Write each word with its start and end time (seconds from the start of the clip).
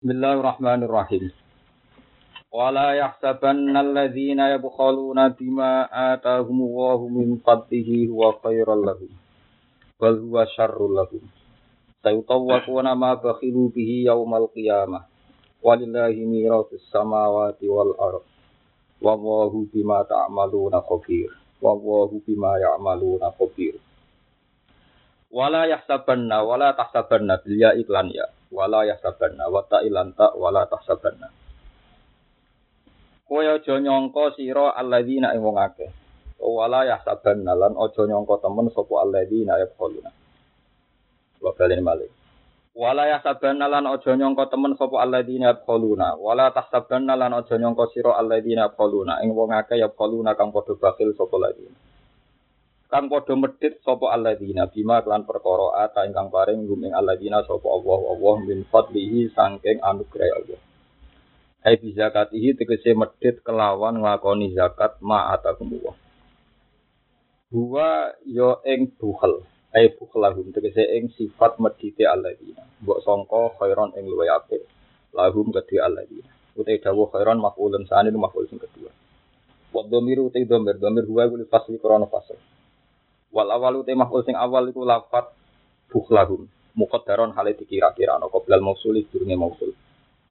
Bismillahirrahmanirrahim. 0.00 1.28
Wala 2.48 2.96
yahsabanna 2.96 3.84
alladhina 3.84 4.48
yabkhaluna 4.56 5.36
bima 5.36 5.84
atahumullahu 5.92 7.12
min 7.12 7.36
fadlihi 7.44 8.08
huwa 8.08 8.32
khairal 8.40 8.80
lahum. 8.80 9.12
Bal 10.00 10.16
huwa 10.24 10.48
syarrul 10.56 10.96
lahum. 10.96 11.20
Sayutawwaquna 12.00 12.96
ma 12.96 13.20
bakhilu 13.20 13.68
bihi 13.76 14.08
yaumal 14.08 14.48
qiyamah. 14.56 15.04
Walillahi 15.60 16.24
miratus 16.24 16.80
samawati 16.88 17.68
wal 17.68 17.92
ardh. 18.00 18.24
Wallahu 19.04 19.68
bima 19.68 20.00
ta'maluna 20.08 20.80
khabir. 20.80 21.28
Wallahu 21.60 22.24
bima 22.24 22.56
ya'maluna 22.56 23.36
khabir. 23.36 23.76
Wala 25.30 25.62
yahsabanna 25.70 26.42
wala 26.42 26.74
tahsabanna 26.74 27.38
bil 27.38 27.54
ya 27.54 27.70
iklan 27.78 28.10
ya. 28.10 28.26
Wala 28.50 28.82
yahsabanna 28.82 29.46
wa 29.46 29.62
ta 29.62 29.78
wala 30.34 30.66
tahsabanna. 30.66 31.30
Kowe 33.30 33.46
aja 33.46 33.78
nyangka 33.78 34.34
sira 34.34 34.74
alladzina 34.74 35.30
ing 35.38 35.46
wong 35.46 35.54
akeh. 35.54 35.86
Wala 36.42 36.82
yahsabanna 36.82 37.54
lan 37.54 37.78
aja 37.78 38.02
nyangka 38.10 38.42
temen 38.42 38.74
sapa 38.74 38.94
alladzina 39.06 39.54
yaquluna. 39.62 40.10
Wa 41.38 41.54
balen 41.54 41.82
malik 41.86 42.10
wala 42.74 43.06
yahsabanna 43.06 43.70
lan 43.70 43.86
aja 43.86 44.18
nyangka 44.18 44.50
temen 44.50 44.74
sapa 44.74 44.98
alladzina 44.98 45.54
yaquluna. 45.54 46.18
Wala 46.18 46.50
tahsabanna 46.50 47.14
lan 47.14 47.38
aja 47.38 47.54
nyangka 47.54 47.86
sira 47.94 48.18
alladzina 48.18 48.66
yaquluna. 48.66 49.22
Ing 49.22 49.30
wong 49.30 49.54
akeh 49.54 49.78
yaquluna 49.78 50.34
kang 50.34 50.50
padha 50.50 50.74
bakil 50.74 51.14
sapa 51.14 51.38
alladzina 51.38 51.89
kang 52.90 53.06
padha 53.06 53.38
medhit 53.38 53.78
sapa 53.86 54.10
alladzina? 54.10 54.66
Bima 54.66 54.98
kelan 55.06 55.22
perkara 55.22 55.86
ata 55.86 56.02
ingkang 56.10 56.26
paring 56.34 56.66
gumeng 56.66 56.90
alladzina 56.90 57.46
sapa 57.46 57.70
Allah 57.70 58.00
Allah 58.10 58.34
min 58.42 58.66
fadlihi 58.66 59.30
saking 59.30 59.78
anugerah 59.78 60.30
Allah. 60.42 60.60
Hai 61.62 61.78
bi 61.78 61.94
zakatihi 61.94 62.58
tegese 62.58 62.98
medhit 62.98 63.46
kelawan 63.46 64.02
nglakoni 64.02 64.50
zakat 64.58 64.98
ma 65.06 65.30
atakumullah 65.30 65.94
Huwa 67.54 68.10
yo 68.26 68.58
ing 68.66 68.90
bukhel 68.98 69.46
ai 69.70 69.94
bukhlahum 69.94 70.50
tegese 70.50 70.82
ing 70.82 71.14
sifat 71.14 71.62
medhite 71.62 72.02
alladzina. 72.10 72.66
Mbok 72.82 72.98
sangka 73.06 73.54
khairon 73.62 73.94
ing 73.94 74.10
luwe 74.10 74.26
apik 74.26 74.66
lahum 75.14 75.54
kedhi 75.54 75.78
alladzina. 75.78 76.26
Utai 76.58 76.82
dawuh 76.82 77.06
khairon 77.14 77.38
maf'ulun 77.38 77.86
sani 77.86 78.10
maf'ul 78.10 78.50
sing 78.50 78.58
kedua. 78.58 78.90
Wa 79.70 79.86
utai 79.86 80.42
dhamir 80.42 80.74
dhamir 80.82 81.06
huwa 81.06 81.30
kuwi 81.30 81.46
fasli 81.46 81.78
krana 81.78 82.10
fasl 82.10 82.34
Wal 83.30 83.46
awal 83.46 83.86
uti 83.86 83.94
maf'ul 83.94 84.26
sing 84.26 84.34
awal 84.34 84.66
iku 84.66 84.82
lafat 84.82 85.30
bukhlahum. 85.86 86.50
Muqaddaron 86.74 87.34
hale 87.34 87.54
dikira-kira 87.54 88.18
ana 88.18 88.26
qoblal 88.26 88.62
mausul 88.62 88.98
durunge 89.06 89.38
mausul. 89.38 89.70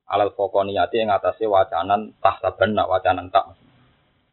Alal 0.08 0.36
faqaniyati 0.36 1.00
ing 1.04 1.10
atase 1.12 1.48
wacanan 1.48 2.12
tahsabanna 2.20 2.84
wacanan 2.88 3.32
tak. 3.32 3.56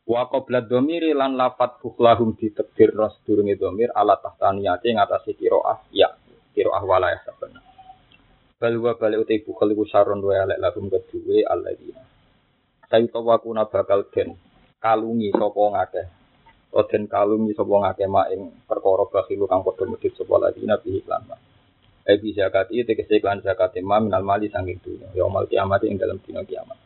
Wa 0.07 0.31
qabla 0.31 0.67
dhamiri 0.67 1.15
lan 1.15 1.39
lafat 1.39 1.79
bukhlahum 1.83 2.35
ditekdir 2.39 2.95
ras 2.95 3.15
durunge 3.23 3.55
dhamir 3.59 3.91
ala 3.95 4.19
tahtaniyati 4.19 4.95
ing 4.95 4.99
atase 4.99 5.35
qiraah 5.39 5.87
ya 5.95 6.11
qiraah 6.55 6.83
wala 6.83 7.15
ya 7.15 7.23
sabanna. 7.23 7.63
Bal 8.57 8.75
wa 8.83 8.97
bal 8.99 9.15
uti 9.21 9.47
bukhl 9.47 9.69
iku 9.71 9.85
saron 9.87 10.23
wa 10.23 10.35
alek 10.35 10.59
lahum 10.59 10.91
kedue 10.91 11.47
alladzina. 11.47 12.03
Sayu 12.87 13.11
tawakuna 13.11 13.67
bakal 13.67 14.07
den 14.15 14.39
kalungi 14.79 15.35
sapa 15.35 15.63
ngakeh 15.75 16.07
Oden 16.77 17.09
kalung 17.09 17.49
iso 17.49 17.65
wong 17.65 17.89
akeh 17.89 18.05
mak 18.05 18.29
ing 18.37 18.53
perkara 18.69 19.09
bakhilu 19.09 19.49
kang 19.49 19.65
padha 19.65 19.89
medhit 19.89 20.13
sapa 20.13 20.37
lagi 20.37 20.61
nabi 20.69 21.01
iklan. 21.01 21.25
Eh 22.05 22.21
bi 22.21 22.37
zakat 22.37 22.69
iki 22.69 22.85
tegese 22.85 23.17
iklan 23.17 23.41
zakat 23.41 23.73
ma 23.81 23.97
minal 23.97 24.21
mali 24.21 24.53
sanging 24.53 24.77
dunya. 24.85 25.09
Ya 25.17 25.25
mal 25.25 25.49
kiamat 25.49 25.81
ing 25.89 25.97
dalam 25.97 26.21
dina 26.21 26.45
kiamat. 26.45 26.77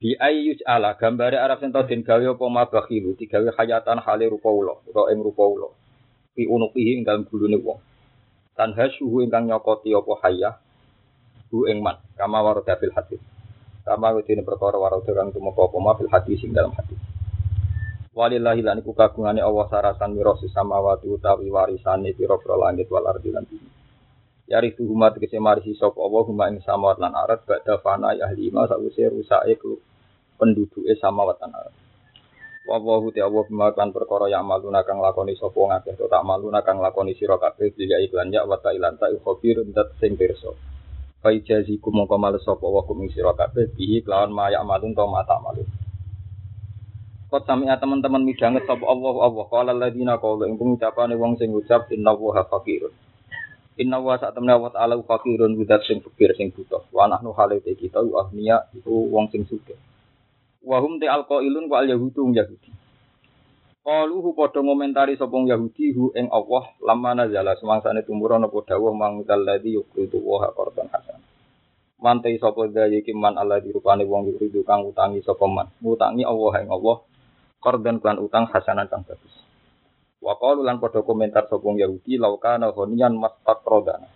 Bi 0.00 0.16
ayyus 0.16 0.64
ala 0.64 0.96
gambare 0.96 1.36
Arab 1.36 1.60
sing 1.60 1.68
den 1.68 2.00
gawe 2.00 2.24
apa 2.32 2.44
ma 2.48 2.64
bakhilu 2.64 3.12
digawe 3.20 3.52
hayatan 3.60 4.00
hale 4.00 4.32
rupa 4.32 4.48
ula 4.48 4.80
utawa 4.88 5.12
ing 5.12 5.20
rupa 5.20 5.44
ula. 5.44 5.68
Fi 6.32 6.48
unuqihi 6.48 6.96
ing 6.96 7.04
dalam 7.04 7.28
gulune 7.28 7.60
wong. 7.60 7.76
Tan 8.56 8.72
hasuhu 8.72 9.20
ingkang 9.20 9.52
nyokoti 9.52 9.92
apa 9.92 10.12
hayah 10.24 10.56
hu 11.52 11.68
ing 11.68 11.84
man 11.84 12.00
kama 12.16 12.40
warada 12.40 12.72
fil 12.80 12.96
hadis. 12.96 13.20
Kama 13.84 14.16
wedine 14.16 14.40
perkara 14.40 14.80
warada 14.80 15.12
kang 15.12 15.28
tumeka 15.28 15.60
apa 15.68 15.76
ma 15.76 15.92
fil 15.92 16.08
hadis 16.08 16.40
ing 16.40 16.56
dalam 16.56 16.72
hadis. 16.72 17.09
Walillahi 18.20 18.60
lan 18.60 18.84
iku 18.84 18.92
kagungane 18.92 19.40
Allah 19.40 19.64
sarasan 19.72 20.12
mirasi 20.12 20.52
samawati 20.52 21.08
utawi 21.08 21.48
warisane 21.48 22.12
pira-pira 22.12 22.52
langit 22.52 22.92
wal 22.92 23.08
ardi 23.08 23.32
lan 23.32 23.48
bumi. 23.48 23.68
Yari 24.44 24.76
tuhuma 24.76 25.08
tegese 25.08 25.40
marisi 25.40 25.72
sapa 25.72 25.96
Allah 26.04 26.22
huma 26.28 26.52
ing 26.52 26.60
samawat 26.60 27.00
lan 27.00 27.16
arat 27.16 27.48
badha 27.48 27.80
fana 27.80 28.12
ahli 28.12 28.52
ma 28.52 28.68
sawise 28.68 29.08
rusake 29.08 29.56
penduduke 30.36 30.92
samawat 31.00 31.40
lan 31.40 31.64
arat. 31.64 31.74
Wa 32.68 32.76
wa 32.76 33.00
hu 33.00 33.08
ta 33.08 33.24
Allah 33.24 33.40
bima 33.48 33.72
perkara 33.72 34.28
ya 34.28 34.44
amaluna 34.44 34.84
kang 34.84 35.00
lakoni 35.00 35.32
sapa 35.40 35.56
ngakeh 35.56 35.96
tak 35.96 36.20
maluna 36.20 36.60
kang 36.60 36.76
lakoni 36.76 37.16
sira 37.16 37.40
kabeh 37.40 37.72
juga 37.72 38.04
iklan 38.04 38.36
ya 38.36 38.44
wa 38.44 38.60
ta 38.60 38.76
ilan 38.76 39.00
ta 39.00 39.08
khabir 39.08 39.64
dat 39.72 39.96
sing 39.96 40.20
pirsa. 40.20 40.52
Fa 41.24 41.32
ijazikum 41.32 42.04
mongko 42.04 42.20
males 42.20 42.44
sapa 42.44 42.68
wa 42.68 42.84
kum 42.84 43.00
sira 43.08 43.32
bihi 43.48 44.04
kelawan 44.04 44.28
ma 44.28 44.52
ya 44.52 44.60
amalun 44.60 44.92
to 44.92 45.08
mata 45.08 45.40
malun. 45.40 45.64
Kot 47.30 47.46
sami 47.46 47.70
teman-teman 47.70 48.26
midanget 48.26 48.66
sapa 48.66 48.82
Allah 48.90 49.14
Allah 49.22 49.46
qala 49.46 49.70
alladziina 49.70 50.18
qalu 50.18 50.50
ing 50.50 50.58
pengucapane 50.58 51.14
wong 51.14 51.38
sing 51.38 51.54
ngucap 51.54 51.86
inna 51.94 52.10
wa 52.10 52.42
faqirun. 52.42 52.90
Inna 53.78 54.02
wa 54.02 54.18
sak 54.18 54.34
temne 54.34 54.50
wa 54.58 54.66
ta'ala 54.66 54.98
faqirun 54.98 55.54
widat 55.54 55.86
sing 55.86 56.02
fakir 56.02 56.34
sing 56.34 56.50
butuh. 56.50 56.82
Wa 56.90 57.06
nahnu 57.06 57.30
halite 57.38 57.78
kita 57.78 58.02
ahniya 58.02 58.74
iku 58.74 59.06
wong 59.14 59.30
sing 59.30 59.46
sugih. 59.46 59.78
Wa 60.58 60.82
hum 60.82 60.98
te 60.98 61.06
alqailun 61.06 61.70
wa 61.70 61.78
al 61.78 61.94
yahudu 61.94 62.34
yahudi. 62.34 62.74
Qalu 63.80 64.16
hu 64.20 64.34
padha 64.34 64.60
ngomentari 64.60 65.14
sapa 65.14 65.32
Yahudi 65.32 65.94
hu 65.94 66.10
ing 66.18 66.28
Allah 66.34 66.66
lamma 66.82 67.14
nazala 67.14 67.54
semangsane 67.56 68.04
tumurun 68.04 68.42
apa 68.42 68.58
dawuh 68.74 68.90
mangdal 68.90 69.40
ladzi 69.40 69.78
yuqridu 69.78 70.18
wa 70.18 70.50
qardan 70.50 70.90
hasan. 70.90 71.22
Mantai 72.02 72.42
sapa 72.42 72.66
daya 72.68 72.98
iki 72.98 73.14
man 73.14 73.38
Allah 73.38 73.62
dirupane 73.62 74.02
wong 74.02 74.34
yuqridu 74.34 74.66
kang 74.66 74.82
utangi 74.82 75.22
sapa 75.24 75.46
man. 75.46 75.70
Ngutangi 75.78 76.26
Allah 76.26 76.52
ing 76.60 76.68
Allah 76.68 77.06
korban 77.60 78.00
klan 78.00 78.18
utang 78.18 78.48
hasanan 78.48 78.88
kang 78.88 79.04
bagus. 79.04 79.30
Wa 80.20 80.36
qalu 80.36 80.64
lan 80.64 80.80
padha 80.80 81.04
komentar 81.04 81.48
sapa 81.48 81.64
Yahudi 81.76 82.16
laukana 82.16 82.72
honian 82.72 83.16
mastaqrodana. 83.16 84.08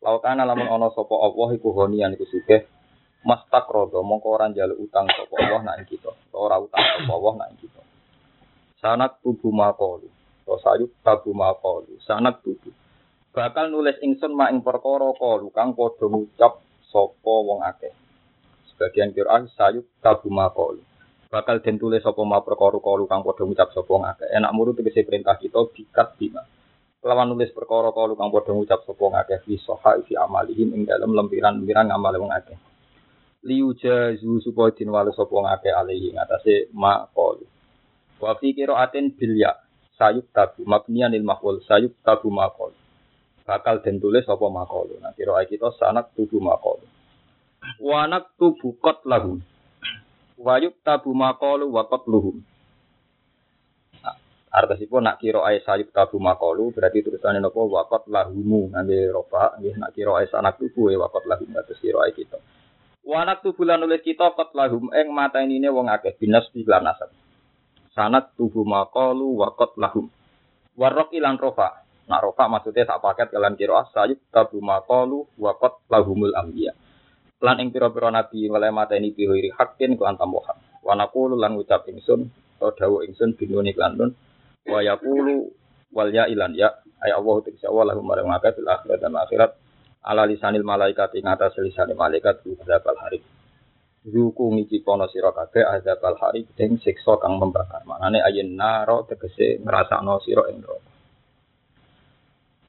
Laukana 0.00 0.44
lamun 0.44 0.68
ana 0.68 0.88
sapa 0.92 1.12
Allah 1.12 1.48
iku 1.56 1.72
honian 1.72 2.12
iku 2.16 2.24
sugih 2.28 2.68
mastaqrodo 3.24 4.00
mongko 4.04 4.28
ora 4.38 4.48
njaluk 4.52 4.80
utang 4.80 5.08
sapa 5.08 5.34
Allah 5.40 5.60
nak 5.64 5.88
kita. 5.88 6.12
Ora 6.36 6.56
utang 6.60 6.80
sapa 6.84 7.12
Allah 7.12 7.34
nak 7.36 7.50
kita. 7.60 7.82
Sanak 8.80 9.20
tubuh 9.24 9.52
maqalu. 9.52 10.08
To 10.46 10.56
sayuk 10.62 10.92
tabu 11.02 11.36
maqalu. 11.36 12.00
Sanak 12.04 12.40
tubuh. 12.44 12.72
Bakal 13.36 13.68
nulis 13.68 14.00
ingsun 14.00 14.32
mak 14.32 14.52
ing 14.52 14.64
perkara 14.64 15.12
kalu 15.16 15.52
kang 15.52 15.76
padha 15.76 16.06
ngucap 16.08 16.64
sapa 16.88 17.34
wong 17.44 17.60
akeh. 17.60 17.92
Sebagian 18.72 19.12
Quran 19.12 19.52
sayuk 19.52 19.84
tabu 20.00 20.32
maqalu 20.32 20.80
bakal 21.36 21.60
den 21.60 21.76
tulis 21.76 22.00
sapa 22.00 22.24
ma 22.24 22.40
perkara 22.40 22.80
kalu 22.80 23.04
kang 23.04 23.20
padha 23.20 23.44
ngucap 23.44 23.68
sapa 23.76 23.92
ngakeh. 23.92 24.28
Enak 24.32 24.52
muru 24.56 24.72
tegese 24.72 25.04
perintah 25.04 25.36
kita 25.36 25.68
bikat 25.68 26.16
bima. 26.16 26.40
Lawan 27.04 27.28
nulis 27.28 27.52
perkara 27.52 27.92
kalu 27.92 28.16
kang 28.16 28.32
padha 28.32 28.56
ngucap 28.56 28.80
sapa 28.88 29.04
ngakeh 29.04 29.44
fi 29.44 29.60
soha 29.60 30.00
fi 30.00 30.16
amalihim 30.16 30.72
ing 30.72 30.88
dalem 30.88 31.12
lempiran-lempiran 31.12 31.92
ngamal 31.92 32.16
wong 32.24 32.32
akeh. 32.32 32.56
Liuja 33.44 34.16
zu 34.16 34.40
supaya 34.40 34.72
din 34.72 34.88
wale 34.88 35.12
sapa 35.12 35.36
ngakeh 35.36 35.76
alihi 35.76 36.16
ngatasé 36.16 36.72
ma 36.72 37.04
qalu. 37.12 37.44
Wa 38.16 38.32
fi 38.40 38.56
qiraatin 38.56 39.12
bil 39.12 39.36
ya 39.36 39.52
sayuk 40.00 40.32
tabu 40.32 40.64
mabniyan 40.64 41.12
lil 41.12 41.20
maf'ul 41.20 41.60
sayuk 41.68 42.00
tabu 42.00 42.32
ma 42.32 42.48
qalu. 42.48 42.72
Bakal 43.44 43.84
den 43.84 44.00
tulis 44.00 44.24
sapa 44.24 44.48
ma 44.48 44.64
qalu. 44.64 44.96
Nah 45.04 45.12
kira 45.12 45.36
kita 45.44 45.68
sanak 45.76 46.16
tubuh 46.16 46.40
ma 46.40 46.56
qalu. 46.56 46.88
Wa 47.76 48.08
naktubu 48.08 48.80
qat 48.80 49.04
lahum 49.04 49.44
wayuk 50.36 50.76
tabu 50.84 51.16
makolu 51.16 51.72
wakot 51.72 52.04
luhum. 52.08 52.44
Artosipun 54.56 55.04
nak 55.04 55.20
kira 55.20 55.44
ayat 55.44 55.68
sayuk 55.68 55.92
tabu 55.92 56.16
makolu 56.16 56.72
berarti 56.72 57.04
tulisannya 57.04 57.44
nopo 57.44 57.68
wakot 57.68 58.08
lahumu 58.08 58.72
nanti 58.72 59.04
roba 59.12 59.52
nggih 59.60 59.76
nak 59.76 59.92
kira 59.92 60.16
ayat 60.16 60.32
sanak 60.32 60.56
tubuh 60.56 60.88
ya 60.88 60.96
wakot 60.96 61.28
lahum 61.28 61.48
atas 61.56 61.76
kira 61.80 62.00
ayat 62.04 62.16
kita. 62.16 62.38
Wanak 63.06 63.44
tubuh 63.44 63.68
lan 63.68 63.84
nulis 63.84 64.00
kita 64.00 64.32
kot 64.32 64.56
lahum 64.56 64.88
eng 64.96 65.12
mata 65.12 65.44
ini 65.44 65.68
wong 65.68 65.92
akeh 65.92 66.16
binas 66.16 66.48
bilan 66.52 66.88
nasab. 66.88 67.12
Sanat 67.92 68.32
tubuh 68.36 68.64
makolu 68.64 69.40
wakot 69.40 69.76
lahum. 69.76 70.08
Warok 70.76 71.12
ilan 71.16 71.36
rofa. 71.36 71.84
Nak 72.06 72.22
rofa 72.22 72.44
maksudnya 72.48 72.86
tak 72.86 73.02
paket 73.02 73.28
kalian 73.34 73.60
kira 73.60 73.84
sayuk 73.92 74.20
tabu 74.32 74.64
makolu 74.64 75.28
wakot 75.36 75.84
lahumul 75.92 76.32
ambiya 76.32 76.72
lan 77.42 77.56
ing 77.60 77.68
pira-pira 77.68 78.08
nabi 78.08 78.48
oleh 78.48 78.72
mateni 78.72 79.12
bihoiri 79.12 79.52
hakin 79.52 80.00
kelan 80.00 80.16
tambahan 80.16 80.56
wa 80.80 80.92
naqulu 80.96 81.36
lan 81.36 81.56
ucap 81.60 81.84
ingsun 81.90 82.28
atau 82.56 82.72
dawuh 82.72 83.04
ingsun 83.04 83.36
binuni 83.36 83.76
kelan 83.76 83.96
nun 84.00 84.10
wa 84.64 84.80
yaqulu 84.80 85.52
wal 85.92 86.08
ya 86.08 86.24
ilan 86.28 86.56
ya 86.56 86.72
ay 87.04 87.12
Allah 87.12 87.36
tegese 87.44 87.68
Allah 87.68 87.92
lahum 87.92 88.04
marang 88.08 88.32
akeh 88.32 88.56
fil 88.56 88.68
akhirat 88.68 88.98
dan 89.04 89.12
akhirat 89.12 89.50
ala 90.06 90.22
lisanil 90.24 90.62
malaikat 90.62 91.12
ing 91.18 91.26
atas 91.26 91.58
lisanil 91.58 91.98
malaikat 91.98 92.40
azabal 92.46 92.96
hari. 93.02 93.20
Zuku 94.06 94.54
ngici 94.54 94.86
pono 94.86 95.10
sira 95.10 95.34
kabeh 95.34 95.66
azabal 95.66 96.14
hari 96.22 96.46
ing 96.62 96.78
siksa 96.78 97.18
kang 97.18 97.42
membakar. 97.42 97.82
Manane 97.82 98.22
ayen 98.22 98.54
naro 98.54 99.02
tegese 99.10 99.58
ngrasakno 99.60 100.22
sira 100.22 100.46
ing 100.54 100.62
neraka. 100.62 100.95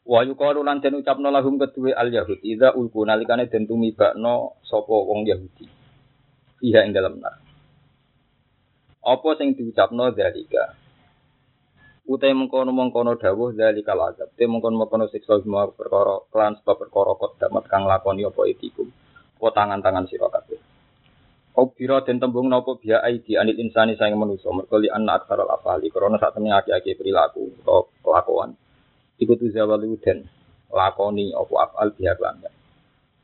Wa 0.08 0.24
yuqalu 0.24 0.64
lan 0.64 0.80
den 0.80 1.04
ucapno 1.04 1.28
lahum 1.28 1.60
kedue 1.60 1.92
al 1.92 2.08
yahud 2.08 2.40
idza 2.40 2.72
ulku 2.80 3.04
nalikane 3.04 3.52
den 3.52 3.68
tumibakno 3.68 4.56
sapa 4.64 4.96
wong 4.96 5.28
Yahudi. 5.28 5.68
Fiha 6.64 6.88
ing 6.88 6.96
dalam 6.96 7.20
nar. 7.20 7.44
Apa 9.04 9.36
sing 9.36 9.60
diucapno 9.60 10.16
dalika? 10.16 10.80
Utai 12.08 12.32
mengkono 12.32 12.72
mengkono 12.72 13.20
dawuh 13.20 13.52
dari 13.52 13.84
azab. 13.84 14.32
Te 14.40 14.48
mengkono 14.48 14.80
mengkono 14.80 15.12
siksa 15.12 15.44
semua 15.44 15.68
perkara 15.68 16.24
kelan 16.32 16.56
sebab 16.64 16.88
perkara 16.88 17.12
kot 17.20 17.36
damat 17.36 17.68
kang 17.68 17.84
lakoni 17.84 18.24
apa 18.24 18.48
itikum. 18.48 18.88
Apa 19.44 19.48
tangan-tangan 19.52 20.08
sira 20.08 20.32
kabeh. 20.32 20.60
Obira 21.60 22.00
den 22.08 22.24
tembung 22.24 22.48
napa 22.48 22.80
biya 22.80 23.04
aidi 23.04 23.36
anil 23.36 23.60
insani 23.60 24.00
sayang 24.00 24.16
manusa 24.16 24.56
mergo 24.56 24.80
li 24.80 24.88
anna 24.88 25.20
aktsarul 25.20 25.52
afali 25.52 25.92
krana 25.92 26.16
sak 26.16 26.40
temene 26.40 26.56
akeh 26.56 26.96
perilaku 26.96 27.60
utawa 27.60 27.92
kelakuan. 28.00 28.56
Iku 29.18 29.34
tu 29.34 29.50
zawalu 29.50 29.98
den 29.98 30.30
lakoni 30.70 31.34
apa 31.34 31.54
afal 31.66 31.90
biya 31.98 32.14
lan. 32.22 32.46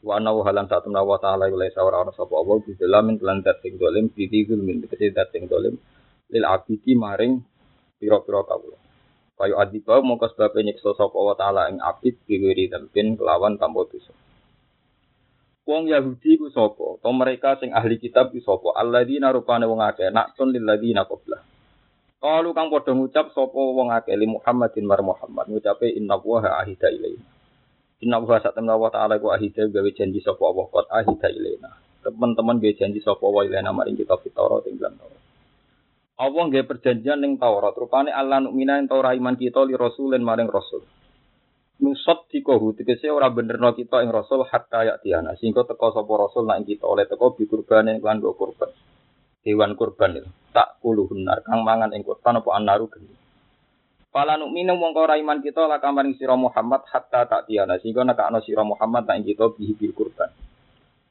Wa 0.04 0.20
ana 0.20 0.36
halan 0.36 0.68
sak 0.68 0.84
temene 0.84 1.06
wa 1.06 1.16
ta'ala 1.22 1.48
ila 1.48 1.64
sawara 1.72 2.04
ana 2.04 2.12
sapa 2.12 2.34
apa 2.36 2.60
bi 2.66 2.76
dalam 2.76 3.16
lan 3.22 3.40
dat 3.40 3.64
dolim 3.64 4.12
bi 4.12 4.28
min 4.52 4.84
kete 4.90 5.16
dat 5.16 5.32
dolim 5.32 5.80
lil 6.34 6.46
abidi 6.50 6.92
maring 6.98 7.40
pira-pira 8.02 8.42
kawula. 8.44 8.78
Kayu 9.40 9.56
adibau 9.58 10.04
mongko 10.04 10.34
sebab 10.34 10.60
nyiksa 10.60 10.98
sapa 10.98 11.16
wa 11.16 11.38
taala 11.40 11.72
ing 11.72 11.80
abid 11.80 12.20
diwiri 12.28 12.68
tempin 12.68 13.16
kelawan 13.16 13.56
tanpa 13.56 13.88
dosa. 13.88 14.12
Wong 15.64 15.88
Yahudi 15.88 16.36
ku 16.36 16.52
sapa? 16.52 17.00
To 17.00 17.10
mereka 17.16 17.56
sing 17.62 17.72
ahli 17.72 17.96
kitab 17.96 18.36
ku 18.36 18.44
sapa? 18.44 18.76
Alladzina 18.76 19.32
rupane 19.32 19.64
wong 19.64 19.80
akeh 19.80 20.12
naksun 20.12 20.52
lil 20.52 20.68
ladzina 20.68 21.08
qabla. 21.08 21.53
Kalu 22.24 22.56
kang 22.56 22.72
padha 22.72 22.96
ngucap 22.96 23.36
sapa 23.36 23.52
wong 23.52 23.92
akeh 23.92 24.16
li 24.16 24.24
Muhammadin 24.32 24.88
mar 24.88 25.04
Muhammad 25.04 25.44
ngucape 25.52 25.92
inna 25.92 26.16
wa 26.16 26.40
ahida 26.40 26.88
ilaina. 26.88 27.28
Inna 28.00 28.24
wa 28.24 28.40
sak 28.40 28.56
temen 28.56 28.72
Allah 28.72 28.96
taala 28.96 29.20
ku 29.20 29.28
ahida 29.28 29.68
gawe 29.68 29.90
janji 29.92 30.24
sapa 30.24 30.40
Allah 30.40 30.64
kot 30.72 30.88
ahida 30.88 31.28
ilaina. 31.28 31.76
Teman-teman 32.00 32.64
gawe 32.64 32.74
janji 32.80 33.04
sapa 33.04 33.28
wa 33.28 33.44
ilaina 33.44 33.76
maring 33.76 34.00
kitab 34.00 34.24
Taurat 34.32 34.64
ing 34.72 34.80
dalam 34.80 34.96
Taurat. 35.04 35.20
Allah 36.16 36.44
nggih 36.48 36.64
perjanjian 36.64 37.20
ning 37.20 37.36
Taurat, 37.36 37.76
rupane 37.76 38.16
Allah 38.16 38.40
nukmina 38.40 38.80
ento 38.80 39.04
iman 39.04 39.36
kita 39.36 39.68
li 39.68 39.76
rasulin 39.76 40.24
maring 40.24 40.48
rasul. 40.48 40.80
Nusot 41.84 42.32
dikohu 42.32 42.72
tegese 42.80 43.12
ora 43.12 43.28
benerno 43.36 43.76
kita 43.76 44.00
ing 44.00 44.16
rasul 44.16 44.48
hatta 44.48 44.88
ya 44.88 44.96
tiana 44.96 45.36
sehingga 45.36 45.68
teko 45.68 45.92
sapa 45.92 46.14
rasul 46.16 46.48
nak 46.48 46.64
kita 46.64 46.88
oleh 46.88 47.04
teko 47.04 47.36
bi 47.36 47.44
kurban 47.52 48.00
lan 48.00 48.24
kurban. 48.24 48.93
Hewan 49.44 49.76
kurban 49.76 50.24
itu. 50.24 50.30
Tak 50.56 50.80
kuluhun 50.80 51.28
nar 51.28 51.44
kang 51.44 51.68
mangan 51.68 51.92
ing 51.92 52.08
kurban 52.08 52.40
apa 52.40 52.50
anaru 52.56 52.88
geni. 52.88 53.12
Pala 54.14 54.40
nukmina 54.40 54.78
mongko 54.78 55.10
ora 55.10 55.18
iman 55.20 55.42
kita 55.42 55.66
la 55.66 55.82
kamaring 55.84 56.16
sira 56.16 56.38
Muhammad 56.38 56.86
hatta 56.88 57.26
tak 57.26 57.50
tiana 57.50 57.82
sehingga 57.82 58.08
nekakno 58.08 58.40
sira 58.46 58.62
Muhammad 58.62 59.10
nak 59.10 59.26
kita 59.26 59.52
bi 59.58 59.76
kurban. 59.92 60.32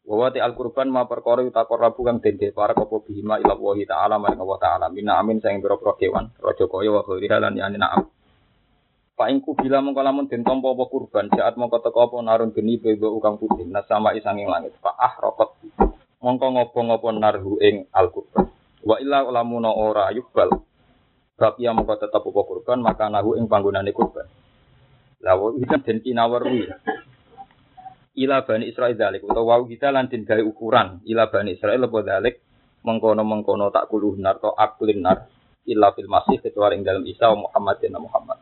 Wawati 0.03 0.43
al 0.43 0.57
kurban 0.59 0.91
ma 0.91 1.07
perkara 1.07 1.47
utakor 1.47 1.79
rabu 1.79 2.03
kang 2.03 2.19
dende 2.19 2.51
para 2.51 2.75
kopo 2.75 3.07
bihima 3.07 3.39
ila 3.39 3.55
wahi 3.55 3.87
ta'ala 3.87 4.19
maring 4.19 4.41
Allah 4.41 4.59
ta'ala. 4.59 4.87
Mina 4.91 5.15
amin 5.21 5.39
sayang 5.39 5.63
biro-biro 5.63 5.95
kewan 5.95 6.33
rojo 6.43 6.67
kaya 6.67 6.91
wa 6.91 7.03
khairi 7.07 7.31
halan 7.31 7.55
yani 7.55 7.79
na'am 7.79 8.03
Pak 9.13 9.29
ingku 9.29 9.55
bila 9.55 9.85
mengko 9.85 10.03
lamun 10.03 10.27
den 10.27 10.43
kurban 10.43 11.29
saat 11.31 11.55
mongko 11.61 11.85
teko 11.85 12.11
apa 12.11 12.17
narun 12.25 12.51
geni 12.51 12.81
bebo 12.81 13.13
ukang 13.13 13.37
putih 13.37 13.69
nasama 13.69 14.17
isanging 14.17 14.49
langit. 14.49 14.73
Pak 14.81 14.97
ah 14.97 15.15
rokot 15.21 15.55
mongko 16.23 16.47
ngopo-ngopo 16.55 17.09
narhu 17.19 17.59
ing 17.59 17.91
al 17.91 18.15
kurban 18.15 18.47
wa 18.87 18.97
illa 19.03 19.27
lamuna 19.27 19.75
ora 19.75 20.11
yubal 20.15 20.63
bab 21.43 21.59
ya 21.59 21.75
mongko 21.75 21.99
tetep 21.99 22.23
apa 22.23 22.41
kurban 22.47 22.79
maka 22.79 23.11
nahu 23.11 23.35
ing 23.35 23.51
panggonane 23.51 23.91
kurban. 23.91 24.31
Lawa 25.23 25.55
itu 25.59 25.77
den 25.83 25.99
kinawerwi 26.03 26.71
ila 28.23 28.47
bani 28.47 28.71
Israel 28.71 28.95
dalik 28.95 29.27
utawa 29.27 29.59
wau 29.59 29.67
kita 29.67 29.91
lan 29.91 30.07
den 30.07 30.23
gawe 30.23 30.43
ukuran. 30.43 31.03
Ila 31.03 31.27
bani 31.31 31.59
Israel 31.59 31.91
apa 31.91 31.99
dalik 32.07 32.35
mengkono-mengkono 32.87 33.75
tak 33.75 33.91
kuluh 33.91 34.15
nar 34.19 34.39
to 34.39 34.55
akulin 34.55 35.03
nar. 35.03 35.27
Illa 35.67 35.95
fil 35.95 36.11
masih 36.11 36.43
kecuali 36.43 36.79
ing 36.79 36.83
dalam 36.83 37.07
Isa 37.07 37.31
Muhammad 37.35 37.79
dan 37.79 37.99
Muhammad. 37.99 38.39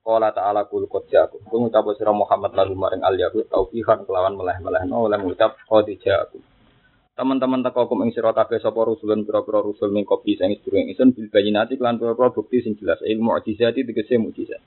Qala 0.00 0.32
ta'ala 0.32 0.68
kul 0.68 0.88
qad 0.88 1.08
ja'akum. 1.08 1.44
Kung 1.48 1.68
ucap 1.68 1.88
sira 1.96 2.12
Muhammad 2.12 2.52
lalu 2.52 2.76
maring 2.76 3.04
al 3.04 3.16
yahud 3.16 3.48
taufihan 3.48 4.04
kelawan 4.04 4.36
meleh-meleh 4.36 4.84
no 4.88 5.08
oleh 5.08 5.16
ngucap 5.20 5.56
qad 5.64 5.88
ja'akum 5.88 6.40
Teman-teman 7.20 7.60
teko 7.60 7.84
kum 7.84 8.00
ing 8.08 8.16
sira 8.16 8.32
kabeh 8.32 8.56
sapa 8.64 8.80
rusulun 8.80 9.28
pira-pira 9.28 9.60
rusul 9.60 9.92
min 9.92 10.08
kopi 10.08 10.40
sing 10.40 10.56
sedurung 10.56 10.88
ingsun 10.88 11.12
bil 11.12 11.28
bayinati 11.28 11.76
lan 11.76 12.00
pira-pira 12.00 12.32
bukti 12.32 12.64
sing 12.64 12.80
jelas 12.80 12.96
ilmu 13.04 13.36
mukjizati 13.36 13.84
tegese 13.84 14.16
mukjizat 14.16 14.64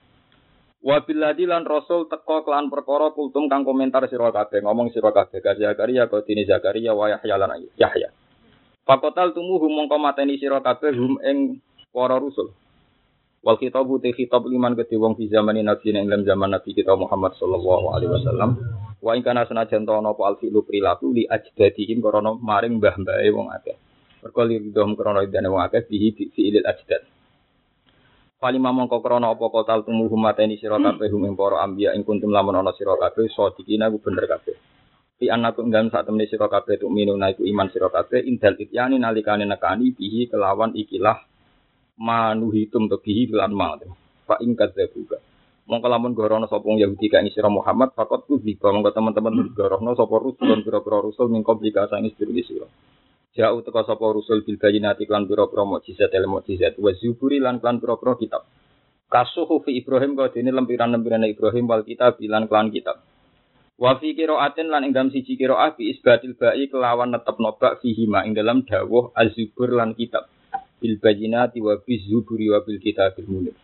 Wabiladi 0.83 1.47
lan 1.47 1.63
Rasul 1.63 2.11
teko 2.11 2.43
kelan 2.43 2.67
perkara 2.67 3.15
kultum 3.15 3.47
kang 3.47 3.63
komentar 3.63 4.03
sira 4.11 4.35
kabeh 4.35 4.61
ngomong 4.61 4.91
sira 4.91 5.15
kabeh 5.15 5.39
ka 5.39 5.55
Zakaria 5.55 6.11
ka 6.11 6.21
dini 6.27 6.43
Zakaria 6.43 6.91
wa 6.91 7.07
Yahya 7.07 7.39
lan 7.39 7.55
Yahya. 7.79 8.11
Fakotal 8.83 9.31
tumuhum 9.31 9.71
mongko 9.71 9.95
mateni 9.95 10.35
sira 10.35 10.59
kabeh 10.59 10.91
hum 10.91 11.23
ing 11.23 11.63
para 11.89 12.19
rusul. 12.19 12.51
Wal 13.47 13.55
khitabu 13.63 14.03
te 14.03 14.11
khitab 14.11 14.43
liman 14.43 14.75
kedhe 14.75 14.99
wong 14.99 15.15
fi 15.15 15.31
zamani 15.31 15.63
nabi 15.63 15.95
ing 15.95 16.03
dalam 16.03 16.27
zaman 16.27 16.51
nabi 16.51 16.75
kita 16.75 16.99
Muhammad 16.99 17.31
sallallahu 17.39 17.85
alaihi 17.95 18.11
wasallam. 18.11 18.51
Wa 19.03 19.19
ing 19.19 19.23
kana 19.27 19.43
senajan 19.43 19.83
ta 19.83 19.99
napa 19.99 20.31
al 20.31 20.39
fi'lu 20.39 20.63
prilaku 20.63 21.11
li 21.11 21.27
ajdadihim 21.27 21.99
krana 21.99 22.39
maring 22.39 22.79
mbah-mbahe 22.79 23.27
wong 23.35 23.51
akeh. 23.51 23.75
Mergo 24.23 24.41
li 24.47 24.63
ridhom 24.63 24.95
krana 24.95 25.27
idane 25.27 25.51
wong 25.51 25.59
akeh 25.59 25.83
bihi 25.91 26.31
fi'il 26.31 26.63
ajdad. 26.63 27.03
Falima 28.39 28.71
mongko 28.71 29.03
krana 29.03 29.35
apa 29.35 29.43
kotal 29.51 29.83
tumuhum 29.83 30.23
mateni 30.23 30.55
sira 30.55 30.79
kabeh 30.79 31.11
hum 31.11 31.27
ing 31.27 31.35
para 31.35 31.67
anbiya 31.67 31.91
ing 31.99 32.07
kuntum 32.07 32.31
lamun 32.31 32.55
ana 32.55 32.71
sira 32.79 32.95
kabeh 32.95 33.27
sadikina 33.27 33.91
ku 33.91 33.99
bener 33.99 34.23
kabeh. 34.23 34.55
Fi 35.19 35.27
annakum 35.27 35.67
dalam 35.67 35.91
saat 35.91 36.07
temene 36.07 36.23
sira 36.31 36.47
kabeh 36.47 36.79
tuk 36.79 36.87
minuna 36.87 37.27
iku 37.35 37.43
iman 37.43 37.67
sira 37.75 37.91
kabeh 37.91 38.23
indal 38.23 38.55
ityani 38.55 39.03
nalikane 39.03 39.43
nekani 39.43 39.91
bihi 39.91 40.31
kelawan 40.31 40.71
ikilah 40.79 41.27
manuhitum 41.99 42.87
to 42.87 43.03
bihi 43.03 43.27
lan 43.35 43.51
ma. 43.51 43.75
Fa 44.23 44.39
ing 44.39 44.55
kadzabuka. 44.55 45.32
Mongko 45.63 45.87
lamun 45.87 46.11
gorono 46.11 46.43
sapa 46.51 46.67
Yahudi 46.67 47.07
kang 47.07 47.23
sira 47.31 47.47
Muhammad 47.47 47.95
fakot 47.95 48.27
ku 48.27 48.35
mongko 48.43 48.91
teman-teman 48.91 49.55
gorono 49.55 49.95
sapa 49.95 50.15
rusul 50.19 50.59
pira-pira 50.59 50.99
rusul 50.99 51.31
ning 51.31 51.39
komplikasi 51.47 51.95
sira. 52.43 52.67
Jauh 53.33 53.63
teka 53.63 53.87
sapa 53.87 54.05
rusul 54.11 54.43
bil 54.43 54.59
bayinati 54.59 55.07
lan 55.07 55.23
pira-pira 55.23 55.63
mukjizat 55.63 56.11
el 56.11 56.27
mukjizat 56.27 56.75
wa 56.77 56.91
zuburi 56.93 57.39
lan 57.39 57.63
lan 57.63 57.79
pira-pira 57.79 58.19
kitab. 58.19 58.43
Kasuhu 59.07 59.63
fi 59.63 59.79
Ibrahim 59.79 60.19
kau 60.19 60.27
dene 60.27 60.51
lempiran-lempiran 60.51 61.23
Ibrahim 61.25 61.65
wal 61.65 61.87
kitab 61.87 62.19
bilan 62.19 62.45
klan 62.51 62.67
kitab. 62.67 62.99
Wa 63.79 63.97
fi 63.97 64.13
qiraatin 64.13 64.67
lan 64.67 64.85
ing 64.85 64.91
dalam 64.91 65.09
siji 65.09 65.39
qiraah 65.39 65.73
bi 65.79 65.89
isbatil 65.95 66.37
ba'i 66.37 66.69
kelawan 66.69 67.09
netep 67.09 67.39
nobak 67.39 67.79
fihi 67.81 68.05
ma 68.05 68.21
ing 68.27 68.37
dalam 68.37 68.67
dawuh 68.67 69.15
az-zubur 69.17 69.73
lan 69.73 69.95
kitab. 69.97 70.27
Bil 70.77 70.99
bayinati 70.99 71.63
wa 71.63 71.79
bi 71.79 72.03
zuburi 72.03 72.51
wa 72.51 72.61
bil 72.61 72.77
kitabil 72.83 73.25
munir. 73.25 73.55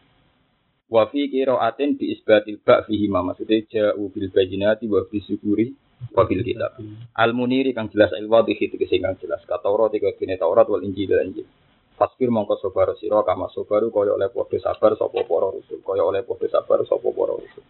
Wa 0.89 1.05
fi 1.13 1.29
qiraatin 1.29 2.01
bi 2.01 2.17
isbatil 2.17 2.57
ba' 2.65 2.81
fihi 2.89 3.05
ma 3.05 3.21
maksudnya 3.21 3.61
ja'u 3.69 4.09
bil 4.09 4.33
bayinati 4.33 4.89
wa 4.89 5.05
bi 5.05 5.21
zuburi 5.21 5.69
wabil 6.17 6.41
kitab. 6.41 6.81
Al 7.13 7.31
muniri 7.37 7.77
kang 7.77 7.93
jelas 7.93 8.09
al 8.17 8.25
wadhihi 8.25 8.73
tegese 8.73 8.97
kang 8.97 9.13
jelas. 9.21 9.45
Ka 9.45 9.61
Taurat 9.61 9.93
iku 9.93 10.09
kene 10.17 10.41
Taurat 10.41 10.65
wal 10.65 10.81
Injil 10.81 11.13
lan 11.13 11.29
Injil. 11.29 11.45
Fasbir 11.93 12.31
mongko 12.31 12.57
sabar 12.63 12.95
sira 12.97 13.21
kama 13.27 13.51
sabaru 13.53 13.91
kaya 13.91 14.15
oleh 14.15 14.31
padha 14.31 14.57
sabar 14.57 14.95
sapa 14.95 15.19
para 15.27 15.47
rasul. 15.51 15.83
Kaya 15.83 16.03
oleh 16.07 16.23
padha 16.23 16.47
sabar 16.47 16.79
sapa 16.87 17.07
para 17.11 17.33
rasul. 17.37 17.63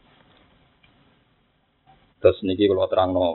Terus 2.19 2.37
niki 2.43 2.67
kalau 2.67 2.87
terangno 2.91 3.27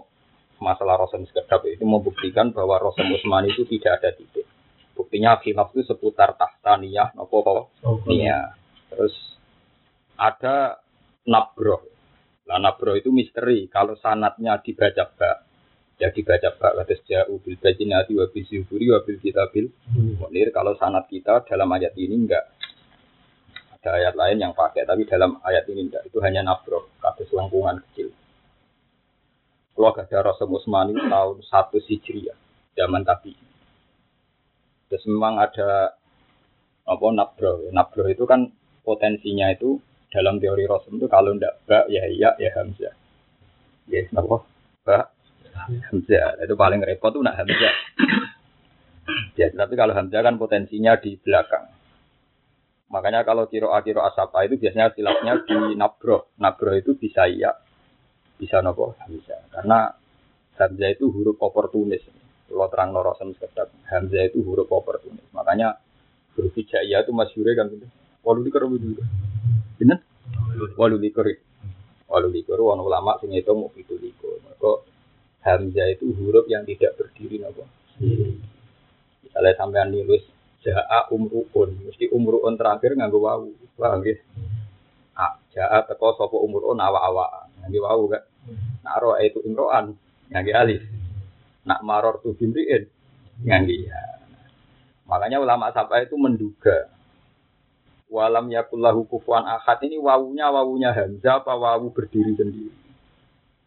masalah 0.61 1.01
Rasul 1.01 1.25
sekedap 1.29 1.65
itu 1.67 1.83
membuktikan 1.85 2.53
bahwa 2.53 2.79
Rasul 2.79 3.11
Utsmani 3.11 3.53
itu 3.53 3.65
tidak 3.65 4.01
ada 4.01 4.11
titik. 4.13 4.47
Buktinya 4.95 5.41
khilaf 5.41 5.75
itu 5.75 5.83
seputar 5.89 6.37
tahtaniyah 6.39 7.17
nopo 7.17 7.43
kok. 7.43 7.65
Iya. 8.07 8.55
Terus 8.93 9.15
ada 10.19 10.79
nabroh 11.27 11.95
Lah 12.45 12.61
nabro 12.61 12.93
itu 12.93 13.09
misteri. 13.09 13.73
Kalau 13.73 13.97
sanatnya 13.97 14.61
dibaca 14.61 15.09
bak, 15.17 15.37
ya 15.97 16.13
dibaca 16.13 16.53
bak. 16.53 16.73
Kata 16.77 16.95
jauh 17.09 17.41
bil 17.41 17.57
bajinati 17.57 18.13
wa 18.13 18.29
bil 18.29 18.45
syukuri 18.45 18.93
wa 18.93 19.01
bil 19.01 19.17
kitabil. 19.17 19.73
Munir 20.21 20.53
kalau 20.53 20.77
sanat 20.77 21.09
kita 21.09 21.49
dalam 21.49 21.73
ayat 21.73 21.97
ini 21.97 22.29
enggak. 22.29 22.45
Ada 23.81 23.91
ayat 23.97 24.15
lain 24.17 24.45
yang 24.45 24.53
pakai, 24.53 24.85
tapi 24.85 25.09
dalam 25.09 25.41
ayat 25.41 25.65
ini 25.73 25.89
enggak. 25.89 26.05
Itu 26.05 26.21
hanya 26.21 26.45
nabro, 26.45 26.93
kata 27.01 27.25
selangkungan 27.33 27.81
kecil. 27.89 28.13
Kalau 29.75 29.91
ada 29.91 30.19
Rasul 30.23 30.53
Musmani 30.53 30.95
tahun 30.95 31.43
satu 31.49 31.83
Hijriah, 31.83 32.37
zaman 32.79 33.03
tapi. 33.03 33.35
Terus 34.87 35.05
memang 35.11 35.41
ada 35.41 35.97
apa 36.85 37.07
nabro. 37.09 37.73
Nabro 37.73 38.05
itu 38.07 38.23
kan 38.29 38.53
potensinya 38.85 39.51
itu 39.51 39.81
dalam 40.15 40.39
teori 40.39 40.71
Rasul 40.71 41.03
itu 41.03 41.11
kalau 41.11 41.35
ndak 41.35 41.67
ba 41.67 41.91
ya 41.91 42.07
iya 42.07 42.39
ya 42.39 42.55
hamzah. 42.55 42.95
Ya, 43.91 44.07
yes, 44.07 44.15
apa? 44.15 44.47
Ba 44.87 44.99
Hamzah. 45.55 46.43
Itu 46.43 46.55
paling 46.59 46.83
repot 46.83 47.15
tuh 47.15 47.23
nak 47.23 47.39
Hamzah. 47.39 47.75
ya, 49.39 49.47
tapi 49.55 49.75
kalau 49.75 49.95
Hamzah 49.95 50.21
kan 50.21 50.37
potensinya 50.37 50.99
di 50.99 51.17
belakang. 51.19 51.71
Makanya 52.91 53.27
kalau 53.27 53.51
kiro 53.51 53.73
kiro 53.83 54.07
asapa 54.07 54.47
itu 54.47 54.61
biasanya 54.61 54.95
silapnya 54.95 55.43
di 55.43 55.75
nabro. 55.75 56.31
Nabro 56.39 56.75
itu 56.79 56.95
bisa 56.95 57.27
iya, 57.27 57.55
bisa 58.39 58.61
nopo 58.61 58.95
Hamzah. 59.03 59.51
Karena 59.51 59.91
Hamzah 60.59 60.91
itu 60.95 61.11
huruf 61.11 61.39
oportunis. 61.43 62.03
Kalau 62.45 62.71
terang 62.71 62.95
norosan 62.95 63.35
sekedar 63.35 63.71
Hamzah 63.91 64.31
itu 64.31 64.43
huruf 64.47 64.71
oportunis. 64.71 65.25
Makanya 65.35 65.75
huruf 66.39 66.55
hijaiyah 66.55 67.03
itu 67.03 67.13
masyure 67.15 67.55
kan 67.59 67.67
gitu. 67.71 67.87
Walu 68.25 68.47
likur 68.47 68.67
dulu. 68.67 69.03
Bener? 69.77 69.99
Walu 70.79 70.97
likur. 70.99 71.27
Walu 72.11 72.29
likur. 72.31 72.59
Wan 72.61 72.81
ulama 72.81 73.19
sing 73.19 73.35
itu 73.35 73.53
mau 73.55 73.71
itu 73.75 73.95
likur. 73.99 74.39
Maka 74.45 74.87
Hamzah 75.45 75.93
itu 75.93 76.09
huruf 76.17 76.49
yang 76.49 76.65
tidak 76.65 76.97
berdiri 76.97 77.37
nopo. 77.37 77.69
Misalnya 79.21 79.53
sampean 79.61 79.93
nulis 79.93 80.25
Ja'a 80.65 81.13
umruun, 81.13 81.77
mesti 81.85 82.09
umruun 82.09 82.57
terakhir 82.57 82.97
nganggo 82.97 83.21
wawu. 83.21 83.53
Paham 83.77 84.01
nggih? 84.01 84.17
Ah, 85.13 85.37
ja'a 85.53 85.85
teko 85.85 86.17
sapa 86.17 86.37
umruun 86.41 86.81
awa-awa. 86.81 87.53
Nganggo 87.61 87.81
wawu 87.85 88.05
kan. 88.09 88.25
Nak 88.81 88.97
roa 88.97 89.21
itu 89.21 89.45
imroan, 89.45 89.93
nganggo 90.33 90.53
alif. 90.57 90.81
Nak 91.69 91.85
maror 91.85 92.25
tu 92.25 92.33
bimriin, 92.33 92.89
nganggo 93.45 93.77
ya. 93.77 94.01
Makanya 95.05 95.45
ulama 95.45 95.69
sapa 95.69 96.01
itu 96.01 96.17
menduga 96.17 96.89
walam 98.15 98.47
yakullahu 98.47 99.11
kufuan 99.11 99.43
ahad 99.43 99.83
ini 99.83 99.99
wawunya 99.99 100.47
wawunya 100.47 100.95
Hamzah 100.95 101.43
apa 101.43 101.59
wawu 101.59 101.91
berdiri 101.91 102.39
sendiri. 102.39 102.71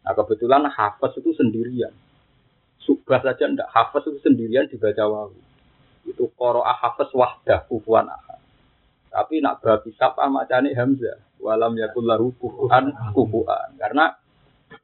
Nah 0.07 0.15
kebetulan 0.15 0.71
hafaz 0.71 1.19
itu 1.19 1.35
sendirian. 1.35 1.91
Subah 2.79 3.19
saja 3.19 3.51
ndak 3.51 3.67
hafaz 3.67 4.07
itu 4.07 4.23
sendirian 4.23 4.71
dibaca 4.71 5.03
wawu 5.03 5.35
itu 6.07 6.31
koro 6.39 6.63
ahafes 6.63 7.11
wahdah 7.11 7.67
kufuan 7.67 8.07
ahad. 8.07 8.39
Tapi 9.11 9.43
nak 9.43 9.59
babi 9.59 9.91
sapa 9.99 10.31
macane 10.31 10.71
Hamzah. 10.71 11.19
Walam 11.43 11.75
yakul 11.75 12.07
lahu 12.07 12.31
kufuan 12.39 12.95
kufuan. 13.11 13.75
Karena 13.75 14.15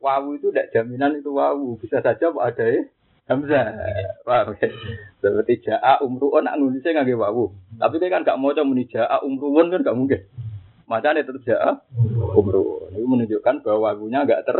wawu 0.04 0.36
itu 0.36 0.52
tidak 0.52 0.76
jaminan 0.76 1.16
itu 1.16 1.32
wawu. 1.32 1.80
Bisa 1.80 2.04
saja 2.04 2.36
ada 2.36 2.68
ya 2.68 2.84
Hamzah. 3.24 3.72
Paham 4.28 4.52
ya? 4.60 4.68
Seperti 5.24 5.64
ja'a 5.64 6.04
umru'un 6.04 6.44
nak 6.44 6.60
nulisnya 6.60 6.92
nggak 6.92 7.16
wawu. 7.16 7.56
Tapi 7.80 7.96
dia 7.96 8.12
kan 8.12 8.28
gak 8.28 8.36
mau 8.36 8.52
coba 8.52 8.68
muni 8.68 8.84
ja'a 8.84 9.24
umru'un 9.24 9.72
kan 9.72 9.80
gak 9.80 9.96
mungkin. 9.96 10.22
Macamnya 10.92 11.24
tetap 11.24 11.40
ja'a 11.48 11.72
umru'un. 12.36 12.92
Itu 12.92 13.08
menunjukkan 13.08 13.64
bahwa 13.64 13.96
wawunya 13.96 14.28
gak 14.28 14.44
ter 14.44 14.58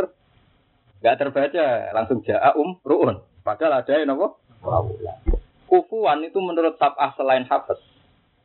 gak 1.04 1.16
terbaca. 1.20 1.92
Langsung 1.92 2.24
ja'a 2.24 2.56
umru'un. 2.56 3.20
Padahal 3.44 3.84
ada 3.84 3.92
yang? 4.00 4.16
Wawu. 4.16 4.96
Kufuan 5.68 6.24
itu 6.24 6.40
menurut 6.40 6.80
tabah 6.80 7.12
selain 7.20 7.44
hafes. 7.44 7.84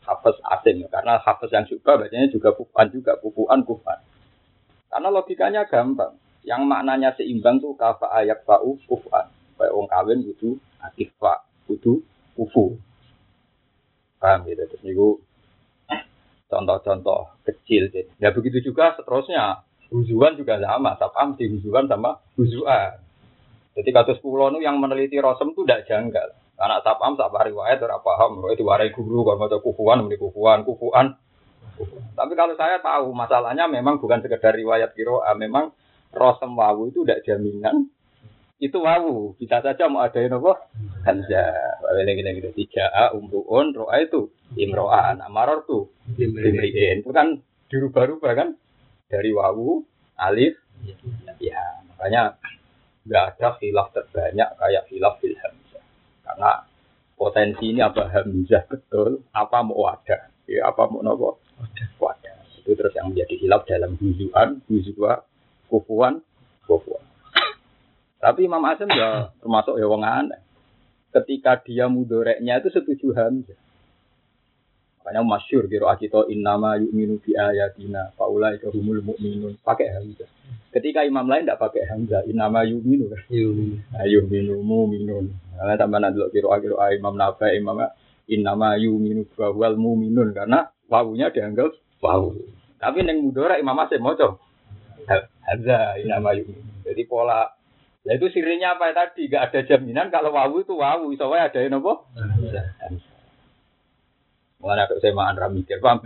Hafes 0.03 0.35
asing. 0.59 0.83
Karena 0.91 1.15
hafes 1.23 1.47
yang 1.47 1.63
suka 1.63 1.95
bacanya 1.95 2.27
juga 2.27 2.51
kufuan 2.51 2.91
juga. 2.91 3.15
Kufuan 3.23 3.63
kufan. 3.63 4.03
Karena 4.91 5.07
logikanya 5.15 5.63
gampang. 5.63 6.19
Yang 6.43 6.61
maknanya 6.67 7.15
seimbang 7.15 7.63
tuh 7.63 7.79
kafa 7.79 8.11
ayak 8.19 8.43
fa'u 8.43 8.75
kufuan. 8.83 9.38
Kayak 9.59 9.75
wong 9.75 9.87
kawin 9.91 10.23
kudu 10.23 10.55
akifah. 10.79 11.43
Kudu 11.67 11.99
kufu. 12.39 12.79
Paham 14.23 14.47
gitu. 14.47 14.63
Terus 14.63 14.81
niku 14.87 15.07
contoh-contoh 16.47 17.35
kecil. 17.43 17.91
Gitu. 17.91 18.07
Ya 18.23 18.31
begitu 18.31 18.71
juga 18.71 18.95
seterusnya. 18.95 19.67
Huzuan 19.91 20.39
juga 20.39 20.55
sama. 20.63 20.95
Sapam 20.95 21.35
di 21.35 21.51
huzuan 21.51 21.91
sama 21.91 22.23
huzuan. 22.39 23.03
Jadi 23.75 23.89
kasus 23.91 24.19
pulau 24.23 24.51
yang 24.59 24.79
meneliti 24.79 25.19
rosem 25.19 25.51
itu 25.51 25.67
tidak 25.67 25.87
janggal. 25.87 26.29
Anak 26.59 26.83
sapam 26.83 27.15
sak 27.15 27.31
riwayat 27.31 27.79
ora 27.79 28.03
paham, 28.03 28.43
itu 28.51 28.67
warai 28.67 28.91
guru 28.91 29.23
kalau 29.23 29.47
mau 29.47 29.59
kufuan, 29.63 30.03
muni 30.03 30.19
kufuan, 30.19 30.67
kufuan. 30.67 31.15
Tapi 32.11 32.33
kalau 32.35 32.59
saya 32.59 32.83
tahu 32.83 33.15
masalahnya 33.15 33.71
memang 33.71 34.03
bukan 34.03 34.19
sekedar 34.19 34.51
riwayat 34.51 34.91
kiro, 34.91 35.23
memang 35.39 35.71
rosem 36.11 36.51
wawu 36.51 36.91
itu 36.91 37.07
tidak 37.07 37.23
jaminan 37.23 37.87
itu 38.59 38.77
wawu. 38.79 39.39
Bisa 39.39 39.63
saja 39.63 39.87
mau 39.87 40.03
ada 40.03 40.19
yang 40.19 40.39
apa 40.39 40.67
hamza 41.07 41.43
gini 41.99 42.11
gini 42.19 42.29
gini 42.39 42.49
tiga 42.53 42.85
a 42.91 43.03
umruun 43.15 43.71
roa 43.71 43.95
itu. 44.03 44.29
Imroan 44.59 45.23
amaror 45.23 45.63
tuh. 45.63 45.89
Imriin. 46.19 47.01
Itu 47.01 47.11
kan 47.15 47.39
dirubah-rubah 47.71 48.31
kan? 48.35 48.49
Dari 49.07 49.31
wawu 49.31 49.83
alif 50.19 50.59
ya. 51.39 51.83
Makanya 51.89 52.37
nggak 53.07 53.25
ada 53.35 53.47
khilaf 53.57 53.89
terbanyak 53.95 54.49
kayak 54.59 54.85
khilaf 54.91 55.17
filham 55.17 55.55
karena 56.29 56.61
potensi 57.17 57.73
ini 57.73 57.81
apa 57.81 58.05
hamzah 58.05 58.63
betul, 58.69 59.25
apa 59.33 59.65
mau 59.65 59.89
ada, 59.89 60.29
ya 60.45 60.69
apa 60.69 60.85
mau 60.87 61.01
nopo? 61.01 61.41
Wadah. 61.97 62.37
Itu 62.61 62.77
terus 62.77 62.93
yang 62.93 63.11
menjadi 63.11 63.35
hilaf 63.41 63.65
dalam 63.65 63.97
huzuan, 63.97 64.61
huzua, 64.69 65.25
kufuan, 65.67 66.21
kufuan. 66.69 67.08
Tapi 68.19 68.51
Imam 68.51 68.59
Asim 68.67 68.91
ya 68.91 69.31
termasuk 69.39 69.79
ya 69.79 69.87
wong 69.87 70.03
aneh. 70.03 70.43
Ketika 71.09 71.57
dia 71.63 71.87
mudoreknya 71.87 72.59
itu 72.59 72.69
setuju 72.69 73.15
hamzah. 73.15 73.57
Makanya 74.99 75.25
masyur 75.25 75.65
kira 75.65 75.89
akito 75.89 76.27
innama 76.29 76.77
yu'minu 76.77 77.17
bi 77.17 77.33
ayatina 77.33 78.13
faulai 78.13 78.61
humul 78.61 79.01
mu'minun 79.01 79.57
pakai 79.63 79.89
hamzah. 79.95 80.29
Ketika 80.69 81.01
imam 81.01 81.25
lain 81.25 81.49
tidak 81.49 81.65
pakai 81.65 81.81
hamzah, 81.89 82.21
innama 82.29 82.61
yu'minu 82.61 83.09
kan. 83.09 83.25
Yu'minu. 83.33 83.81
Nah, 83.89 84.61
mu'minun. 84.61 85.25
Karena 85.57 85.73
tambah 85.81 85.97
nanti 85.97 86.21
kira 86.29 86.61
kira 86.61 86.93
imam 86.93 87.17
nafa 87.17 87.49
imam 87.57 87.89
innama 88.29 88.77
yu'minu 88.77 89.25
bahwal 89.33 89.73
mu'minun 89.79 90.29
karena 90.29 90.69
wawunya 90.85 91.33
dianggap 91.33 91.73
wawu. 92.05 92.37
Tapi 92.77 93.01
neng 93.01 93.25
mudora 93.25 93.57
imam 93.57 93.73
masih 93.73 93.97
mau 93.97 94.13
hamzah 94.13 95.97
innama 96.05 96.37
yu'minu. 96.37 96.85
Jadi 96.85 97.01
pola 97.09 97.49
Ya 98.07 98.15
itu 98.15 98.31
sirinya 98.31 98.79
apa 98.79 98.95
tadi? 98.95 99.27
Gak 99.27 99.51
ada 99.51 99.59
jaminan 99.67 100.07
kalau 100.07 100.31
wawu 100.31 100.63
itu 100.63 100.73
wawu. 100.75 101.11
Soalnya 101.19 101.51
ada 101.51 101.59
yang 101.59 101.83
apa? 101.83 101.93
Hamzah. 102.15 102.65
Mulane 104.59 104.83
aku 104.83 104.99
saya 104.99 105.15
makan 105.15 105.39
ramikir, 105.39 105.79
paham 105.79 106.03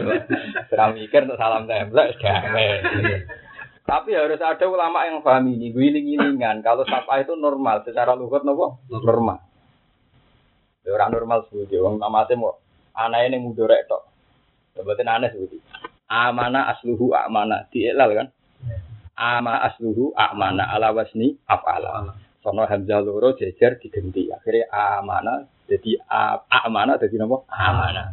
Ramikir 0.80 1.28
untuk 1.28 1.36
salam 1.36 1.68
tembak, 1.68 2.16
gawe. 2.16 2.68
Tapi 3.84 4.10
harus 4.16 4.40
ada 4.40 4.64
ulama 4.64 5.04
yang 5.04 5.20
paham 5.20 5.52
ini, 5.52 5.76
giling-gilingan. 5.76 6.64
Kalau 6.64 6.88
sapa 6.88 7.20
itu 7.20 7.36
normal, 7.36 7.84
secara 7.84 8.16
lugat 8.16 8.48
nopo 8.48 8.80
normal. 8.88 9.44
Ya, 10.88 10.96
orang 10.96 11.20
normal 11.20 11.38
sebuti, 11.46 11.76
orang 11.76 12.00
namanya 12.00 12.34
mau 12.40 12.56
anak 12.96 13.28
ini 13.28 13.44
mudorek 13.44 13.84
tok. 13.84 14.08
Sebutin 14.72 15.12
aneh 15.12 15.28
sebuti. 15.28 15.60
Amana 16.08 16.72
asluhu 16.72 17.12
amana, 17.12 17.68
dielal 17.68 18.10
kan? 18.16 18.26
Ama 19.16 19.64
asluhu 19.64 20.12
amana 20.12 20.68
ala 20.68 20.92
wasni 20.92 21.40
afala. 21.48 22.12
Sono 22.44 22.68
hamzah 22.68 23.00
loro 23.00 23.32
jejer 23.32 23.80
digenti. 23.80 24.28
Akhirnya 24.28 24.68
amana 24.68 25.48
jadi 25.64 25.96
amana 26.52 27.00
jadi 27.00 27.16
nopo 27.16 27.48
amana. 27.48 28.12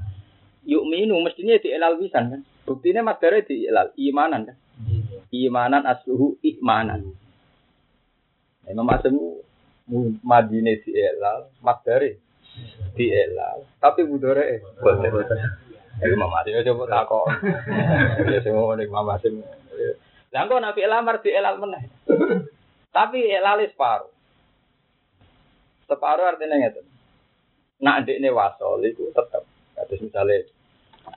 Yuk 0.64 0.88
minu 0.88 1.20
mestinya 1.20 1.60
di 1.60 1.70
elal 1.76 2.00
wisan 2.00 2.32
kan. 2.32 2.42
Buktinya 2.64 3.04
materi 3.04 3.44
di 3.44 3.68
elal 3.68 3.92
imanan 4.00 4.48
kan. 4.48 4.58
Imanan 5.34 5.84
asluhu 5.84 6.40
imanan. 6.40 7.12
Imam 8.64 8.88
Asim 8.88 9.20
Madine 10.24 10.80
di 10.80 10.96
elal, 10.96 11.52
materi 11.60 12.16
di 12.96 13.12
elal, 13.12 13.68
tapi 13.84 14.08
budore. 14.08 14.64
Ya 16.00 16.08
Imam 16.08 16.32
Asim 16.32 16.64
coba 16.64 16.84
takok. 16.88 17.26
Ya 18.32 18.40
semua 18.40 18.80
Imam 18.80 19.12
Asim. 19.12 19.44
Lah 20.34 20.50
kok 20.50 20.60
nabi 20.60 20.82
elamar 20.82 21.22
di 21.22 21.30
elal 21.30 21.62
meneh. 21.62 21.84
Tapi 22.90 23.18
elal 23.30 23.62
separuh. 23.70 24.12
Separuh 25.86 26.26
artinya 26.26 26.58
ngeten 26.58 26.94
nak 27.84 28.08
ini 28.08 28.32
wasol 28.32 28.80
tetap. 28.88 29.44
Terus 29.76 30.02
misalnya 30.08 30.48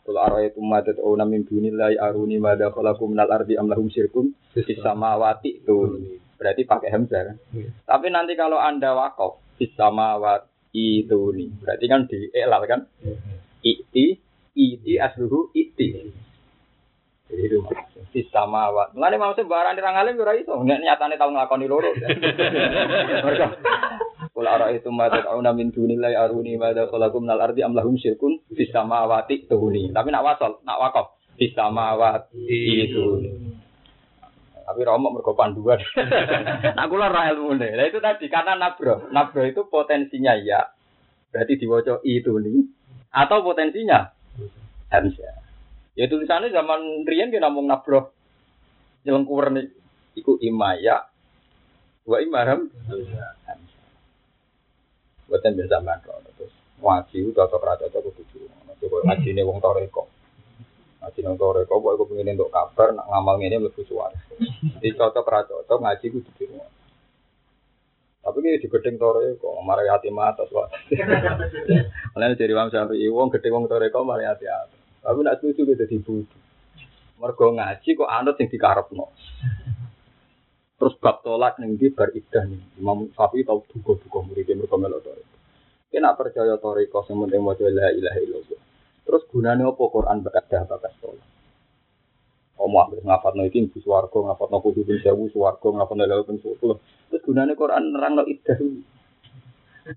kalau 0.03 0.21
arah 0.27 0.43
itu 0.43 0.59
madat 0.59 0.99
oh 0.99 1.15
namin 1.15 1.47
dunilai 1.47 1.95
aruni 1.95 2.43
mada 2.43 2.75
kalaku 2.75 3.07
minal 3.07 3.31
ardi 3.31 3.55
amlahum 3.55 3.87
sirkum 3.87 4.35
samawati 4.83 5.63
itu 5.63 5.77
berarti 6.35 6.67
pakai 6.67 6.91
hamzah 6.91 7.23
kan. 7.31 7.37
Tapi 7.87 8.07
nanti 8.11 8.35
kalau 8.35 8.59
anda 8.59 8.99
wakaf 8.99 9.39
samawati 9.63 11.07
itu 11.07 11.21
nih 11.31 11.49
berarti 11.63 11.85
kan 11.87 12.01
di 12.11 12.19
elal 12.35 12.63
kan. 12.67 12.81
Iti 13.63 14.19
iti 14.59 14.93
asluhu 14.99 15.55
iti. 15.55 16.11
Jadi 17.27 17.43
itu 17.43 17.59
di 18.15 18.23
samawat. 18.31 18.95
Mulane 18.95 19.19
maksud 19.19 19.45
barang 19.51 19.75
dirang 19.77 19.99
alim 19.99 20.17
ora 20.17 20.33
iso. 20.39 20.57
Nek 20.63 20.81
nyatane 20.81 21.19
tau 21.19 21.29
nglakoni 21.29 21.67
loro. 21.67 21.91
Mereka 21.93 23.47
Kul 24.37 24.45
ara 24.45 24.69
itu 24.69 24.93
ma 24.93 25.09
tad'una 25.09 25.57
min 25.57 25.73
dunillahi 25.73 26.13
aruni 26.13 26.61
ma 26.61 26.69
dakalakum 26.77 27.25
minal 27.25 27.41
ardi 27.41 27.65
am 27.65 27.73
lahum 27.73 27.97
syirkun 27.97 28.45
fis 28.53 28.69
samawati 28.69 29.49
tuhuni. 29.49 29.89
Tapi 29.97 30.13
nak 30.13 30.25
wasal, 30.29 30.61
nak 30.61 30.77
wakaf 30.77 31.17
fis 31.41 31.57
samawati 31.57 32.45
itu. 32.85 33.05
Tapi 34.67 34.81
romok 34.85 35.17
mergo 35.17 35.33
panduan. 35.33 35.81
nah 36.77 36.85
kula 36.85 37.09
ra 37.09 37.33
ilmune. 37.33 37.81
Lah 37.81 37.87
itu 37.89 37.97
tadi 37.97 38.29
karena 38.29 38.61
nabro. 38.61 39.09
Nabro 39.09 39.47
itu 39.49 39.65
potensinya 39.73 40.37
ya. 40.37 40.69
Berarti 41.33 41.57
diwaca 41.57 42.05
itu 42.05 42.37
nih. 42.37 42.61
Atau 43.17 43.41
potensinya 43.41 44.11
hamzah. 44.93 45.46
Ya 45.97 46.05
tulisannya 46.13 46.53
zaman 46.53 47.09
riyen 47.09 47.33
ki 47.33 47.41
namung 47.41 47.65
nabro. 47.65 48.13
Jelengkur 49.09 49.49
nih. 49.49 49.73
Iku 50.21 50.37
imaya. 50.45 51.09
Wa 52.05 52.21
imaram. 52.21 52.69
Buatan 55.27 55.57
biasa 55.57 55.81
mantra. 55.81 56.21
Terus 56.37 56.53
ngaji 56.85 57.17
itu 57.17 57.31
cocok 57.33 57.65
ra 57.65 57.81
cocok 57.81 58.13
kudu. 58.13 58.45
Coba 58.77 58.97
ngaji 59.09 59.29
ini 59.33 59.43
wong 59.43 59.59
toreko. 59.65 60.05
Ngaji 61.01 61.19
nang 61.25 61.41
toreko 61.41 61.81
kok 61.81 61.93
aku 61.97 62.05
pengen 62.13 62.37
untuk 62.37 62.53
kabar 62.53 62.93
nak 62.93 63.09
ngamal 63.09 63.41
ngene 63.41 63.65
mlebu 63.65 63.83
suara. 63.89 64.21
Jadi 64.79 64.93
cocok 64.93 65.27
ra 65.27 65.41
cocok 65.49 65.79
ngaji 65.81 66.07
kudu 66.13 66.31
di 66.37 66.45
rumah. 66.45 66.71
Tapi 68.27 68.43
ini 68.43 68.59
di 68.59 68.67
gedeng 68.67 68.99
tore 68.99 69.39
kok 69.39 69.55
marai 69.65 69.87
hati 69.87 70.11
mata 70.11 70.45
soal. 70.51 70.67
Mulane 72.13 72.35
dari 72.35 72.53
wong 72.53 72.69
sampai 72.69 73.07
wong 73.07 73.33
gedeng 73.33 73.55
wong 73.55 73.65
tore 73.71 73.87
kok 73.89 74.03
marai 74.05 74.29
hati 74.29 74.45
atas. 74.45 74.76
Tapi 75.07 75.19
nak 75.23 75.39
setuju 75.39 75.63
gitu 75.71 75.85
di 75.87 75.99
budu. 76.03 76.39
Mergo 77.23 77.47
ngaji 77.55 77.89
kok 77.95 78.11
anut 78.11 78.35
sing 78.35 78.51
dikarepno. 78.51 79.07
Terus 80.77 80.99
bab 80.99 81.23
tolak 81.23 81.63
ning 81.63 81.79
di 81.79 81.95
bar 81.95 82.11
idah 82.11 82.43
nih. 82.43 82.83
Imam 82.83 83.07
Syafi'i 83.15 83.47
tau 83.47 83.63
duga-duga 83.71 84.27
murid 84.27 84.51
mergo 84.59 84.75
melok 84.75 85.01
tore. 85.07 85.23
Kena 85.95 86.19
percaya 86.19 86.59
tore 86.59 86.91
kok 86.91 87.07
sing 87.07 87.15
penting 87.23 87.39
maca 87.39 87.63
la 87.71 87.95
ilaha 87.95 88.19
illallah. 88.19 88.61
Terus 89.07 89.23
gunanya 89.31 89.71
apa 89.71 89.83
Quran 89.87 90.27
bekas 90.27 90.51
bakas 90.51 90.93
tolak? 90.99 91.29
Omah 92.57 92.89
wis 92.89 93.05
ngapatno 93.05 93.45
iki 93.47 93.69
ibu 93.69 93.79
swarga, 93.85 94.33
ngapatno 94.33 94.65
kudu 94.65 94.89
bin 94.89 94.97
sewu 95.05 95.29
swarga, 95.29 95.77
ngapatno 95.77 96.09
lha 96.09 96.25
ben 96.25 96.41
sepuluh. 96.41 96.81
Terus 97.13 97.23
gunane 97.23 97.53
Quran 97.53 97.93
nerangno 97.93 98.25
iddah. 98.25 98.59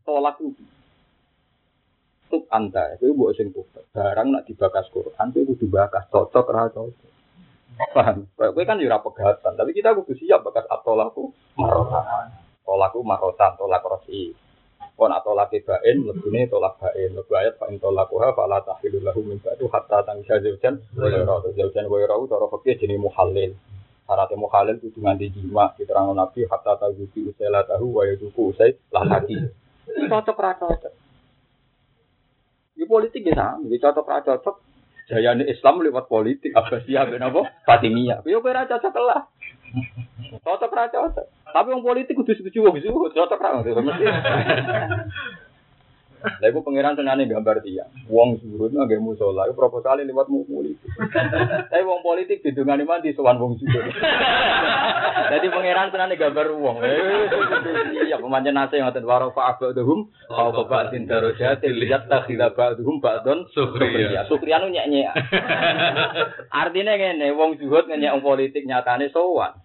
Tolak 0.05 0.37
itu. 0.43 0.63
Tuk 2.29 2.45
anta, 2.53 2.93
itu 2.93 3.09
mbok 3.09 3.33
sing 3.33 3.49
tuh. 3.49 3.65
Barang 3.89 4.29
nak 4.29 4.45
dibakas 4.45 4.85
Quran 4.93 5.33
itu 5.33 5.49
kudu 5.49 5.65
bakas 5.65 6.05
cocok 6.13 6.45
ra 6.53 6.69
cocok. 6.69 7.09
Paham? 7.89 8.29
Kowe 8.37 8.63
kan 8.67 8.77
yo 8.77 8.85
ora 8.85 9.01
pegatan, 9.01 9.57
tapi 9.57 9.73
kita 9.73 9.97
kudu 9.97 10.13
siap 10.13 10.45
bakas 10.45 10.69
atolaku 10.69 11.33
marotan. 11.57 12.29
Tolaku 12.61 13.01
marotan, 13.01 13.57
tolak 13.57 13.81
rosi. 13.81 14.29
Kon 14.99 15.09
atau 15.15 15.31
laki 15.31 15.63
bain, 15.63 16.05
lebihnya 16.05 16.51
tolak 16.53 16.77
bain. 16.77 17.15
Lebih 17.17 17.33
ayat 17.33 17.55
fa 17.57 17.71
in 17.71 17.81
tolakuha 17.81 18.35
fa 18.35 18.45
la 18.45 18.59
tahilul 18.61 18.99
lahu 18.99 19.23
min 19.25 19.39
ba'du 19.39 19.65
hatta 19.71 20.05
tangsa 20.05 20.37
zaujan 20.43 20.75
wa 20.93 21.07
yara. 21.07 21.39
Zaujan 21.55 21.87
wa 21.87 21.97
yara 22.03 22.19
cara 22.29 22.45
fakir 22.51 22.75
jenis 22.77 22.99
muhalil. 22.99 23.55
Syaratnya 24.05 24.35
muhalil 24.35 24.75
itu 24.83 24.99
nganti 24.99 25.31
jima 25.31 25.71
diterang 25.79 26.11
Nabi 26.11 26.43
hatta 26.51 26.75
taguti 26.77 27.31
usai 27.31 27.47
tahu 27.47 27.95
wa 27.95 28.03
yaduku 28.05 28.51
usai 28.51 28.75
lah 28.91 29.07
lagi. 29.07 29.39
Cocok 29.87 30.37
ra 30.37 30.51
cocok. 30.59 30.98
Di 32.79 32.87
politik 32.87 33.27
ya 33.27 33.35
sama, 33.35 33.67
di 33.67 33.75
cocok 33.75 34.07
ra 34.07 34.23
cocok. 34.23 34.55
Jayane 35.11 35.43
Islam 35.51 35.83
lewat 35.83 36.07
politik, 36.07 36.55
Abbasiyah 36.55 37.11
ben 37.11 37.19
apa? 37.19 37.41
Fatimiyah. 37.67 38.23
Yo 38.23 38.39
kowe 38.39 38.55
ra 38.55 38.63
cocok 38.63 38.95
lah. 39.03 39.27
Cocok 40.39 40.71
ra 40.71 40.87
cocok. 40.87 41.25
Tapi 41.49 41.67
wong 41.75 41.83
politik 41.83 42.15
kudu 42.15 42.39
setuju 42.39 42.71
wong 42.71 42.79
zuhud, 42.79 43.11
cocok 43.11 43.39
ra 43.43 43.59
mesti. 43.59 44.05
Lah 46.19 46.47
iku 46.51 46.59
pangeran 46.63 46.99
tenane 46.99 47.23
gambar 47.23 47.63
dia. 47.63 47.87
Wong 48.11 48.39
zuhud 48.43 48.75
nang 48.75 48.91
musala, 48.99 49.47
iku 49.47 49.55
proposale 49.55 50.03
liwat 50.03 50.27
politik. 50.27 50.91
Tapi 51.71 51.83
wong 51.87 52.03
politik 52.03 52.43
didungani 52.43 52.83
mandi 52.83 53.15
sowan 53.15 53.39
wong 53.39 53.55
zuhud. 53.55 53.87
Jadi 55.29 55.47
pangeran 55.47 55.91
tenane 55.95 56.19
gambar 56.19 56.47
wong. 56.59 56.83
Iya 57.95 58.19
pemancen 58.19 58.55
nase 58.55 58.81
ngoten 58.81 59.07
waro 59.07 59.31
fa 59.31 59.55
abadhum 59.55 60.11
au 60.31 60.49
babatin 60.51 61.07
darajat 61.07 61.63
lihat 61.63 62.11
takhila 62.11 62.51
ba'dhum 62.51 62.99
ba'don 62.99 63.47
sukriya. 63.55 64.27
Sukriya 64.27 64.59
nu 64.59 64.73
nyek-nyek. 64.73 65.13
Artinya 66.51 66.93
ngene, 66.99 67.31
wong 67.37 67.55
zuhud 67.61 67.87
ngenyek 67.87 68.11
wong 68.17 68.23
politik 68.25 68.67
nyatane 68.67 69.07
sowan. 69.13 69.55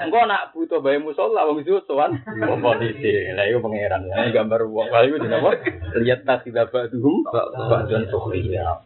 Engko 0.00 0.24
nak 0.24 0.56
butuh 0.56 0.80
bae 0.80 0.96
musala 0.96 1.44
wong 1.50 1.66
zuhud 1.66 1.84
sowan 1.84 2.16
wong 2.24 2.60
politik. 2.64 3.34
Lah 3.36 3.44
iku 3.44 3.60
pangeran. 3.60 4.08
Gambar 4.32 4.64
wong. 4.70 4.88
Lah 4.88 5.02
iku 5.04 5.20
dinapa? 5.20 5.50
Lihat 6.00 6.24
takhila 6.24 6.70
ba'dhum 6.70 7.26
ba'don 7.30 8.04
sukriya. 8.10 8.82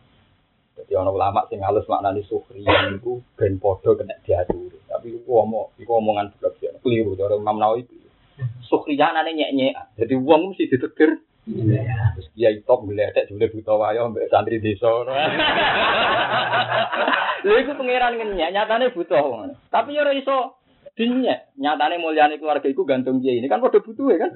Jadi 0.72 0.92
orang 0.96 1.14
ulama 1.14 1.40
sing 1.46 1.60
halus 1.60 1.86
maknani 1.86 2.24
sukriya 2.26 2.90
itu 2.90 3.20
ben 3.36 3.60
podo 3.60 3.94
kena 3.94 4.16
diatur. 4.24 4.72
Tapi 4.88 5.20
iku 5.20 5.44
omong, 5.44 5.76
iku 5.78 6.00
omongan 6.00 6.32
blok 6.40 6.56
ya. 6.58 6.72
Keliru 6.80 7.16
cara 7.16 7.36
Imam 7.36 7.60
Nawawi. 7.60 7.84
Sukriya 8.66 9.12
nane 9.12 9.36
nyek-nyek. 9.36 10.00
Jadi 10.00 10.14
wong 10.16 10.52
mesti 10.52 10.68
ditegur. 10.72 11.20
Terus 11.42 12.26
dia 12.38 12.54
top 12.62 12.86
gledek 12.86 13.26
jebule 13.26 13.50
buta 13.50 13.74
wayo 13.74 14.14
mbek 14.14 14.30
santri 14.30 14.62
desa. 14.62 14.86
Lha 17.42 17.58
iku 17.58 17.74
pangeran 17.74 18.14
ngenyek, 18.14 18.54
nyatane 18.54 18.94
ngono. 18.94 19.58
Tapi 19.66 19.98
ya 19.98 20.06
ora 20.06 20.14
iso 20.14 20.62
dinyek. 20.94 21.58
Nyatane 21.58 21.98
mulyane 21.98 22.38
keluarga 22.38 22.70
iku 22.70 22.86
gantung 22.86 23.18
dia 23.18 23.34
ini 23.34 23.50
kan 23.50 23.58
padha 23.58 23.82
butuh 23.82 24.06
ya 24.14 24.18
kan. 24.22 24.30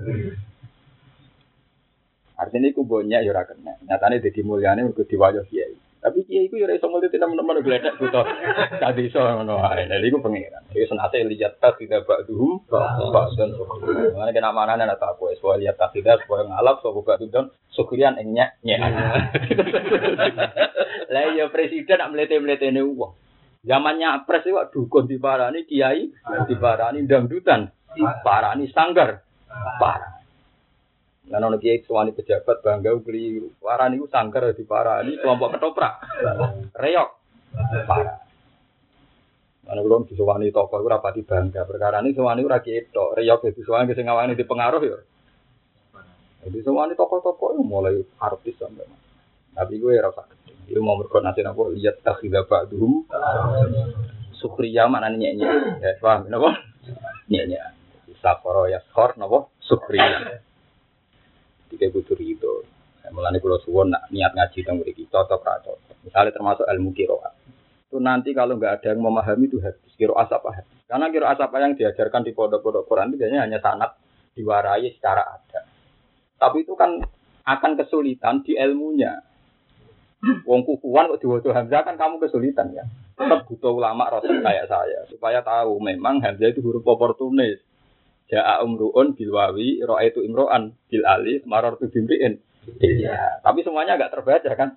Artinya 2.37 2.69
iku 2.69 2.85
banyak 2.85 3.25
ya 3.25 3.33
ora 3.33 3.49
kena. 3.49 3.81
Nyatane 3.89 4.21
dadi 4.21 4.41
mulyane 4.45 4.85
mergo 4.85 5.09
diwayo 5.09 5.41
kiai. 5.49 5.73
Tapi 6.05 6.23
kiai 6.29 6.47
iku 6.47 6.61
ya 6.61 6.69
ora 6.69 6.77
iso 6.77 6.87
mulih 6.93 7.09
teman-teman 7.09 7.65
gledek 7.65 7.97
buta. 7.97 8.23
Tadi 8.77 9.09
iso 9.09 9.19
ngono 9.25 9.65
ae. 9.65 9.89
Lha 9.89 10.05
iku 10.05 10.21
pangeran. 10.21 10.69
Iku 10.71 10.85
senate 10.85 11.25
lihat 11.25 11.57
tak 11.59 11.81
tidak 11.81 12.05
ba'duhum 12.05 12.61
ba'dan 12.69 13.57
syukriyan. 13.57 14.13
Mana 14.15 14.31
kena 14.37 14.53
manane 14.53 14.85
ana 14.85 15.01
tak 15.01 15.17
kowe 15.17 15.33
soal 15.41 15.65
lihat 15.65 15.81
tak 15.81 15.97
tidak 15.97 16.21
supaya 16.23 16.45
ngalap 16.45 16.85
sapa 16.85 17.01
ba'dun 17.01 17.49
syukriyan 17.73 18.21
ing 18.21 18.37
nyek 18.37 18.51
nyek. 18.61 18.81
Lah 21.13 21.23
ya 21.33 21.49
presiden 21.49 21.97
nak 21.97 22.13
mlete-mletene 22.13 22.85
uang. 22.85 23.13
Zamannya 23.67 24.23
pres 24.29 24.47
itu 24.47 24.63
dukun 24.71 25.11
diparani 25.11 25.67
kiai 25.67 26.07
diparani 26.47 27.03
dangdutan 27.03 27.67
diparani 27.99 28.71
sanggar 28.71 29.27
parah. 29.83 30.16
Nah, 31.27 31.43
nono 31.43 31.59
kiai 31.59 31.83
suwani 31.83 32.15
pejabat 32.15 32.63
bangga 32.63 32.95
keliru. 33.03 33.51
Parani 33.59 33.99
ku 33.99 34.07
sanggar 34.07 34.47
diparani 34.55 35.19
kelompok 35.19 35.59
ketoprak. 35.59 35.95
Reok 36.79 37.11
parah. 37.87 38.19
Mana 39.67 39.83
belum 39.83 40.07
disuwani 40.07 40.55
toko 40.55 40.79
itu 40.79 40.87
rapati 40.87 41.27
bangga. 41.27 41.67
Perkara 41.67 41.99
ini 41.99 42.15
suwani 42.15 42.47
ora 42.47 42.63
kiai 42.63 42.87
Reok 42.95 43.51
itu 43.51 43.67
suwani 43.67 43.91
sing 43.99 44.07
ngawani 44.07 44.39
dipengaruh 44.39 44.83
ya. 44.87 44.99
Jadi 46.47 46.63
suwani 46.63 46.95
toko-toko 46.95 47.59
itu 47.59 47.63
mulai 47.67 47.99
artis 48.23 48.55
sampai. 48.55 48.87
Tapi 49.51 49.83
gue 49.83 49.99
rasa. 49.99 50.31
Itu 50.71 50.79
mau 50.79 50.95
berkoordinasi 50.95 51.43
apa? 51.43 51.63
Lihat 51.75 52.07
takhidha 52.07 52.47
ba'duhum. 52.47 53.03
Sukriya 54.39 54.87
mana 54.87 55.11
nyanyi. 55.11 55.43
Ya, 55.83 55.99
paham? 55.99 56.31
Kenapa? 56.31 56.63
Nyanyi. 57.27 57.59
Sakoro 58.23 58.71
ya 58.71 58.79
skor, 58.87 59.19
napa? 59.19 59.51
Sukriya. 59.59 60.39
Tiga 61.77 61.93
butuh 61.93 62.17
itu. 62.17 62.65
Mulane 63.13 63.39
kula 63.39 63.61
suwon 63.63 63.93
nak 63.93 64.09
niat 64.11 64.35
ngaji 64.35 64.65
teng 64.67 64.83
mriki 64.83 65.07
cocok 65.07 65.41
ra 65.45 65.61
cocok. 65.63 66.03
Misalnya 66.03 66.33
termasuk 66.35 66.67
ilmu 66.67 66.91
kiroat. 66.97 67.37
Itu 67.87 68.03
nanti 68.03 68.35
kalau 68.35 68.59
nggak 68.59 68.83
ada 68.83 68.89
yang 68.97 69.05
memahami 69.05 69.47
itu 69.47 69.63
hadis 69.63 69.93
kiroat 69.95 70.27
apa 70.33 70.63
hadis. 70.63 70.75
Karena 70.89 71.07
kiroat 71.13 71.39
apa 71.39 71.57
yang 71.63 71.79
diajarkan 71.79 72.27
di 72.27 72.35
pondok-pondok 72.35 72.89
Quran 72.89 73.15
itu 73.15 73.23
biasanya 73.23 73.43
hanya 73.47 73.59
sanat 73.63 73.95
diwarai 74.35 74.91
secara 74.91 75.23
ada. 75.23 75.61
Tapi 76.37 76.67
itu 76.67 76.75
kan 76.75 76.99
akan 77.47 77.73
kesulitan 77.79 78.43
di 78.43 78.59
ilmunya. 78.59 79.23
Wong 80.43 80.67
kukuan 80.67 81.13
kok 81.13 81.23
diwaca 81.23 81.55
Hamzah 81.55 81.87
kan 81.87 81.95
kamu 81.95 82.19
kesulitan 82.19 82.75
ya. 82.75 82.83
Tetap 83.15 83.47
butuh 83.47 83.79
ulama 83.79 84.11
rasul 84.11 84.43
kayak 84.43 84.67
saya 84.67 85.07
supaya 85.07 85.45
tahu 85.47 85.79
memang 85.79 86.19
Hamzah 86.25 86.51
itu 86.51 86.59
huruf 86.65 86.83
oportunis. 86.83 87.63
Ja'a 88.27 88.63
umruun 88.67 89.15
bil 89.15 89.31
wawi, 89.31 89.79
itu 89.79 90.21
imro'an 90.27 90.75
bil 90.91 91.05
alif, 91.07 91.47
maror 91.47 91.79
tu 91.79 91.87
bimri'in. 91.87 92.43
Iya, 92.83 93.39
tapi 93.47 93.63
semuanya 93.63 93.95
agak 93.95 94.19
terbaca 94.19 94.51
kan. 94.59 94.75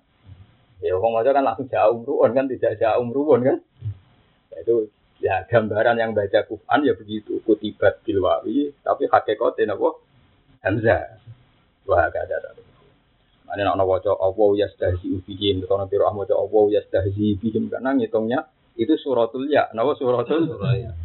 Ya, 0.80 0.96
wong 0.96 1.12
maca 1.12 1.34
kan 1.34 1.44
langsung 1.44 1.68
ja'a 1.68 1.90
umruun 1.90 2.32
kan, 2.38 2.46
tidak 2.46 2.78
ja'a 2.78 3.02
umruun 3.02 3.42
kan. 3.42 3.58
Ya, 4.54 4.58
itu 4.62 4.76
ya 5.20 5.36
gambaran 5.50 5.98
yang 5.98 6.14
baca 6.14 6.46
Quran 6.46 6.80
ya 6.86 6.94
begitu, 6.94 7.42
kutibat 7.44 8.06
bil 8.06 8.22
wawi, 8.22 8.72
tapi 8.86 9.10
hakikatnya 9.10 9.74
apa? 9.74 9.90
Hamzah. 10.64 11.18
Wah, 11.90 12.06
gak 12.14 12.30
ada. 12.30 12.54
Mana 13.50 13.74
nak 13.74 13.82
waca 13.82 14.14
Allah 14.14 14.50
yastahzi 14.62 15.26
bihim, 15.26 15.66
kalau 15.66 15.90
piro 15.90 16.06
ah 16.06 16.14
waca 16.14 16.38
Allah 16.38 16.64
yastahzi 16.78 17.34
bihim 17.42 17.66
karena 17.74 17.98
ngitungnya 17.98 18.46
itu 18.78 18.94
suratul 19.02 19.50
ya, 19.50 19.74
napa 19.74 19.98
suratul 19.98 20.54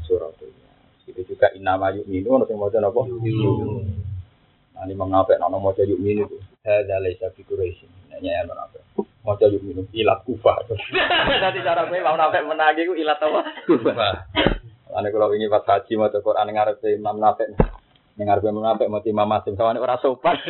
suratul 0.05 0.53
ya. 0.53 0.64
Itu 1.05 1.21
juga 1.29 1.53
inama 1.53 1.93
yuk 1.93 2.09
minu, 2.09 2.41
ono 2.41 2.49
sing 2.49 2.57
maca 2.57 2.81
napa? 2.81 3.05
Nah, 3.05 4.83
ini 4.89 4.97
mengapa 4.97 5.37
nak 5.37 5.53
maca 5.53 5.85
yuk 5.85 6.01
minu? 6.01 6.25
Hadza 6.65 6.97
laisa 6.97 7.29
fi 7.37 7.45
Quraisy. 7.45 8.09
Nanya 8.09 8.41
ya 8.41 8.43
mengapa? 8.49 8.81
Maca 9.21 9.45
yuk 9.53 9.61
minu 9.61 9.85
ilat 9.93 10.25
kufa. 10.25 10.65
Nanti 10.65 11.61
cara 11.67 11.85
gue 11.85 12.01
mau 12.01 12.17
nafek 12.17 12.49
menagi 12.49 12.89
ku 12.89 12.97
ilat 12.97 13.21
apa? 13.21 13.41
Kufa. 13.69 14.09
Ane 14.95 15.11
kalau 15.11 15.35
ini 15.35 15.51
pas 15.51 15.67
haji 15.67 15.99
mau 15.99 16.09
Quran 16.09 16.55
ngarep 16.55 16.81
Imam 16.87 17.19
Nafi. 17.21 17.45
Dengar 18.15 18.39
gue 18.39 18.55
Nafi 18.55 18.87
mau 18.87 19.03
Imam 19.03 19.27
Masim 19.27 19.59
sama 19.59 19.75
orang 19.75 19.99
sopan. 19.99 20.39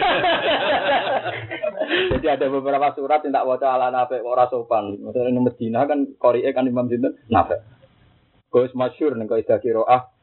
Jadi 2.14 2.26
ada 2.28 2.46
beberapa 2.52 2.92
surat 2.92 3.24
yang 3.24 3.32
tak 3.32 3.48
baca 3.48 3.66
ala 3.74 3.88
Nafi 3.90 4.20
orang 4.20 4.52
sopan. 4.52 5.00
Maksudnya 5.00 5.32
ini 5.32 5.40
Medina 5.40 5.88
kan 5.88 6.04
Korea 6.20 6.52
kan 6.52 6.68
Imam 6.68 6.92
Sinten 6.92 7.16
Nafi. 7.26 7.56
Gue 8.52 8.70
masyur 8.70 9.18
nih 9.18 9.26
kaidah 9.26 9.58
kiroah. 9.58 10.13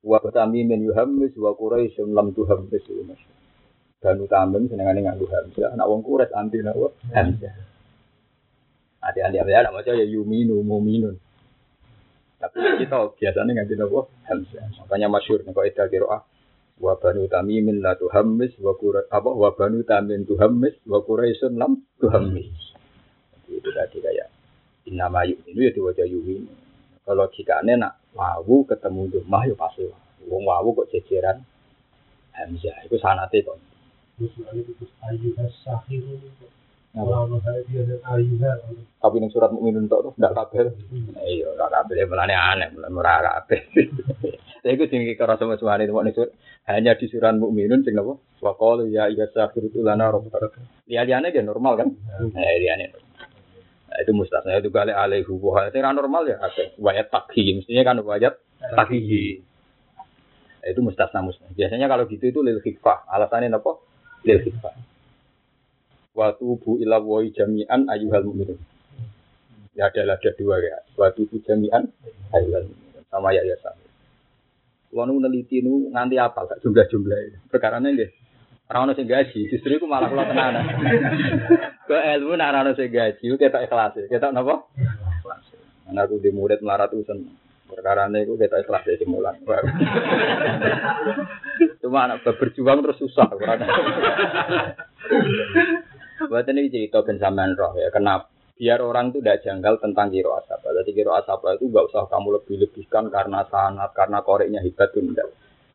Wa 0.00 0.16
batami 0.16 0.64
min 0.64 0.80
yuhammis 0.88 1.36
wa 1.36 1.52
Quraisy 1.52 2.00
lam 2.08 2.32
tuhammis 2.32 2.84
masyur. 2.88 3.20
Dan 4.00 4.16
utamim 4.24 4.64
senengane 4.64 5.04
nganggo 5.04 5.28
hamzah. 5.28 5.76
Anak 5.76 5.86
wong 5.92 6.00
Quraisy 6.00 6.32
anti 6.32 6.58
nawa 6.64 6.88
hamzah. 7.12 7.52
Adi-adi 9.00 9.36
apa 9.40 9.50
ya 9.52 9.58
anak 9.64 9.72
maca 9.76 9.92
ya 9.92 10.08
yuminu 10.08 10.64
muminun. 10.64 11.20
Tapi 12.40 12.80
kita 12.80 13.12
biasanya 13.12 13.60
nganti 13.60 13.76
nopo 13.76 14.08
hamzah. 14.24 14.72
Makanya 14.80 15.12
masyur 15.12 15.44
nih 15.44 15.52
kaidah 15.52 15.86
kiroah. 15.92 16.24
Wa 16.80 16.96
banu 16.96 17.28
tamimin 17.28 17.84
la 17.84 17.92
tuhammis 17.92 18.56
wa 18.56 18.72
qura 18.72 19.04
apa 19.12 19.28
wa 19.28 19.52
banu 19.52 19.84
tamin 19.84 20.24
tuhammis 20.24 20.80
wa 20.88 21.04
quraisyun 21.04 21.60
lam 21.60 21.84
tuhammis. 22.00 22.48
Itu 23.52 23.68
tadi 23.68 24.00
kayak 24.00 24.32
innama 24.88 25.28
yu'minu 25.28 25.60
ya 25.60 25.76
diwaca 25.76 26.08
yu'minu. 26.08 26.48
Kalau 27.04 27.28
jika 27.36 27.60
nak 27.60 27.99
wawu 28.14 28.66
ketemu 28.66 29.10
rumah 29.10 29.42
ya 29.46 29.54
pasti 29.54 29.86
wawu. 29.86 30.28
Wong 30.28 30.42
wawu 30.44 30.68
kok 30.76 30.92
jejeran 30.92 31.40
hamzah. 32.36 32.76
Itu 32.84 33.00
sanate 33.00 33.40
kok. 33.40 33.56
Tapi 39.00 39.16
ning 39.22 39.30
surat 39.30 39.54
mukminun 39.54 39.86
tok 39.88 40.10
tuh 40.10 40.12
ndak 40.18 40.34
kabeh. 40.36 40.74
Iya, 41.22 41.54
ora 41.54 41.70
kabeh 41.70 42.04
melane 42.04 42.34
aneh, 42.34 42.68
melane 42.74 42.98
ora 42.98 43.40
kabeh. 43.40 43.60
Saya 44.60 44.76
itu 44.76 44.84
sing 44.92 45.08
kira 45.16 45.40
sama 45.40 45.56
suami 45.56 45.88
itu 45.88 45.94
ning 45.94 46.12
surat 46.12 46.34
hanya 46.68 46.98
di 46.98 47.06
surat 47.08 47.32
mukminun 47.38 47.80
sing 47.86 47.96
napa? 47.96 48.20
Wa 48.44 48.52
qalu 48.58 48.92
ya 48.92 49.08
iya 49.08 49.30
sakhir 49.32 49.72
itu 49.72 49.80
lana 49.80 50.12
rabbuk. 50.12 50.36
Liane 50.90 51.32
dia 51.32 51.40
normal 51.40 51.80
kan? 51.80 51.88
Eh 52.36 52.58
liane. 52.60 52.92
Nah, 53.90 53.98
itu 54.06 54.14
mustasna 54.14 54.54
itu 54.54 54.70
kali 54.70 54.94
alaihi 54.94 55.26
wa 55.26 55.66
itu 55.66 55.82
normal 55.82 56.22
ya 56.30 56.38
akeh. 56.38 56.78
Wayat 56.78 57.10
takhi 57.10 57.58
mestinya 57.58 57.82
kan 57.82 57.98
wayat 58.06 58.38
takhi. 58.78 59.42
Itu 60.62 60.80
mustasna 60.86 61.26
mustasna. 61.26 61.50
Biasanya 61.58 61.90
kalau 61.90 62.06
gitu 62.06 62.30
itu 62.30 62.38
lil 62.46 62.62
khifah. 62.62 63.10
Alasannya 63.10 63.50
apa? 63.50 63.82
Lil 64.22 64.46
khifah. 64.46 64.74
Wa 66.14 66.38
tubu 66.38 66.78
ila 66.78 67.02
wa 67.02 67.18
jami'an 67.26 67.90
ayyuhal 67.90 68.30
mu'minun. 68.30 68.58
Ya 69.74 69.90
ada 69.90 70.06
ada 70.06 70.30
dua 70.38 70.62
ya. 70.62 70.86
Wa 70.94 71.10
tubu 71.10 71.42
jami'an 71.42 71.90
ayyuhal 72.30 72.70
mu'minun. 72.70 73.02
Sama 73.10 73.34
ya 73.34 73.42
ya 73.42 73.58
sama. 73.58 73.82
Nu 74.90 75.18
neliti 75.18 75.66
nu 75.66 75.90
nganti 75.90 76.14
apa 76.14 76.46
gak 76.46 76.62
jumlah-jumlah. 76.62 77.50
Perkara 77.50 77.82
ini 77.82 77.98
nggih. 77.98 78.10
Ora 78.70 78.86
ono 78.86 78.94
sing 78.94 79.10
gaji, 79.10 79.50
justru 79.50 79.82
iku 79.82 79.90
malah 79.90 80.06
kula 80.06 80.30
tenanan. 80.30 80.62
Ke 81.90 81.98
ilmu 82.14 82.38
nek 82.38 82.54
ora 82.54 82.62
ono 82.62 82.72
sing 82.78 82.86
gaji, 82.94 83.26
kita 83.34 83.66
ikhlas. 83.66 83.98
Kita 84.06 84.30
napa? 84.30 84.70
Ikhlas. 84.78 85.42
Anak 85.90 86.06
aku 86.06 86.22
di 86.22 86.30
murid 86.30 86.62
melaratusan. 86.62 87.18
Perkara 87.66 88.06
ini 88.06 88.22
aku 88.22 88.38
kita 88.38 88.62
ikhlas 88.62 88.86
dari 88.86 89.02
mulan. 89.10 89.42
Cuma 91.82 92.06
anak 92.06 92.22
berjuang 92.22 92.78
terus 92.86 93.02
susah. 93.02 93.26
Buat 96.30 96.46
ini 96.54 96.70
cerita 96.70 97.02
ben 97.02 97.18
roh 97.58 97.74
ya. 97.74 97.90
Kenapa? 97.90 98.30
Biar 98.54 98.78
orang 98.86 99.10
itu 99.10 99.18
tidak 99.24 99.42
janggal 99.42 99.82
tentang 99.82 100.14
kiro 100.14 100.36
asap. 100.36 100.62
Jadi 100.62 100.90
kiro 100.94 101.16
asap 101.16 101.42
itu 101.58 101.72
gak 101.72 101.90
usah 101.90 102.06
kamu 102.06 102.38
lebih-lebihkan 102.38 103.08
karena 103.08 103.40
sanat, 103.48 103.90
karena 103.96 104.20
koreknya 104.20 104.60
hebat 104.60 104.92
itu 104.92 105.00
enggak. 105.00 105.26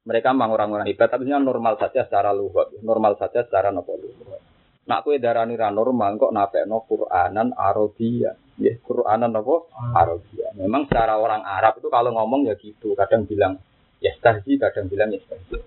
Mereka 0.06 0.38
memang 0.38 0.54
orang-orang 0.54 0.86
hebat, 0.86 1.10
tapi 1.10 1.26
normal 1.26 1.82
saja 1.82 2.06
secara 2.06 2.30
luhut, 2.30 2.78
normal 2.86 3.18
saja 3.18 3.42
secara 3.42 3.74
nopo 3.74 3.98
luhut. 3.98 4.42
Nak 4.86 5.02
kue 5.02 5.18
darani 5.18 5.58
ra 5.58 5.74
normal 5.74 6.22
kok 6.22 6.30
no 6.30 6.78
Quranan 6.86 7.58
Arabia. 7.58 8.38
Ya, 8.62 8.74
Quranan 8.86 9.34
nopo 9.34 9.74
Arabia. 9.74 10.54
Memang 10.62 10.86
secara 10.86 11.18
orang 11.18 11.42
Arab 11.42 11.82
itu 11.82 11.90
kalau 11.90 12.14
ngomong 12.14 12.46
ya 12.46 12.54
gitu, 12.54 12.94
kadang 12.94 13.26
bilang 13.26 13.58
ya 13.98 14.14
stahji, 14.14 14.62
kadang 14.62 14.86
bilang 14.86 15.10
ya 15.10 15.18
stahji. 15.26 15.58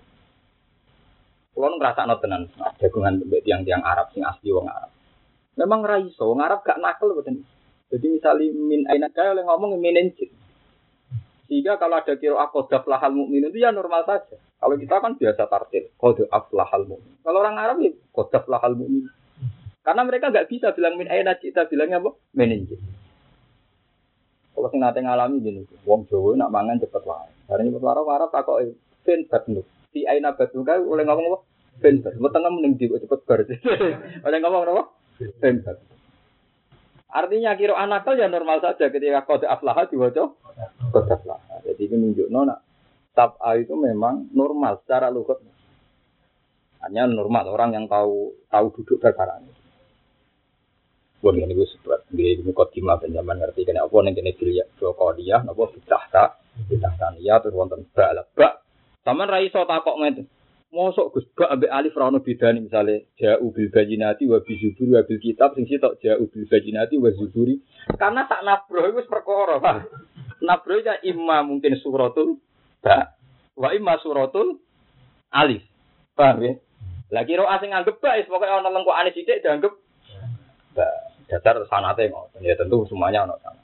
Kalau 1.51 1.75
ngerasa 1.75 2.07
no 2.07 2.15
tenan, 2.23 2.47
jagungan 2.79 3.19
tiang-tiang 3.43 3.83
Arab 3.83 4.15
sing 4.15 4.23
asli 4.23 4.55
wong 4.55 4.71
Arab. 4.71 4.87
Memang 5.59 5.83
raiso, 5.83 6.31
wong 6.31 6.39
Arab 6.39 6.63
gak 6.63 6.79
nakal 6.79 7.11
betul. 7.11 7.43
Jadi 7.91 8.07
misalnya 8.07 8.55
min 8.55 8.87
aina 8.87 9.11
kaya 9.11 9.35
oleh 9.35 9.43
ngomong 9.43 9.75
minenjit. 9.75 10.31
Sehingga 11.49 11.81
kalau 11.81 11.97
ada 11.97 12.13
kiro 12.13 12.37
akodaf 12.37 12.85
lahal 12.85 13.09
mukmin 13.09 13.49
itu 13.49 13.57
ya 13.57 13.73
normal 13.73 14.05
saja. 14.05 14.37
Kalau 14.37 14.77
kita 14.77 15.01
kan 15.01 15.17
biasa 15.17 15.49
tartil, 15.49 15.89
kode 15.97 16.29
aflahal 16.29 16.85
mukmin. 16.85 17.17
Kalau 17.25 17.41
orang 17.41 17.57
Arab 17.57 17.81
ya 17.81 17.89
kodaf 18.13 18.45
lahal 18.45 18.77
mukmin. 18.77 19.09
Karena 19.81 20.05
mereka 20.05 20.29
nggak 20.29 20.45
bisa 20.45 20.69
bilang 20.77 21.01
min 21.01 21.09
aina 21.09 21.33
kita 21.41 21.65
bilangnya 21.65 21.97
apa? 22.05 22.13
Menenjit. 22.37 22.77
Kalau 24.53 24.69
sing 24.69 24.77
nate 24.77 25.01
ngalami 25.01 25.41
gini, 25.41 25.65
wong 25.89 26.05
Jawa 26.05 26.37
nak 26.37 26.53
mangan 26.53 26.77
cepet 26.77 27.01
wae. 27.01 27.33
Karena 27.49 27.73
cepet 27.73 27.81
wae 27.81 28.13
Arab 28.13 28.29
takoke 28.29 28.65
fin 29.01 29.25
batnu. 29.25 29.65
Di 29.89 30.05
aina 30.05 30.37
batu 30.37 30.61
kan 30.61 30.85
oleh 30.85 31.01
ngomong 31.01 31.33
apa? 31.33 31.37
Ben 31.81 32.03
bar. 32.03 32.13
Mau 32.21 32.29
tengah 32.29 32.51
di 32.77 32.85
cepet 32.85 33.19
bar. 33.25 33.39
Oleh 34.27 34.37
ngomong 34.43 34.61
apa? 34.69 34.83
Ben 35.41 35.63
bar. 35.65 35.79
Artinya 37.09 37.57
kira 37.57 37.73
anakal 37.73 38.13
ya 38.13 38.29
normal 38.29 38.61
saja 38.61 38.93
ketika 38.93 39.25
kode 39.25 39.49
aflaha 39.49 39.89
diwaca 39.89 40.29
kode 40.93 41.09
aflaha. 41.09 41.65
Jadi 41.65 41.89
ini 41.89 41.95
menunjuk 41.97 42.29
nona 42.29 42.61
tab'a 43.17 43.57
itu 43.57 43.73
memang 43.73 44.29
normal 44.31 44.85
secara 44.85 45.09
lugat. 45.09 45.41
Hanya 46.85 47.09
normal 47.09 47.49
orang 47.49 47.75
yang 47.75 47.85
tahu 47.89 48.37
tahu 48.47 48.65
duduk 48.77 49.01
perkara 49.01 49.41
ini. 49.41 49.51
Bon 51.19 51.35
ini 51.35 51.51
gue 51.51 51.67
sebut 51.67 52.07
di 52.07 52.39
mukadimah 52.39 52.95
penjaman 52.95 53.43
ngerti 53.43 53.67
kena 53.67 53.83
apa 53.83 53.97
nih 53.99 54.15
kena 54.15 54.31
dilihat 54.39 54.71
dua 54.79 54.95
dia, 55.19 55.43
apa 55.43 55.63
bidahta, 55.67 56.23
niat 57.19 57.39
terus 57.43 57.55
wonten 57.59 57.83
bak. 57.91 58.63
Sama 59.03 59.27
raiso 59.27 59.67
takok 59.67 59.99
ngene. 59.99 60.38
Mosok 60.69 61.17
Gus 61.17 61.25
gak 61.33 61.49
ambek 61.49 61.73
alif 61.73 61.97
ra 61.97 62.13
ono 62.13 62.21
bedane 62.21 62.61
misale 62.61 63.09
ja'u 63.17 63.49
bil 63.49 63.73
bajinati 63.73 64.29
wa 64.29 64.37
bi 64.37 64.53
zuburi 64.53 64.93
wa 64.93 65.01
bil 65.01 65.17
kitab 65.17 65.57
sing 65.57 65.65
sitok 65.65 65.97
ja'u 65.97 66.29
bil 66.29 66.45
bajinati 66.45 67.01
wa 67.01 67.09
zuburi. 67.09 67.57
Karena 67.97 68.29
tak 68.29 68.45
nabro 68.45 68.85
iku 68.85 69.01
wis 69.01 69.09
perkara, 69.09 69.57
Pak. 69.57 69.89
Nabro 70.45 70.77
ya 70.77 71.01
imma 71.01 71.41
mungkin 71.41 71.73
suratul 71.81 72.37
ba 72.85 73.17
wa 73.57 73.73
imma 73.73 73.97
suratul 73.97 74.61
alif. 75.33 75.65
Paham 76.13 76.45
ya? 76.45 76.53
Lah 77.17 77.25
kira 77.25 77.49
asing 77.49 77.73
anggap 77.73 77.97
ba 77.97 78.21
wis 78.21 78.29
pokoke 78.29 78.45
ana 78.45 78.69
lengkokane 78.69 79.09
sithik 79.09 79.41
dianggap 79.41 79.73
ba. 80.77 80.85
Dasar 81.33 81.65
sanate 81.65 82.13
ngoten. 82.13 82.45
Ya 82.45 82.53
tentu 82.53 82.85
semuanya 82.85 83.25
ono 83.25 83.41
sanate. 83.41 83.58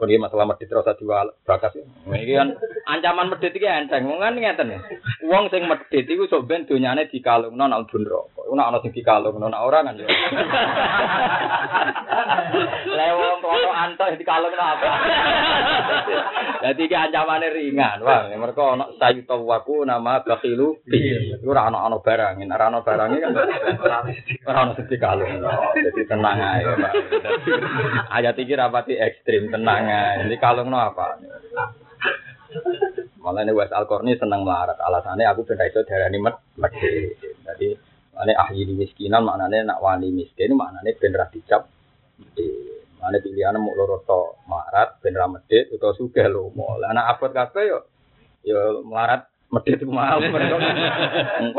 Kon 0.00 0.08
masalah 0.16 0.48
medit 0.48 0.64
terus 0.64 0.80
tadi 0.80 1.04
bakas. 1.44 1.76
Iki 2.08 2.32
kan 2.32 2.56
ancaman 2.88 3.28
medit 3.28 3.52
iki 3.52 3.68
enteng. 3.68 4.08
Wong 4.08 4.16
kan 4.16 4.32
ngeten 4.32 4.72
ya. 4.72 4.80
Wong 5.28 5.52
sing 5.52 5.68
medit 5.68 6.08
iku 6.08 6.24
sok 6.24 6.48
ben 6.48 6.64
donyane 6.64 7.04
dikalungno 7.12 7.68
nek 7.68 7.84
bun 7.92 8.08
rokok. 8.08 8.48
Nek 8.48 8.64
ana 8.64 8.80
sing 8.80 8.96
dikalungno 8.96 9.52
nek 9.52 9.60
ora 9.60 9.84
kan 9.84 10.00
ya. 10.00 10.08
Lah 12.96 13.12
wong 13.12 13.44
kono 13.44 13.70
anto 13.76 14.08
dikalungno 14.16 14.64
apa? 14.64 14.88
Dadi 16.64 16.88
iki 16.88 16.96
ancamane 16.96 17.52
ringan. 17.52 18.00
Wah, 18.00 18.32
mergo 18.40 18.72
ana 18.72 18.88
sayuta 18.96 19.36
waku 19.36 19.84
nama 19.84 20.24
bakilu. 20.24 20.80
Iku 20.88 21.44
ora 21.44 21.68
ana 21.68 21.84
ana 21.84 22.00
barang. 22.00 22.40
Nek 22.40 22.56
ora 22.56 22.72
ana 22.72 22.80
barang 22.80 23.20
kan 23.20 23.36
ora 24.48 24.58
ana 24.64 24.72
sing 24.80 24.88
dikalungno. 24.88 25.76
Jadi 25.76 26.08
tenang 26.08 26.40
ae, 26.40 26.64
Pak. 26.64 26.92
Ayat 28.16 28.40
iki 28.40 28.56
rapati 28.56 28.96
ekstrim 28.96 29.52
tenang 29.52 29.89
jangan. 29.90 30.22
Jadi 30.26 30.36
kalung 30.38 30.68
no 30.70 30.78
apa? 30.78 31.18
Malah 33.20 33.42
ini 33.44 33.52
Wes 33.52 33.74
Alkorni 33.74 34.16
senang 34.16 34.46
melarat. 34.46 34.78
Alasannya 34.78 35.28
aku 35.28 35.44
benda 35.44 35.66
itu 35.66 35.82
darah 35.84 36.08
ini 36.08 36.18
medhe. 36.22 37.14
Jadi 37.46 37.68
mana 38.14 38.32
ahli 38.36 38.68
di 38.68 38.74
miskinan 38.74 39.24
maknanya 39.24 39.74
nak 39.74 39.80
wani 39.82 40.12
miskin 40.12 40.54
maknanya 40.54 40.90
ben 40.98 41.14
ra 41.14 41.26
dicap. 41.28 41.68
Mana 43.00 43.16
pilihan 43.20 43.56
mau 43.56 43.76
loro 43.76 44.02
to 44.04 44.40
melarat 44.46 44.98
ben 45.02 45.14
ra 45.18 45.26
medhit 45.28 45.68
utawa 45.74 45.94
sugih 45.94 46.26
lomo. 46.30 46.78
Lah 46.78 46.94
anak 46.94 47.18
abot 47.18 47.30
kabeh 47.34 47.64
yo 47.66 47.78
yo 48.46 48.82
melarat 48.86 49.28
medhit 49.50 49.82
mau 49.84 50.18
mereka 50.32 50.56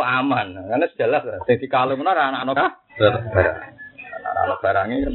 aman. 0.02 0.48
Karena 0.56 0.88
jelas 0.98 1.24
sing 1.46 1.58
dikalungno 1.60 2.10
ra 2.10 2.32
anak-anak 2.34 2.72
Anak-anak 4.22 4.60
barangnya 4.62 4.98
kan. 5.06 5.14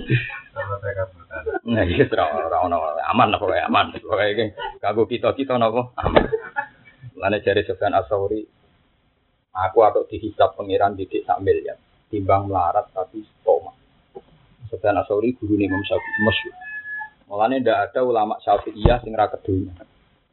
Nah, 1.67 1.85
iya, 1.87 2.07
ora 2.11 2.59
ono 2.63 2.79
aman 2.99 3.35
apa 3.35 3.45
wae 3.47 3.63
aman. 3.63 3.95
Pokoke 3.97 4.25
iki 4.35 4.45
kanggo 4.83 5.07
kita-kita 5.07 5.59
napa 5.59 5.95
aman. 6.03 6.25
Lane 7.17 7.41
jare 7.41 7.65
Sofyan 7.65 7.97
Asauri 7.97 8.45
aku 9.57 9.79
atau 9.89 10.05
dihisap 10.05 10.53
pengiran 10.53 10.93
didik 10.93 11.25
sak 11.25 11.41
miliar 11.41 11.81
timbang 12.13 12.47
melarat 12.47 12.93
tapi 12.93 13.25
stoma. 13.25 13.73
Sofyan 14.69 15.01
Asauri 15.01 15.35
guru 15.39 15.57
Imam 15.59 15.81
Syafi'i 15.83 16.21
masyhur. 16.27 16.55
Mulane 17.27 17.63
ndak 17.63 17.91
ada 17.91 18.01
ulama 18.07 18.39
Syafi'iyah 18.43 19.03
sing 19.03 19.15
ra 19.15 19.31
kedunya. 19.31 19.75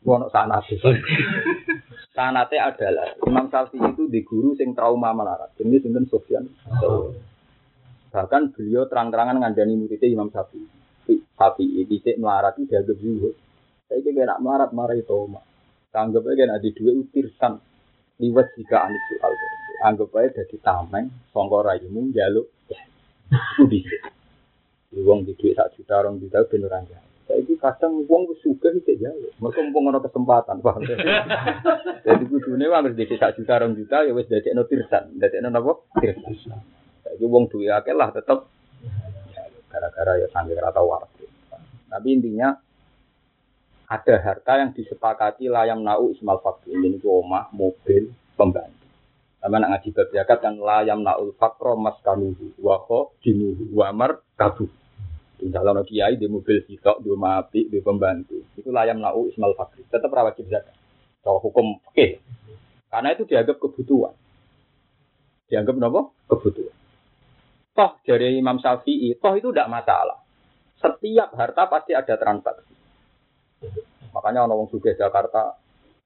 Wono 0.03 0.27
sanate. 0.29 0.75
sanate 2.15 2.57
adalah 2.59 3.15
Imam 3.23 3.49
Syafi'i 3.49 3.81
itu 3.93 4.09
di 4.09 4.21
guru 4.21 4.53
sing 4.57 4.75
trauma 4.77 5.15
melarat. 5.15 5.53
Jadi 5.57 5.81
sinten 5.81 6.05
Sofyan. 6.09 6.45
Bahkan 8.13 8.53
beliau 8.53 8.85
terang-terangan 8.85 9.41
ngandani 9.41 9.73
muridnya 9.73 10.05
Imam 10.05 10.29
Syafi'i. 10.29 10.69
Syafi'i 11.33 11.81
dicek 11.89 12.21
melarat 12.21 12.53
itu 12.61 12.69
dianggap 12.69 12.97
zuhud. 13.01 13.33
Saya 13.89 13.99
kira 14.05 14.29
nak 14.29 14.39
melarat 14.45 14.69
marah 14.69 14.93
itu 14.93 15.17
mak. 15.25 15.41
Anggap 15.93 16.25
aja 16.29 16.45
ada 16.49 16.69
dua 16.73 16.91
utirsan 16.93 17.53
liwat 18.21 18.53
jika 18.53 18.85
anis 18.85 19.01
soal. 19.09 19.33
Anggap 19.81 20.13
aja 20.13 20.45
jadi 20.45 20.57
tameng, 20.61 21.09
songkor 21.33 21.65
rayumu, 21.65 22.13
jaluk. 22.13 22.53
Bisa. 23.65 23.97
Wong 24.93 25.25
di 25.25 25.33
duit 25.33 25.57
sak 25.57 25.73
juta, 25.73 26.05
orang 26.05 26.21
juta 26.21 26.45
beneran. 26.45 26.85
Saya 27.25 27.41
ini 27.41 27.57
kadang 27.57 28.05
uang 28.05 28.29
suka 28.45 28.69
tidak 28.77 29.09
jauh. 29.09 29.31
Mereka 29.41 29.59
mumpung 29.65 29.89
ada 29.89 30.05
kesempatan, 30.05 30.61
paham? 30.61 30.85
Jadi 32.05 32.23
kudune 32.29 32.69
harus 32.69 32.93
di 32.93 33.09
sak 33.17 33.41
juta, 33.41 33.57
orang 33.57 33.73
juta, 33.73 34.05
ya 34.05 34.13
wes 34.13 34.29
dari 34.29 34.45
tirsan, 34.45 35.17
dari 35.17 35.41
no 35.41 35.49
apa? 35.49 35.73
Tirsan. 35.97 36.82
Jadi 37.13 37.29
uang 37.29 37.45
duit 37.45 37.69
akeh 37.69 37.93
lah 37.93 38.09
tetap. 38.09 38.49
Gara-gara 39.69 40.17
ya 40.17 40.27
sambil 40.33 40.57
atau 40.65 40.89
warga. 40.89 41.25
Tapi 41.93 42.07
intinya 42.09 42.57
ada 43.85 44.15
harta 44.17 44.57
yang 44.57 44.73
disepakati 44.73 45.45
layam 45.45 45.85
nau 45.85 46.09
ismal 46.09 46.41
fakir 46.41 46.73
ini 46.73 46.97
rumah, 46.97 47.53
mobil, 47.53 48.09
pembantu. 48.33 48.89
Sama 49.37 49.61
nak 49.61 49.77
ngaji 49.77 49.89
bab 49.93 50.07
zakat 50.09 50.37
kan 50.41 50.55
layam 50.57 51.05
naul 51.05 51.35
fakro 51.37 51.77
mas 51.77 51.99
kanuhu, 52.01 52.57
wako 52.57 53.13
dinuhu, 53.21 53.69
wamar 53.77 54.25
kabuh. 54.33 54.71
Misalnya 55.43 55.77
no 55.77 55.83
kiai 55.83 56.15
di 56.17 56.25
mobil 56.25 56.63
sitok, 56.65 57.03
di 57.03 57.11
rumah 57.11 57.43
api, 57.43 57.69
di 57.69 57.77
pembantu. 57.83 58.41
Itu 58.57 58.73
layam 58.73 58.97
nau 58.97 59.29
ismal 59.29 59.53
fakri. 59.53 59.85
Tetap 59.85 60.09
wajib 60.09 60.49
zakat. 60.49 60.73
Kalau 61.21 61.43
hukum 61.43 61.77
oke. 61.77 62.07
Karena 62.89 63.09
itu 63.13 63.23
dianggap 63.29 63.61
kebutuhan. 63.61 64.15
Dianggap 65.51 65.75
apa? 65.77 66.01
Kebutuhan. 66.33 66.82
Toh 67.73 67.91
dari 68.05 68.37
Imam 68.37 68.61
Syafi'i, 68.61 69.17
toh 69.17 69.33
itu 69.33 69.49
tidak 69.49 69.69
masalah. 69.69 70.21
Setiap 70.77 71.33
harta 71.33 71.65
pasti 71.65 71.97
ada 71.97 72.13
transaksi. 72.17 72.73
Makanya 74.13 74.45
orang 74.45 74.69
suka 74.69 74.93
Jakarta 74.93 75.57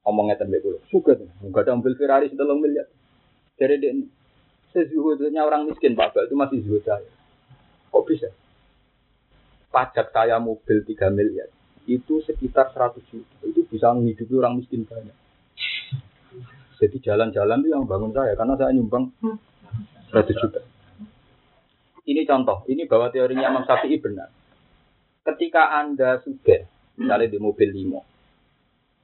ngomongnya 0.08 0.39
tembak 0.39 0.63
dulu. 0.63 0.80
Suka 0.88 1.19
tuh. 1.19 1.27
Enggak 1.43 1.67
ada 1.67 1.75
mobil 1.75 1.99
Ferrari 1.99 2.32
setelah 2.32 2.56
miliar. 2.56 2.88
Dari 3.60 3.75
dia 3.84 3.91
sezuhudnya 4.71 5.43
orang 5.43 5.67
miskin 5.67 5.97
Pak 5.97 6.15
itu 6.15 6.36
masih 6.38 6.63
zuhud 6.63 6.84
saya. 6.86 7.03
Kok 7.91 8.06
bisa? 8.08 8.30
pajak 9.77 10.10
saya 10.10 10.39
mobil 10.41 10.82
3 10.82 11.12
miliar 11.12 11.49
itu 11.88 12.19
sekitar 12.25 12.73
100 12.73 12.99
juta. 13.08 13.36
Itu 13.47 13.63
bisa 13.69 13.93
menghidupi 13.95 14.34
orang 14.36 14.60
miskin 14.60 14.84
banyak. 14.84 15.15
Jadi 16.77 16.97
jalan-jalan 16.99 17.63
itu 17.63 17.69
yang 17.71 17.88
bangun 17.88 18.12
saya 18.12 18.36
karena 18.36 18.53
saya 18.60 18.75
nyumbang 18.75 19.08
100 20.12 20.34
juta. 20.36 20.60
Ini 22.07 22.23
contoh, 22.23 22.63
ini 22.71 22.87
bahwa 22.87 23.11
teorinya 23.11 23.51
Imam 23.51 23.67
Syafi'i 23.67 23.99
benar. 23.99 24.31
Ketika 25.27 25.75
Anda 25.75 26.23
sudah 26.23 26.63
misalnya 26.95 27.27
di 27.27 27.35
mobil 27.35 27.67
limo, 27.75 28.07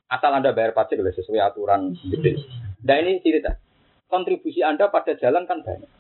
asal 0.08 0.32
Anda 0.32 0.56
bayar 0.56 0.72
pajak 0.72 1.04
sesuai 1.04 1.44
aturan 1.44 2.00
gede. 2.00 2.40
Nah 2.88 2.96
ini 3.04 3.20
cerita, 3.20 3.60
kontribusi 4.08 4.64
Anda 4.64 4.88
pada 4.88 5.20
jalan 5.20 5.44
kan 5.44 5.60
banyak. 5.68 5.92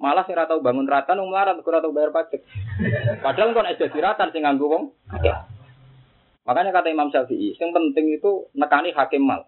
Malah 0.00 0.24
sing 0.24 0.32
tahu 0.32 0.64
bangun 0.64 0.88
ratan 0.88 1.20
wong 1.20 1.28
melarat 1.28 1.60
ora 1.60 1.84
tau 1.84 1.92
bayar 1.92 2.08
pajak. 2.08 2.40
Padahal 3.20 3.52
kon 3.52 3.68
ada 3.68 3.84
diratan 3.84 4.32
sing 4.32 4.48
nganggo 4.48 4.66
wong 4.72 4.84
Makanya 6.48 6.72
kata 6.72 6.88
Imam 6.88 7.12
Syafi'i, 7.12 7.52
yang 7.60 7.76
penting 7.76 8.16
itu 8.16 8.48
nekani 8.56 8.96
hakim 8.96 9.28
mal. 9.28 9.44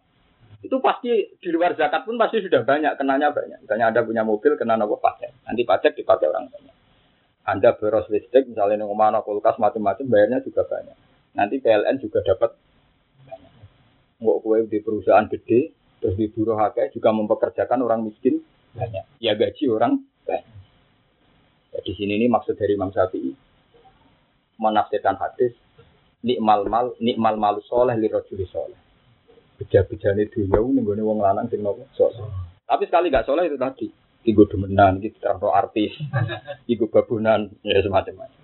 Itu 0.62 0.78
pasti 0.78 1.10
di 1.42 1.50
luar 1.50 1.74
zakat 1.74 2.06
pun 2.06 2.14
pasti 2.14 2.38
sudah 2.38 2.62
banyak, 2.62 2.94
kenanya 2.94 3.34
banyak. 3.34 3.66
Misalnya 3.66 3.90
Anda 3.90 4.00
punya 4.06 4.22
mobil, 4.22 4.54
kena 4.54 4.78
nopo 4.78 5.02
pajak. 5.02 5.34
Nanti 5.42 5.66
pajak 5.66 5.98
dipakai 5.98 6.30
orang 6.30 6.46
banyak. 6.48 6.76
Anda 7.42 7.74
beros 7.74 8.06
listrik, 8.06 8.46
misalnya 8.46 8.86
nunggu 8.86 8.94
mana 8.94 9.18
kulkas 9.26 9.58
macam-macam, 9.58 10.06
bayarnya 10.06 10.38
juga 10.46 10.62
banyak. 10.62 10.94
Nanti 11.34 11.58
PLN 11.58 11.98
juga 11.98 12.22
dapat 12.22 12.54
banyak. 13.26 13.52
Kue 14.22 14.58
di 14.70 14.78
perusahaan 14.78 15.26
gede, 15.26 15.74
terus 15.98 16.14
di 16.14 16.30
buruh 16.30 16.54
hakai 16.54 16.94
juga 16.94 17.10
mempekerjakan 17.10 17.82
orang 17.82 18.06
miskin 18.06 18.38
banyak. 18.78 19.02
Ya 19.18 19.34
gaji 19.34 19.66
orang 19.66 19.98
Ya, 21.72 21.80
di 21.80 21.92
sini 21.96 22.20
ini 22.20 22.28
maksud 22.28 22.52
dari 22.60 22.76
Imam 22.76 22.92
Syafi'i 22.92 23.32
menafsirkan 24.60 25.16
hadis 25.16 25.56
nikmal 26.20 26.68
mal 26.68 26.92
nikmal 27.00 27.40
mal 27.40 27.56
soleh 27.64 27.96
li 27.96 28.12
rojuli 28.12 28.44
soleh. 28.44 28.76
Beja-bejane 29.62 30.26
dunia 30.26 30.58
ning 30.58 30.82
gone 30.82 31.02
wong 31.06 31.22
lanang 31.22 31.46
sing 31.46 31.62
nopo 31.62 31.86
soleh. 31.94 32.26
Tapi 32.66 32.82
sekali 32.90 33.14
gak 33.14 33.30
soleh 33.30 33.46
itu 33.46 33.54
tadi. 33.54 33.86
Iku 34.22 34.46
demenan, 34.46 35.02
iki 35.02 35.18
terang 35.18 35.42
artis, 35.50 35.98
iku 36.70 36.86
babunan, 36.86 37.50
ya 37.66 37.82
semacam-macam. 37.82 38.42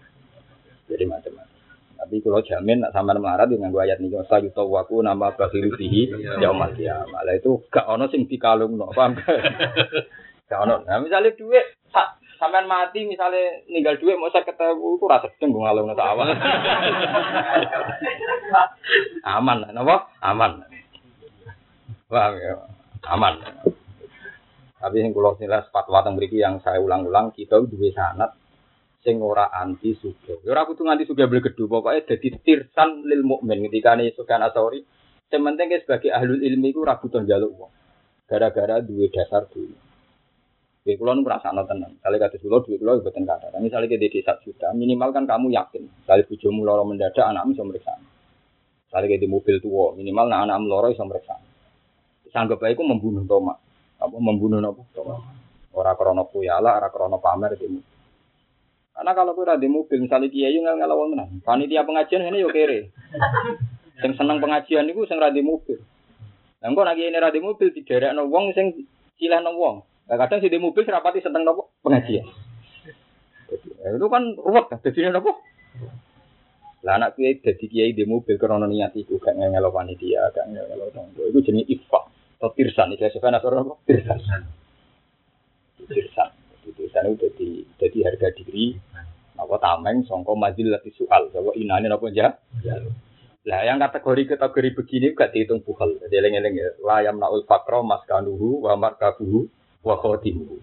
Jadi 0.91 1.05
macam-macam. 1.07 1.59
Tapi 1.99 2.15
kalau 2.23 2.43
jamin 2.43 2.83
nak 2.83 2.95
sama 2.95 3.15
melarat 3.15 3.51
dengan 3.51 3.75
gua 3.75 3.83
ayat 3.83 3.99
nih, 3.99 4.15
saya 4.31 4.47
yuto 4.47 4.67
waku 4.71 5.03
nama 5.03 5.35
bakhiru 5.35 5.75
fihi 5.75 6.15
yaumal 6.39 6.71
kiamah. 6.75 7.27
Lah 7.27 7.35
itu 7.35 7.67
gak 7.71 7.91
ono 7.91 8.07
sing 8.11 8.31
dikalung 8.31 8.79
no, 8.79 8.95
paham 8.95 9.19
Gak 10.47 10.61
ono. 10.63 10.87
Nah 10.87 11.03
misalnya 11.03 11.35
duit 11.35 11.79
sampean 12.39 12.71
mati 12.71 13.03
misalnya 13.03 13.67
ninggal 13.67 13.99
duit 13.99 14.15
mau 14.15 14.31
saya 14.31 14.47
ketemu 14.47 14.95
itu 14.95 15.05
rasa 15.11 15.27
sedeng 15.35 15.51
gue 15.51 15.63
ngalung 15.63 15.91
awal. 15.91 16.31
aman, 19.35 19.67
nopo? 19.75 20.07
Aman. 20.23 20.63
Wah, 22.09 22.33
ya. 22.41 22.57
Aman. 23.05 23.37
Tapi 24.79 24.97
yang 24.97 25.13
kulo 25.13 25.37
nilai 25.37 25.69
fatwa 25.69 26.01
teng 26.01 26.17
mriki 26.17 26.41
yang 26.41 26.57
saya 26.65 26.81
ulang-ulang 26.81 27.37
kita 27.37 27.61
duwe 27.69 27.93
sanat 27.93 28.33
sing 29.05 29.21
ora 29.21 29.53
anti 29.53 29.93
suge. 29.93 30.41
Ora 30.49 30.65
kudu 30.65 30.89
nganti 30.89 31.05
suge 31.05 31.29
beli 31.29 31.45
gedhe, 31.45 31.69
pokoke 31.69 32.09
dadi 32.09 32.33
tirsan 32.41 33.05
lil 33.05 33.27
mukmin 33.27 33.61
ketika 33.69 33.99
ne 33.99 34.15
Sufyan 34.17 34.41
Asauri. 34.41 34.81
Sementing 35.29 35.85
sebagai 35.85 36.09
ahlul 36.09 36.41
ilmi 36.41 36.73
iku 36.73 36.89
ora 36.89 36.97
butuh 36.97 37.21
njaluk 37.21 37.53
wong. 37.53 37.73
Gara-gara 38.25 38.81
duwe 38.81 39.13
dasar 39.13 39.45
dulu. 39.53 39.77
Oke, 40.81 40.97
kulo 40.97 41.13
nu 41.13 41.21
merasa 41.29 41.53
tenan. 41.53 42.01
Kali 42.01 42.17
kata 42.17 42.41
kulo 42.41 42.65
duit 42.65 42.81
kulo 42.81 43.05
buatan 43.05 43.29
kata. 43.29 43.53
Tapi 43.53 43.69
misalnya 43.69 43.93
ke 43.93 44.01
desa 44.01 44.41
juta, 44.41 44.73
minimal 44.73 45.13
kan 45.13 45.29
kamu 45.29 45.53
yakin. 45.53 45.85
Kali 46.09 46.25
bujumu 46.25 46.65
loro 46.65 46.89
mendadak, 46.89 47.29
anakmu 47.29 47.53
bisa 47.53 47.65
meriksa. 47.69 47.95
Misalnya 48.89 49.21
di 49.21 49.29
mobil 49.29 49.61
tua, 49.61 49.93
minimal 49.93 50.33
nah 50.33 50.49
anakmu 50.49 50.65
loro 50.65 50.89
bisa 50.89 51.05
meriksa. 51.05 51.48
Sanggap 52.33 52.61
aja 52.65 52.79
membunuh 52.81 53.25
Toma. 53.25 53.57
Apa 53.99 54.17
membunuh 54.17 54.61
apa? 54.63 54.83
Toma. 54.93 55.17
Orang 55.75 55.95
krono 55.95 56.25
puyala, 56.27 56.81
orang 56.81 56.91
krono 56.91 57.19
pamer 57.23 57.55
mobil. 57.55 57.79
Karena 58.99 59.15
kalau 59.15 59.31
kita 59.39 59.63
di 59.63 59.71
mobil, 59.71 60.03
misalnya 60.03 60.27
kiai 60.27 60.59
nggak 60.59 60.75
ngelawan 60.83 61.15
tenan. 61.15 61.29
Panitia 61.47 61.87
pengajian 61.87 62.27
ini 62.27 62.43
yo 62.43 62.51
kere. 62.51 62.91
Yang 64.03 64.19
senang 64.19 64.43
pengajian 64.43 64.91
itu 64.91 65.07
sing 65.07 65.23
di 65.23 65.39
mobil. 65.39 65.79
Lah 66.59 66.75
kok 66.75 66.83
lagi 66.83 67.07
ini 67.07 67.15
di 67.15 67.39
mobil 67.39 67.71
diderekno 67.71 68.27
wong 68.27 68.51
sing 68.59 68.75
cilehno 69.23 69.55
wong. 69.55 69.87
Nah, 70.11 70.17
kadang 70.19 70.43
si 70.43 70.51
di 70.51 70.59
mobil 70.59 70.83
serapati 70.83 71.23
seneng 71.23 71.47
nopo 71.47 71.79
pengajian. 71.79 72.27
Ya, 73.79 73.95
itu 73.95 74.07
kan 74.11 74.35
ruwet 74.35 74.67
kan, 74.67 74.83
jadi 74.83 75.15
nopo. 75.15 75.39
Lah 76.83 76.99
anak 76.99 77.15
kiai 77.15 77.39
jadi 77.39 77.65
kiai 77.71 77.91
di 77.95 78.03
mobil 78.03 78.35
karena 78.35 78.67
niat 78.67 78.99
itu 78.99 79.15
gak 79.23 79.39
ngelo 79.39 79.71
panitia, 79.71 80.27
gak 80.35 80.51
ngelo 80.51 80.91
tonggo. 80.91 81.23
Itu 81.31 81.39
jenis 81.39 81.71
ifa 81.71 82.18
atau 82.39 82.55
tirsan. 82.55 82.95
Itu 82.95 83.11
saya 83.11 83.43
pernah 83.43 83.43
nopo 83.43 83.83
tirsan. 83.83 84.19
Tirsan. 85.91 86.29
Tirsan 86.71 87.03
itu 87.11 87.27
jadi 87.27 87.51
jadi 87.83 87.99
harga 88.07 88.29
diri. 88.39 88.79
Apa 89.39 89.59
tameng 89.59 90.07
songko 90.07 90.39
majil 90.39 90.71
lati 90.71 90.95
soal. 90.95 91.35
Coba 91.35 91.51
inane 91.59 91.91
nopo 91.91 92.07
aja. 92.07 92.39
Lah 93.43 93.61
yang 93.67 93.83
kategori 93.83 94.39
kategori 94.39 94.71
begini 94.79 95.19
gak 95.19 95.35
dihitung 95.35 95.67
buhal. 95.67 95.99
Jadi 95.99 96.15
eleng-eleng 96.15 96.55
ya. 96.55 96.71
Layam 96.79 97.19
naul 97.19 97.43
fakro 97.43 97.83
mas 97.83 98.07
kanuhu 98.07 98.63
wa 98.63 98.79
markabuhu 98.79 99.51
wa 99.83 99.99
khodimu. 99.99 100.63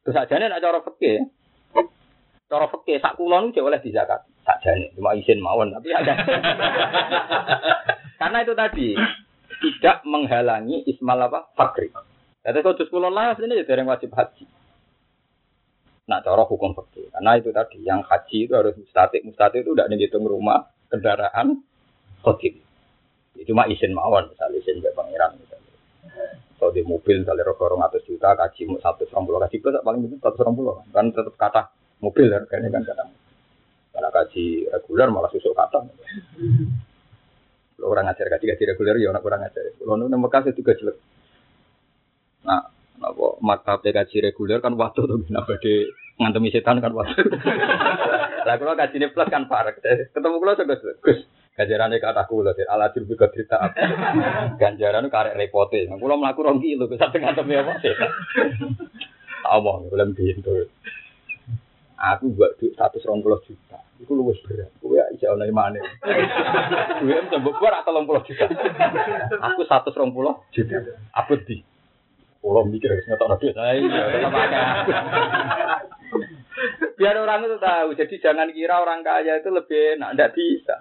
Terus 0.00 0.16
nih 0.16 0.48
nak 0.48 0.64
cara 0.64 0.80
fikih. 0.80 1.28
Cara 2.46 2.70
fikih 2.70 3.02
sak 3.02 3.18
kula 3.18 3.42
niku 3.42 3.60
oleh 3.60 3.82
dizakat. 3.82 4.22
Sakjane 4.46 4.94
cuma 4.94 5.18
izin 5.18 5.42
mawon 5.42 5.74
tapi 5.74 5.90
ada. 5.90 6.14
Karena 8.22 8.38
itu 8.46 8.54
tadi 8.54 8.94
tidak 9.62 10.04
menghalangi 10.04 10.84
ismal 10.88 11.20
apa? 11.26 11.52
Fakri. 11.56 11.92
Jadi 12.46 12.58
kalau 12.62 12.76
terus 12.78 12.90
kula 12.92 13.10
lah 13.10 13.34
ini 13.36 13.58
jadi 13.62 13.82
yang 13.82 13.90
wajib 13.90 14.14
haji. 14.14 14.46
Nah, 16.06 16.22
cara 16.22 16.46
hukum 16.46 16.70
fikih. 16.70 17.10
Karena 17.10 17.34
itu 17.34 17.50
tadi 17.50 17.82
yang 17.82 18.06
haji 18.06 18.46
itu 18.46 18.54
harus 18.54 18.78
mustatik. 18.78 19.26
Mustatik 19.26 19.66
itu 19.66 19.74
tidak 19.74 19.90
dihitung 19.90 20.22
rumah, 20.22 20.70
kendaraan, 20.86 21.66
khotim. 22.22 22.62
Cuma 23.42 23.66
izin 23.66 23.90
mawon, 23.90 24.30
misalnya 24.30 24.62
izin 24.62 24.78
ke 24.78 24.94
pangeran 24.94 25.34
misalnya 25.34 25.66
atau 26.56 26.72
di 26.72 26.80
mobil 26.80 27.20
misalnya 27.20 27.44
rogo 27.44 27.68
orang 27.68 27.84
atas 27.84 28.00
juta 28.08 28.32
kaji 28.32 28.64
mau 28.64 28.80
satu 28.80 29.04
serong 29.06 29.28
puluh 29.28 29.38
kaji 29.44 29.60
itu 29.60 29.68
paling 29.84 30.00
itu 30.08 30.16
satu 30.16 30.36
serong 30.40 30.56
kan 30.88 31.12
tetap 31.12 31.36
kata 31.36 31.62
mobil 32.00 32.32
kayaknya 32.32 32.72
kan 32.72 32.82
kadang 32.82 33.10
karena 33.92 34.08
kaji 34.08 34.44
reguler 34.72 35.08
malah 35.12 35.28
susuk 35.30 35.52
kata 35.52 35.84
Kalau 35.84 35.92
orang 37.84 38.08
ngajar 38.08 38.26
gaji 38.32 38.44
gaji 38.48 38.64
reguler 38.72 38.96
ya 38.96 39.12
orang 39.12 39.24
kurang 39.24 39.40
ngajar. 39.44 39.62
Kalau 39.76 39.96
nu 40.00 40.08
Mekah 40.08 40.40
itu 40.48 40.64
juga 40.64 40.72
jelek. 40.80 40.96
Nah, 42.46 42.62
apa 43.02 43.26
mata 43.44 43.76
gaji 43.80 44.16
reguler 44.24 44.64
kan 44.64 44.72
waktu 44.78 45.04
tuh 45.04 45.20
kenapa 45.28 45.60
di 45.60 45.84
ngantemi 46.16 46.48
setan 46.48 46.80
kan 46.80 46.96
waktu. 46.96 47.20
Lah 48.46 48.54
kalau 48.56 48.78
gaji 48.78 48.96
plus 49.12 49.28
kan 49.28 49.44
parek. 49.50 49.82
Ketemu 49.82 50.36
kalau 50.40 50.54
juga 50.56 50.76
Gus. 51.02 51.20
Ganjarannya 51.56 51.96
kata 51.96 52.28
kula, 52.28 52.52
ala 52.68 52.92
dirbi 52.92 53.16
ke 53.16 53.32
cerita. 53.32 53.56
Ganjaran 54.60 55.08
karek 55.08 55.40
repote. 55.40 55.88
Nah, 55.88 55.96
kula 55.96 56.20
melaku 56.20 56.44
rong 56.44 56.60
kilo, 56.60 56.84
bisa 56.84 57.08
tengah 57.08 57.32
temi 57.32 57.56
apa 57.56 57.80
sih. 57.80 57.96
Omong, 59.56 59.88
belum 59.88 60.12
pintu. 60.12 60.68
Aku 61.96 62.36
buat 62.36 62.60
duit 62.60 62.76
satu 62.76 63.00
juta. 63.00 63.80
Iku 63.96 64.12
luwes 64.12 64.36
berat. 64.44 64.68
Kowe 65.16 65.24
ya 65.24 65.32
iso 65.32 65.40
ana 65.40 65.48
imane. 65.48 65.80
Duit 67.00 67.18
bisa 67.24 67.40
buat 67.40 67.72
atau 67.72 68.04
puluh 68.04 68.20
juta. 68.28 68.44
Aku 69.40 69.64
satu 69.64 69.88
serong 69.90 70.12
puluh 70.12 70.36
juta. 70.52 70.76
Apa 71.16 71.40
di? 71.40 71.64
Pulau 72.44 72.68
mikir 72.68 72.92
harus 72.92 73.08
ngetok 73.08 73.32
nabi. 73.32 73.50
Iya, 73.50 74.02
aku. 74.28 74.60
Biar 77.00 77.16
orang 77.16 77.48
itu 77.48 77.56
tahu. 77.56 77.88
Jadi 77.96 78.14
jangan 78.20 78.52
kira 78.52 78.78
orang 78.84 79.00
kaya 79.00 79.40
itu 79.40 79.48
lebih 79.48 79.96
enak. 79.96 80.12
Tidak 80.14 80.32
bisa. 80.36 80.76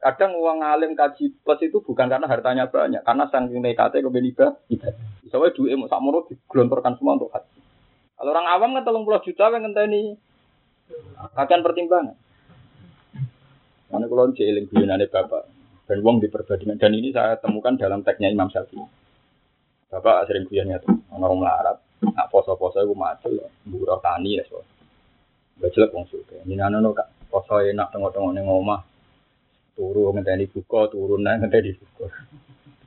Kadang 0.00 0.32
uang 0.40 0.64
alim 0.64 0.96
kaji 0.96 1.44
plus 1.44 1.60
itu 1.60 1.84
bukan 1.84 2.08
karena 2.08 2.24
hartanya 2.24 2.72
banyak, 2.72 3.04
karena 3.04 3.28
saking 3.28 3.60
nekatnya 3.60 4.08
lebih 4.08 4.32
ibadah. 4.32 4.56
Soalnya 5.28 5.52
duit 5.52 5.76
mau 5.76 5.92
sakmono 5.92 6.24
digelontorkan 6.24 6.96
semua 6.96 7.20
untuk 7.20 7.28
haji. 7.28 7.60
Kalau 8.16 8.32
orang 8.32 8.48
awam 8.48 8.80
kan 8.80 8.88
tolong 8.88 9.04
puluh 9.04 9.20
juta 9.20 9.52
kan 9.52 9.60
ini 9.60 10.16
akan 11.20 11.60
pertimbangan. 11.60 12.16
Karena 13.90 14.06
kalau 14.06 14.30
jeeling 14.30 14.70
guyonane 14.70 15.10
bapak 15.10 15.42
dan 15.90 15.98
uang 16.06 16.22
di 16.22 16.30
dan 16.78 16.92
ini 16.94 17.10
saya 17.10 17.34
temukan 17.42 17.74
dalam 17.74 18.06
teksnya 18.06 18.30
Imam 18.30 18.46
Syafi'i. 18.46 18.86
Bapak 19.90 20.30
sering 20.30 20.46
guyonnya 20.46 20.78
tuh. 20.78 20.94
Orang 21.10 21.42
melarat, 21.42 21.82
nak 21.98 22.30
poso-poso 22.30 22.78
itu 22.78 22.94
macul, 22.94 23.42
buruh 23.66 23.98
tani 23.98 24.38
ya 24.38 24.46
so. 24.46 24.62
Gak 25.58 25.74
jelek 25.74 25.90
wong 25.90 26.06
suka. 26.06 26.38
Ini 26.46 26.54
nano 26.54 26.94
kak. 26.94 27.26
Poso 27.26 27.58
enak 27.58 27.90
tengok-tengok 27.90 28.30
neng 28.30 28.46
omah 28.46 28.80
turu 29.74 30.14
ngenteni 30.14 30.46
buka 30.46 30.86
turun 30.94 31.26
nang 31.26 31.42
ngenteni 31.42 31.74
buka. 31.74 32.06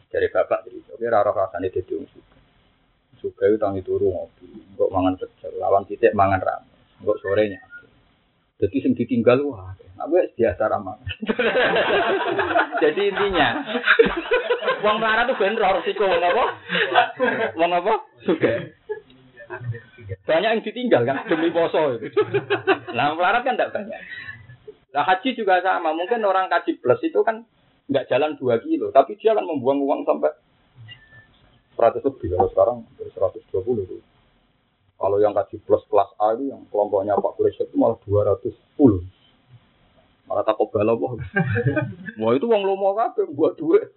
Dari 0.07 0.31
bapak 0.31 0.71
jadi 0.71 0.79
oke 0.95 1.05
raro 1.11 1.35
rasane 1.35 1.67
dadi 1.67 1.91
wong 1.99 2.07
suka. 2.07 2.35
Suka 3.19 3.43
itu 3.51 3.59
tangi 3.59 3.83
turu 3.83 4.07
ngopi 4.07 4.79
kok 4.79 4.89
mangan 4.95 5.19
pecel. 5.19 5.51
Lawan 5.59 5.83
titik 5.83 6.15
mangan 6.15 6.39
ram 6.39 6.63
kok 7.03 7.19
sorenya 7.19 7.59
jadi 8.63 8.77
sing 8.79 8.93
ditinggal 8.95 9.43
wah 9.43 9.75
gue 9.93 10.21
biasa 10.35 10.63
ramah 10.67 10.97
jadi 12.83 13.01
intinya 13.13 13.49
uang 14.83 14.97
marah 14.99 15.23
tuh 15.29 15.37
bener 15.39 15.63
harus 15.63 15.87
ikut 15.87 16.03
uang 16.03 16.19
apa? 16.19 16.43
Uang 17.55 17.71
apa? 17.71 17.93
Suka 18.27 18.51
banyak 20.27 20.49
yang 20.59 20.63
ditinggal 20.63 21.07
kan 21.07 21.23
demi 21.27 21.49
poso. 21.55 21.95
Itu 21.99 22.19
nah 22.91 23.15
melarat 23.15 23.47
kan 23.47 23.55
tidak 23.55 23.71
banyak. 23.71 24.01
Nah 24.93 25.03
haji 25.07 25.33
juga 25.33 25.63
sama, 25.63 25.95
mungkin 25.95 26.21
orang 26.21 26.51
kaji 26.51 26.77
plus 26.77 27.01
itu 27.01 27.19
kan 27.25 27.47
nggak 27.89 28.07
jalan 28.07 28.37
dua 28.37 28.61
kilo, 28.61 28.93
tapi 28.93 29.17
dia 29.17 29.33
akan 29.33 29.47
membuang 29.49 29.81
uang 29.83 30.01
sampai 30.07 30.31
100 31.73 32.05
lebih, 32.05 32.37
kalau 32.37 32.49
sekarang 32.53 32.77
120 33.01 33.87
itu. 33.89 33.97
Kalau 34.93 35.17
yang 35.19 35.33
kaji 35.33 35.57
plus 35.65 35.83
kelas 35.89 36.13
A 36.21 36.37
itu 36.37 36.53
yang 36.53 36.63
kelompoknya 36.69 37.17
Pak 37.17 37.33
Kuresyid 37.35 37.67
itu 37.73 37.75
malah 37.75 37.97
210. 38.05 38.53
Malah 40.33 40.45
takut 40.49 40.65
galau 40.73 40.97
boh. 40.97 41.13
Mau 42.17 42.33
itu 42.33 42.49
uang 42.49 42.65
lo 42.65 42.73
mau 42.73 42.97
apa 42.97 43.21
buat 43.29 43.53
duit. 43.53 43.93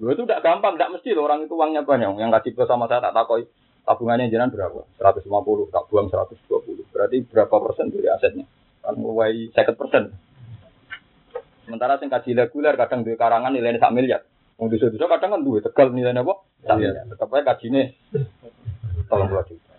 Dua 0.00 0.16
itu 0.16 0.24
tidak 0.24 0.40
gampang, 0.40 0.80
tidak 0.80 0.96
mesti 0.96 1.12
loh 1.12 1.28
orang 1.28 1.44
itu 1.44 1.52
uangnya 1.52 1.84
banyak. 1.84 2.16
Yang 2.16 2.32
kaji 2.40 2.48
plus 2.56 2.64
sama 2.72 2.88
saya 2.88 3.04
tak 3.04 3.12
takoi 3.12 3.44
tabungannya 3.84 4.32
jalan 4.32 4.48
berapa? 4.48 4.80
150, 4.96 5.28
tak 5.68 5.84
buang 5.92 6.08
120. 6.08 6.96
Berarti 6.96 7.16
berapa 7.28 7.52
persen 7.60 7.92
dari 7.92 8.08
asetnya? 8.08 8.48
kan 8.80 8.96
mulai 8.96 9.52
second 9.52 9.76
persen. 9.76 10.04
Sementara 11.68 12.00
sing 12.00 12.08
kaji 12.10 12.34
reguler 12.34 12.74
kadang 12.74 13.04
duit 13.04 13.20
karangan 13.20 13.52
nilainya 13.52 13.78
sak 13.78 13.92
miliar. 13.94 14.24
Wong 14.56 14.72
desa 14.72 14.90
desa 14.90 15.06
kadang 15.06 15.38
kan 15.38 15.42
duit 15.44 15.62
tegal 15.62 15.92
nilainya 15.92 16.24
apa? 16.24 16.34
Sak 16.64 16.76
miliar. 16.80 17.04
Tetap 17.06 17.28
aja 17.30 17.42
kajine 17.54 17.94
tolong 19.06 19.28
puluh 19.30 19.44
juta. 19.46 19.76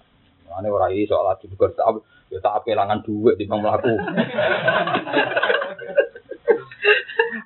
Ane 0.51 0.67
ora 0.69 0.87
iso 0.93 1.17
lagi 1.19 1.49
juga 1.49 1.73
tak 1.73 2.05
ya 2.31 2.39
tak 2.39 2.63
kehilangan 2.63 3.03
duit 3.03 3.35
di 3.35 3.43
bang 3.43 3.59
melaku. 3.59 3.93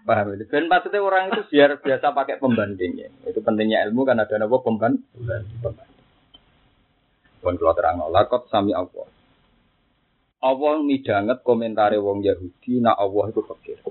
Paham 0.05 0.37
ini. 0.37 0.45
Dan 0.45 0.69
maksudnya 0.69 1.01
orang 1.01 1.33
itu 1.33 1.41
biar 1.49 1.81
biasa 1.81 2.13
pakai 2.13 2.37
pembanding 2.37 2.93
ya. 3.01 3.09
Itu 3.25 3.41
pentingnya 3.41 3.81
ilmu 3.89 4.05
kan 4.05 4.21
ada 4.21 4.37
apa 4.37 4.57
pembanding. 4.61 5.01
Pembanding. 5.65 5.93
Pun 7.41 7.57
kalau 7.57 7.73
terang 7.73 7.97
lakot 8.13 8.45
sami 8.53 8.73
Allah. 8.77 9.09
Allah 10.45 10.77
midanget 10.85 11.41
komentare 11.41 11.97
wong 11.97 12.21
Yahudi 12.21 12.77
nak 12.85 13.01
Allah 13.01 13.33
itu 13.33 13.41
fakir. 13.41 13.81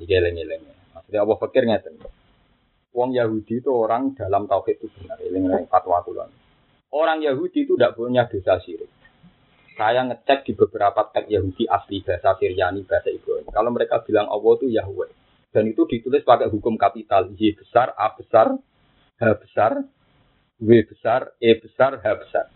Iki 0.00 0.12
eleng-eleng. 0.12 0.64
Maksudnya 0.96 1.20
Allah 1.20 1.36
fakir 1.36 1.68
ngeten. 1.68 2.00
Wong 2.96 3.12
Yahudi 3.12 3.60
itu 3.60 3.68
orang 3.68 4.16
dalam 4.16 4.48
tauhid 4.48 4.80
itu 4.80 4.88
benar. 4.96 5.20
Eleng 5.20 5.68
fatwa 5.68 6.00
kula. 6.00 6.32
Orang 6.88 7.20
Yahudi 7.20 7.68
itu 7.68 7.76
tidak 7.76 8.00
punya 8.00 8.24
dosa 8.24 8.56
syirik. 8.64 8.88
Saya 9.78 10.02
ngecek 10.10 10.42
di 10.42 10.52
beberapa 10.58 11.06
teks 11.14 11.30
Yahudi 11.30 11.70
asli 11.70 12.02
bahasa 12.02 12.34
Syriani, 12.34 12.82
bahasa 12.82 13.14
Ibrani. 13.14 13.46
Kalau 13.54 13.70
mereka 13.70 14.02
bilang 14.02 14.26
Allah 14.26 14.52
itu 14.58 14.66
Yahweh. 14.74 15.10
Dan 15.54 15.70
itu 15.70 15.86
ditulis 15.86 16.26
pakai 16.26 16.50
hukum 16.50 16.74
kapital. 16.74 17.30
Y 17.38 17.54
besar, 17.54 17.94
A 17.94 18.10
besar, 18.10 18.58
H 19.22 19.22
besar, 19.38 19.86
W 20.58 20.70
besar, 20.82 21.30
E 21.38 21.54
besar, 21.62 22.02
H 22.02 22.06
besar. 22.18 22.50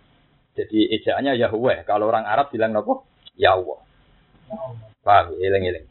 Jadi 0.58 0.90
ejaannya 0.98 1.38
Yahweh. 1.38 1.87
Kalau 1.87 2.11
orang 2.11 2.26
Arab 2.26 2.50
bilang 2.50 2.74
apa? 2.74 3.06
Yahweh. 3.38 3.80
Paham? 5.06 5.38
Eleng-eleng. 5.38 5.87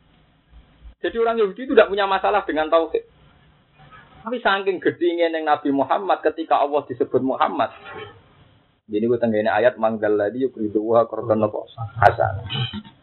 Jadi 1.00 1.15
orang 1.15 1.39
Yahudi 1.39 1.63
itu 1.63 1.74
tidak 1.74 1.89
punya 1.89 2.12
masalah 2.12 2.44
dengan 2.44 2.67
tauhid. 2.67 3.08
Tapi 4.22 4.38
saking 4.38 4.78
gedingnya 4.78 5.34
yang 5.34 5.50
Nabi 5.50 5.74
Muhammad 5.74 6.22
ketika 6.22 6.62
Allah 6.62 6.86
disebut 6.86 7.24
Muhammad. 7.26 7.74
Jadi 8.89 9.04
gue 9.06 9.20
tenggine 9.22 9.50
ayat 9.52 9.78
manggal 9.78 10.17
lagi 10.17 10.41
yuk 10.41 10.58
ridwa 10.58 11.06
korban 11.06 11.44
apa 11.44 11.60
hasan. 12.02 12.34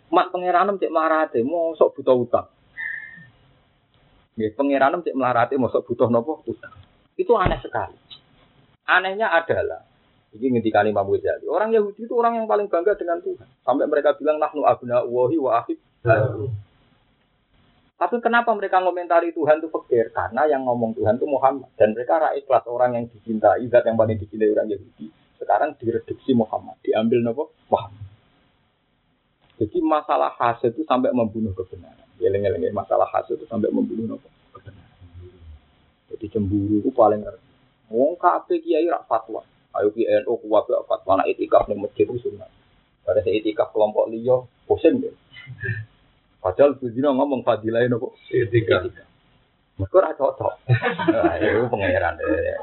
Mak 0.08 0.32
pengiranem 0.32 0.80
cek 0.80 0.90
marate 0.90 1.44
mau 1.44 1.76
sok 1.76 2.00
butuh 2.00 2.16
utang. 2.16 2.46
Ya 4.38 4.48
pengiranem 4.54 5.02
cek 5.02 5.18
melarate 5.18 5.54
mau 5.58 5.70
sok 5.70 5.86
butuh 5.86 6.08
nopo 6.08 6.40
utang. 6.48 6.74
Itu 7.18 7.34
aneh 7.34 7.58
sekali. 7.58 7.98
Anehnya 8.88 9.28
adalah 9.34 9.84
ini 10.32 10.56
ngendikani 10.56 10.92
Imam 10.92 11.08
Ghazali. 11.08 11.48
Orang 11.48 11.72
Yahudi 11.72 12.04
itu 12.04 12.14
orang 12.14 12.36
yang 12.36 12.46
paling 12.46 12.68
bangga 12.68 12.96
dengan 12.96 13.20
Tuhan. 13.24 13.48
Sampai 13.64 13.88
mereka 13.88 14.12
bilang 14.16 14.36
nahnu 14.36 14.64
abna 14.64 15.04
wahi 15.04 15.36
wa 15.40 15.64
ahib. 15.64 15.78
Tapi 17.98 18.16
kenapa 18.22 18.54
mereka 18.54 18.78
ngomentari 18.78 19.34
Tuhan 19.34 19.58
itu 19.58 19.68
fakir? 19.74 20.14
Karena 20.14 20.46
yang 20.46 20.62
ngomong 20.62 20.94
Tuhan 20.94 21.18
itu 21.18 21.26
Muhammad. 21.26 21.66
Dan 21.74 21.98
mereka 21.98 22.22
rakyat 22.22 22.44
kelas 22.46 22.64
orang 22.70 22.90
yang 22.94 23.04
dicintai, 23.10 23.66
zat 23.66 23.82
yang 23.88 23.98
paling 23.98 24.20
dicintai 24.20 24.54
orang 24.54 24.70
Yahudi. 24.70 25.10
Sekarang 25.38 25.74
direduksi 25.78 26.34
Muhammad. 26.34 26.76
Diambil 26.82 27.22
nopo 27.22 27.54
Muhammad. 27.70 28.04
Jadi 29.58 29.78
masalah 29.82 30.34
hasil 30.38 30.70
itu 30.70 30.86
sampai 30.86 31.10
membunuh 31.10 31.50
kebenaran. 31.54 32.06
Geleng-geleng 32.18 32.74
masalah 32.74 33.06
hasil 33.10 33.38
itu 33.38 33.46
sampai 33.46 33.70
membunuh 33.70 34.18
nopo 34.18 34.28
kebenaran. 34.54 34.98
Jadi 36.10 36.26
cemburu 36.30 36.82
itu 36.82 36.90
paling 36.90 37.22
ngeri. 37.22 37.42
Wong 37.88 38.20
kabeh 38.20 38.60
kiai 38.60 38.86
rak 38.90 39.08
fatwa. 39.08 39.42
Ayo 39.78 39.94
NU 39.94 40.34
kuat 40.42 40.66
ya 40.68 40.82
fatwa 40.84 41.22
nak 41.22 41.28
itikaf 41.30 41.70
ning 41.70 41.78
masjid 41.80 42.04
itu. 42.04 42.34
Pada 43.06 43.24
saya 43.24 43.40
itikaf 43.40 43.72
kelompok 43.72 44.10
liyo, 44.12 44.50
pusing 44.68 45.00
deh. 45.00 45.14
Padahal 46.44 46.76
Bujino 46.76 47.16
ngomong 47.16 47.40
fadilah 47.40 47.86
kok 47.88 48.12
itikaf. 48.28 48.90
Mereka 49.78 49.94
ora 49.94 50.10
cocok. 50.10 50.52
Nah, 51.14 51.38
itu 51.38 51.70
pangeran 51.70 52.18
deh. 52.18 52.58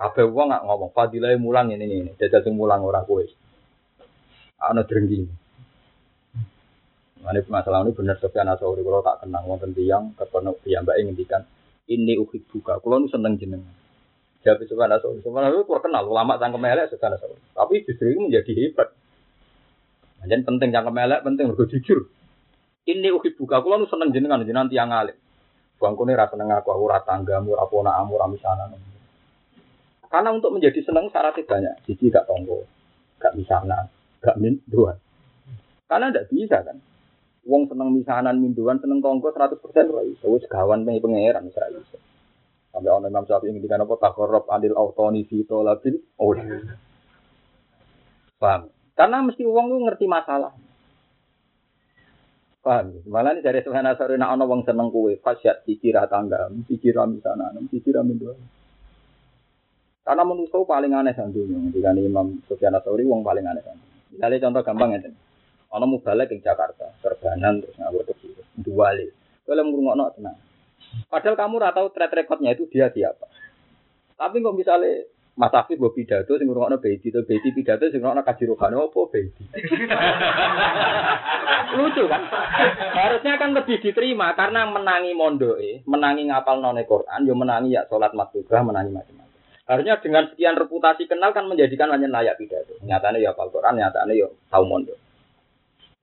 Apa 0.00 0.24
gua 0.24 0.48
nggak 0.48 0.64
ngomong 0.64 0.90
fadilah 0.96 1.36
mulang 1.36 1.68
ini 1.68 1.84
ini. 1.84 2.12
Jajal 2.16 2.40
sing 2.40 2.56
mulang 2.56 2.80
orang 2.80 3.04
kue. 3.04 3.28
Ana 4.56 4.80
drengki. 4.88 5.28
Ini 7.18 7.40
masalah 7.52 7.84
ini 7.84 7.92
benar 7.92 8.16
Sofyan 8.16 8.48
Asauri 8.48 8.80
kalau 8.80 9.04
tak 9.04 9.20
kenang 9.26 9.44
wonten 9.44 9.76
tiyang 9.76 10.16
ketemu 10.16 10.56
piyambake 10.64 11.02
ngendikan 11.04 11.42
ini 11.84 12.16
ukit 12.16 12.48
buka. 12.48 12.80
Kalau 12.80 13.04
nu 13.04 13.12
seneng 13.12 13.36
jenengan. 13.36 13.68
Jadi 14.40 14.64
Sufyan 14.64 14.96
Asauri. 14.96 15.20
Sufyan 15.20 15.52
Asauri 15.52 15.68
terkenal 15.68 16.08
ulama 16.08 16.40
cangkem 16.40 16.64
elek 16.64 16.88
Sufyan 16.88 17.12
Asauri. 17.18 17.36
Tapi 17.52 17.84
justru 17.84 18.08
itu 18.08 18.20
menjadi 18.24 18.52
hebat. 18.56 18.88
Jadi 20.24 20.42
penting 20.48 20.68
cangkem 20.72 20.96
elek, 20.96 21.20
penting 21.26 21.44
mergo 21.52 21.68
jujur. 21.68 22.08
Ini 22.88 23.12
uhi 23.12 23.36
buka 23.36 23.60
kula 23.60 23.76
nu 23.76 23.86
seneng 23.92 24.16
jenengan 24.16 24.40
jenengan 24.40 24.72
tiang 24.72 24.88
alim. 24.88 25.18
Bangkune 25.78 26.18
ra 26.18 26.26
seneng 26.26 26.50
aku 26.50 26.74
ora 26.74 26.98
tanggamu, 27.06 27.54
ora 27.54 27.66
ponakmu, 27.70 28.18
ora 28.18 28.26
misanan. 28.26 28.74
Karena 30.10 30.34
untuk 30.34 30.50
menjadi 30.50 30.82
seneng 30.82 31.06
syaratnya 31.14 31.46
banyak. 31.46 31.74
Siji 31.86 32.10
gak 32.10 32.26
tonggo, 32.26 32.66
gak 33.22 33.38
misanan, 33.38 33.86
gak 34.18 34.34
min 34.42 34.58
dua. 34.66 34.98
Karena 35.86 36.10
tidak 36.10 36.28
bisa 36.34 36.58
kan. 36.66 36.76
Wong 37.48 37.70
seneng 37.70 37.94
misanan 37.94 38.42
minduan 38.42 38.82
seneng 38.82 39.00
tonggo 39.00 39.30
100% 39.30 39.62
ora 39.88 40.02
iso. 40.04 40.26
Wis 40.34 40.44
gawan 40.50 40.82
pengen 40.82 41.00
pangeran 41.00 41.46
ora 41.46 41.68
iso. 41.70 41.96
Sampai 42.68 42.92
ono 42.92 43.08
Imam 43.08 43.24
Syafi'i 43.24 43.54
ngendikan 43.54 43.80
apa 43.80 43.96
takorrob 43.96 44.44
adil 44.52 44.76
autoni 44.76 45.24
fi 45.24 45.46
tolabil 45.48 45.96
oh. 46.20 46.36
Paham? 48.38 48.70
Karena 48.94 49.18
mesti 49.24 49.42
wong 49.46 49.66
lu 49.72 49.86
ngerti 49.88 50.06
masalah. 50.06 50.54
Paham? 52.68 53.00
Malah 53.08 53.32
ini 53.32 53.40
dari 53.40 53.64
Subhan 53.64 53.88
Asari 53.88 54.20
nak 54.20 54.36
ono 54.36 54.44
wong 54.44 54.60
seneng 54.68 54.92
kue, 54.92 55.16
fasyat 55.16 55.64
dikira 55.64 56.04
tangga, 56.04 56.52
dikira 56.68 57.08
misanan, 57.08 57.56
dikira 57.72 58.04
minduan. 58.04 58.36
Karena 60.04 60.20
menurut 60.28 60.52
paling 60.68 60.92
aneh 60.92 61.16
santunya. 61.16 61.56
Ketika 61.72 61.96
Imam 61.96 62.44
Sufyan 62.44 62.76
Asori 62.76 63.08
wong 63.08 63.24
paling 63.24 63.48
aneh 63.48 63.64
santunya. 63.64 64.12
Misalnya 64.12 64.44
contoh 64.44 64.62
gampang 64.68 65.00
ya. 65.00 65.08
Ono 65.80 65.84
mubalek 65.84 66.28
di 66.28 66.44
Jakarta, 66.44 66.92
serbanan 67.00 67.64
terus 67.64 67.76
ngawur 67.80 68.04
kecil, 68.04 68.36
dua 68.60 68.92
li. 68.96 69.08
Kalau 69.48 69.64
ngurungokno 69.64 70.04
tenang. 70.16 70.36
Padahal 71.08 71.36
kamu 71.40 71.56
tahu 71.72 71.86
track 71.96 72.12
recordnya 72.20 72.52
itu 72.52 72.68
dia 72.68 72.92
siapa. 72.92 73.28
Tapi 74.16 74.44
kok 74.44 74.56
misalnya 74.56 75.08
Mas 75.38 75.54
Afif 75.54 75.78
gue 75.78 75.94
pidato, 75.94 76.34
sing 76.34 76.50
ngurungokno 76.50 76.82
Bedi, 76.82 77.14
itu 77.14 77.22
Bedi 77.22 77.54
pidato, 77.54 77.86
sing 77.86 78.02
ngurungokno 78.02 78.26
kaji 78.26 78.44
rohani, 78.50 78.74
apa 78.74 79.00
Bedi? 79.06 79.42
Lucu 81.78 82.04
kan? 82.10 82.22
Harusnya 82.90 83.38
kan 83.38 83.54
lebih 83.54 83.78
diterima 83.78 84.34
karena 84.34 84.66
menangi 84.66 85.14
mondoe, 85.14 85.86
menangi 85.86 86.26
ngapal 86.26 86.58
none 86.58 86.82
Quran, 86.82 87.22
yo 87.22 87.38
menangi 87.38 87.78
ya 87.78 87.86
sholat 87.86 88.18
maktubah, 88.18 88.66
menangi 88.66 88.90
macam-macam. 88.90 89.38
Harusnya 89.62 90.02
dengan 90.02 90.26
sekian 90.26 90.58
reputasi 90.58 91.06
kenal 91.06 91.30
kan 91.30 91.46
menjadikan 91.46 91.94
hanya 91.94 92.10
layak 92.10 92.34
pidato. 92.34 92.74
Nyatanya 92.82 93.22
ya 93.22 93.30
hafal 93.30 93.54
Quran, 93.54 93.78
nyatanya 93.78 94.18
ya 94.18 94.26
tahu 94.50 94.66
mondo. 94.66 94.98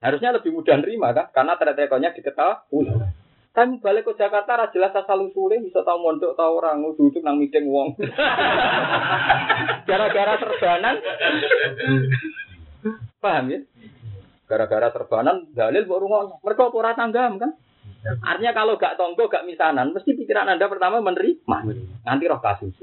Harusnya 0.00 0.32
lebih 0.32 0.56
mudah 0.56 0.80
nerima 0.80 1.12
kan? 1.12 1.28
Karena 1.28 1.60
ternyata 1.60 2.16
diketahui. 2.16 2.88
Kan 3.56 3.80
balik 3.80 4.04
ke 4.04 4.12
Jakarta 4.20 4.52
ra 4.60 4.68
jelas 4.68 4.92
asal 4.92 5.32
usulnya 5.32 5.64
bisa 5.64 5.80
tahu 5.80 5.96
mondok 6.04 6.36
tahu 6.36 6.60
orang 6.60 6.84
duduk 6.92 7.24
nang 7.24 7.40
meeting 7.40 7.72
wong. 7.72 7.96
Gara-gara 9.88 10.36
serbanan. 10.36 11.00
Paham 13.16 13.44
ya? 13.48 13.64
Gara-gara 14.44 14.92
serbanan 14.92 15.48
dalil 15.56 15.88
mbok 15.88 16.00
rungokno. 16.04 16.36
Mereka 16.44 16.68
ora 16.68 16.92
tanggam 16.92 17.40
kan? 17.40 17.56
Artinya 18.06 18.52
kalau 18.52 18.76
gak 18.78 19.00
tonggo, 19.00 19.26
gak 19.26 19.48
misanan, 19.48 19.90
mesti 19.90 20.14
pikiran 20.14 20.46
Anda 20.46 20.70
pertama 20.70 21.02
menerima. 21.02 21.58
Nanti 22.06 22.24
roh 22.30 22.38
kasus. 22.38 22.76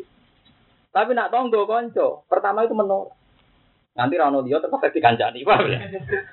Tapi 0.89 1.15
nak 1.15 1.32
tonggo 1.32 1.63
konco, 1.69 2.28
pertama 2.28 2.67
itu 2.67 2.76
menolak. 2.76 3.15
Nanti 3.93 4.17
rano 4.17 4.41
dia 4.41 4.57
terus 4.57 4.74
dikancani, 4.89 5.45
paham 5.45 5.69
ya? 5.69 5.80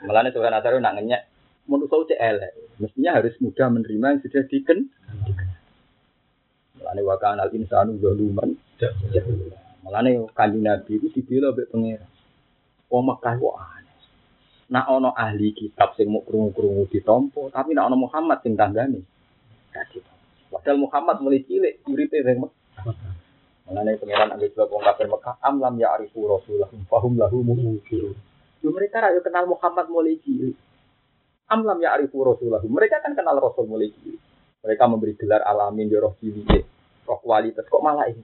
Mulane 0.09 0.33
Tuhan 0.33 0.57
Asaru 0.57 0.81
nak 0.81 0.97
ngenyek 0.97 1.30
menurut 1.71 2.11
saya 2.11 2.35
elek. 2.35 2.53
Mestinya 2.83 3.23
harus 3.23 3.39
mudah 3.39 3.71
menerima 3.71 4.07
yang 4.19 4.21
sudah 4.27 4.43
diken. 4.51 4.91
Mulane 6.83 7.01
wakan 7.07 7.39
al 7.39 7.51
insanu 7.55 7.95
zaluman. 8.03 8.59
Mulane 9.87 10.11
kanjeng 10.35 10.67
Nabi 10.67 10.99
itu 10.99 11.07
dibela 11.15 11.55
mbek 11.55 11.71
pangeran. 11.71 12.11
Wong 12.91 13.05
Mekah 13.07 13.35
kok 13.39 13.57
aneh. 13.63 13.99
Nak 14.75 14.87
ono 14.91 15.11
ahli 15.15 15.55
kitab 15.55 15.95
sing 15.95 16.11
mau 16.11 16.27
krungu-krungu 16.27 16.91
ditompo, 16.91 17.51
tapi 17.55 17.71
nak 17.75 17.87
ono 17.87 17.97
Muhammad 18.11 18.43
sing 18.43 18.59
tanggane. 18.59 18.99
Gak 19.71 19.95
Padahal 20.51 20.83
Muhammad 20.83 21.23
mulai 21.23 21.47
cilik 21.47 21.87
uripe 21.87 22.19
ring 22.19 22.43
Mekah. 22.43 22.85
Mengenai 23.71 24.03
pengiran 24.03 24.35
ambil 24.35 24.51
dua 24.51 24.67
wong 24.67 24.83
kafir 24.83 25.07
Mekah, 25.07 25.39
amlam 25.47 25.79
ya 25.79 25.95
arifu 25.95 26.27
rasulah, 26.27 26.67
fahum 26.91 27.15
lahu 27.15 27.47
mungkir. 27.47 28.11
Yo 28.59 28.69
mereka 28.75 28.99
rayu 28.99 29.23
kenal 29.23 29.47
Muhammad 29.47 29.87
mulai 29.87 30.19
cilik. 30.19 30.59
Amlam 31.51 31.83
ya 31.83 31.99
arifu 31.99 32.23
rasulah. 32.23 32.63
Mereka 32.63 33.03
kan 33.03 33.19
kenal 33.19 33.43
Rasul 33.43 33.67
mulai 33.67 33.91
cilik. 33.91 34.23
Mereka 34.61 34.85
memberi 34.87 35.17
gelar 35.17 35.43
alamin 35.43 35.89
di 35.89 35.97
roh 35.97 36.15
cilik, 36.21 36.65
roh 37.09 37.19
kualitas 37.25 37.67
kok 37.67 37.83
malah 37.83 38.07
ini. 38.07 38.23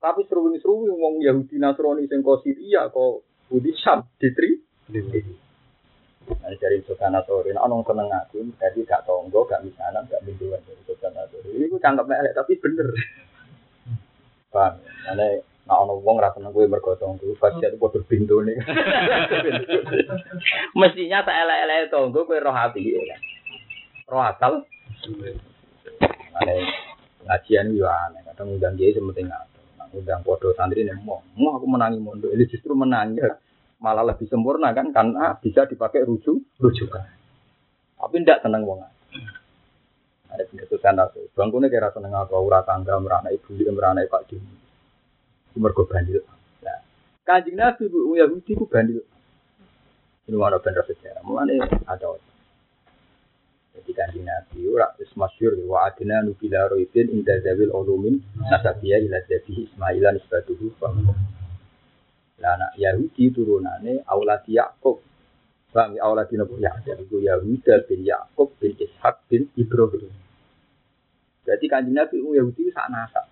Tapi 0.00 0.24
seru-seru 0.24 0.88
ngomong 0.88 1.20
Yahudi 1.20 1.60
Nasrani 1.60 2.08
sing 2.08 2.24
kok 2.24 2.40
Syria 2.40 2.88
kok 2.88 3.20
Budi 3.52 3.76
Syam 3.76 4.08
ditri. 4.16 4.56
Nah, 6.30 6.48
dari 6.56 6.80
Sultan 6.88 7.12
Nasrani, 7.12 7.52
nah, 7.52 7.68
nong 7.68 7.84
seneng 7.84 8.08
aku, 8.08 8.40
jadi 8.56 8.80
gak 8.86 9.02
tonggo, 9.04 9.44
gak 9.44 9.60
misanan, 9.66 10.06
gak 10.08 10.24
binduan 10.24 10.62
dari 10.64 10.80
Sultan 10.88 11.12
Nasrani. 11.12 11.52
Ini 11.52 11.68
gue 11.68 11.80
cangkep 11.82 12.06
melek, 12.08 12.32
tapi 12.32 12.52
bener. 12.56 12.88
Paham? 14.48 14.80
Ane 15.12 15.49
nak 15.70 15.86
ono 15.86 16.02
wong 16.02 16.18
ra 16.18 16.34
seneng 16.34 16.50
kowe 16.50 16.66
mergo 16.66 16.98
tonggo, 16.98 17.30
pasti 17.38 17.62
padha 17.78 18.02
nih. 18.42 18.58
Mestinya 20.82 21.22
tak 21.22 21.38
elek-elek 21.46 21.94
tonggo 21.94 22.26
kowe 22.26 22.42
roh 22.42 22.50
hati 22.50 22.90
ya. 22.90 23.14
Roh 24.10 24.18
akal. 24.18 24.66
Ane 26.42 26.54
ngajian 27.22 27.70
yo 27.78 27.86
aneh, 27.86 28.18
kadang 28.26 28.58
undang 28.58 28.74
dia 28.74 28.90
sementing 28.90 29.30
ngatur. 29.30 29.62
Undang 29.94 30.26
podo 30.26 30.50
santri 30.58 30.82
nih 30.82 30.98
mau, 31.06 31.22
mau 31.38 31.54
aku 31.54 31.70
menangi 31.70 32.02
mondo, 32.02 32.26
ini 32.34 32.50
justru 32.50 32.74
menangi 32.74 33.22
malah 33.78 34.02
lebih 34.02 34.26
sempurna 34.26 34.74
kan 34.74 34.90
karena 34.90 35.38
bisa 35.38 35.70
dipakai 35.70 36.02
rujuk 36.02 36.50
rujukan. 36.58 37.06
Tapi 37.94 38.14
ndak 38.26 38.42
tenang 38.42 38.66
wong. 38.66 38.82
Ada 40.34 40.46
pendetusan 40.50 40.98
aku. 40.98 41.30
Bangkunya 41.34 41.70
kira 41.70 41.94
seneng 41.94 42.14
aku, 42.14 42.38
ura 42.42 42.62
tangga, 42.66 42.98
merana 42.98 43.30
ibu, 43.30 43.54
merana 43.70 44.02
pak 44.06 44.30
dini. 44.30 44.59
Mergo 45.58 45.88
bandil. 45.88 46.22
Nah, 46.62 46.78
kanjeng 47.26 47.58
Nabi 47.58 47.90
bu 47.90 48.14
Yahudi 48.14 48.54
ku 48.54 48.70
bandil. 48.70 49.02
Ini 50.30 50.36
mana 50.38 50.62
bener 50.62 50.86
sejarah. 50.86 51.26
Mulane 51.26 51.58
ada 51.90 52.14
jadi 53.70 53.90
kanjeng 53.94 54.26
Nabi 54.26 54.66
ora 54.66 54.90
wis 54.98 55.08
masyhur 55.14 55.54
wa 55.64 55.86
adina 55.86 56.26
nubila 56.26 56.66
roidin 56.66 57.06
inda 57.14 57.38
zawil 57.38 57.70
ulumin 57.70 58.18
nasabiya 58.36 58.98
ila 58.98 59.22
zabi 59.24 59.70
Ismailan 59.70 60.18
isbatuhu 60.18 60.74
Lah 62.40 62.56
anak 62.56 62.72
Yahudi 62.76 63.30
turunane 63.30 64.02
aulad 64.04 64.42
Yakub. 64.50 65.00
Bang 65.70 65.94
aulad 66.02 66.26
Nabi 66.34 66.60
Yakub 66.60 66.98
itu 66.98 67.16
Yahuda 67.22 67.74
bin 67.86 68.00
Yakub 68.02 68.48
bin 68.58 68.74
Ishak 68.74 69.22
bin 69.30 69.46
Ibrahim. 69.54 70.10
Jadi 71.46 71.64
kanjeng 71.70 71.94
Nabi 71.94 72.18
itu 72.18 72.30
Yahudi 72.34 72.74
sak 72.74 72.90
nasab. 72.90 73.26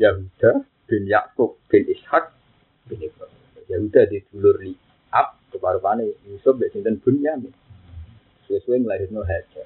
Yahuda 0.00 0.64
bin 0.92 1.08
Yakub 1.08 1.56
bin 1.72 1.88
Ishak 1.88 2.36
bin 2.84 3.00
Ibrahim. 3.00 3.40
Yahuda 3.72 4.04
di 4.12 4.20
dulur 4.28 4.60
li 4.60 4.76
ab 5.08 5.40
keparupane 5.48 6.04
Yusuf 6.28 6.60
bin 6.60 6.68
sinten 6.68 7.00
Bunyamin. 7.00 7.48
Sesuai 8.44 8.84
ngelahirno 8.84 9.24
Hajar. 9.24 9.64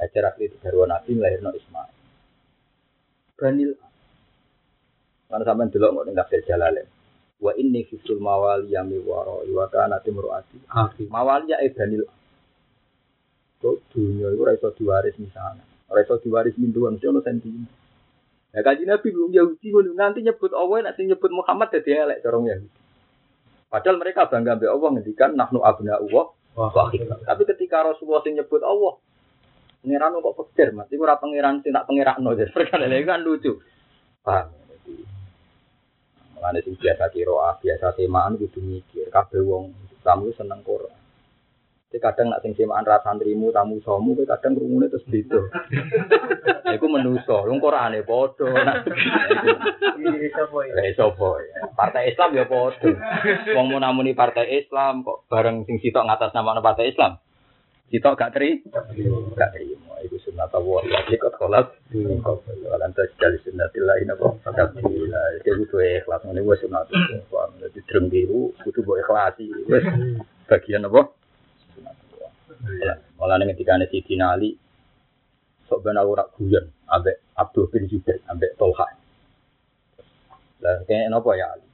Hajar 0.00 0.24
akhirnya 0.32 0.56
garwa 0.64 0.88
Nabi 0.88 1.12
ngelahirno 1.12 1.52
Ismail. 1.52 1.92
Banil 3.36 3.76
Mana 5.28 5.44
sampean 5.44 5.68
delok 5.68 5.90
kok 5.98 6.04
ning 6.08 6.16
kafir 6.16 6.40
jalalain. 6.48 6.88
Wa 7.42 7.52
inni 7.60 7.84
fisul 7.84 8.22
mawali 8.22 8.72
yami 8.72 9.02
waro 9.04 9.44
wa 9.44 9.66
kana 9.68 10.00
timruati. 10.00 10.62
Mawali 11.10 11.52
ya 11.52 11.60
Banil. 11.68 12.08
Kok 13.60 13.76
dunia 13.92 14.32
itu 14.32 14.40
ora 14.40 14.56
iso 14.56 14.72
diwaris 14.72 15.16
misalnya. 15.20 15.64
Ora 15.90 16.04
iso 16.04 16.20
diwaris 16.20 16.56
minduan, 16.56 16.96
mesti 16.96 17.08
ono 17.08 17.20
sentimen. 17.24 17.83
Ya 18.54 18.62
kaji 18.62 18.86
Nabi 18.86 19.10
belum 19.10 19.34
Yahudi 19.34 19.74
nanti 19.98 20.22
nyebut 20.22 20.54
Allah 20.54 20.90
nanti 20.90 21.02
nyebut 21.02 21.30
Muhammad 21.34 21.74
jadi 21.74 22.06
elek 22.06 22.22
corong 22.22 22.46
Yahudi. 22.46 22.70
Padahal 23.66 23.98
mereka 23.98 24.30
bangga 24.30 24.54
be 24.54 24.70
Allah 24.70 24.88
ngendikan 24.94 25.34
nahnu 25.34 25.58
abna 25.58 25.98
Allah 25.98 26.30
Tapi 27.26 27.42
ketika 27.50 27.82
Rasulullah 27.82 28.22
sing 28.22 28.38
nyebut 28.38 28.62
Allah, 28.62 28.94
pangeran 29.82 30.22
kok 30.22 30.54
pikir, 30.54 30.70
Mas, 30.70 30.86
iku 30.86 31.02
ora 31.02 31.18
pangeran 31.18 31.58
sing 31.66 31.74
tak 31.74 31.90
pangerakno. 31.90 32.30
Perkara 32.54 32.86
kan 32.86 33.20
lucu. 33.26 33.58
Paham. 34.22 34.54
Mulane 36.38 36.62
sing 36.62 36.78
biasa 36.78 37.10
kira 37.10 37.58
biasa 37.58 37.86
temaan 37.98 38.38
kudu 38.38 38.62
mikir, 38.62 39.10
kabeh 39.10 39.42
wong 39.42 39.74
tamu 40.06 40.30
seneng 40.38 40.62
Quran. 40.62 41.03
Kadang 42.02 42.34
nak 42.34 42.42
sing 42.42 42.52
semaan 42.58 42.82
ra 42.82 42.98
santrimu 43.00 43.54
tamu 43.54 43.78
somu 43.80 44.18
kowe 44.18 44.26
kadang 44.26 44.58
krungune 44.58 44.90
terus 44.90 45.06
beda. 45.06 45.40
Iku 46.74 46.86
menuso, 46.90 47.46
lu 47.46 47.62
Qur'ane 47.62 48.02
padha. 48.02 48.50
Eh 50.74 50.92
sapa 50.98 51.28
ya? 51.38 51.70
Partai 51.72 52.10
Islam 52.10 52.34
ya 52.34 52.44
padha. 52.50 52.90
Wong 53.54 53.66
mau 53.70 53.78
namuni 53.78 54.12
partai 54.12 54.50
Islam 54.58 55.06
kok 55.06 55.30
bareng 55.30 55.62
sing 55.70 55.78
sitok 55.78 56.02
ngatas 56.06 56.34
nama 56.34 56.58
partai 56.58 56.90
Islam. 56.90 57.22
Sitok 57.94 58.18
gak 58.18 58.34
teri? 58.34 58.58
Gak 59.38 59.54
terima. 59.54 59.94
Iku 60.02 60.18
sunat 60.18 60.50
Allah. 60.50 60.82
Jadi 60.82 61.14
kok 61.14 61.38
kolat. 61.38 61.78
Kalau 61.94 62.82
anta 62.82 63.06
sekali 63.06 63.38
sunatillah 63.46 64.02
ini 64.02 64.14
kok. 64.18 64.42
Fakat 64.42 64.74
bila. 64.82 65.22
Itu 65.38 65.62
butuh 65.62 65.78
ikhlas. 66.02 66.26
Ini 66.26 66.42
gue 66.42 66.56
sunat. 66.58 66.90
Jadi 66.90 67.78
drem 67.86 68.04
biru. 68.10 68.50
Butuh 68.66 68.82
gue 68.82 68.96
ikhlasi. 68.98 69.46
Bagian 70.50 70.90
apa? 70.90 71.06
Malah 73.18 73.34
nih 73.40 73.54
ketika 73.54 73.76
nih 73.76 73.88
Siti 73.88 74.14
Ali, 74.20 74.56
sok 75.68 75.84
ben 75.84 75.96
aku 75.96 76.12
rak 76.16 76.28
guyon, 76.36 76.64
ambek 76.88 77.20
Abdul 77.36 77.68
bin 77.72 77.88
Zubair, 77.88 78.20
ambek 78.28 78.56
Tolha. 78.56 78.88
Lah 80.64 80.80
kayak 80.88 81.12
nopo 81.12 81.32
ya 81.36 81.52
Ali. 81.52 81.66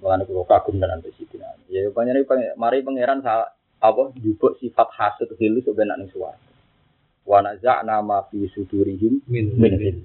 Malah 0.00 0.22
nih 0.22 0.26
kalau 0.28 0.44
kagum 0.48 0.76
dengan 0.80 1.00
Siti 1.04 1.36
Ali. 1.40 1.64
Ya 1.72 1.88
banyak 1.92 2.14
nih 2.16 2.54
mari 2.56 2.84
pangeran 2.84 3.20
salah 3.24 3.52
apa 3.78 4.10
jupuk 4.18 4.58
sifat 4.58 4.90
hasud 4.90 5.30
hilu 5.38 5.62
sebenarnya 5.62 6.02
ning 6.02 6.10
suwarga. 6.10 6.50
Wa 7.22 7.38
naza'na 7.44 8.02
ma 8.02 8.26
fi 8.26 8.48
sudurihim 8.50 9.22
Min. 9.30 9.54
min. 9.54 10.02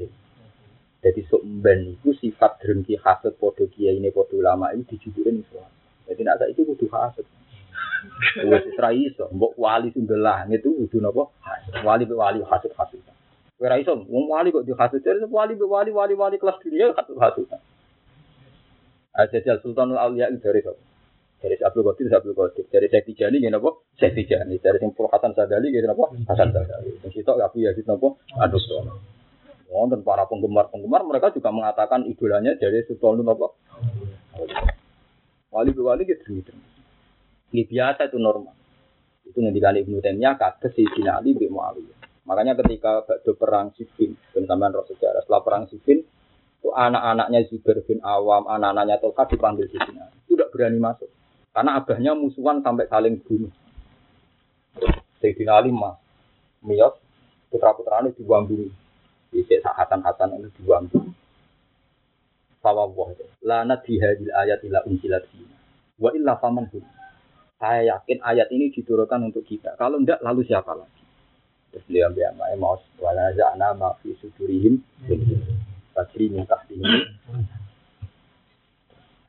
Jadi 1.03 1.19
sok 1.27 1.43
mben 1.43 1.99
iku 1.99 2.15
sifat 2.15 2.63
drengki 2.63 2.95
hasud 3.01 3.35
padha 3.35 3.67
kiai 3.67 3.99
ini 3.99 4.13
padha 4.13 4.39
ulama 4.39 4.71
ini 4.71 4.87
dijujuke 4.87 5.29
ning 5.33 5.43
suwarga. 5.49 5.73
Jadi 6.07 6.21
nak 6.23 6.37
saiki 6.39 6.61
kudu 6.63 6.85
hasud. 6.91 7.25
Wes 8.49 8.65
ora 8.77 8.91
iso, 8.91 9.31
mbok 9.31 9.55
wali 9.55 9.89
sundel 9.95 10.19
langit 10.19 10.61
itu 10.63 10.75
kudu 10.87 10.99
napa? 10.99 11.31
Wali 11.85 12.03
be 12.03 12.15
wali 12.17 12.43
hasud 12.43 12.73
hasud. 12.75 12.99
Kowe 13.55 13.65
ora 13.65 13.79
iso, 13.79 13.95
wong 13.95 14.27
wali 14.27 14.51
kok 14.51 14.67
dihasud 14.67 14.99
jadi 14.99 15.23
wali 15.27 15.55
be 15.55 15.65
wali 15.65 15.91
wali 15.91 16.13
wali 16.13 16.35
kelas 16.35 16.59
dunia 16.59 16.91
hasud 16.93 17.15
hasud. 17.15 17.47
Ajajal 19.13 19.61
Sultanul 19.61 20.01
Auliya 20.01 20.33
itu 20.33 20.41
dari 20.41 20.65
sapa? 20.65 20.81
Dari 21.37 21.59
Abdul 21.61 21.85
Qadir, 21.85 22.09
Abdul 22.09 22.33
Qadir. 22.33 22.65
Dari 22.65 22.87
Syekh 22.89 23.13
Tijani, 23.13 23.37
gini 23.37 23.53
apa? 23.53 23.69
Syekh 23.99 24.15
Tijani. 24.17 24.57
Dari 24.57 24.81
Sing 24.81 24.89
Pul 24.95 25.05
Hasan 25.05 25.37
Sadali, 25.37 25.69
gini 25.69 25.85
apa? 25.85 26.09
Hasan 26.33 26.49
Sadali. 26.49 26.97
Yang 27.05 27.21
situ 27.21 27.29
Abu 27.29 27.61
Yazid 27.61 27.85
apa? 27.85 28.09
Adus 28.41 28.65
Wonten 29.69 30.05
para 30.05 30.25
penggemar-penggemar 30.29 31.01
mereka 31.01 31.33
juga 31.33 31.49
mengatakan 31.53 32.09
idolanya 32.09 32.57
dari 32.57 32.81
Sultanul 32.89 33.27
apa? 33.27 33.47
Wali 35.53 35.69
wali 35.77 36.03
gitu 36.09 36.41
gitu. 36.41 36.53
Ini 37.53 37.69
biasa 37.69 38.09
itu 38.09 38.17
normal. 38.17 38.57
Itu 39.29 39.37
ngendikan 39.37 39.77
Ibnu 39.77 40.01
Taimiyah 40.01 40.35
si 40.73 40.83
Sina 40.89 41.21
Ali 41.21 41.37
bin 41.37 41.53
Muawiyah. 41.53 42.25
Makanya 42.25 42.57
ketika 42.57 43.05
bakdo 43.05 43.37
perang 43.37 43.75
Siffin, 43.77 44.17
dan 44.33 44.49
sampean 44.49 44.73
roh 44.73 44.87
setelah 44.89 45.43
perang 45.45 45.69
Siffin, 45.69 46.01
itu 46.01 46.69
anak-anaknya 46.71 47.45
Zubair 47.51 47.83
bin 47.83 47.99
Awam, 48.01 48.47
anak-anaknya 48.47 48.97
Tolka 49.03 49.27
dipanggil 49.27 49.67
di 49.67 49.77
sini. 49.77 50.01
Itu 50.25 50.39
tidak 50.39 50.49
berani 50.55 50.79
masuk. 50.79 51.11
Karena 51.53 51.77
abahnya 51.77 52.11
musuhan 52.17 52.63
sampai 52.63 52.89
saling 52.89 53.19
bunuh. 53.21 53.51
Sayyidina 55.21 55.61
Ali 55.61 55.69
mas, 55.69 55.99
Miyos, 56.63 56.97
putra-putranya 57.53 58.15
dibuang 58.15 58.49
bumi. 58.49 58.71
Bisa 59.29 59.61
sahatan-hatan 59.61 60.41
itu 60.41 60.49
dibuang 60.57 60.87
bumi. 60.89 61.11
Fawwah 62.63 63.11
Lanat 63.43 63.83
dihadil 63.83 64.31
ayat 64.31 64.63
ila 64.63 64.81
unsilat 64.87 65.27
fina. 65.29 65.59
Wa 65.99 66.15
illa 66.15 66.39
faman. 66.39 66.71
Saya 67.57 67.95
yakin 67.95 68.19
ayat 68.23 68.47
ini 68.51 68.73
diturunkan 68.73 69.31
untuk 69.31 69.43
kita. 69.47 69.75
Kalau 69.79 70.01
enggak, 70.01 70.19
lalu 70.19 70.43
siapa 70.43 70.75
lagi? 70.75 71.03
Terus 71.73 71.89
beliau 71.89 72.13
bilang, 72.13 72.37
mau 72.61 72.77
wala 73.01 73.33
za'na 73.33 73.73
ma 73.73 73.97
fi 73.97 74.13
sudurihim. 74.21 74.77
Badri 75.97 76.29
muntah 76.29 76.61
ini. 76.69 76.85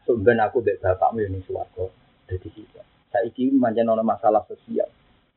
Sebenarnya 0.05 0.53
aku 0.53 0.61
bek 0.61 0.85
bapakmu 0.85 1.25
ini 1.25 1.41
suwargo. 1.49 1.89
Jadi 2.29 2.49
kita. 2.53 2.85
Saya 3.09 3.25
iki 3.25 3.49
manjan 3.49 3.89
ono 3.89 4.05
masalah 4.05 4.45
sosial. 4.45 4.89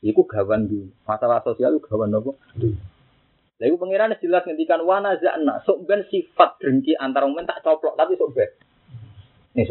Iku 0.04 0.28
gawan 0.28 0.68
dulu. 0.68 0.92
Masalah 1.08 1.40
sosial 1.48 1.80
itu 1.80 1.88
gawan 1.88 2.12
apa? 2.12 2.36
Lalu 3.58 3.76
pengiran 3.80 4.12
jelas 4.20 4.44
ngendikan 4.44 4.84
wana 4.84 5.16
za'na. 5.16 5.64
Sok 5.64 5.88
ben 5.88 6.04
sifat 6.12 6.60
dengki 6.60 6.92
antara 7.00 7.24
umen 7.24 7.48
tak 7.48 7.64
coplok. 7.64 7.96
Tapi 7.96 8.20
sok 8.20 8.36
ben. 8.36 8.52
Ini. 9.56 9.64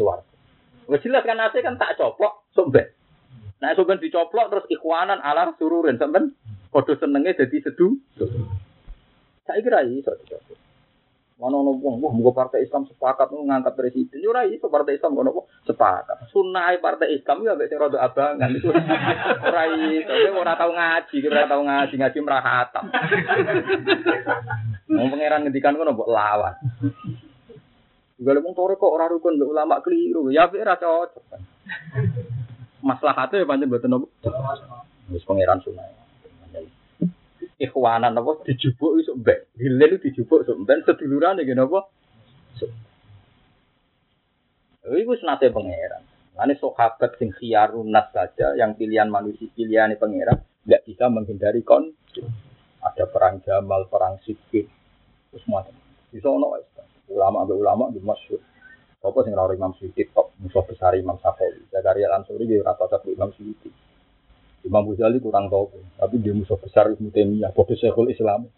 Wes 0.89 1.05
jelas 1.05 1.21
kan 1.21 1.37
nasi 1.37 1.61
kan 1.61 1.77
tak 1.77 2.01
coplok. 2.01 2.49
Sok 2.57 2.73
ben. 2.73 2.96
Nah 3.57 3.73
ben 3.73 3.97
dicoplok 3.97 4.47
terus 4.53 4.65
ikhwanan 4.69 5.21
alar 5.21 5.57
sururin. 5.57 5.97
Sok 5.97 6.11
ben. 6.13 6.25
Kodo 6.67 6.93
senengnya 6.99 7.33
jadi 7.33 7.63
sedu. 7.63 7.97
Saya 9.47 9.59
kira 9.63 9.81
iso 9.87 10.13
dicoplok. 10.13 10.67
Mana 11.37 11.53
ono 11.61 11.77
wong, 11.77 12.01
wah 12.01 12.09
muga 12.09 12.33
partai 12.33 12.65
Islam 12.65 12.89
sepakat 12.89 13.29
ngangkat 13.29 13.77
presiden. 13.77 14.25
Yo 14.25 14.33
ora 14.33 14.49
iso 14.49 14.73
partai 14.73 14.97
Islam 14.97 15.13
kono 15.13 15.45
sepakat. 15.69 16.33
Sunah 16.33 16.73
partai 16.81 17.13
Islam 17.13 17.45
ya 17.45 17.53
mek 17.53 17.69
sing 17.69 17.77
rada 17.77 18.01
abangan 18.01 18.57
iku. 18.57 18.73
Ora 19.45 19.69
iso, 19.69 20.33
ora 20.33 20.57
tau 20.57 20.73
ngaji, 20.73 21.17
ora 21.29 21.45
tau 21.45 21.61
ngaji, 21.61 21.93
ngaji 21.93 22.17
merah 22.25 22.41
hatam. 22.41 22.89
Wong 24.97 25.13
pangeran 25.13 25.45
ngendikan 25.45 25.77
kono 25.77 25.93
mbok 25.93 26.09
lawan. 26.09 26.57
Juga 28.17 28.41
wong 28.41 28.57
tore 28.57 28.73
kok 28.81 28.89
ora 28.97 29.05
rukun 29.05 29.37
mbek 29.37 29.53
ulama 29.53 29.77
keliru. 29.85 30.33
Ya 30.33 30.49
ora 30.49 30.73
cocok. 30.73 31.37
Maslahatnya 32.87 33.43
ya 33.43 33.49
pancen 33.49 33.67
mboten 33.67 33.91
nopo. 33.91 34.07
Wis 35.11 35.27
pangeran 35.27 35.59
sunah. 35.59 36.07
ikhwanan 37.57 38.13
apa 38.13 38.45
dijubuk 38.45 39.01
iso 39.01 39.17
mbek. 39.17 39.49
Hilen 39.57 39.97
dijubuk 39.99 40.45
iso 40.45 40.53
mbek 40.55 40.85
sedulurane 40.85 41.43
ngene 41.43 41.67
apa? 41.67 41.79
Iku 44.87 45.13
senate 45.19 45.51
pangeran. 45.51 46.03
Ane 46.37 46.53
sahabat 46.53 47.17
sing 47.17 47.33
khiyarun 47.33 47.89
nas 47.89 48.13
saja 48.13 48.53
yang 48.53 48.77
pilihan 48.77 49.09
manusia 49.09 49.49
pilihan 49.57 49.89
pangeran 49.97 50.37
nggak 50.69 50.85
bisa 50.85 51.09
menghindari 51.09 51.65
konflik. 51.65 52.29
Ada 52.77 53.09
perang 53.09 53.41
Jamal, 53.41 53.89
perang 53.89 54.21
Siffin, 54.21 54.69
terus 55.33 55.43
macam. 55.49 55.73
Bisa 56.13 56.29
ono 56.29 56.55
ulama 57.09 57.43
ambil 57.43 57.57
ulama 57.57 57.83
di 57.89 57.99
masyhur. 57.99 58.39
Apa 59.05 59.19
sing 59.21 59.37
rawuh 59.37 59.53
Imam 59.53 59.77
Suyuti 59.77 60.09
top 60.09 60.33
musuh 60.41 60.65
besar 60.65 60.97
Imam 60.97 61.21
Syafi'i. 61.21 61.69
Zakaria 61.69 62.09
Ansuri 62.17 62.49
dia 62.49 62.65
rata 62.65 62.89
rata 62.89 63.05
Imam 63.05 63.29
Suyuti. 63.37 63.69
Imam 64.65 64.83
Ghazali 64.89 65.21
kurang 65.23 65.47
tahu, 65.47 65.69
tapi 65.95 66.19
dia 66.19 66.33
musuh 66.35 66.59
besar 66.59 66.91
Ibnu 66.91 67.13
Taimiyah, 67.13 67.55
bodoh 67.55 67.77
Syekhul 67.77 68.11
Islam. 68.11 68.49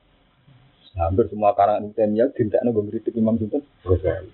Hampir 0.98 1.30
semua 1.30 1.54
karangan 1.54 1.86
Ibnu 1.86 1.96
Taimiyah 1.96 2.28
dintekno 2.34 2.72
gue 2.72 2.84
ngritik 2.88 3.14
Imam 3.20 3.36
Sinten 3.38 3.62
Ghazali. 3.86 4.32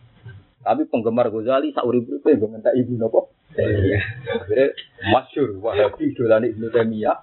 Tapi 0.61 0.81
penggemar 0.87 1.27
Ghazali 1.33 1.73
sak 1.73 1.83
urip 1.83 2.05
itu 2.05 2.21
gue 2.21 2.49
minta 2.49 2.71
ibu 2.71 2.95
nopo. 2.95 3.33
Akhirnya 3.55 4.01
masyur 5.09 5.57
Wahabi 5.59 6.13
idolane 6.13 6.53
Ibnu 6.53 6.69
Taimiyah. 6.69 7.17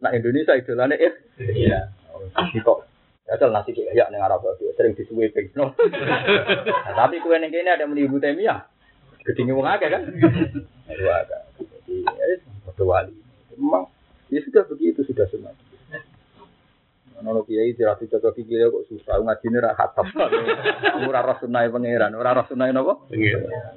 Nah 0.00 0.10
Indonesia 0.14 0.54
idolane 0.54 0.96
eh. 0.96 1.12
Iya. 1.38 1.92
Kok 2.62 2.89
Asal 3.30 3.54
nasi 3.54 3.70
kayak 3.70 4.10
ning 4.10 4.18
Arab 4.18 4.42
itu 4.58 4.74
sering 4.74 4.98
disuwe 4.98 5.30
ping. 5.30 5.54
No. 5.54 5.70
Nah, 6.90 7.06
tapi 7.06 7.22
kue 7.22 7.38
ning 7.38 7.54
kene 7.54 7.70
ada 7.70 7.86
meni 7.86 8.10
Ibnu 8.10 8.18
Taimiyah. 8.18 8.66
Gedinge 9.22 9.54
wong 9.54 9.68
akeh 9.70 9.86
kan. 9.86 10.02
Aduh 10.90 11.08
akeh. 11.14 11.40
Jadi 11.86 11.94
ya 12.74 12.82
wali. 12.82 13.14
Memang 13.54 13.86
ya 14.34 14.42
sudah 14.42 14.66
begitu 14.66 15.06
sudah 15.06 15.30
semua. 15.30 15.54
Nono 17.20 17.44
kiai 17.44 17.76
tidak 17.76 18.00
cocok 18.00 18.32
kiai 18.32 18.64
kok 18.64 18.86
susah 18.88 19.20
ngaji 19.20 19.46
ini 19.52 19.58
rahat 19.60 19.92
apa? 19.92 20.24
Ora 21.04 21.20
roh 21.20 21.36
sunai 21.36 21.68
pangeran, 21.68 22.16
ora 22.16 22.32
roh 22.32 22.48
sunai 22.48 22.72
nopo? 22.72 23.06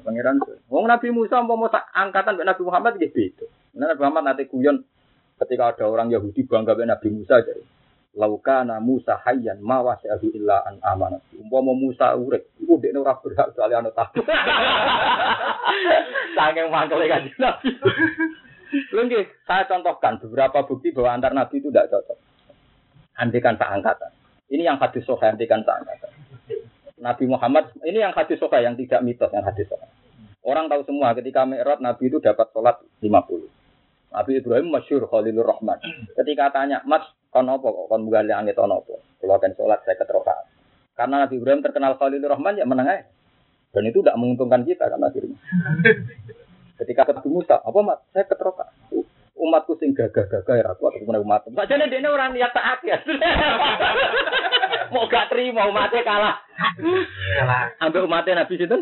Pangeran. 0.08 0.40
Wong 0.72 0.88
Nabi 0.88 1.12
Musa 1.12 1.44
mau 1.44 1.68
tak 1.68 1.92
angkatan 1.92 2.40
Nabi 2.40 2.64
Muhammad 2.64 2.96
gitu 3.04 3.12
beda. 3.12 3.46
Nabi 3.76 4.00
Muhammad 4.00 4.24
nanti 4.32 4.48
kuyon 4.48 4.88
ketika 5.44 5.76
ada 5.76 5.86
orang 5.92 6.08
Yahudi 6.08 6.48
bangga 6.48 6.72
dengan 6.80 6.96
Nabi 6.96 7.08
Musa 7.12 7.44
jadi 7.44 7.60
laukana 8.14 8.78
Musa 8.78 9.18
hayyan 9.26 9.58
ma 9.62 9.82
wasi'ahu 9.82 10.30
illa 10.38 10.62
an 10.70 10.78
amanat. 10.86 11.22
Umpama 11.34 11.74
Musa 11.74 12.14
urip, 12.14 12.46
iku 12.62 12.78
dekne 12.78 13.02
ora 13.02 13.18
berhak 13.18 13.58
soalé 13.58 13.78
ana 13.78 13.90
takut. 13.90 14.22
Saking 16.38 16.70
mangkele 16.70 17.10
kan 17.10 17.26
Nabi. 17.42 17.70
Lengki, 18.90 19.30
saya 19.46 19.70
contohkan 19.70 20.18
beberapa 20.18 20.66
bukti 20.66 20.90
bahwa 20.90 21.14
antar 21.14 21.38
nabi 21.38 21.62
itu 21.62 21.70
tidak 21.70 21.94
cocok. 21.94 22.18
Andikan 23.22 23.54
seangkatan. 23.54 24.10
Ini 24.50 24.66
yang 24.66 24.82
hadis 24.82 25.06
soha 25.06 25.30
andikan 25.30 25.62
seangkatan. 25.62 26.10
Nabi 26.98 27.26
Muhammad, 27.30 27.70
ini 27.86 28.02
yang 28.02 28.18
hadis 28.18 28.42
soha 28.42 28.66
yang 28.66 28.74
tidak 28.74 29.06
mitos, 29.06 29.30
yang 29.30 29.46
hadis 29.46 29.70
soha. 29.70 29.86
Orang 30.42 30.74
tahu 30.74 30.82
semua 30.90 31.14
ketika 31.14 31.46
Mi'raj 31.46 31.80
Nabi 31.80 32.10
itu 32.10 32.18
dapat 32.18 32.50
sholat 32.50 32.82
50. 32.98 33.46
Nabi 34.14 34.32
Ibrahim 34.42 34.68
masyur 34.74 35.06
Khalilur 35.06 35.46
Rahman. 35.46 35.78
Ketika 36.18 36.50
tanya, 36.50 36.82
Mas, 36.86 37.06
kon 37.34 37.50
apa 37.50 37.66
kok? 37.66 37.86
Kon 37.90 38.06
bukan 38.06 38.30
langit 38.30 38.54
kon 38.54 38.70
apa? 38.70 38.96
Kalau 39.18 39.42
kan 39.42 39.52
sholat 39.58 39.82
saya 39.82 39.98
keterokaan. 39.98 40.46
Karena 40.94 41.26
Nabi 41.26 41.42
Ibrahim 41.42 41.66
terkenal 41.66 41.98
Khalilur 41.98 42.30
Rahman, 42.38 42.62
ya 42.62 42.70
menang 42.70 42.86
aja. 42.86 43.10
Dan 43.74 43.90
itu 43.90 44.06
tidak 44.06 44.22
menguntungkan 44.22 44.62
kita 44.62 44.86
kan 44.86 45.02
akhirnya. 45.02 45.34
Ketika 46.80 47.10
ketemu 47.10 47.42
Musa, 47.42 47.58
apa 47.58 47.80
mat? 47.82 48.06
Saya 48.14 48.30
keteroka. 48.30 48.70
Umatku 49.34 49.74
sing 49.82 49.98
gagah-gagah 49.98 50.56
ya 50.62 50.66
aku 50.70 50.94
atau 50.94 51.26
umat. 51.26 51.42
Saja 51.50 51.76
dia 51.82 52.06
orang 52.06 52.38
niat 52.38 52.54
taat 52.54 52.80
ya. 52.86 53.02
Mau 54.92 55.08
gak 55.08 55.32
terima 55.32 55.70
umatnya 55.70 56.02
kalah. 56.02 56.36
Ambil 57.80 58.10
umatnya 58.10 58.44
Nabi 58.44 58.60
itu. 58.60 58.78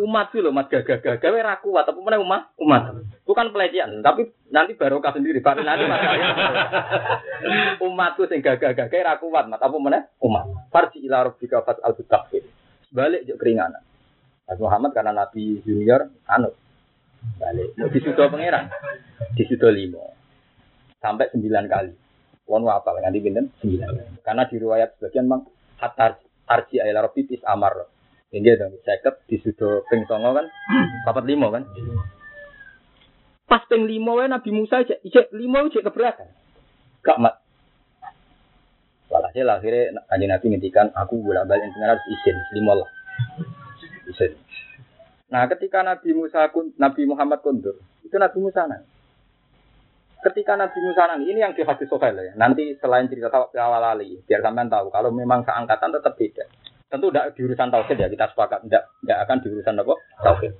Umat 0.00 0.34
sih 0.34 0.42
loh, 0.42 0.50
umat 0.50 0.66
gagah-gagah 0.72 1.20
ya 1.20 1.44
aku 1.54 1.76
atau 1.76 1.94
mana 2.00 2.18
umat? 2.18 2.50
Umat. 2.58 2.82
Bukan 3.28 3.54
pelecehan, 3.54 4.02
tapi 4.02 4.32
nanti 4.50 4.74
barokah 4.74 5.14
sendiri. 5.14 5.44
Baru 5.44 5.62
nanti 5.62 5.86
Umatku 7.86 8.26
sing 8.26 8.42
gagah-gagah 8.42 9.14
aku 9.14 9.30
kuat, 9.30 9.46
mat 9.46 9.62
apa 9.62 9.76
mana? 9.78 10.08
Umat. 10.24 10.50
Farji 10.74 11.04
ila 11.06 11.28
rabbika 11.28 11.62
fat 11.62 11.78
al 11.84 11.94
Balik 12.90 13.22
jek 13.22 13.38
keringanan. 13.38 13.86
Muhammad 14.58 14.90
karena 14.90 15.14
Nabi 15.14 15.62
junior, 15.62 16.10
anut 16.26 16.58
balik 17.36 17.76
mau 17.76 17.92
disudo 17.92 18.24
pangeran 18.32 18.72
disudo 19.36 19.68
limo 19.68 20.16
sampai 21.00 21.32
sembilan 21.32 21.64
kali 21.68 21.92
Wong 22.50 22.66
apa 22.66 22.90
nganti 22.98 23.22
pinten 23.22 23.46
sembilan 23.62 24.26
karena 24.26 24.42
di 24.50 24.56
riwayat 24.58 24.98
sebagian 24.98 25.30
mang 25.30 25.46
hatar 25.78 26.18
arji 26.50 26.82
ayla 26.82 27.06
robitis 27.06 27.38
amar 27.46 27.86
ini 28.34 28.58
dong 28.58 28.74
seket 28.82 29.22
disudo 29.30 29.86
ping 29.86 30.02
songo 30.10 30.34
kan 30.34 30.50
papat 31.06 31.24
limo 31.30 31.54
kan 31.54 31.62
Pas 33.50 33.66
ping 33.66 33.82
lima 33.82 34.14
wae 34.14 34.30
Nabi 34.30 34.54
Musa 34.54 34.86
cek 34.86 35.02
cek 35.02 35.34
lima 35.34 35.66
cek 35.66 35.82
keberatan. 35.82 36.30
Gak 37.02 37.18
mat. 37.18 37.42
Walhasil 39.10 39.42
akhirnya 39.42 40.06
kanjeng 40.06 40.30
Nabi 40.30 40.46
ngendikan 40.54 40.94
aku 40.94 41.18
bolak 41.18 41.50
balik 41.50 41.66
pengen 41.74 41.90
harus 41.90 42.06
izin 42.06 42.38
lima 42.54 42.78
lah. 42.78 42.90
Izin. 44.06 44.38
Nah 45.34 45.50
ketika 45.50 45.82
Nabi 45.82 46.14
Musa 46.14 46.46
Nabi 46.78 47.02
Muhammad 47.10 47.42
kundur 47.42 47.74
itu 48.06 48.14
Nabi 48.14 48.38
Musa 48.38 48.70
nang. 48.70 48.86
Ketika 50.20 50.52
Nabi 50.52 50.78
Musa 50.84 51.08
nang 51.08 51.24
ini 51.24 51.40
yang 51.40 51.56
di 51.56 51.64
hadis 51.64 51.88
Sohail 51.88 52.12
ya. 52.12 52.32
Nanti 52.36 52.76
selain 52.76 53.08
cerita 53.08 53.32
awal 53.32 53.84
ali 53.96 54.20
biar 54.28 54.44
sampean 54.44 54.68
tahu 54.68 54.92
kalau 54.92 55.08
memang 55.08 55.40
seangkatan 55.48 55.96
tetap 55.96 56.12
beda. 56.12 56.44
Tentu 56.90 57.08
tidak 57.08 57.32
di 57.32 57.40
urusan 57.46 57.70
tauhid 57.72 57.96
ya 57.96 58.08
kita 58.10 58.26
sepakat 58.34 58.66
tidak 58.68 58.84
tidak 59.00 59.18
akan 59.24 59.36
di 59.40 59.48
urusan 59.48 59.80
apa 59.80 59.94
tauhid. 60.20 60.52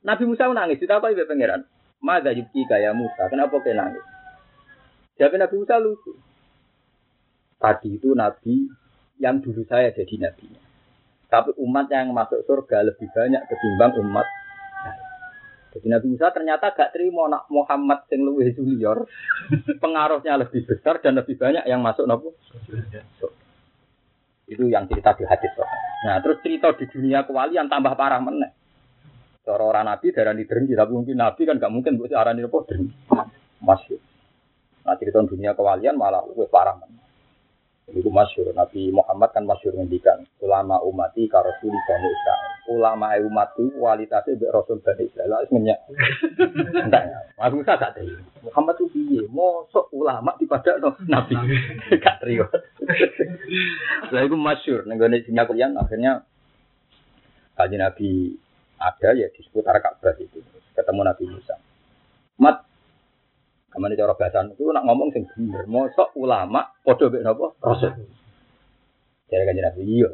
Nabi 0.00 0.24
Musa 0.24 0.48
nangis, 0.48 0.80
kita 0.80 0.96
apa 0.96 1.12
ibu 1.12 1.28
pangeran? 1.28 1.66
Mada 2.00 2.32
yubki 2.32 2.64
kaya 2.64 2.96
Musa, 2.96 3.28
kenapa 3.28 3.60
kau 3.60 3.68
nangis? 3.68 4.00
Jawab 5.20 5.36
Nabi 5.36 5.54
Musa 5.60 5.76
lucu. 5.76 6.12
Tadi 7.60 8.00
itu 8.00 8.16
Nabi 8.16 8.64
yang 9.20 9.44
dulu 9.44 9.68
saya 9.68 9.92
jadi 9.92 10.16
nabinya. 10.16 10.60
Tapi 11.28 11.52
umat 11.60 11.92
yang 11.92 12.16
masuk 12.16 12.40
surga 12.48 12.88
lebih 12.88 13.06
banyak 13.12 13.44
ketimbang 13.52 13.92
umat 14.00 14.24
jadi 15.70 15.86
Nabi 15.86 16.06
Musa 16.10 16.34
ternyata 16.34 16.74
gak 16.74 16.90
terima 16.90 17.30
nak 17.30 17.46
Muhammad 17.46 18.02
sing 18.10 18.26
luwih 18.26 18.50
junior, 18.50 19.06
pengaruhnya 19.78 20.34
lebih 20.42 20.66
besar 20.66 20.98
dan 20.98 21.14
lebih 21.14 21.38
banyak 21.38 21.62
yang 21.62 21.78
masuk 21.78 22.10
nopo. 22.10 22.34
Itu 24.50 24.66
yang 24.66 24.90
cerita 24.90 25.14
di 25.14 25.22
hadis. 25.22 25.54
Nah, 26.02 26.18
terus 26.18 26.42
cerita 26.42 26.74
di 26.74 26.90
dunia 26.90 27.22
kewalian 27.22 27.70
tambah 27.70 27.94
parah 27.94 28.18
meneh. 28.18 28.50
Cara 29.46 29.62
orang 29.62 29.88
nabi 29.88 30.10
darah 30.10 30.34
di 30.34 30.44
dengki, 30.44 30.74
tapi 30.74 30.90
mungkin 30.90 31.16
nabi 31.16 31.42
kan 31.46 31.56
gak 31.62 31.72
mungkin 31.72 31.96
buat 32.02 32.10
arah 32.12 32.34
apa 32.34 32.58
dengki. 32.66 32.96
Masih. 33.62 33.98
Nah 34.82 34.98
cerita 34.98 35.22
dunia 35.22 35.54
kewalian 35.54 35.94
malah 35.94 36.26
lebih 36.26 36.50
parah. 36.50 36.82
Itu 37.90 38.10
masyur. 38.10 38.54
Nabi 38.54 38.94
Muhammad 38.94 39.34
kan 39.34 39.46
masyur 39.46 39.74
ngendikan 39.74 40.22
ulama 40.42 40.78
umati 40.82 41.26
karosuli 41.26 41.74
bani 41.86 42.06
Israel. 42.06 42.59
Ulama 42.70 43.18
umatku 43.18 43.74
kualitasnya 43.74 44.38
be 44.38 44.46
Rasul 44.46 44.78
bani 44.78 45.10
Israel. 45.10 45.42
Harus 45.42 45.50
ngenyak. 45.50 45.78
Enggak. 46.86 47.34
Mas 47.34 47.50
Musa 47.50 47.74
gak 47.74 47.98
terima. 47.98 48.22
Muhammad 48.46 48.78
tuh 48.78 48.86
piye? 48.94 49.26
Mosok 49.26 49.90
ulama 49.90 50.38
di 50.38 50.46
pada 50.46 50.78
no, 50.78 50.94
Nabi. 51.10 51.34
gak 52.04 52.22
terima. 52.22 52.46
Lah 54.14 54.22
itu 54.22 54.36
masyur. 54.38 54.86
Nenggone 54.86 55.26
dunia 55.26 55.42
kewalian 55.50 55.74
akhirnya 55.74 56.22
kaji 57.58 57.76
Nabi 57.76 58.38
ada 58.78 59.08
ya 59.18 59.26
di 59.34 59.40
seputar 59.42 59.76
Ka'bah 59.82 60.14
itu 60.22 60.38
ketemu 60.78 61.00
Nabi 61.02 61.24
Musa. 61.26 61.58
Mat 62.38 62.70
Kamane 63.70 63.94
cara 63.94 64.18
bahasa 64.18 64.42
itu 64.50 64.66
nak 64.74 64.82
ngomong 64.82 65.14
sing 65.14 65.30
bener. 65.30 65.62
Mosok 65.70 66.10
ulama 66.18 66.74
padha 66.82 67.06
mek 67.06 67.22
napa? 67.22 67.54
Rasul. 67.62 67.94
Jadi 69.30 69.42
kan 69.46 69.54
Nabi 69.58 69.82
iya. 69.86 70.10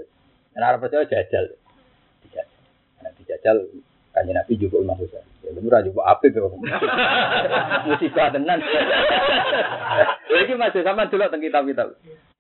Nek 0.53 0.61
arep 0.61 0.81
percaya 0.85 1.09
jajal. 1.09 1.57
Dijajal. 3.37 3.57
Nah, 4.17 4.25
dijajal 4.25 4.33
kan 4.33 4.33
Nabi 4.33 4.53
juga 4.57 4.77
Imam 4.81 4.97
Musa. 4.97 5.21
Ya 5.45 5.51
murah 5.61 5.85
juga 5.85 6.01
apik 6.09 6.33
kok. 6.33 6.49
Musibah 7.87 8.33
tenan. 8.33 8.59
Iki 10.47 10.55
masih 10.57 10.83
sama 10.85 11.09
dulu 11.09 11.29
tentang 11.29 11.43
kitab-kitab. 11.45 11.89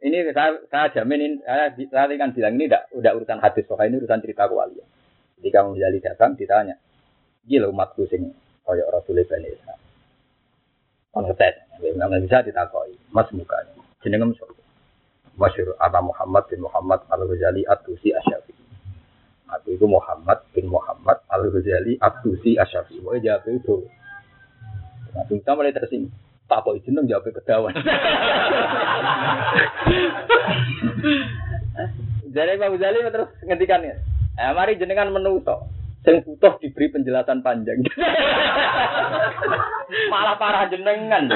Ini 0.00 0.32
saya, 0.32 0.60
saya 0.68 0.92
jamin 0.92 1.20
ini, 1.20 1.36
saya, 1.44 1.72
saya 1.72 2.14
kan 2.20 2.32
bilang 2.36 2.60
ini 2.60 2.68
tidak 2.68 2.92
udah 2.92 3.12
urusan 3.16 3.40
hadis, 3.40 3.64
pokoknya 3.64 3.96
ini 3.96 3.96
urusan 4.04 4.20
cerita 4.20 4.44
kuali. 4.44 4.76
Ketika 5.40 5.64
menjadi 5.64 5.98
datang 6.12 6.36
ditanya, 6.36 6.76
gila 7.48 7.72
umatku 7.72 8.04
sing 8.08 8.36
kaya 8.64 8.84
Rasulullah 8.92 9.24
Bani 9.24 9.48
Israel. 9.48 9.80
Kon 11.12 11.24
ngetes, 11.24 11.56
nggak 11.80 12.22
bisa 12.28 12.44
ditakoi, 12.44 12.92
mas 13.08 13.28
mukanya. 13.32 13.72
Jenengem 14.04 14.36
sapa? 14.36 14.52
Masyur 15.36 15.76
Aba 15.80 16.00
Muhammad 16.00 16.48
bin 16.48 16.64
Muhammad 16.64 17.04
Al-Ghazali 17.12 17.64
At-Tusi 17.68 18.12
Asyafi. 18.12 18.65
Aku 19.46 19.78
itu 19.78 19.86
Muhammad 19.86 20.42
bin 20.50 20.66
Muhammad 20.66 21.22
Al-Ghazali 21.30 22.02
At-Tusi 22.02 22.58
Asyafi. 22.58 22.98
Pokoknya 22.98 23.38
jawab 23.38 23.46
itu. 23.54 23.86
Nah, 25.14 25.22
kita 25.30 25.54
mulai 25.54 25.70
tersinggung. 25.70 26.10
Tak 26.46 26.62
kok 26.66 26.78
jeneng 26.82 27.06
jawab 27.06 27.30
kedawan. 27.30 27.74
Jadi 32.34 32.58
Pak 32.58 32.70
Ghazali 32.74 32.98
terus 33.06 33.30
ngetikan 33.46 33.86
ya. 33.86 33.94
Eh, 34.36 34.52
mari 34.52 34.76
jenengan 34.76 35.08
menuso. 35.14 35.70
Sing 36.02 36.22
butuh 36.22 36.58
diberi 36.62 36.90
penjelasan 36.90 37.42
panjang. 37.42 37.82
Malah 40.12 40.36
parah 40.38 40.68
jenengan. 40.70 41.30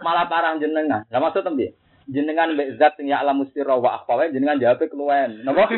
Malah 0.00 0.26
parah 0.28 0.56
jenengan. 0.60 1.04
Lah 1.08 1.20
maksud 1.20 1.44
tembi? 1.44 1.72
Jenengan 2.08 2.56
mbek 2.56 2.80
zat 2.80 2.96
sing 2.96 3.12
ya 3.12 3.20
alam 3.20 3.36
mustira 3.40 3.76
wa 3.76 4.00
akhwa 4.00 4.28
jenengan 4.32 4.60
jawab 4.60 4.80
keluwen. 4.88 5.44
Napa? 5.44 5.68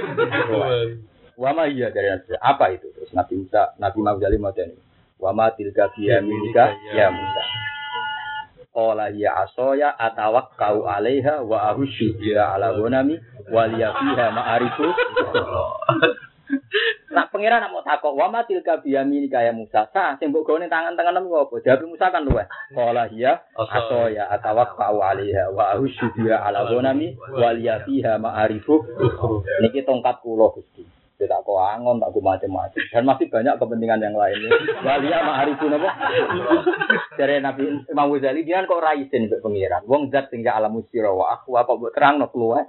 Ma 1.56 1.64
iya 1.64 1.88
dari 1.88 2.12
Nabi. 2.12 2.36
Apa 2.36 2.76
itu? 2.76 2.92
Terus 2.92 3.16
Nabi 3.16 3.40
Musa, 3.40 3.72
Nabi 3.80 3.98
Mawjali 4.04 4.36
Madani. 4.36 4.76
Wa 5.16 5.32
ma 5.32 5.48
tilka 5.56 5.88
biyaminika 5.96 6.76
ya 6.92 7.08
Musa. 7.08 7.42
Qala 8.70 9.08
ya 9.10 9.48
asoya 9.48 9.96
atawakkau 9.96 10.84
alaiha 10.84 11.40
wa 11.40 11.72
ahusyu 11.72 12.14
biha 12.20 12.54
ala 12.54 12.76
ghanami 12.76 13.16
wa 13.48 13.64
liya 13.66 13.90
fiha 13.96 14.26
ma'arifu. 14.30 14.86
Nak 17.10 17.34
pangeran 17.34 17.62
nak 17.62 17.74
mau 17.74 17.82
takok 17.82 18.14
wa 18.14 18.30
ma 18.30 18.46
tilka 18.46 18.78
biyamini 18.78 19.26
kaya 19.32 19.50
Musa. 19.56 19.88
Sa 19.96 20.20
sing 20.20 20.28
mbok 20.30 20.44
gone 20.44 20.68
tangan-tangan 20.68 21.18
nemu 21.18 21.50
apa? 21.50 21.54
Jawab 21.64 21.88
Musa 21.88 22.12
kan 22.12 22.22
luweh. 22.22 22.46
Qala 22.76 23.08
ya 23.16 23.42
asoya 23.56 24.28
atawakkau 24.28 25.02
alaiha 25.02 25.50
wa 25.56 25.72
ahusyu 25.72 26.12
biha 26.14 26.36
ala 26.36 26.68
ghanami 26.68 27.16
wa 27.32 27.50
liya 27.56 27.82
fiha 27.88 28.20
ma'arifu. 28.20 28.86
Niki 29.66 29.82
tongkat 29.88 30.20
kula 30.22 30.52
Gusti. 30.52 30.99
Tidak 31.20 31.44
kok 31.44 31.60
angon, 31.60 32.00
tak 32.00 32.16
kok 32.16 32.24
macam-macam. 32.24 32.80
Dan 32.88 33.04
masih 33.04 33.28
banyak 33.28 33.54
kepentingan 33.60 34.00
yang 34.00 34.16
lainnya. 34.16 34.50
Walia 34.80 35.20
ma'arifu 35.20 35.68
napa? 35.68 35.90
Dari 37.20 37.44
Nabi 37.44 37.84
Imam 37.84 38.08
Ghazali 38.16 38.48
dia 38.48 38.64
kok 38.64 38.80
raisin 38.80 39.28
mbek 39.28 39.44
pengiran. 39.44 39.84
Wong 39.84 40.08
zat 40.08 40.32
sing 40.32 40.40
alam 40.48 40.72
musira 40.72 41.12
wa 41.12 41.36
aku 41.36 41.60
apa 41.60 41.76
mbok 41.76 41.92
terangno 41.92 42.32
keluar. 42.32 42.64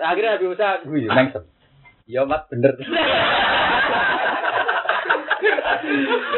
Akhirnya 0.00 0.40
Nabi 0.40 0.46
Musa 0.48 0.80
gue 0.80 1.04
mengsem. 1.04 1.44
Ya 2.08 2.24
mat 2.24 2.48
bener. 2.48 2.74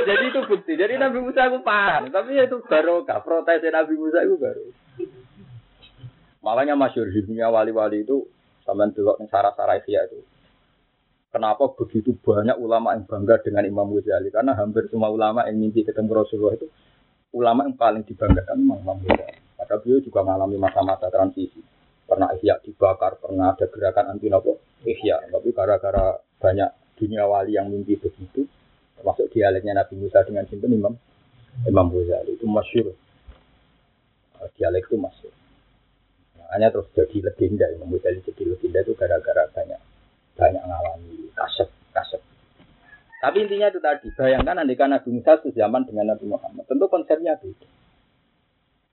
Jadi 0.02 0.24
itu 0.28 0.40
bukti. 0.44 0.72
Jadi 0.74 0.98
Nabi 0.98 1.18
Musa 1.22 1.46
itu 1.46 1.62
paham. 1.62 2.10
Tapi 2.10 2.36
itu 2.36 2.58
barokah. 2.66 3.22
Protes 3.22 3.62
Nabi 3.70 3.94
Musa 3.96 4.26
itu 4.26 4.36
baru. 4.36 4.81
Makanya 6.42 6.74
masyur 6.74 7.06
di 7.06 7.22
dunia 7.22 7.46
wali-wali 7.48 8.02
itu 8.02 8.26
sampai 8.66 8.90
dulu 8.90 9.14
yang 9.18 9.30
sarah-sarah 9.30 9.78
itu. 9.78 10.18
Kenapa 11.32 11.64
begitu 11.72 12.12
banyak 12.20 12.60
ulama 12.60 12.92
yang 12.92 13.08
bangga 13.08 13.40
dengan 13.40 13.64
Imam 13.64 13.88
Ghazali? 13.96 14.28
Karena 14.28 14.52
hampir 14.52 14.90
semua 14.92 15.08
ulama 15.08 15.48
yang 15.48 15.56
mimpi 15.56 15.80
ketemu 15.80 16.12
Rasulullah 16.12 16.60
itu 16.60 16.68
ulama 17.32 17.64
yang 17.64 17.78
paling 17.78 18.04
dibanggakan 18.04 18.58
memang 18.60 18.84
Imam 18.84 18.98
Ghazali. 19.00 19.40
Maka 19.56 19.74
beliau 19.80 20.02
juga 20.04 20.20
mengalami 20.26 20.60
masa-masa 20.60 21.08
transisi. 21.08 21.62
Pernah 22.04 22.36
ihya 22.36 22.60
dibakar, 22.60 23.16
pernah 23.16 23.56
ada 23.56 23.64
gerakan 23.64 24.12
anti 24.12 24.28
nopo 24.28 24.60
ihya. 24.84 25.32
Tapi 25.32 25.48
gara-gara 25.56 26.20
banyak 26.36 27.00
dunia 27.00 27.24
wali 27.24 27.56
yang 27.56 27.72
mimpi 27.72 27.96
begitu, 27.96 28.44
termasuk 28.98 29.32
dialeknya 29.32 29.78
Nabi 29.78 29.94
Musa 29.96 30.20
dengan 30.28 30.44
sinten 30.50 30.74
Imam 30.74 30.92
Imam 31.64 31.86
Ghazali 31.88 32.36
itu 32.36 32.44
masyur. 32.44 32.92
Dialek 34.58 34.90
itu 34.90 34.98
masyur. 35.00 35.32
Makanya 36.52 36.68
terus 36.68 36.92
jadi 36.92 37.32
legenda, 37.32 37.64
Imam 37.72 37.96
Ghazali 37.96 38.20
jadi 38.28 38.44
legenda 38.44 38.84
itu 38.84 38.92
gara-gara 38.92 39.48
banyak 39.56 39.80
banyak 40.36 40.60
ngalami 40.60 41.32
kasep 41.32 41.72
kasep. 41.96 42.20
Tapi 43.24 43.36
intinya 43.40 43.72
itu 43.72 43.80
tadi, 43.80 44.12
bayangkan 44.12 44.60
andikan 44.60 44.92
Nabi 44.92 45.16
Musa 45.16 45.40
sejaman 45.40 45.88
dengan 45.88 46.12
Nabi 46.12 46.28
Muhammad, 46.28 46.68
tentu 46.68 46.92
konsepnya 46.92 47.40
beda. 47.40 47.64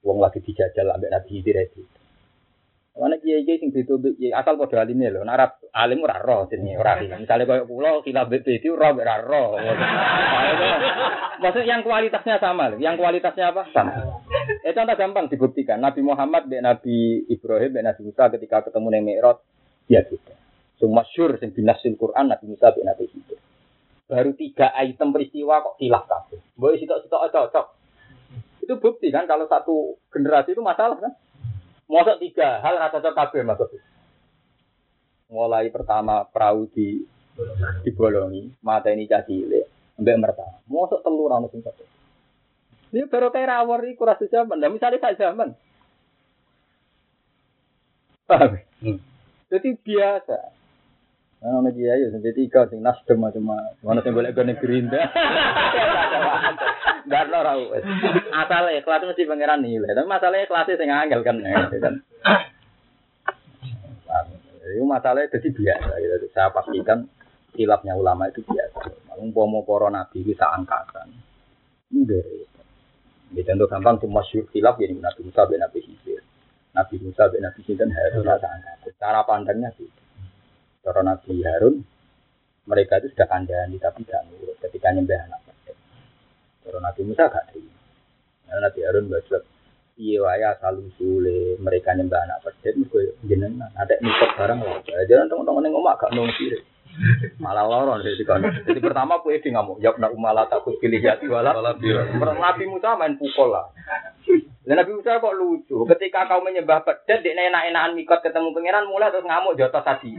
Wong 0.07 0.23
lagi 0.23 0.39
dijajal 0.39 0.87
ambek 0.87 1.11
Nabi 1.11 1.27
Khidir 1.35 1.67
itu. 1.67 1.83
Mana 2.99 3.15
kiai 3.15 3.47
kiai 3.47 3.63
sing 3.63 3.71
itu 3.71 3.95
asal 4.35 4.59
pada 4.59 4.83
alimnya 4.83 5.07
loh, 5.15 5.23
narap 5.23 5.63
alim 5.71 6.03
ora 6.03 6.19
roh 6.19 6.51
sini 6.51 6.75
ora 6.75 6.99
alim. 6.99 7.15
Misalnya 7.15 7.47
kayak 7.47 7.65
pulau 7.71 8.03
kita 8.03 8.27
bete 8.27 8.59
itu 8.59 8.75
roh 8.75 8.91
ora 8.91 9.23
roh. 9.23 9.55
Maksud 11.39 11.63
yang 11.63 11.87
kualitasnya 11.87 12.43
sama 12.43 12.75
loh, 12.75 12.79
yang 12.83 12.99
kualitasnya 12.99 13.55
apa 13.55 13.71
sama. 13.71 14.19
Itu 14.59 14.75
contoh 14.75 14.95
gampang 14.99 15.31
dibuktikan. 15.31 15.79
Nabi 15.79 16.03
Muhammad 16.03 16.51
dan 16.51 16.67
Nabi 16.67 17.23
Ibrahim 17.31 17.71
dan 17.71 17.87
Nabi 17.87 18.01
Musa 18.03 18.27
ketika 18.35 18.67
ketemu 18.67 18.87
neng 18.91 19.03
Mi'raj, 19.07 19.39
ya 19.87 20.03
gitu. 20.03 20.35
Semua 20.75 21.07
syur 21.07 21.39
sing 21.39 21.55
binasil 21.55 21.95
Quran 21.95 22.27
Nabi 22.27 22.51
Musa 22.51 22.75
dan 22.75 22.83
Nabi 22.83 23.07
Khidir. 23.07 23.39
Baru 24.11 24.35
tiga 24.35 24.75
item 24.75 25.15
peristiwa 25.15 25.63
kok 25.63 25.79
hilang 25.79 26.03
kabeh. 26.03 26.43
Boleh 26.59 26.75
sitok-sitok 26.81 27.31
cocok. 27.31 27.65
Itu 28.65 28.75
bukti 28.81 29.07
kan 29.13 29.23
kalau 29.23 29.47
satu 29.47 29.95
generasi 30.11 30.51
itu 30.51 30.59
masalah 30.59 30.99
kan. 30.99 31.13
Masa 31.89 32.21
tiga 32.21 32.61
hal 32.61 32.77
rasa 32.77 33.01
cocok 33.01 33.17
kabeh 33.17 33.41
maksudnya. 33.41 33.81
Mulai 35.33 35.73
pertama 35.73 36.21
perahu 36.29 36.69
di 36.69 37.01
Dibolongi, 37.81 38.51
mata 38.59 38.91
ini 38.91 39.07
cah 39.07 39.23
cilik, 39.23 39.95
mbek 39.95 40.19
merta. 40.19 40.59
Mosok 40.67 41.01
telur 41.01 41.31
ana 41.31 41.47
sing 41.47 41.63
satu. 41.63 41.87
Ini 42.91 43.07
baru 43.07 43.31
kayak 43.31 43.63
iku 43.95 44.03
rasa 44.03 44.25
zaman. 44.27 44.59
Nah, 44.59 44.69
misalnya 44.69 44.99
sak 44.99 45.15
zaman. 45.15 45.53
Paham? 48.27 48.59
Hmm. 48.81 48.99
Jadi 49.49 49.69
biasa. 49.77 50.37
Nah, 51.39 51.63
ono 51.63 51.71
dia 51.71 51.95
ya 51.95 52.11
jadi 52.11 52.35
tiga 52.35 52.67
sing 52.67 52.83
nasdem 52.83 53.17
macam 53.23 53.55
mana 53.79 54.03
sing 54.03 54.11
boleh 54.11 54.35
gone 54.35 54.53
gerinda. 54.59 54.99
Enggak 57.09 57.33
ora 57.33 57.57
wis. 57.57 57.81
Asal 58.29 58.69
ikhlas 58.69 59.01
mesti 59.01 59.25
pangeran 59.25 59.65
nilai. 59.65 59.97
Tapi 59.97 60.05
masalahnya 60.05 60.45
kelasnya 60.45 60.77
sing 60.77 60.93
angel 60.93 61.25
kan. 61.25 61.41
ya, 61.41 61.65
kan. 61.81 61.95
Itu 64.69 64.85
masalahnya 64.85 65.33
jadi 65.33 65.49
biasa. 65.49 65.91
Gitu. 65.97 66.29
Saya 66.29 66.53
pastikan 66.53 67.09
hilafnya 67.57 67.97
ulama 67.97 68.29
itu 68.29 68.45
biasa. 68.45 68.93
Umpama 69.17 69.65
para 69.65 69.89
nabi 69.89 70.21
itu 70.21 70.37
angkatan. 70.37 71.09
Ini 71.89 72.45
Ya 73.29 73.45
contoh 73.45 73.69
gampang 73.69 74.01
cuma 74.01 74.25
syur 74.25 74.49
hilaf 74.53 74.77
ya 74.81 74.89
Nabi 74.89 75.21
Musa 75.21 75.45
bin 75.49 75.61
Nabi 75.61 75.85
Khidir. 75.85 76.21
Nabi 76.73 76.95
Musa 76.97 77.29
bin 77.29 77.45
Nabi 77.45 77.61
Khidir 77.61 77.89
Harun 77.89 78.25
rasa 78.25 78.53
angkatan. 78.53 78.93
Cara 79.01 79.21
pandangnya 79.25 79.69
sih. 79.77 79.89
Cara 80.85 81.01
Nabi 81.01 81.41
Harun 81.45 81.81
mereka 82.69 83.01
itu 83.01 83.13
sudah 83.17 83.25
kandani 83.25 83.81
tapi 83.81 84.05
tidak 84.05 84.29
nurut 84.29 84.57
ketika 84.61 84.93
nyembah 84.93 85.25
anak 85.25 85.48
Cara 86.69 86.85
Nabi 86.85 87.01
Musa 87.01 87.25
gak 87.25 87.49
terima. 87.49 87.73
Karena 88.45 88.69
Nabi 88.69 88.79
Harun 88.85 89.09
berjawab, 89.09 89.43
iya 89.97 90.17
waya 90.21 90.49
salu 90.61 90.85
sule 91.01 91.57
mereka 91.57 91.97
nyembah 91.97 92.21
anak 92.29 92.45
pedet 92.45 92.77
mergo 92.77 93.01
jenengan 93.25 93.73
ada 93.73 93.97
mikot 93.97 94.29
barang 94.37 94.59
lah. 94.61 94.77
Jangan 95.09 95.33
teman-teman 95.33 95.65
yang 95.65 95.73
ngomong 95.73 95.97
gak 95.97 96.13
nong 96.13 96.29
sirik. 96.37 96.61
Malah 97.41 97.65
loron 97.65 98.05
jadi 98.05 98.21
kan. 98.21 98.45
Jadi 98.69 98.79
pertama 98.81 99.17
kue 99.25 99.41
di 99.41 99.49
ngamuk, 99.49 99.81
jawab 99.81 99.97
nak 99.97 100.13
umala 100.13 100.45
takut 100.45 100.77
pilih 100.77 101.01
jati 101.01 101.25
wala. 101.25 101.57
Nabi 101.57 102.63
Musa 102.69 102.93
main 102.97 103.17
pukul 103.17 103.49
lah. 103.49 103.73
Dan 104.61 104.77
Nabi 104.77 104.93
Musa 104.93 105.17
kok 105.17 105.33
lucu. 105.33 105.89
Ketika 105.89 106.29
kau 106.29 106.45
menyembah 106.45 106.85
pedet, 106.85 107.25
dia 107.25 107.33
enak-enakan 107.33 107.97
mikot 107.97 108.21
ketemu 108.21 108.53
pangeran 108.53 108.85
mulai 108.85 109.09
terus 109.09 109.25
ngamuk 109.25 109.57
jotos 109.57 109.81
tadi. 109.81 110.13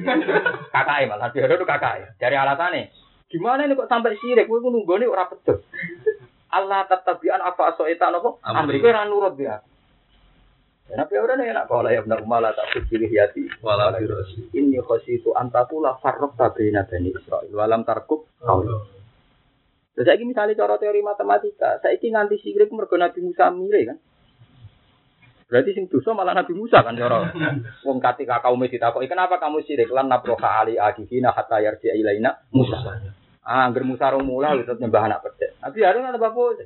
Kakak 0.74 1.06
malah 1.06 1.30
Nabi 1.30 1.38
Harun 1.38 1.58
itu 1.62 1.66
kakak 1.68 2.18
Dari 2.18 2.34
alasannya, 2.34 2.90
gimana 3.30 3.66
ini 3.66 3.78
kok 3.78 3.86
sampai 3.86 4.18
sirik? 4.18 4.50
Kue 4.50 4.58
nunggu 4.58 4.98
nih 4.98 5.06
orang 5.06 5.30
pedet. 5.30 5.62
Allah 6.50 6.86
tetabian 6.90 7.38
apa 7.38 7.74
asoitan 7.74 8.18
apa? 8.18 8.30
Amri 8.42 8.82
kue 8.82 8.90
nurut 8.90 9.34
dia. 9.38 9.62
Nabi 10.90 11.14
Harun 11.14 11.38
enak 11.38 11.70
kalau 11.70 11.86
ya 11.86 12.02
benar 12.02 12.18
umala 12.18 12.50
tak 12.50 12.82
pilih 12.90 13.06
yati. 13.06 13.46
Wala 13.62 13.94
birosi. 13.94 14.50
Ini 14.50 14.82
khositu 14.82 15.30
antakula 15.38 15.94
farrok 16.02 16.34
tabina 16.34 16.82
bani 16.82 17.14
Israel. 17.14 17.46
Walam 17.54 17.86
tarkub 17.86 18.26
kau. 18.42 18.66
Terus 19.94 20.06
saya 20.06 20.22
misalnya 20.22 20.58
cara 20.58 20.80
teori 20.80 21.02
matematika, 21.02 21.78
saya 21.82 21.94
ini 21.98 22.14
nganti 22.14 22.36
sirik 22.42 22.70
mergo 22.74 22.98
Nabi 22.98 23.20
Musa 23.22 23.54
mire 23.54 23.80
kan. 23.86 23.98
Berarti 25.50 25.70
sing 25.74 25.90
dosa 25.90 26.14
malah 26.14 26.34
Nabi 26.34 26.54
Musa 26.54 26.82
kan 26.82 26.94
cara. 26.94 27.30
Wong 27.86 27.98
ketika 27.98 28.38
kaum 28.42 28.62
ditakoki, 28.64 29.10
kenapa 29.10 29.38
kamu 29.42 29.62
sirik? 29.66 29.90
Lan 29.90 30.10
nabroha 30.10 30.62
ali 30.62 30.78
adihina 30.78 31.34
hatta 31.34 31.58
yarji 31.62 31.90
ilaina 31.90 32.34
Musa. 32.54 32.80
Ah, 33.50 33.66
angger 33.66 33.82
Musa 33.82 34.14
rong 34.14 34.22
mula 34.22 34.54
tetep 34.54 34.78
nyembah 34.78 35.10
anak. 35.10 35.26
Nabi 35.58 35.82
Harun 35.82 36.06
ada 36.06 36.22
bapak 36.22 36.62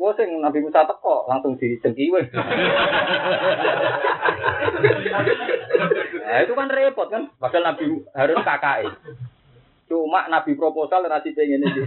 Wah, 0.00 0.16
sing 0.16 0.32
Nabi 0.40 0.64
Musa 0.64 0.88
teko 0.88 1.28
langsung 1.28 1.60
dicengkiwe. 1.60 2.32
nah, 6.24 6.40
itu 6.40 6.52
kan 6.56 6.72
repot 6.72 7.12
kan. 7.12 7.28
Padahal 7.36 7.76
Nabi 7.76 8.00
Harun 8.16 8.40
kakak 8.40 8.96
Cuma 9.92 10.24
Nabi 10.32 10.56
proposal 10.56 11.04
nanti 11.04 11.36
pengen 11.36 11.68
ini. 11.68 11.84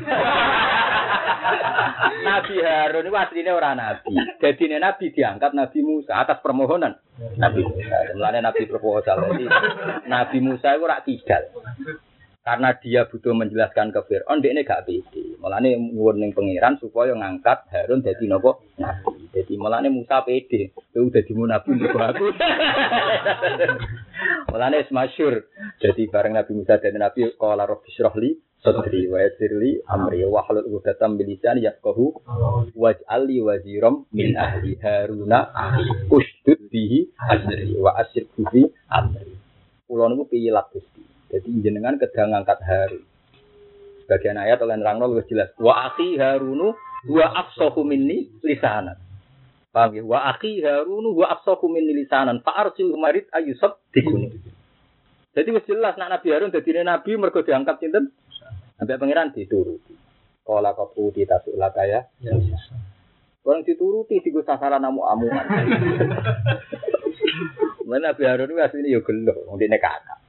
Nabi 2.22 2.56
Harun 2.62 3.10
itu 3.10 3.18
aslinya 3.18 3.58
orang 3.58 3.82
Nabi. 3.82 4.14
Jadi 4.38 4.78
Nabi 4.78 5.10
diangkat 5.10 5.58
Nabi 5.58 5.80
Musa 5.82 6.22
atas 6.22 6.38
permohonan 6.46 6.94
Nabi 7.42 7.66
Musa. 7.66 8.14
Mulanya 8.14 8.54
Nabi 8.54 8.70
proposal. 8.70 9.26
Jadi 9.26 9.50
Nabi 10.06 10.38
Musa 10.38 10.78
itu 10.78 10.86
rak 10.86 11.02
tidak. 11.10 11.50
Karena 12.44 12.76
dia 12.76 13.08
butuh 13.08 13.32
menjelaskan 13.32 13.96
ke 13.96 14.04
Fir'aun, 14.04 14.44
dia 14.44 14.52
ini 14.52 14.68
gak 14.68 14.84
pede. 14.84 15.40
Mulanya 15.40 15.80
nyuwun 15.80 16.20
ning 16.20 16.36
pangeran 16.36 16.76
supaya 16.76 17.16
ngangkat 17.16 17.72
Harun 17.72 18.04
jadi 18.04 18.20
nopo 18.28 18.68
nabi. 18.76 19.32
Jadi 19.32 19.56
mulanya 19.56 19.88
Musa 19.88 20.20
pede. 20.28 20.76
Itu 20.76 21.08
udah 21.08 21.24
di 21.24 21.32
nabi 21.32 21.68
untuk 21.72 21.96
aku. 21.96 22.28
mulanya 24.52 24.84
semasyur. 24.92 25.48
Jadi 25.80 26.12
bareng 26.12 26.36
Nabi 26.36 26.52
Musa 26.52 26.84
jadi 26.84 27.00
nabi, 27.00 27.32
Qala 27.40 27.64
Rabbi 27.64 27.88
Syrahli, 27.96 28.36
Sadri 28.60 29.08
wa 29.08 29.24
yassirli 29.24 29.80
amri 29.88 30.24
wa 30.28 30.44
halul 30.44 30.80
uqdatam 30.80 31.20
bilisan 31.20 31.60
yafqahu 31.60 32.16
waj'alli 32.76 33.44
waziram 33.44 34.08
min 34.12 34.40
ahli 34.40 34.80
Haruna 34.80 35.52
ushdud 36.08 36.72
bihi 36.72 37.12
azri 37.24 37.76
wa 37.76 37.92
asyirku 38.04 38.48
fi 38.52 38.68
amri. 38.92 39.36
Kulo 39.84 40.08
niku 40.12 40.28
piyilat 40.32 40.72
Gusti. 40.72 41.13
Jadi 41.34 41.50
jenengan 41.66 41.98
kedang 41.98 42.30
ngangkat 42.30 42.62
Harun. 42.62 43.04
Sebagian 44.06 44.38
ayat 44.38 44.62
oleh 44.62 44.78
nerangno 44.78 45.10
lebih 45.10 45.34
jelas. 45.34 45.50
Wa 45.58 45.90
akhi 45.90 46.14
Harunu 46.22 46.78
wa 47.10 47.26
afsahu 47.42 47.82
minni 47.82 48.30
lisanan. 48.46 49.02
Paham 49.74 49.98
ya? 49.98 50.06
Wa 50.06 50.30
akhi 50.30 50.62
Harunu 50.62 51.18
wa 51.18 51.34
afsahu 51.34 51.74
minni 51.74 51.98
lisanan. 51.98 52.46
Fa 52.46 52.54
arsil 52.62 52.94
marid 52.94 53.26
ayusab 53.34 53.82
dikuni. 53.90 54.30
Jadi 55.34 55.50
wis 55.50 55.66
jelas 55.66 55.98
nak 55.98 56.22
Nabi 56.22 56.30
Harun 56.30 56.54
dadi 56.54 56.78
nabi 56.86 57.18
mergo 57.18 57.42
diangkat 57.42 57.82
sinten? 57.82 58.14
Sampai 58.78 59.02
pangeran 59.02 59.34
dituruti. 59.34 59.98
Kala 60.46 60.78
kaputi 60.78 61.26
tasuk 61.26 61.58
lakaya. 61.58 62.06
Ya. 62.22 62.38
Orang 63.42 63.66
dituruti 63.66 64.22
di 64.22 64.30
sasaran 64.46 64.86
namu 64.86 65.02
amuan. 65.10 65.44
Mana 67.90 68.14
Nabi 68.14 68.24
Harun 68.24 68.54
itu 68.54 68.62
aslinya 68.62 68.96
ya 68.96 69.00
gelo, 69.04 69.36
wong 69.50 69.60
dene 69.60 69.76
kakak. 69.76 70.23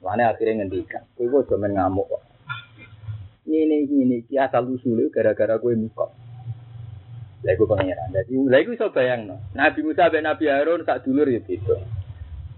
Mana 0.00 0.32
akhirnya 0.32 0.64
ngendikan, 0.64 1.04
kowe 1.12 1.28
kok 1.28 1.52
cuma 1.52 1.68
ngamuk 1.68 2.08
kok. 2.08 2.22
Ini 3.44 3.84
ini 3.84 4.24
ki 4.24 4.40
asal 4.40 4.64
usul 4.72 5.12
gara-gara 5.12 5.60
kowe 5.60 5.76
mikot. 5.76 6.08
Lha 7.44 7.52
pangeran. 7.56 8.08
Dadi 8.12 8.36
lha 8.36 8.58
iku 8.60 8.76
iso 8.76 8.92
bayangno. 8.92 9.40
Nabi 9.56 9.80
Musa 9.80 10.08
ambek 10.08 10.24
Nabi 10.24 10.44
Harun 10.48 10.84
sak 10.84 11.04
dulur 11.04 11.28
ya 11.28 11.40
beda. 11.40 11.76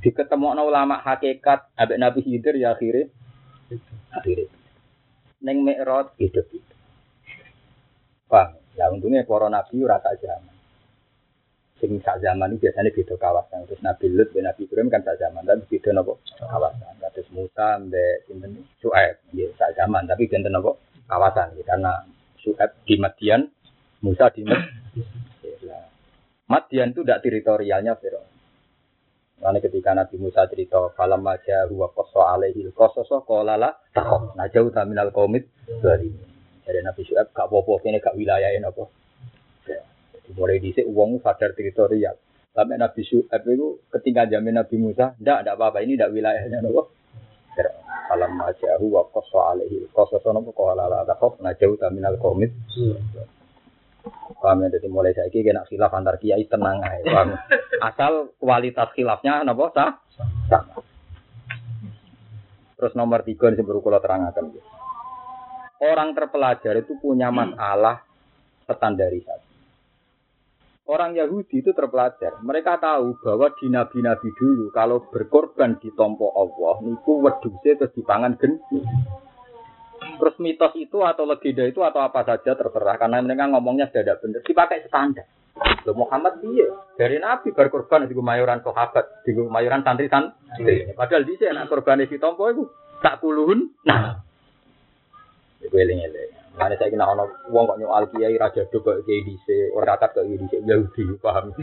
Diketemokno 0.03 0.67
ulama 0.67 0.99
hakikat 0.99 1.71
ambek 1.79 1.99
Nabi 1.99 2.19
Khidir 2.27 2.59
ya 2.59 2.75
akhirnya 2.75 3.11
akhirnya. 4.11 4.51
Neng 5.43 5.67
Mi'raj 5.67 6.15
beda-beda. 6.19 6.75
Paham? 8.31 8.59
Ya 8.79 8.89
untungnya 8.89 9.27
para 9.29 9.53
nabi 9.53 9.85
ora 9.85 10.01
sak. 10.01 10.17
Sing 11.83 11.99
sak 11.99 12.23
zaman 12.23 12.55
itu 12.55 12.71
biasanya 12.71 12.95
beda 12.95 13.19
kawasan. 13.19 13.67
Terus 13.67 13.83
Nabi 13.83 14.07
Lut 14.15 14.31
dan 14.31 14.47
Nabi 14.47 14.71
Ibrahim 14.71 14.87
kan 14.87 15.03
sak 15.03 15.19
zaman, 15.19 15.43
tapi 15.43 15.67
beda 15.67 15.91
nopo 15.91 16.23
kawasan. 16.39 16.95
Terus 17.11 17.27
Musa 17.35 17.83
mbek 17.83 18.31
sinten 18.31 18.63
Su'aib, 18.79 19.19
ya 19.35 19.51
sak 19.59 19.75
zaman, 19.75 20.07
tapi 20.07 20.31
beda 20.31 20.47
nopo 20.47 20.79
kawasan. 21.11 21.59
Ya, 21.59 21.67
karena 21.67 22.07
Su'aib 22.39 22.87
di 22.87 22.95
Madian, 23.03 23.51
Musa 23.99 24.31
di 24.31 24.47
Madian. 24.47 24.71
Madian 26.47 26.95
itu 26.95 27.03
tidak 27.03 27.27
teritorialnya 27.27 27.99
Firaun. 27.99 28.31
Karena 29.43 29.59
ketika 29.59 29.91
Nabi 29.91 30.23
Musa 30.23 30.47
cerita 30.47 30.79
falam 30.95 31.27
aja 31.27 31.67
huwa 31.67 31.91
koso 31.91 32.23
alaihil 32.23 32.71
kososo 32.71 33.27
kolala 33.27 33.75
takoh 33.91 34.39
najau 34.39 34.71
taminal 34.71 35.11
komit 35.11 35.51
dari 35.83 36.15
dari 36.63 36.79
Nabi 36.79 37.03
Syuaib 37.03 37.35
gak 37.35 37.51
apa-apa 37.51 37.83
kene 37.83 37.99
gak 37.99 38.15
wilayahnya 38.15 38.71
apa 38.71 38.87
mulai 40.31 40.63
dhisik 40.63 40.87
wong 40.87 41.19
sadar 41.19 41.53
teritorial. 41.59 42.15
Sampai 42.53 42.77
Nabi 42.77 43.01
Syuaib 43.03 43.43
itu 43.49 43.81
ketika 43.89 44.29
jamin 44.29 44.61
Nabi 44.61 44.77
Musa, 44.77 45.17
ndak 45.17 45.49
ndak 45.49 45.57
apa-apa 45.57 45.81
ini 45.83 45.97
ndak 45.97 46.13
wilayahnya 46.13 46.61
nopo. 46.61 46.93
Alam 48.13 48.37
majahu 48.37 48.93
wa 48.93 49.09
qassa 49.09 49.57
alaihi 49.57 49.89
qassa 49.89 50.31
nopo 50.37 50.53
qala 50.53 50.85
la 50.85 51.01
taqaf 51.09 51.41
najau 51.41 51.81
minal 51.91 52.21
qaumit. 52.21 52.53
Paham 54.43 54.67
ya, 54.67 54.75
jadi 54.75 54.91
mulai 54.91 55.15
saya 55.15 55.31
kena 55.31 55.63
khilaf 55.71 55.95
antar 55.95 56.19
kiai 56.19 56.45
tenang 56.51 56.83
aja. 56.83 57.07
Paham? 57.07 57.29
Asal 57.89 58.13
kualitas 58.37 58.91
khilafnya 58.93 59.47
nopo 59.47 59.71
sah? 59.71 60.03
Sama. 60.51 60.83
Terus 62.83 62.99
nomor 62.99 63.23
tiga 63.23 63.47
ini 63.47 63.63
sebelum 63.63 63.79
kalau 63.79 64.03
terangkan. 64.03 64.59
Orang 65.79 66.19
terpelajar 66.19 66.75
itu 66.83 66.99
punya 66.99 67.31
masalah 67.39 68.03
standarisasi. 68.67 69.52
Orang 70.83 71.15
Yahudi 71.15 71.63
itu 71.63 71.71
terpelajar. 71.71 72.43
Mereka 72.43 72.83
tahu 72.83 73.15
bahwa 73.23 73.55
di 73.55 73.71
nabi-nabi 73.71 74.35
dulu 74.35 74.75
kalau 74.75 75.07
berkorban 75.15 75.79
di 75.79 75.95
tompo 75.95 76.35
Allah, 76.35 76.83
niku 76.83 77.23
weduse 77.23 77.79
terus 77.79 77.95
dipangan 77.95 78.35
geni. 78.35 78.83
Terus 80.19 80.35
mitos 80.43 80.75
itu 80.75 80.99
atau 81.07 81.23
legenda 81.23 81.63
itu 81.63 81.79
atau 81.87 82.03
apa 82.03 82.27
saja 82.27 82.59
terserah 82.59 82.99
karena 82.99 83.23
mereka 83.23 83.47
ngomongnya 83.55 83.95
sudah 83.95 84.03
tidak 84.03 84.19
benar. 84.27 84.41
Dipakai 84.43 84.79
standar. 84.91 85.27
Loh 85.87 85.95
Muhammad 85.95 86.43
dia 86.43 86.67
dari 86.99 87.23
Nabi 87.23 87.55
berkorban 87.55 88.11
di 88.11 88.15
mayoran 88.19 88.67
sahabat, 88.67 89.23
di 89.23 89.39
mayoran 89.39 89.87
santri 89.87 90.11
santri. 90.11 90.91
Padahal 90.99 91.23
di 91.23 91.39
sana 91.39 91.71
korban 91.71 92.03
di 92.03 92.19
tompo 92.19 92.51
itu 92.51 92.67
tak 92.99 93.23
kuluhun. 93.23 93.71
Nah. 93.87 94.19
Iku 95.63 95.79
eling-eling. 95.79 96.42
Mana 96.53 96.77
saya 96.77 96.93
kena 96.93 97.09
ono 97.09 97.25
uang 97.49 97.65
kok 97.65 97.79
nyual 97.81 98.05
kiai 98.13 98.37
raja 98.37 98.69
do 98.69 98.85
kok 98.85 99.09
kiai 99.09 99.25
dice, 99.25 99.73
orang 99.73 99.97
kakak 99.97 100.21
kok 100.21 100.25
kiai 100.29 100.41
dice 100.41 100.59
Yahudi 100.61 101.05
paham. 101.17 101.57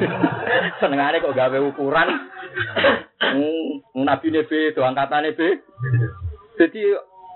Senengane 0.80 1.20
kok 1.20 1.36
gawe 1.36 1.58
ukuran. 1.60 2.08
Nabi 4.08 4.26
nebe 4.32 4.58
itu 4.72 4.80
angkatan 4.80 5.28
nebe. 5.28 5.60
Jadi 6.56 6.82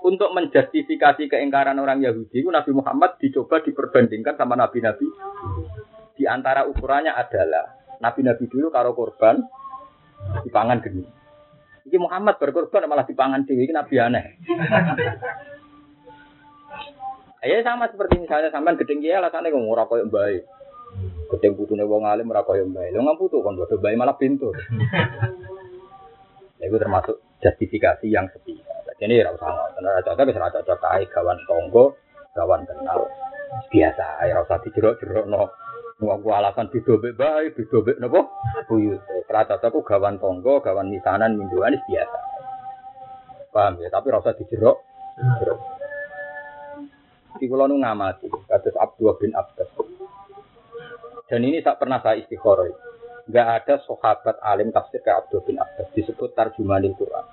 untuk 0.01 0.31
menjustifikasi 0.31 1.27
keingkaran 1.27 1.77
orang 1.77 2.01
Yahudi, 2.01 2.41
Nabi 2.41 2.71
Muhammad 2.71 3.19
dicoba 3.19 3.61
diperbandingkan 3.61 4.39
sama 4.39 4.55
nabi-nabi. 4.55 5.05
Di 6.15 6.23
antara 6.25 6.65
ukurannya 6.67 7.11
adalah 7.11 7.79
nabi-nabi 7.99 8.47
dulu 8.47 8.71
karo 8.71 8.95
korban 8.95 9.43
dipangan 10.47 10.79
geni. 10.83 11.03
Iki 11.85 11.97
Muhammad 11.99 12.39
berkorban 12.39 12.87
malah 12.87 13.07
dipangan 13.07 13.43
dewi, 13.43 13.67
ini 13.67 13.73
nabi 13.75 13.95
aneh. 13.99 14.25
Ya 17.39 17.63
sama 17.63 17.87
seperti 17.87 18.19
misalnya 18.19 18.51
sampean 18.51 18.75
gedeng 18.75 18.99
kiai 18.99 19.15
alasane 19.15 19.47
kok 19.47 19.63
ora 19.63 19.87
koyo 19.87 20.11
baik. 20.11 20.43
Gedeng 21.31 21.55
putune 21.55 21.87
wong 21.87 22.03
alim 22.03 22.27
ora 22.27 22.43
koyo 22.43 22.67
baik. 22.67 22.91
Lho 22.91 23.15
putu 23.15 23.39
kon 23.39 23.55
bodo 23.55 23.79
baik 23.79 23.95
malah 23.95 24.19
pintu. 24.19 24.51
Ya, 26.59 26.67
itu 26.67 26.75
termasuk 26.75 27.23
justifikasi 27.39 28.11
yang 28.11 28.27
sepi. 28.27 28.59
Jadi 28.99 29.23
ora 29.23 29.31
usah 29.31 29.47
ngoten. 29.47 29.87
Ora 29.87 30.03
cocok 30.03 30.27
wis 30.27 30.35
ora 30.35 30.51
cocok 30.51 30.77
kae 30.83 31.03
gawan 31.07 31.39
tonggo, 31.47 31.95
gawan 32.35 32.67
kenal. 32.67 33.07
Biasa 33.71 34.27
ya 34.27 34.43
usah 34.43 34.59
dijerok-jerokno. 34.59 35.43
Wong 36.03 36.19
alasan 36.27 36.67
didobek 36.75 37.15
bae, 37.15 37.55
didobek 37.55 38.03
napa? 38.03 38.27
Buyut. 38.67 38.99
Ora 39.31 39.47
cocok 39.47 39.71
ku 39.71 39.79
gawan 39.87 40.19
tonggo, 40.19 40.59
gawan 40.59 40.91
misanan 40.91 41.39
mingguan 41.39 41.79
biasa. 41.87 42.19
Paham 43.55 43.79
ya, 43.79 43.87
tapi 43.87 44.11
ora 44.11 44.19
usah 44.19 44.35
dijerok. 44.35 44.83
Jerok. 45.39 45.78
Kulo 47.47 47.71
nu 47.71 47.79
ngamati, 47.79 48.27
kados 48.27 48.75
Abdullah 48.75 49.15
bin 49.15 49.31
Abbas. 49.31 49.69
Dan 51.29 51.45
ini 51.45 51.63
tak 51.63 51.79
pernah 51.79 52.03
saya 52.03 52.19
istikharah. 52.19 52.67
Enggak 53.29 53.47
ada 53.61 53.75
sahabat 53.85 54.35
alim 54.41 54.73
tafsir 54.73 54.99
kayak 55.05 55.23
Abdullah 55.23 55.45
bin 55.45 55.57
Abbas 55.61 55.87
disebut 55.93 56.33
tarjumanil 56.33 56.97
Quran. 56.97 57.23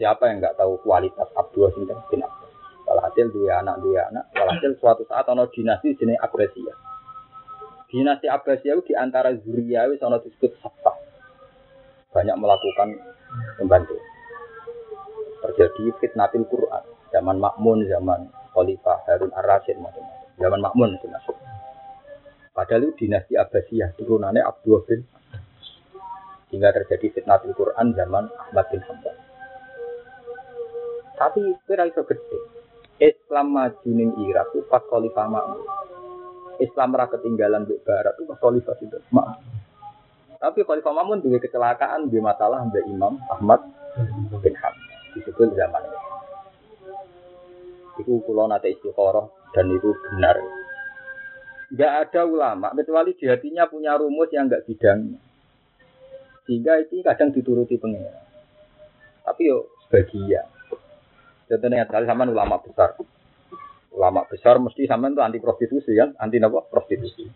Siapa 0.00 0.32
yang 0.32 0.40
enggak 0.40 0.56
tahu 0.56 0.80
kualitas 0.80 1.28
Abdullah 1.36 1.70
bin 2.08 2.24
Abbas? 2.24 2.50
Walhasil 2.88 3.30
dua 3.30 3.62
anak 3.62 3.76
dua 3.84 4.10
anak. 4.10 4.32
Walhasil 4.34 4.74
suatu 4.80 5.06
saat 5.06 5.28
ono 5.28 5.46
dinasti 5.52 5.94
jenis 5.94 6.18
Abbasiyah. 6.18 6.78
Dinasti 7.92 8.26
Abbasiyah 8.26 8.74
itu 8.74 8.90
di 8.90 8.94
antara 8.98 9.30
Zuriyawi 9.36 10.00
ono 10.00 10.18
disebut 10.18 10.58
Sabah. 10.58 10.96
Banyak 12.10 12.36
melakukan 12.40 12.88
membantu. 13.62 13.94
Terjadi 15.46 15.84
fitnatil 16.02 16.48
Quran. 16.48 16.82
Zaman 17.14 17.36
Makmun, 17.38 17.86
zaman 17.86 18.39
Khalifah 18.52 19.06
Harun 19.06 19.30
Ar-Rasyid 19.34 19.78
macam-macam. 19.78 20.28
Zaman 20.40 20.60
Makmun 20.60 20.90
itu 20.96 21.06
masuk. 21.06 21.36
Padahal 22.50 22.90
itu 22.90 23.06
dinasti 23.06 23.38
Abbasiyah 23.38 23.94
turunannya 23.94 24.42
Abdul 24.42 24.82
bin 24.84 25.00
hingga 26.50 26.74
terjadi 26.74 27.14
fitnah 27.14 27.38
Quran 27.40 27.94
zaman 27.94 28.26
Ahmad 28.26 28.66
bin 28.74 28.82
Hanbal. 28.82 29.16
Tapi 31.14 31.42
kira 31.68 31.86
itu 31.86 32.02
gede. 32.02 32.38
Islam 33.00 33.56
maju 33.56 33.88
ning 33.88 34.12
Irak 34.28 34.52
itu 34.52 34.66
pas 34.66 34.82
Khalifah 34.84 35.26
Makmun. 35.30 35.64
Islam 36.60 36.92
ra 36.92 37.08
ketinggalan 37.08 37.64
di 37.64 37.78
barat 37.80 38.18
itu 38.18 38.28
pas 38.28 38.38
Khalifah 38.42 38.76
itu 38.82 38.98
Makmun. 39.14 39.40
Tapi 40.40 40.58
Khalifah 40.66 40.92
Makmun 40.96 41.22
juga 41.22 41.38
kecelakaan 41.44 42.10
di 42.10 42.18
masalah 42.18 42.66
Mbak 42.66 42.84
Imam 42.90 43.14
Ahmad 43.30 43.62
bin 44.42 44.54
Hanbal 44.58 44.90
disebut 45.14 45.54
zaman 45.54 45.82
itu. 45.86 46.09
Itu 48.00 48.24
kulo 48.24 48.48
nate 48.48 48.72
istikharah 48.72 49.28
dan 49.52 49.66
itu 49.70 49.92
benar. 50.08 50.40
Enggak 51.70 51.92
ada 52.08 52.22
ulama 52.26 52.74
kecuali 52.74 53.14
di 53.14 53.30
hatinya 53.30 53.70
punya 53.70 53.94
rumus 53.94 54.32
yang 54.34 54.50
enggak 54.50 54.66
bidangnya. 54.66 55.20
Sehingga 56.48 56.82
itu 56.82 56.98
kadang 57.06 57.30
dituruti 57.30 57.78
pengira. 57.78 58.26
Tapi 59.22 59.42
yo 59.46 59.70
sebagian. 59.86 60.50
Contohnya 61.46 61.86
kali 61.86 62.06
sama 62.10 62.26
ulama 62.26 62.58
besar. 62.58 62.98
Ulama 63.94 64.26
besar 64.26 64.58
mesti 64.58 64.86
sama 64.86 65.10
itu 65.10 65.22
anti 65.22 65.38
prostitusi 65.42 65.94
kan, 65.98 66.14
anti 66.18 66.42
apa? 66.42 66.62
Prostitusi. 66.66 67.26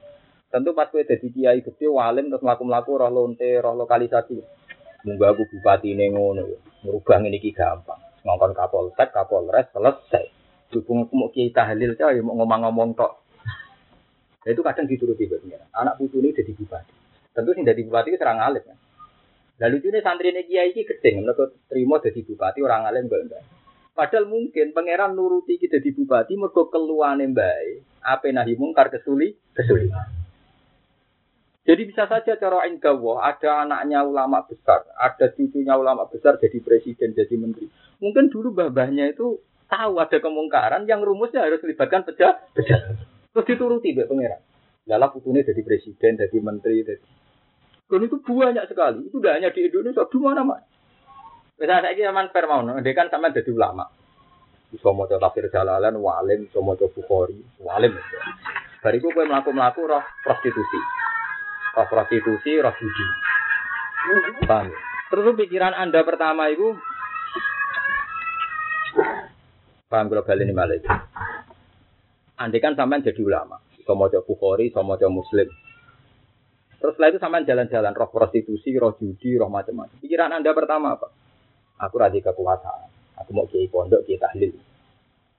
Tentu 0.51 0.71
pas 0.71 0.87
kowe 0.87 1.03
dadi 1.03 1.35
kiai 1.35 1.67
gede 1.67 1.91
walim 1.91 2.31
terus 2.31 2.47
mlaku-mlaku 2.47 2.95
roh 2.95 3.11
lonte, 3.11 3.59
roh 3.59 3.75
lokalisasi. 3.75 4.39
Munggah 5.03 5.35
aku 5.35 5.51
bupati 5.51 5.95
ini 5.95 6.15
ngono, 6.15 6.47
merubah 6.87 7.19
ini 7.23 7.43
gampang. 7.51 7.99
Ngongkon 8.23 8.55
kapolsek, 8.55 9.11
kapolres, 9.11 9.69
selesai. 9.75 10.34
Dukung 10.75 11.07
mau 11.15 11.31
kiai 11.31 11.55
tahlil 11.55 11.95
cah, 11.95 12.11
ya 12.11 12.19
mau 12.27 12.35
ngomong-ngomong 12.35 12.99
tok. 12.99 13.13
Nah, 14.45 14.51
itu 14.51 14.61
kadang 14.61 14.91
dituruti 14.91 15.31
tiba 15.31 15.39
Anak 15.73 15.97
putu 15.97 16.19
ini 16.19 16.35
jadi 16.35 16.51
bupati. 16.51 16.93
Tentu 17.31 17.51
sih 17.55 17.63
jadi 17.63 17.81
bupati 17.87 18.11
itu 18.11 18.19
serang 18.19 18.43
alim 18.43 18.67
kan. 18.67 18.79
Lalu 19.63 19.79
itu 19.79 19.89
santri 20.03 20.35
ini 20.35 20.43
kiai 20.51 20.75
ini 20.75 20.83
gedeng, 20.83 21.23
mereka 21.23 21.55
terima 21.71 22.03
jadi 22.03 22.21
bupati 22.27 22.59
orang 22.59 22.91
alim 22.91 23.07
enggak 23.07 23.23
enggak. 23.31 23.43
Padahal 23.95 24.27
mungkin 24.27 24.75
pangeran 24.75 25.15
nuruti 25.15 25.55
kita 25.63 25.79
di 25.79 25.95
bupati 25.95 26.35
mereka 26.35 26.67
keluar 26.67 27.15
baik. 27.15 28.03
Apa 28.03 28.27
nahi 28.35 28.59
mungkar 28.59 28.91
kesuli 28.91 29.39
kesuli. 29.55 29.87
Jadi 31.65 31.83
bisa 31.89 32.05
saja 32.05 32.37
cara 32.37 32.69
enggawa 32.69 33.25
ada 33.25 33.65
anaknya 33.65 34.05
ulama 34.05 34.45
besar, 34.45 34.85
ada 35.01 35.33
cucunya 35.33 35.73
ulama 35.81 36.05
besar 36.05 36.37
jadi 36.37 36.61
presiden, 36.61 37.17
jadi 37.17 37.41
menteri. 37.41 37.73
Mungkin 38.05 38.29
dulu 38.29 38.53
babahnya 38.53 39.09
itu 39.09 39.41
tahu 39.75 39.99
ada 39.99 40.19
kemungkaran 40.23 40.87
yang 40.87 41.03
rumusnya 41.03 41.43
harus 41.43 41.59
melibatkan 41.67 42.07
pejabat. 42.07 42.47
Terus 43.35 43.47
dituruti 43.51 43.91
Mbak 43.91 44.07
Pangeran. 44.07 44.41
Lala 44.87 45.11
putunya 45.11 45.43
jadi 45.43 45.65
presiden, 45.67 46.21
jadi 46.21 46.39
menteri, 46.39 46.87
jadi 46.87 47.03
dan 47.85 48.01
itu 48.01 48.17
banyak 48.25 48.65
sekali. 48.67 49.07
Itu 49.07 49.21
tidak 49.21 49.35
hanya 49.41 49.51
di 49.53 49.61
Indonesia, 49.69 50.09
di 50.09 50.19
mana-mana. 50.19 50.65
Misalnya 51.55 51.87
saya 51.87 52.11
zaman 52.11 52.27
Firmaun, 52.35 52.83
dia 52.83 52.97
kan 52.97 53.07
sama 53.13 53.31
jadi 53.31 53.51
ulama. 53.53 53.87
Bisa 54.73 54.91
mau 54.91 55.07
tafsir 55.07 55.47
jalalan, 55.53 55.95
walim, 56.03 56.51
bisa 56.51 56.59
mau 56.59 56.75
bukhori, 56.75 57.39
walim. 57.63 57.95
Bariku 58.83 59.15
gue 59.15 59.25
melaku-melaku 59.29 59.87
roh 59.87 60.03
prostitusi. 60.27 60.81
Roh 61.79 61.87
prostitusi, 61.87 62.59
roh 62.59 62.75
judi. 62.75 63.07
Terus 65.15 65.39
pikiran 65.39 65.79
Anda 65.79 66.03
pertama 66.03 66.51
itu 66.51 66.75
Paham 69.95 70.11
kalau 70.11 70.27
balik 70.27 70.51
ini 70.51 70.51
malah 70.51 70.75
Andai 72.35 72.59
kan 72.59 72.75
sampean 72.75 73.07
jadi 73.07 73.23
ulama, 73.23 73.63
sama 73.87 74.11
coba 74.11 74.27
Bukhari, 74.27 74.75
sama 74.75 74.99
coba 74.99 75.23
Muslim. 75.23 75.47
Terus 76.83 76.99
setelah 76.99 77.15
itu 77.15 77.23
sampean 77.23 77.47
jalan-jalan, 77.47 77.95
roh 77.95 78.11
prostitusi, 78.11 78.75
roh 78.75 78.99
judi, 78.99 79.39
roh 79.39 79.47
macam-macam. 79.47 79.95
Pikiran 80.03 80.35
anda 80.35 80.51
pertama 80.51 80.99
apa? 80.99 81.15
Aku 81.79 81.95
radhi 82.03 82.19
kekuasaan. 82.27 82.91
Aku 83.23 83.31
mau 83.39 83.47
kiai 83.47 83.71
pondok, 83.71 84.03
kiai 84.03 84.19
tahlil. 84.19 84.59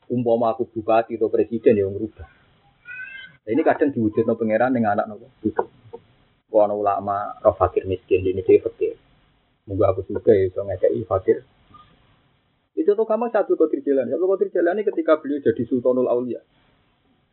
Umpama 0.07 0.55
aku 0.55 0.71
bupati 0.71 1.19
atau 1.19 1.27
presiden 1.27 1.75
yang 1.75 1.91
merubah. 1.91 2.23
Nah, 2.23 3.51
ini 3.51 3.59
kadang 3.59 3.91
diwujud 3.91 4.23
no 4.23 4.39
pangeran 4.39 4.71
dengan 4.71 4.95
anak 4.95 5.11
nopo. 5.11 5.27
Kono 6.47 6.79
ulama 6.79 7.43
roh 7.43 7.59
fakir 7.59 7.83
miskin 7.91 8.23
ini 8.23 8.39
dia 8.39 8.63
fakir. 8.63 8.95
Moga 9.67 9.91
aku 9.91 10.07
suka 10.07 10.31
ya, 10.31 10.47
so 10.55 10.63
fakir 11.11 11.43
itu 12.75 12.91
tuh 12.91 13.07
kamu 13.07 13.31
satu 13.31 13.55
Qadir 13.55 13.79
Jalani. 13.87 14.11
Satu 14.11 14.27
Qadir 14.35 14.51
Jalani 14.51 14.83
ketika 14.83 15.15
beliau 15.23 15.39
jadi 15.39 15.63
Sultanul 15.63 16.11
Aulia. 16.11 16.43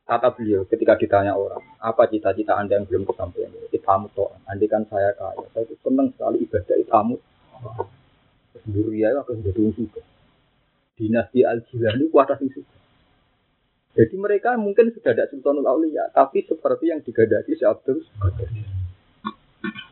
Kata 0.06 0.30
beliau 0.34 0.62
ketika 0.66 0.94
ditanya 0.98 1.34
orang, 1.34 1.62
apa 1.82 2.06
cita-cita 2.10 2.58
anda 2.58 2.78
yang 2.78 2.86
belum 2.86 3.06
kesampaian? 3.06 3.50
Itamu 3.70 4.10
toh, 4.14 4.34
andai 4.46 4.70
kan 4.70 4.86
saya 4.86 5.14
kaya, 5.14 5.46
saya 5.54 5.62
itu 5.66 5.74
senang 5.82 6.10
sekali 6.14 6.42
ibadah 6.46 6.76
itamu. 6.78 7.16
Sendiri 8.62 9.02
ya, 9.02 9.14
akan 9.18 9.42
jadi 9.42 9.62
juga. 9.74 10.02
Dinasti 10.98 11.42
Al 11.42 11.62
Jilani 11.66 12.06
kuasa 12.10 12.38
sing 12.38 12.50
suka. 12.50 12.78
Jadi 13.92 14.14
mereka 14.16 14.54
mungkin 14.56 14.94
sudah 14.94 15.10
ada 15.10 15.26
Sultanul 15.30 15.66
Aulia, 15.66 16.06
tapi 16.14 16.46
seperti 16.46 16.90
yang 16.90 17.02
digadaki 17.02 17.58
si 17.58 17.64
Abdul. 17.66 18.02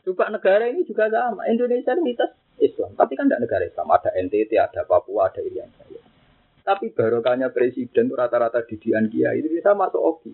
Coba 0.07 0.31
negara 0.33 0.67
ini 0.71 0.83
juga 0.87 1.07
sama. 1.11 1.47
Indonesia 1.47 1.95
ini 1.95 2.03
mitos 2.15 2.31
Islam. 2.61 2.93
Tapi 2.95 3.13
kan 3.17 3.27
tidak 3.27 3.43
negara 3.49 3.65
Islam. 3.67 3.89
Ada 3.91 4.11
NTT, 4.17 4.51
ada 4.61 4.83
Papua, 4.85 5.33
ada 5.33 5.41
Irian 5.41 5.69
Jaya. 5.75 6.01
Tapi 6.61 6.93
barokahnya 6.93 7.51
presiden 7.51 8.13
rata-rata 8.13 8.63
didian 8.63 9.09
kiai 9.09 9.41
itu 9.41 9.49
bisa 9.49 9.73
masuk 9.73 10.01
oki. 10.01 10.33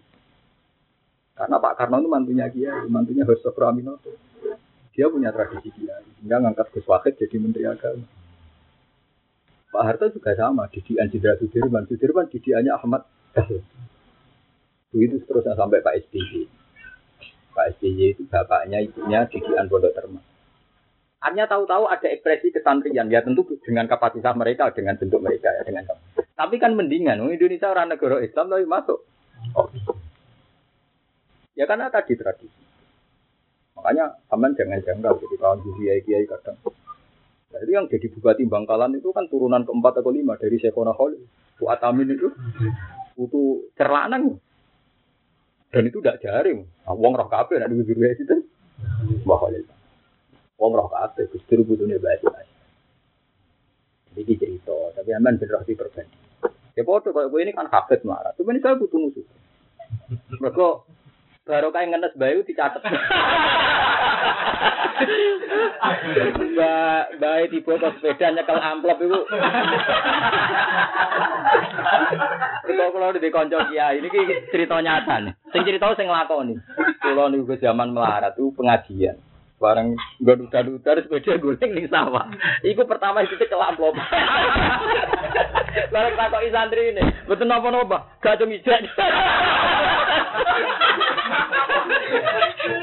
Karena 1.37 1.57
Pak 1.61 1.75
Karno 1.79 2.03
itu 2.03 2.09
mantunya 2.11 2.47
kiai, 2.51 2.89
mantunya 2.91 3.25
Hosso 3.25 3.55
Praminoto. 3.55 4.11
Dia 4.93 5.07
punya 5.09 5.31
tradisi 5.31 5.71
kiai. 5.71 6.25
Hingga 6.25 6.37
ngangkat 6.45 6.67
Gus 6.75 6.87
Wahid 6.89 7.15
jadi 7.17 7.37
menteri 7.39 7.65
agama. 7.69 8.05
Pak 9.71 9.83
Harto 9.85 10.09
juga 10.09 10.33
sama, 10.33 10.67
didian 10.73 11.07
Jenderal 11.13 11.37
Sudirman. 11.37 11.85
Sudirman 11.85 12.27
didiannya 12.33 12.73
Ahmad 12.73 13.05
Begitu 14.89 15.21
seterusnya 15.21 15.53
sampai 15.53 15.85
Pak 15.85 16.09
SBY. 16.09 16.49
Pak 17.53 17.77
SBY 17.77 18.17
itu 18.17 18.23
bapaknya, 18.33 18.81
ibunya 18.81 19.29
didian 19.29 19.69
Pondok 19.69 19.93
Termas. 19.93 20.36
Artinya 21.27 21.51
tahu-tahu 21.51 21.91
ada 21.91 22.07
ekspresi 22.07 22.55
kesantrian, 22.55 23.11
ya 23.11 23.19
tentu 23.19 23.43
dengan 23.67 23.91
kapasitas 23.91 24.39
mereka, 24.39 24.71
dengan 24.71 24.95
bentuk 24.95 25.19
mereka 25.19 25.51
ya, 25.51 25.67
dengan 25.67 25.83
Tapi 26.39 26.55
kan 26.63 26.79
mendingan, 26.79 27.19
Indonesia 27.19 27.67
orang 27.67 27.91
negara 27.91 28.23
Islam 28.23 28.47
tapi 28.47 28.63
masuk. 28.63 29.03
Oh. 29.59 29.67
Ya 31.59 31.67
karena 31.67 31.91
tadi 31.91 32.15
tradisi. 32.15 32.63
Makanya 33.75 34.23
aman 34.31 34.55
jangan 34.55 34.79
janggal 34.87 35.19
jadi 35.19 35.37
kawan 35.43 35.59
kiai 35.67 36.01
kiai 36.07 36.25
kadang. 36.31 36.57
Jadi 37.51 37.71
yang 37.75 37.91
jadi 37.91 38.07
bupati 38.07 38.47
Bangkalan 38.47 38.95
itu 38.95 39.11
kan 39.11 39.27
turunan 39.27 39.67
keempat 39.67 40.07
atau 40.07 40.15
lima 40.15 40.39
dari 40.39 40.63
Sekona 40.63 40.95
Kholi. 40.95 41.19
Fuad 41.59 41.83
Amin 41.83 42.15
itu 42.15 42.31
itu 43.19 43.67
cerlanang. 43.75 44.39
Dan 45.75 45.83
itu 45.91 45.99
tidak 45.99 46.23
jaring. 46.23 46.63
Nah, 46.63 46.95
wong 46.95 47.19
roh 47.19 47.27
kabeh 47.27 47.59
nek 47.59 47.73
di 47.73 47.83
itu. 47.83 48.37
Khalil. 49.27 49.76
Wong 50.57 50.73
roh 50.73 50.89
kabeh 50.89 51.29
Gusti 51.29 51.53
butune 51.61 52.01
bae. 52.01 52.17
Jadi 54.17 54.33
cerita, 54.41 54.73
tapi 54.97 55.13
aman 55.13 55.37
ben 55.37 55.53
roh 55.53 55.61
diperbanding. 55.69 56.25
Ya 56.77 56.85
foto 56.85 57.13
kalau 57.13 57.37
ini 57.41 57.57
kan 57.57 57.69
hafid 57.73 58.05
marah. 58.05 58.33
Tapi 58.37 58.49
ini 58.53 58.61
saya 58.61 58.77
butuh 58.77 59.01
musuh. 59.01 59.25
Mereka 60.41 60.69
baru 61.49 61.69
kayak 61.73 61.89
ngenes 61.89 62.17
bayu 62.17 62.45
dicatat. 62.45 62.85
Mbak 66.37 67.03
Mbak 67.21 67.35
tiba 67.53 67.73
ke 67.77 67.89
sepeda 67.97 68.29
nyekel 68.33 68.61
amplop 68.61 68.99
itu. 69.01 69.21
Kita 72.65 72.85
kalau 72.93 73.13
di 73.13 73.31
konco 73.33 73.59
kiai 73.73 74.01
ini 74.01 74.09
cerita 74.53 74.81
nyata 74.81 75.17
nih. 75.21 75.33
Sing 75.53 75.63
cerita 75.65 75.97
sing 75.97 76.09
nglakoni. 76.09 76.57
Kula 77.01 77.29
niku 77.33 77.57
zaman 77.57 77.93
melarat 77.93 78.37
itu 78.37 78.53
pengajian. 78.57 79.17
Barang 79.57 79.97
gak 80.21 80.37
duda-duda 80.37 81.01
sepeda 81.01 81.41
guling 81.41 81.71
ning 81.73 81.89
sawah. 81.89 82.29
Iku 82.61 82.85
pertama 82.85 83.25
itu 83.25 83.41
cekel 83.41 83.57
amplop. 83.57 83.97
Barang 85.93 86.13
takok 86.13 86.45
santri 86.53 86.93
ini, 86.93 87.01
betul 87.25 87.49
napa-napa, 87.49 88.21
gak 88.21 88.37
cung 88.37 88.53
ijek. 88.53 88.85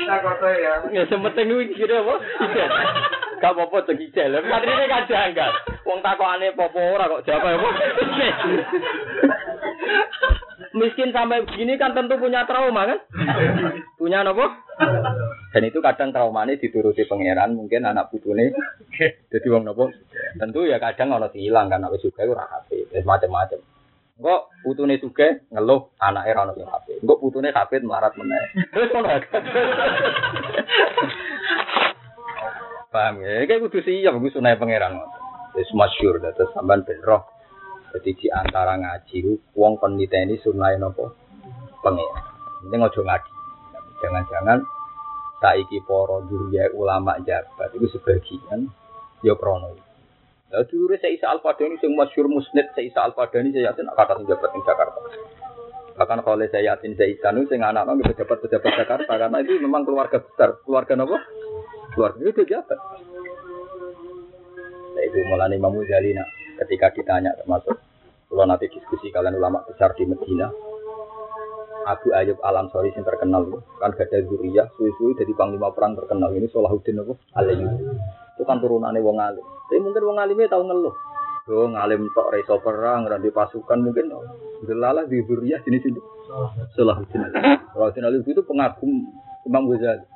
ya. 0.09 0.74
Ya 0.93 1.03
sementing 1.09 1.49
kuwi 1.53 1.78
kira 1.78 2.01
apa? 2.01 2.15
Ijek. 2.41 2.69
Gak 3.44 3.60
apa-apa 3.60 3.91
ijek. 3.91 4.32
Lah 4.32 4.39
santrine 4.39 4.88
kan 4.88 5.04
janggal. 5.04 5.52
Wong 5.84 6.00
takokane 6.00 6.56
apa 6.56 6.80
ora 6.80 7.12
kok 7.12 7.28
jawab 7.28 7.60
apa? 7.60 7.70
Miskin 10.72 11.12
sampai 11.12 11.44
begini 11.44 11.76
kan 11.76 11.91
tentu 11.91 12.16
punya 12.16 12.48
trauma 12.48 12.88
kan? 12.88 13.04
Punya 14.00 14.24
apa? 14.24 14.48
Dan 15.52 15.68
itu 15.68 15.84
kadang 15.84 16.16
trauma 16.16 16.48
ini 16.48 16.56
dituruti 16.56 17.04
pangeran, 17.04 17.54
mungkin 17.60 17.84
anak 17.84 18.10
putune 18.16 18.56
jadi 19.28 19.48
wong 19.52 19.68
nopo. 19.68 19.91
Tentu 20.39 20.64
ya 20.64 20.80
kadang 20.80 21.12
ono 21.12 21.28
hilang 21.36 21.68
kan 21.68 21.84
wis 21.91 22.00
juga 22.00 22.24
ora 22.24 22.48
HP, 22.48 22.96
macam-macam. 23.04 23.60
Engko 24.24 24.36
putune 24.64 24.96
suge 25.04 25.52
ngeluh 25.52 25.91
anake 26.00 26.32
ora 26.32 26.48
ono 26.48 26.64
HP. 26.64 27.04
Engko 27.04 27.20
putune 27.20 27.52
HP 27.52 27.84
melarat 27.84 28.16
meneh. 28.16 28.72
Terus 28.72 28.88
ngono 28.96 29.20
Paham 32.94 33.26
ya? 33.26 33.50
Kayak 33.50 33.66
kudu 33.66 33.82
siap 33.82 34.14
gue 34.22 34.30
sunai 34.30 34.54
pangeran. 34.62 35.02
Wis 35.58 35.70
masyhur 35.74 36.22
terus 36.22 36.54
sampean 36.54 36.86
ben 36.86 37.02
roh. 37.02 37.26
Jadi 37.89 38.14
di 38.14 38.28
antara 38.30 38.78
ngaji 38.78 39.18
wong 39.58 39.82
kon 39.82 39.98
niteni 39.98 40.38
sunai 40.38 40.78
nopo 40.78 41.18
pangeran. 41.82 42.26
Ini 42.70 42.76
ngojo 42.78 43.02
ngaji. 43.02 43.32
Jangan-jangan 43.98 44.62
saiki 45.41 45.82
para 45.89 46.22
duriya 46.30 46.70
ulama 46.78 47.18
jabat 47.26 47.74
itu 47.74 47.89
sebagian 47.98 48.70
ya 49.26 49.34
krono. 49.34 49.74
Lah 50.54 50.62
dulure 50.70 51.02
Isa 51.02 51.34
Al-Fadani 51.34 51.82
sing 51.82 51.98
masyhur 51.98 52.30
musnid 52.30 52.70
Isa 52.78 53.02
Al-Fadani 53.02 53.50
saya 53.50 53.74
yakin 53.74 53.89
kata 53.89 54.22
jabat 54.22 54.50
di 54.54 54.62
Jakarta. 54.62 55.02
Bahkan 55.94 56.26
kalau 56.26 56.41
saya 56.50 56.74
yakin 56.74 56.98
saya 56.98 57.10
Isanu 57.10 57.46
sing 57.50 57.62
anak-anak 57.62 58.14
pejabat-pejabat 58.14 58.72
Jakarta 58.86 59.14
karena 59.14 59.38
itu 59.41 59.62
memang 59.62 59.86
keluarga 59.86 60.18
besar. 60.22 60.58
Keluarga 60.66 60.94
apa? 60.98 61.18
Keluarga 61.94 62.24
itu 62.26 62.41
jabat. 62.50 62.80
Nah, 64.94 65.04
itu 65.06 65.18
mulai 65.30 65.54
Imam 65.54 65.78
Jalina 65.86 66.26
ketika 66.62 66.89
ditanya 66.94 67.34
termasuk 67.38 67.78
kalau 68.34 68.50
nanti 68.50 68.66
diskusi 68.66 69.14
kalian 69.14 69.38
ulama 69.38 69.62
besar 69.70 69.94
di 69.94 70.10
Medina, 70.10 70.50
Abu 71.86 72.10
Ayub 72.18 72.41
Al 72.41 72.66
Ansori 72.66 72.89
yang 72.96 73.06
terkenal 73.06 73.46
kan 73.78 73.94
gak 73.94 74.10
ada 74.10 74.26
zuriyah 74.26 74.74
suwi-suwi 74.74 75.14
jadi 75.20 75.38
panglima 75.38 75.70
perang 75.70 75.94
terkenal. 75.94 76.34
Ini 76.34 76.50
Salahuddin 76.50 77.04
apa? 77.06 77.14
Alayub 77.38 77.70
itu 78.34 78.44
kan 78.48 78.58
turunannya 78.58 79.06
wong 79.06 79.22
alim. 79.22 79.46
Tapi 79.70 79.78
mungkin 79.84 80.02
wong 80.02 80.18
alimnya 80.18 80.50
tahu 80.50 80.66
ngeluh. 80.66 80.96
Yo 81.44 81.68
ngalim 81.68 82.08
tok 82.16 82.32
reso 82.32 82.56
perang 82.64 83.06
di 83.20 83.30
pasukan 83.30 83.78
mungkin 83.84 84.16
gelalah 84.64 85.04
di 85.06 85.20
zuriyah 85.28 85.60
sini 85.62 85.78
sini 85.84 86.00
Salahuddin 86.74 87.22
Salahuddin 87.76 88.04
Alayub 88.08 88.26
itu 88.26 88.41
pengagum 88.48 89.12
Imam 89.44 89.68
Ghazali 89.68 90.08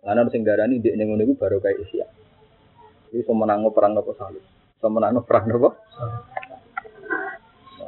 karena 0.00 0.28
sing 0.32 0.42
darani 0.42 0.80
di 0.80 0.90
nengun 0.96 1.22
itu 1.22 1.36
baru 1.36 1.60
kayak 1.60 1.78
Isya 1.84 2.06
ini 3.12 3.22
semenang 3.24 3.68
perang 3.72 3.92
nopo 3.96 4.12
salib 4.16 4.42
semenang 4.80 5.20
perang 5.24 5.44
nopo 5.48 5.70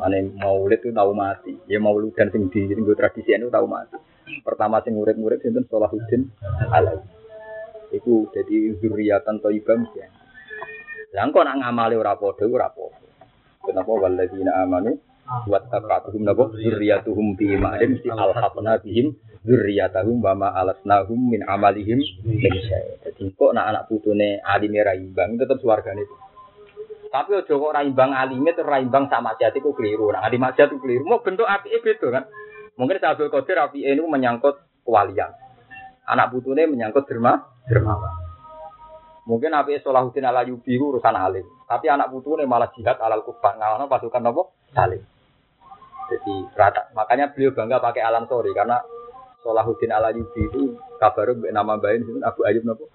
Ane 0.02 0.34
maulid 0.34 0.82
itu 0.82 0.90
tahu 0.90 1.14
mati. 1.14 1.54
Ya 1.70 1.78
maulid 1.78 2.10
dan 2.18 2.26
sing 2.34 2.50
di 2.50 2.66
gue 2.66 2.96
tradisi 2.98 3.30
itu 3.30 3.46
tahu 3.46 3.70
mati. 3.70 3.94
Pertama 4.42 4.82
sing 4.82 4.98
murid-murid 4.98 5.46
itu 5.46 5.62
Salahuddin 5.70 6.26
Alawi. 6.74 7.06
Iku 7.94 8.26
jadi 8.34 8.74
zuriatan 8.82 9.38
thayyibah 9.38 9.78
mesti. 9.78 10.02
Lah 11.14 11.28
kok 11.30 11.44
nak 11.46 11.56
ngamali 11.60 11.94
ora 11.94 12.18
padha 12.18 12.48
ora 12.48 12.72
apa 12.72 12.88
Kenapa 13.62 13.90
walladzina 13.94 14.64
amanu 14.64 14.98
wa 15.48 15.58
taqatuhum 15.58 16.22
nabo 16.22 16.52
zurriyatuhum 16.54 17.34
bi 17.36 17.56
ma'in 17.56 17.98
mesti 17.98 18.08
alhaqna 18.12 18.80
bihim 18.84 19.16
zurriyatahum 19.42 20.22
wa 20.22 20.32
ma 20.38 20.48
alasnahum 20.54 21.18
min 21.18 21.42
amalihim 21.46 21.98
min 22.26 22.38
syai. 22.40 23.02
Dadi 23.02 23.32
kok 23.34 23.52
nak 23.54 23.66
anak 23.72 23.82
putune 23.90 24.38
alime 24.44 24.80
ra 24.82 24.94
imbang 24.94 25.40
tetep 25.40 25.58
swargane 25.58 26.04
itu. 26.06 26.16
Tapi 27.12 27.30
ojo 27.44 27.54
kok 27.60 27.74
raimbang 27.76 28.16
alime 28.16 28.56
terus 28.56 28.72
raimbang 28.72 29.12
sama 29.12 29.36
maksiat 29.36 29.52
itu 29.52 29.68
keliru. 29.76 30.08
Nah, 30.16 30.24
di 30.32 30.40
maksiat 30.40 30.72
itu 30.72 30.80
keliru. 30.80 31.04
Mau 31.04 31.20
bentuk 31.20 31.44
api 31.44 31.76
itu 31.76 32.08
kan. 32.08 32.24
Mungkin 32.72 33.04
Abdul 33.04 33.28
Qadir 33.28 33.60
api 33.60 33.84
ini 33.84 34.00
menyangkut 34.00 34.80
kewalian. 34.80 35.28
Anak 36.08 36.32
putune 36.32 36.64
menyangkut 36.64 37.04
derma, 37.04 37.36
dermawan. 37.68 38.16
Mungkin 39.28 39.52
api 39.52 39.84
Solahuddin 39.84 40.24
ala 40.24 40.40
Yubi 40.48 40.80
urusan 40.80 41.12
alim. 41.12 41.44
Tapi 41.68 41.92
anak 41.92 42.08
putune 42.08 42.48
malah 42.48 42.72
jihad 42.72 42.96
alal 42.96 43.20
kufar. 43.28 43.60
Ngalana 43.60 43.92
pasukan 43.92 44.32
apa? 44.32 44.42
Salim. 44.72 45.11
Jadi 46.12 46.34
rata. 46.52 46.92
Makanya 46.92 47.32
beliau 47.32 47.56
bangga 47.56 47.80
pakai 47.80 48.04
alam 48.04 48.28
sorry 48.28 48.52
karena 48.52 48.84
Solahuddin 49.42 49.90
ala 49.90 50.14
Yubi 50.14 50.46
itu 50.46 50.78
kabar 51.02 51.34
nama 51.34 51.74
bayin 51.74 52.06
Abu 52.22 52.46
Ayub 52.46 52.62
nopo. 52.62 52.86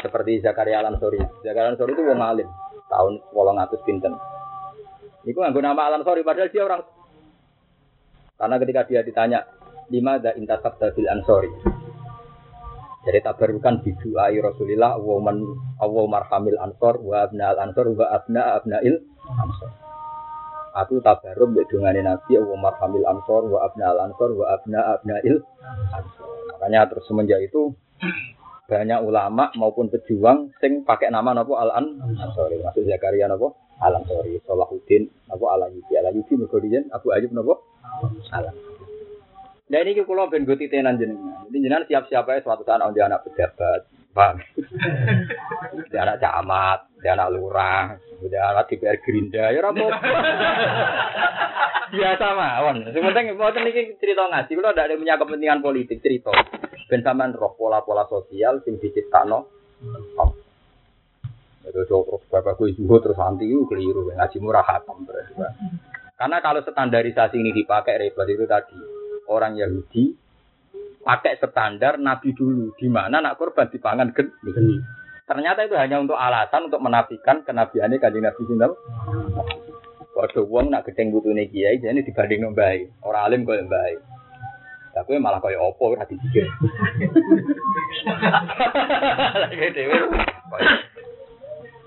Seperti 0.00 0.40
Zakaria 0.40 0.80
Alam 0.80 0.96
Sori. 0.96 1.20
Zakaria 1.44 1.74
Alam 1.74 1.76
Sori 1.76 1.92
itu 1.92 2.02
wong 2.08 2.20
alim 2.24 2.48
tahun 2.88 3.20
atus 3.68 3.84
pinten. 3.84 4.16
Itu 5.28 5.36
nggak 5.36 5.60
nama 5.60 5.92
alam 5.92 6.00
sorry 6.08 6.24
padahal 6.24 6.48
dia 6.48 6.64
orang. 6.64 6.82
Karena 8.40 8.56
ketika 8.56 8.82
dia 8.88 9.00
ditanya 9.04 9.44
lima 9.92 10.16
ada 10.16 10.32
intasab 10.40 10.80
bil 10.80 11.08
ansori. 11.10 11.52
Jadi 13.04 13.18
tabarukan 13.20 13.84
bidu 13.84 14.16
ayi 14.16 14.40
Rasulillah 14.40 14.96
man 15.20 15.44
awu 15.80 16.08
marhamil 16.08 16.56
ansor 16.60 16.96
wa 17.04 17.28
abna 17.28 17.52
al 17.52 17.58
ansor 17.68 17.92
wa 17.92 18.08
abna 18.08 18.56
abnail 18.56 19.04
ansor. 19.26 19.87
Aku 20.78 21.02
tabaruk 21.02 21.50
mbek 21.50 21.66
dongane 21.74 22.06
Nabi 22.06 22.38
wa 22.38 22.70
marhamil 22.70 23.02
ansor 23.02 23.50
wa 23.50 23.66
abna 23.66 23.90
al 23.90 23.98
ansor 24.06 24.30
wa 24.38 24.46
abna 24.54 24.78
abnail 24.94 25.42
ansor. 25.90 26.30
Makanya 26.54 26.86
terus 26.86 27.06
semenjak 27.10 27.42
itu 27.42 27.74
banyak 28.68 29.00
ulama 29.00 29.48
maupun 29.56 29.88
pejuang 29.88 30.52
sing 30.60 30.84
pakai 30.84 31.08
nama 31.08 31.32
nopo 31.32 31.56
Al 31.56 31.72
An 31.72 31.86
Ansori 32.20 32.60
maksud 32.60 32.84
Zakaria 32.84 33.24
nopo 33.24 33.56
Al 33.80 33.96
Ansori 33.96 34.36
Salahuddin 34.44 35.08
nopo 35.32 35.48
Al 35.48 35.72
Ayyubi 35.72 35.96
Al 35.96 36.12
Ayyubi 36.12 36.36
mergodian 36.36 36.84
Abu 36.92 37.08
Ayyub 37.16 37.32
nopo 37.32 37.64
Al 38.28 38.52
Nah 39.68 39.84
ini 39.84 40.00
kalau 40.00 40.32
ben 40.32 40.48
gue 40.48 40.56
titenan 40.56 40.96
jenengan. 40.96 41.44
Jenengan 41.52 41.84
siap-siap 41.84 42.24
aja 42.24 42.40
suatu 42.40 42.64
saat 42.64 42.80
on 42.80 42.96
anak 42.96 43.20
pejabat, 43.28 43.84
bang. 44.12 44.36
dia 45.92 46.00
anak 46.04 46.20
camat, 46.20 46.80
dia 47.00 47.12
anak 47.16 47.32
lurah, 47.32 47.96
dia 48.24 48.42
anak 48.52 48.68
DPR 48.68 48.98
Gerinda, 49.02 49.50
ya 49.52 49.60
rapo. 49.62 49.86
Biasa 51.88 52.26
mawon. 52.36 52.76
Sementing 52.92 53.32
mau 53.40 53.48
ini 53.54 53.96
cerita 53.96 54.28
ngaji, 54.28 54.52
kalau 54.52 54.70
ada 54.76 54.92
yang 54.92 55.00
punya 55.00 55.16
kepentingan 55.16 55.64
politik 55.64 56.04
cerita. 56.04 56.32
Ben 56.88 57.04
sampean 57.04 57.36
roh 57.36 57.56
pola-pola 57.56 58.04
sosial 58.08 58.60
sing 58.64 58.80
diciptakno. 58.80 59.48
Terus 61.68 61.88
bapak 62.32 62.56
gue 62.56 62.72
zuhud 62.76 63.04
terus 63.04 63.20
anti 63.20 63.44
itu 63.44 63.68
keliru. 63.68 64.08
Ngaji 64.08 64.36
murah 64.40 64.64
hatam 64.64 65.04
berarti. 65.04 65.36
Karena 66.16 66.40
kalau 66.40 66.64
standarisasi 66.64 67.36
ini 67.38 67.52
dipakai 67.52 68.00
repot 68.00 68.26
itu 68.26 68.44
tadi 68.48 68.74
orang 69.28 69.54
Yahudi 69.54 70.27
pakai 71.08 71.40
standar 71.40 71.96
Nabi 71.96 72.36
dulu 72.36 72.76
di 72.76 72.84
mana 72.92 73.24
nak 73.24 73.40
korban 73.40 73.72
dipangan 73.72 74.12
geni. 74.12 74.76
Ternyata 75.24 75.64
itu 75.64 75.72
hanya 75.80 76.04
untuk 76.04 76.20
alasan 76.20 76.68
untuk 76.68 76.84
menafikan 76.84 77.40
kenabiannya 77.48 77.96
kanjeng 77.96 78.28
Nabi 78.28 78.42
Sinten. 78.44 78.72
Waduh, 80.12 80.44
wong 80.44 80.68
nak 80.68 80.84
gedeng 80.84 81.08
butune 81.08 81.48
kiai, 81.48 81.80
jadi 81.80 81.96
dibanding 82.04 82.44
nombai. 82.44 82.84
Orang 83.00 83.24
alim 83.24 83.48
kau 83.48 83.56
yang 83.56 83.72
baik. 83.72 84.04
Tapi 84.92 85.16
malah 85.16 85.40
kaya 85.40 85.62
opo 85.62 85.96
ora 85.96 86.04
dipikir. 86.04 86.44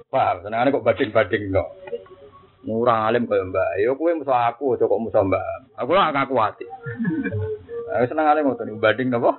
Wah, 0.09 0.39
senengane 0.41 0.73
kok 0.73 0.85
bading-bading 0.85 1.43
kok. 1.53 1.69
Murah 2.65 3.11
alim 3.11 3.29
kaya 3.29 3.45
mbak. 3.45 3.69
Ya 3.83 3.93
kowe 3.93 4.15
musuh 4.17 4.37
aku, 4.37 4.79
kok 4.79 5.01
musuh 5.01 5.21
mbak. 5.27 5.45
Aku 5.77 5.91
lah 5.91 6.09
aku 6.09 6.39
hati. 6.39 6.65
Aku 7.91 8.05
seneng 8.07 8.27
alim 8.27 8.47
ngoten 8.47 8.79
bading 8.79 9.11
napa? 9.11 9.35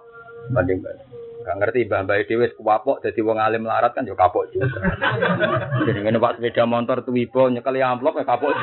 Bading-bading. 0.53 1.09
Gak 1.43 1.59
ngerti 1.59 1.91
mbah 1.91 2.07
dhewe 2.07 2.47
wis 2.47 2.55
kuwapok 2.55 3.03
dadi 3.03 3.19
wong 3.19 3.43
alim 3.43 3.67
larat 3.67 3.91
kan 3.99 4.07
yo 4.07 4.15
kapok 4.15 4.47
juga. 4.55 4.79
Jadi 5.91 5.99
ngene 5.99 6.23
Pak 6.23 6.39
sepeda 6.39 6.63
motor 6.71 7.03
tuwibo 7.03 7.51
nyekel 7.51 7.83
amplop 7.83 8.15
ya 8.23 8.25
kapok. 8.29 8.55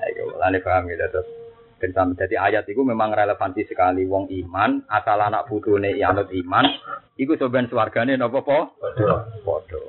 Ayo, 0.00 0.32
lane 0.40 0.64
paham 0.64 0.88
gitu 0.88 1.04
terus. 1.12 1.28
Dan 1.80 2.12
jadi 2.12 2.36
ayat 2.36 2.68
itu 2.68 2.84
memang 2.84 3.08
relevansi 3.16 3.64
sekali 3.64 4.04
wong 4.04 4.28
iman, 4.28 4.84
asal 4.84 5.16
anak 5.16 5.48
putune 5.48 5.96
anut 6.04 6.28
iman, 6.28 6.68
iku 7.16 7.40
soben 7.40 7.72
swargane 7.72 8.20
napa 8.20 8.44
po? 8.44 8.76
Padha. 8.76 9.24
Padha. 9.40 9.80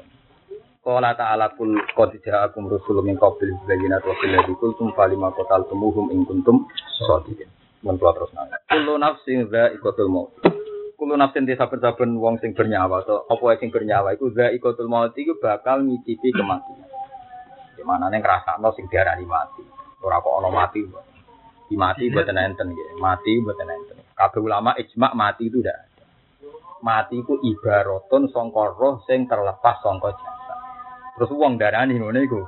Qala 0.82 1.14
ta'ala 1.14 1.54
kul 1.54 1.78
qad 1.94 2.10
ja'akum 2.26 2.66
rusulun 2.66 3.06
min 3.06 3.14
qabli 3.14 3.54
bayyinati 3.70 4.02
wa 4.02 4.18
qul 4.18 4.30
ladzi 4.34 4.54
kuntum 4.58 4.90
falima 4.98 5.30
qataltumuhum 5.30 6.10
in 6.10 6.26
kuntum 6.26 6.66
shadiqin. 6.98 7.46
Mun 7.86 8.02
kula 8.02 8.18
terus 8.18 8.34
nang. 8.34 8.50
Kullu 8.66 8.98
nafsin 8.98 9.46
dha'iqatul 9.46 10.10
maut. 10.10 10.34
Kullu 10.98 11.14
nafsin 11.22 11.46
di 11.46 11.54
saben-saben 11.54 12.18
wong 12.18 12.42
sing 12.42 12.58
bernyawa 12.58 13.06
atau 13.06 13.30
apa 13.30 13.62
sing 13.62 13.70
bernyawa 13.70 14.18
iku 14.18 14.34
dha'iqatul 14.34 14.90
maut 14.90 15.14
iku 15.14 15.38
bakal 15.38 15.86
ngicipi 15.86 16.34
kematian. 16.34 16.90
Di 17.78 17.86
mana 17.86 18.10
ning 18.10 18.26
ngrasakno 18.26 18.74
sing 18.74 18.90
diarani 18.90 19.26
mati. 19.30 19.62
Ora 20.02 20.18
kok 20.18 20.34
ana 20.34 20.50
mati. 20.50 20.82
Di 21.70 21.78
mati 21.78 22.10
mboten 22.10 22.42
enten 22.42 22.74
nggih. 22.74 22.98
Mati 22.98 23.38
mboten 23.38 23.70
enten. 23.70 23.98
Kabeh 24.18 24.42
ulama 24.42 24.74
ijma 24.82 25.14
mati 25.14 25.46
itu 25.46 25.62
ndak 25.62 25.78
ada. 25.78 26.06
Mati 26.82 27.22
iku 27.22 27.38
ibaratun 27.38 28.34
sangka 28.34 28.74
roh 28.74 29.06
sing 29.06 29.30
terlepas 29.30 29.78
sangka 29.86 30.18
jasad. 30.18 30.41
Terus 31.22 31.38
wong 31.38 31.62
darani 31.62 32.02
ngono 32.02 32.18
iku 32.18 32.42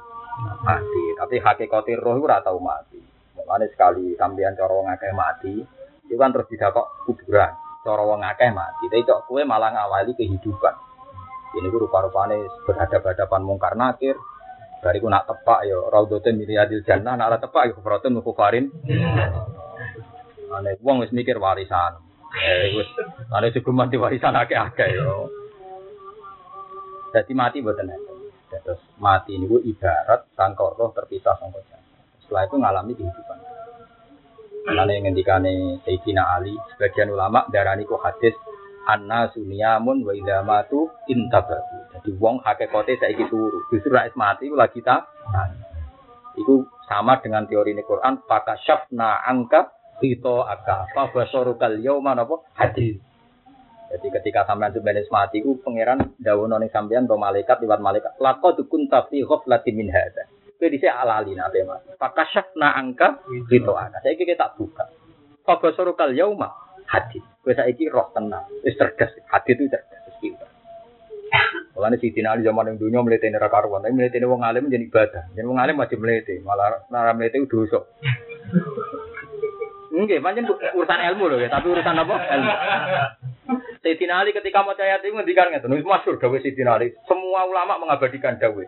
mati. 0.66 1.14
Tapi 1.14 1.38
hakikate 1.38 1.94
roh 1.94 2.18
ora 2.18 2.42
tau 2.42 2.58
mati. 2.58 2.98
Mulane 3.38 3.70
sekali 3.70 4.18
sampeyan 4.18 4.58
cara 4.58 4.74
wong 4.74 4.90
akeh 4.90 5.14
mati, 5.14 5.62
itu 6.10 6.18
kan 6.18 6.34
terus 6.34 6.50
didakok 6.50 7.06
kuburan. 7.06 7.54
Cara 7.86 8.02
wong 8.02 8.26
akeh 8.26 8.50
mati, 8.50 8.90
tapi 8.90 9.06
cok 9.06 9.30
kowe 9.30 9.46
malah 9.46 9.78
ngawali 9.78 10.18
kehidupan. 10.18 10.74
Ini 11.54 11.70
ku 11.70 11.86
rupa-rupane 11.86 12.66
berhadapan-hadapan 12.66 13.42
mungkar 13.46 13.78
nakir. 13.78 14.18
Bariku 14.82 15.06
nak 15.06 15.30
tepak 15.30 15.70
ya 15.70 15.78
raudhatin 15.94 16.34
min 16.34 16.50
riyadil 16.50 16.82
jannah, 16.82 17.14
nak 17.14 17.30
ora 17.30 17.38
tepak 17.38 17.70
ya 17.70 17.72
kufratun 17.78 18.26
kufarin. 18.26 18.74
Ane 20.50 20.82
wong 20.82 21.06
wis 21.06 21.14
mikir 21.14 21.38
warisan. 21.38 22.02
Eh 22.42 22.74
wis 22.74 22.90
cukup 23.54 23.86
mati 23.86 24.02
warisan 24.02 24.34
akeh-akeh 24.34 24.98
yo. 24.98 25.30
Jadi 27.14 27.38
mati 27.38 27.62
mboten. 27.62 28.12
Terus 28.62 28.82
mati 29.01 29.34
ini 29.34 29.49
ibarat 29.49 30.30
sangkor 30.38 30.78
roh 30.78 30.93
terpisah 30.93 31.34
sangkor 31.41 31.66
jasad. 31.66 31.82
Setelah 32.22 32.43
itu 32.45 32.56
ngalami 32.62 32.93
kehidupan. 32.93 33.39
Karena 34.64 34.91
yang 34.95 35.04
ngendikane 35.12 35.84
Sayyidina 35.84 36.24
Ali, 36.39 36.56
sebagian 36.76 37.12
ulama 37.12 37.43
darani 37.51 37.84
ku 37.84 37.99
hadis 37.99 38.32
anna 38.88 39.28
sunyamun 39.32 40.08
wa 40.08 40.14
idza 40.16 40.39
matu 40.43 40.88
intabahu. 41.12 41.91
Jadi 41.99 42.10
wong 42.16 42.39
hakikate 42.43 42.95
saiki 42.99 43.28
turu. 43.28 43.68
Justru 43.72 43.91
rais 43.91 44.16
mati 44.16 44.47
ku 44.47 44.56
lagi 44.56 44.80
ta. 44.80 45.04
Iku 46.39 46.66
sama 46.88 47.20
dengan 47.22 47.45
teori 47.45 47.76
ini 47.76 47.84
Quran, 47.86 48.24
syafna 48.64 49.22
angka 49.28 49.70
hito 50.01 50.41
aka 50.43 50.89
fa 50.91 51.12
basarukal 51.12 51.80
yauma 51.80 52.16
napa 52.18 52.41
hadis. 52.58 52.97
Jadi 53.94 54.10
ketika 54.10 54.41
sampean 54.50 54.74
sebenarnya 54.74 55.06
mati 55.14 55.46
ku 55.46 55.62
pangeran 55.62 56.18
dawono 56.18 56.58
ning 56.58 56.74
sampean 56.74 57.06
to 57.06 57.14
malaikat 57.14 57.62
liwat 57.62 57.78
malaikat 57.78 58.18
laqad 58.18 58.58
kunta 58.66 59.06
fi 59.06 59.22
ghaflatin 59.22 59.78
min 59.78 59.94
hadza. 59.94 60.26
Kowe 60.58 60.66
dhisik 60.66 60.89
alali 60.89 61.38
nate 61.38 61.62
mas. 61.62 61.86
Fakashafna 62.02 62.74
angka 62.74 63.22
gitu 63.54 63.78
ana. 63.78 64.02
Saiki 64.02 64.26
kita 64.26 64.58
buka. 64.58 64.89
Fabasorukal 65.46 66.10
yauma 66.18 66.50
hadis. 66.89 67.22
Kowe 67.46 67.54
saiki 67.54 67.86
roh 67.86 68.10
tenang, 68.18 68.50
wis 68.66 68.74
cerdas. 68.74 69.14
Hadis 69.30 69.62
itu 69.62 69.70
cerdas 69.70 70.02
wis 70.10 70.18
pinter. 70.18 70.50
Mulane 71.78 71.98
si 71.98 72.14
Dina 72.14 72.38
zaman 72.38 72.74
yang 72.74 72.78
dunia 72.78 73.02
melete 73.02 73.30
nera 73.30 73.50
karuan, 73.50 73.82
tapi 73.82 73.98
melete 73.98 74.22
wong 74.22 74.46
alim 74.46 74.70
jadi 74.70 74.86
ibadah. 74.86 75.24
Jadi 75.34 75.46
wong 75.46 75.58
alim 75.58 75.82
masih 75.82 75.98
melete, 75.98 76.38
malah 76.46 76.86
nara 76.94 77.14
itu 77.18 77.50
dosa. 77.50 77.82
Enggak, 79.94 80.26
pancen 80.26 80.50
urusan 80.50 81.00
ilmu 81.14 81.30
loh 81.30 81.38
ya, 81.38 81.54
tapi 81.54 81.70
urusan 81.70 81.94
apa? 81.94 82.16
Ilmu. 82.18 82.54
Sayyidina 83.86 84.26
Ali 84.26 84.34
ketika 84.34 84.66
mau 84.66 84.74
ayat 84.74 85.06
itu 85.06 85.14
ngendikan 85.14 85.54
ngeten, 85.54 85.70
wis 85.70 85.86
masyhur 85.86 86.18
dawuh 86.18 86.41
Sayyidina 86.41 86.82
Ali. 86.82 86.98
Semua 87.06 87.46
ulama 87.46 87.78
mengabadikan 87.78 88.41
dawuh. 88.41 88.66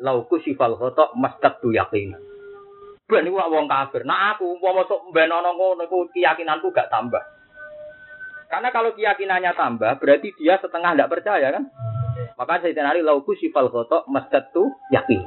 Lauku 0.00 0.40
sifal 0.40 0.80
khotok 0.80 1.12
mastat 1.12 1.60
tu 1.60 1.76
yakin. 1.76 2.16
Ben 3.04 3.28
iku 3.28 3.36
wong 3.36 3.68
kafir. 3.68 4.08
Nah 4.08 4.32
aku 4.32 4.56
umpama 4.56 4.88
sok 4.88 5.12
mbenono 5.12 5.52
ngono 5.52 5.84
iku 5.84 6.08
keyakinanku 6.08 6.72
gak 6.72 6.88
tambah. 6.88 7.20
Karena 8.48 8.72
kalau 8.72 8.96
keyakinannya 8.96 9.52
tambah, 9.52 10.00
berarti 10.00 10.32
dia 10.40 10.56
setengah 10.56 10.96
tidak 10.96 11.12
percaya 11.12 11.52
kan? 11.52 11.68
Maka 12.40 12.64
Sayyidina 12.64 12.96
Ali 12.96 13.04
lauku 13.04 13.36
sifal 13.36 13.68
khotok 13.68 14.08
mastat 14.08 14.48
tu 14.56 14.72
yakin. 14.88 15.20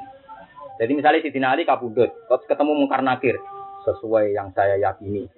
Jadi 0.81 0.91
misalnya 0.97 1.21
Sayyidina 1.21 1.53
Ali 1.53 1.69
kabudut, 1.69 2.09
terus 2.09 2.43
ketemu 2.49 2.73
mungkar 2.73 3.05
nakir 3.05 3.37
sesuai 3.87 4.33
yang 4.33 4.49
saya 4.57 4.75
yakini. 4.81 5.29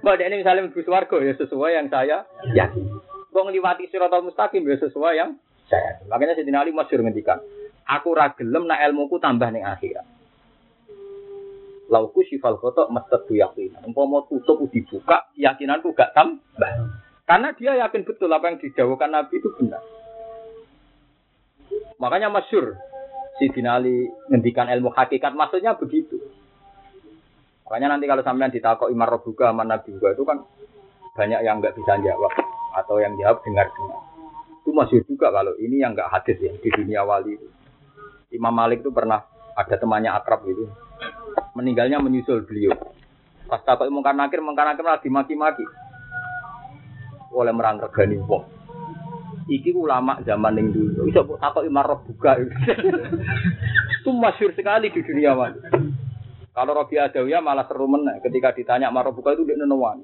Mbak 0.00 0.20
ini 0.20 0.36
misalnya 0.40 0.66
mlebu 0.66 0.80
swarga 0.82 1.16
ya 1.20 1.32
sesuai 1.36 1.70
yang 1.76 1.86
saya 1.92 2.24
yakini. 2.56 2.92
Wong 3.36 3.52
liwati 3.52 3.92
siratal 3.92 4.24
mustaqim 4.24 4.64
ya 4.64 4.80
sesuai 4.80 5.14
yang 5.20 5.36
saya. 5.68 6.00
Makanya 6.08 6.38
Sayyidina 6.38 6.64
Ali 6.64 6.72
masyhur 6.72 7.04
ngendikan, 7.04 7.42
aku 7.84 8.16
ra 8.16 8.32
gelem 8.32 8.64
nak 8.64 8.80
ilmuku 8.80 9.20
tambah 9.20 9.52
ning 9.52 9.66
akhirat. 9.66 10.06
Lauku 11.86 12.26
sifal 12.26 12.58
khotok 12.58 12.90
mastat 12.90 13.30
yakin. 13.30 13.78
Umpama 13.86 14.26
tutup 14.26 14.58
dibuka, 14.74 15.30
keyakinanku 15.38 15.94
gak 15.94 16.16
tambah. 16.18 16.72
Karena 17.26 17.54
dia 17.54 17.78
yakin 17.86 18.02
betul 18.06 18.30
apa 18.30 18.50
yang 18.50 18.58
didawakan 18.58 19.10
Nabi 19.14 19.34
itu 19.38 19.50
benar. 19.58 19.82
Makanya 21.98 22.28
masyur 22.30 22.74
si 23.38 23.50
Ali 23.66 24.08
ngendikan 24.30 24.68
ilmu 24.70 24.90
hakikat 24.94 25.34
maksudnya 25.34 25.76
begitu. 25.76 26.18
Makanya 27.66 27.98
nanti 27.98 28.06
kalau 28.06 28.22
sampean 28.22 28.54
ditakok 28.54 28.94
imar 28.94 29.10
robuka 29.10 29.50
sama 29.50 29.66
nabi 29.66 29.90
juga 29.90 30.14
itu 30.14 30.22
kan 30.22 30.38
banyak 31.18 31.40
yang 31.42 31.58
nggak 31.58 31.74
bisa 31.74 31.98
jawab 31.98 32.30
atau 32.78 33.02
yang 33.02 33.18
jawab 33.18 33.42
dengar-dengar. 33.42 33.98
Itu 34.62 34.70
masih 34.70 35.02
juga 35.10 35.34
kalau 35.34 35.58
ini 35.58 35.82
yang 35.82 35.98
nggak 35.98 36.06
hadis 36.14 36.38
ya 36.38 36.54
di 36.54 36.70
dunia 36.70 37.02
wali 37.02 37.34
itu. 37.34 37.48
Imam 38.30 38.54
Malik 38.54 38.86
itu 38.86 38.94
pernah 38.94 39.26
ada 39.58 39.74
temannya 39.74 40.14
akrab 40.14 40.46
gitu. 40.46 40.70
Meninggalnya 41.58 41.98
menyusul 41.98 42.46
beliau. 42.46 42.76
Pas 43.50 43.62
takut 43.66 43.90
mungkar 43.90 44.14
nakir, 44.14 44.38
mungkar 44.42 44.66
nakir 44.66 44.86
malah 44.86 45.02
dimaki-maki. 45.02 45.66
Oleh 47.34 47.50
merang 47.50 47.82
regani 47.82 48.18
wong. 48.22 48.46
Iki 49.46 49.74
ulama 49.74 50.18
zaman 50.22 50.58
yang 50.58 50.68
dulu. 50.70 51.06
Bisa 51.06 51.22
takut 51.22 51.66
imar 51.66 51.86
robuka. 51.86 52.38
itu 53.96 54.10
masyur 54.10 54.54
sekali 54.54 54.90
di 54.90 55.00
dunia 55.02 55.34
wali. 55.34 55.58
Kalau 56.56 56.72
Robi 56.72 56.96
Adawiyah 56.96 57.44
malah 57.44 57.68
seru 57.68 57.84
meneh 57.84 58.16
ketika 58.24 58.56
ditanya 58.56 58.88
Marobuka 58.88 59.36
itu 59.36 59.44
dia 59.44 59.60
nenuan. 59.60 60.00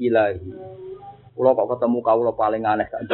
Ilahi. 0.00 0.40
Kulo 1.36 1.52
kok 1.52 1.76
ketemu 1.76 1.98
kau 2.00 2.24
lo 2.24 2.32
paling 2.32 2.64
aneh 2.64 2.88
kan. 2.88 3.04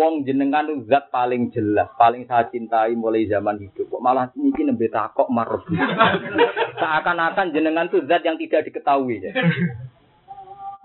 Wong 0.00 0.24
jenengan 0.24 0.64
itu 0.66 0.88
zat 0.88 1.12
paling 1.12 1.52
jelas, 1.52 1.92
paling 2.00 2.24
saya 2.24 2.48
cintai 2.48 2.96
mulai 2.96 3.28
zaman 3.28 3.60
hidup. 3.60 3.92
Kok 3.92 4.00
malah 4.00 4.32
niki 4.32 4.64
nembe 4.64 4.88
takok 4.88 5.28
Marobuka. 5.28 5.76
Seakan-akan 6.80 7.52
jenengan 7.52 7.84
itu 7.92 8.00
zat 8.08 8.24
yang 8.24 8.40
tidak 8.40 8.64
diketahui. 8.64 9.20
Ya. 9.20 9.36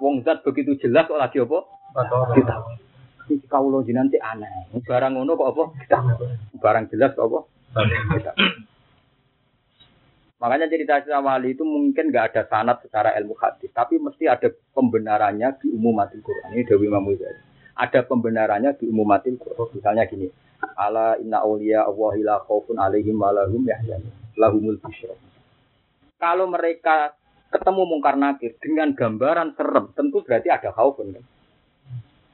Wong 0.04 0.28
zat 0.28 0.44
begitu 0.44 0.76
jelas 0.76 1.08
kok 1.08 1.16
lagi 1.16 1.40
apa? 1.40 1.60
Kita. 2.36 2.56
Kau 3.48 3.72
lo 3.72 3.80
jenengan 3.80 4.12
aneh. 4.36 4.76
Barang 4.84 5.16
ngono 5.16 5.40
kok 5.40 5.50
apa? 5.56 5.64
Kita. 5.88 6.00
Barang 6.60 6.92
jelas 6.92 7.16
kok 7.16 7.32
apa? 7.32 7.40
Kita. 8.12 8.32
Makanya 10.40 10.72
cerita 10.72 11.04
cerita 11.04 11.20
wali 11.20 11.52
itu 11.52 11.68
mungkin 11.68 12.16
nggak 12.16 12.32
ada 12.32 12.44
sanat 12.48 12.80
secara 12.80 13.12
ilmu 13.20 13.36
hadis, 13.36 13.68
tapi 13.76 14.00
mesti 14.00 14.24
ada 14.24 14.48
pembenarannya 14.72 15.60
di 15.60 15.68
umum 15.76 16.00
mati 16.00 16.16
Quran. 16.24 16.56
Ini 16.56 16.64
Dewi 16.64 16.88
Imam. 16.88 17.04
Ada 17.76 18.08
pembenarannya 18.08 18.72
di 18.80 18.88
umum 18.88 19.04
mati 19.04 19.36
Quran. 19.36 19.68
Misalnya 19.76 20.08
gini, 20.08 20.32
ala 20.80 21.20
inna 21.20 21.44
awliya 21.44 21.84
Allahi 21.84 22.24
la 22.24 22.40
alaihim 22.48 23.20
wa 23.20 23.36
yahzanun. 23.36 24.16
Lahumul 24.40 24.80
busyra. 24.80 25.12
Kalau 26.16 26.48
mereka 26.48 27.20
ketemu 27.52 27.84
mungkar 27.84 28.16
nakir 28.16 28.56
dengan 28.64 28.96
gambaran 28.96 29.60
serem, 29.60 29.92
tentu 29.92 30.24
berarti 30.24 30.48
ada 30.48 30.72
khaufun 30.72 31.20
kan. 31.20 31.26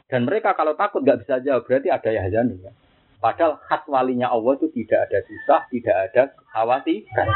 Dan 0.06 0.30
mereka 0.30 0.54
kalau 0.54 0.78
takut 0.78 1.02
nggak 1.02 1.26
bisa 1.26 1.42
jawab, 1.42 1.66
berarti 1.66 1.90
ada 1.90 2.10
yahzanun 2.14 2.62
kan. 2.62 2.74
Padahal 3.18 3.58
khas 3.66 3.82
walinya 3.90 4.30
Allah 4.30 4.54
itu 4.62 4.70
tidak 4.70 5.10
ada 5.10 5.20
susah, 5.26 5.66
tidak 5.74 5.96
ada 5.98 6.22
kekhawatiran. 6.38 7.30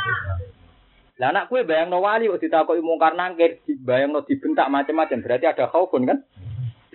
Lah 1.20 1.36
anak 1.36 1.52
kue 1.52 1.68
bayang 1.68 1.92
no 1.92 2.00
wali 2.00 2.32
kok 2.32 2.40
ditakoki 2.40 2.80
mungkar 2.80 3.12
nangkir, 3.12 3.60
bayang 3.84 4.16
no 4.16 4.24
dibentak 4.24 4.72
macam-macam, 4.72 5.20
berarti 5.20 5.46
ada 5.52 5.68
khaufun 5.68 6.08
kan? 6.08 6.24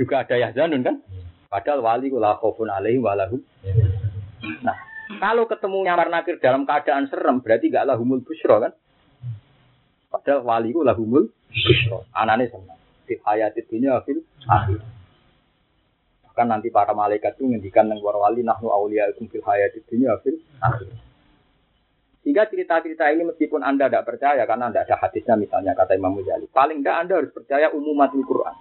Juga 0.01 0.24
ada 0.24 0.40
yahzanun 0.40 0.80
kan? 0.80 0.96
Padahal 1.52 1.84
wali 1.84 2.09
kula 2.09 2.40
khaufun 2.40 2.72
alaihi 2.72 3.05
walahu. 3.05 3.36
Nah, 4.64 4.76
kalau 5.20 5.44
ketemu 5.44 5.76
nyamar 5.84 6.09
nakir 6.09 6.40
dalam 6.40 6.64
keadaan 6.64 7.05
serem, 7.12 7.44
berarti 7.44 7.68
gak 7.68 7.84
lahumul 7.84 8.24
busro 8.24 8.64
kan? 8.64 8.72
Padahal 10.09 10.40
wali 10.40 10.72
ku 10.72 10.80
lahumul 10.80 11.28
busro. 11.52 12.09
Anane 12.16 12.48
senang. 12.48 12.80
Di 13.05 13.20
hayat 13.20 13.52
dunia 13.68 14.01
fil 14.09 14.24
akhir. 14.48 14.80
Bahkan 16.24 16.46
nanti 16.48 16.72
para 16.72 16.96
malaikat 16.96 17.36
itu 17.36 17.44
ngendikan 17.44 17.92
nang 17.92 18.01
wali 18.01 18.40
nahnu 18.40 18.72
auliya'ikum 18.72 19.28
fil 19.28 19.44
hayat 19.44 19.76
dunia 19.84 20.16
fil 20.24 20.40
akhir. 20.64 20.88
Sehingga 22.24 22.48
cerita-cerita 22.48 23.05
ini 23.12 23.28
meskipun 23.28 23.60
Anda 23.60 23.92
tidak 23.92 24.09
percaya 24.09 24.48
karena 24.48 24.72
tidak 24.72 24.88
ada 24.88 24.96
hadisnya 25.05 25.36
misalnya 25.36 25.76
kata 25.76 25.92
Imam 25.92 26.16
Mujali. 26.16 26.48
Paling 26.48 26.80
tidak 26.80 26.96
Anda 27.05 27.14
harus 27.20 27.32
percaya 27.36 27.68
umumatul 27.68 28.24
Quran. 28.24 28.56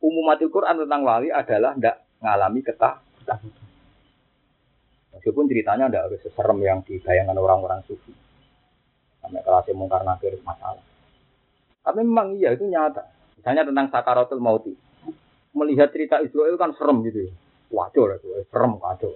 Umumatul 0.00 0.48
Quran 0.48 0.80
tentang 0.80 1.04
wali 1.04 1.28
adalah 1.28 1.76
tidak 1.76 2.00
mengalami 2.24 2.60
ketakutan. 2.64 3.40
Meskipun 5.12 5.44
ceritanya 5.52 5.92
tidak 5.92 6.02
harus 6.08 6.20
seserem 6.24 6.58
yang 6.64 6.80
dibayangkan 6.80 7.36
orang-orang 7.36 7.84
sufi. 7.84 8.16
Sampai 9.20 9.44
kelas 9.44 9.68
mungkar 9.76 10.00
nakir 10.08 10.40
masalah. 10.40 10.80
Tapi 11.84 12.00
memang 12.00 12.40
iya 12.40 12.56
itu 12.56 12.64
nyata. 12.64 13.04
Misalnya 13.36 13.68
tentang 13.68 13.92
sakaratul 13.92 14.40
mauti. 14.40 14.72
Melihat 15.52 15.92
cerita 15.92 16.24
Israel 16.24 16.56
kan 16.56 16.72
serem 16.72 17.04
gitu. 17.04 17.28
Wajar 17.68 18.16
itu, 18.16 18.32
serem 18.48 18.80
kacau. 18.80 19.12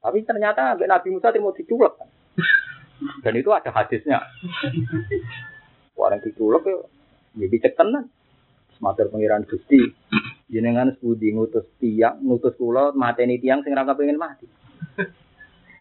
Tapi 0.00 0.24
ternyata 0.24 0.80
Nabi 0.80 1.08
Musa 1.12 1.32
mau 1.36 1.52
diculek 1.52 1.92
kan. 2.00 2.08
Dan 3.20 3.36
itu 3.36 3.52
ada 3.52 3.68
hadisnya. 3.68 4.24
Orang 5.96 6.24
diculek 6.24 6.64
ya, 6.64 6.76
ya 7.36 7.46
dicek 7.48 7.76
tenan. 7.76 8.08
Matur 8.80 9.12
pengiran 9.12 9.44
Gusti, 9.44 9.76
jenengan 10.48 10.88
sepudi 10.96 11.36
ngutus 11.36 11.68
tiang, 11.76 12.16
ngutus 12.24 12.56
kula 12.56 12.96
mateni 12.96 13.36
tiang 13.36 13.60
sing 13.60 13.76
ora 13.76 13.84
kepengin 13.84 14.16
mati. 14.16 14.48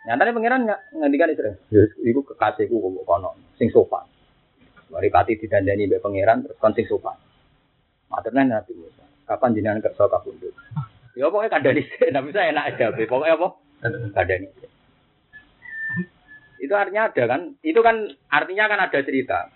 Nyatane 0.03 0.35
pengiran 0.35 0.67
ngendikan 0.99 1.31
istri, 1.31 1.55
ya 1.71 1.87
iku 2.03 2.27
kekasihku 2.27 2.75
kok 2.75 3.07
kono, 3.07 3.39
sing 3.55 3.71
sopan. 3.71 4.03
Mari 4.91 5.07
pati 5.15 5.39
didandani 5.39 5.87
mbek 5.87 6.03
pangeran 6.03 6.43
terus 6.43 6.59
kon 6.59 6.75
sing 6.75 6.91
sopan. 6.91 7.15
Maturnya 8.11 8.59
Nabi 8.59 8.75
Musa, 8.75 9.07
kapan 9.23 9.55
jenengan 9.55 9.79
kerja 9.79 10.03
kabundut? 10.11 10.51
Ya 11.15 11.31
pokoknya 11.31 11.55
kandani 11.55 11.87
sih, 11.87 12.11
tapi 12.11 12.35
saya 12.35 12.51
enak 12.51 12.75
aja, 12.75 12.91
pokoknya 12.99 13.39
apa? 13.39 13.47
Kandani. 13.81 14.47
Itu 16.59 16.73
artinya 16.75 17.07
ada 17.07 17.23
kan? 17.23 17.41
Itu 17.63 17.79
kan 17.79 17.95
artinya 18.27 18.65
kan 18.67 18.79
ada 18.83 18.99
cerita 18.99 19.47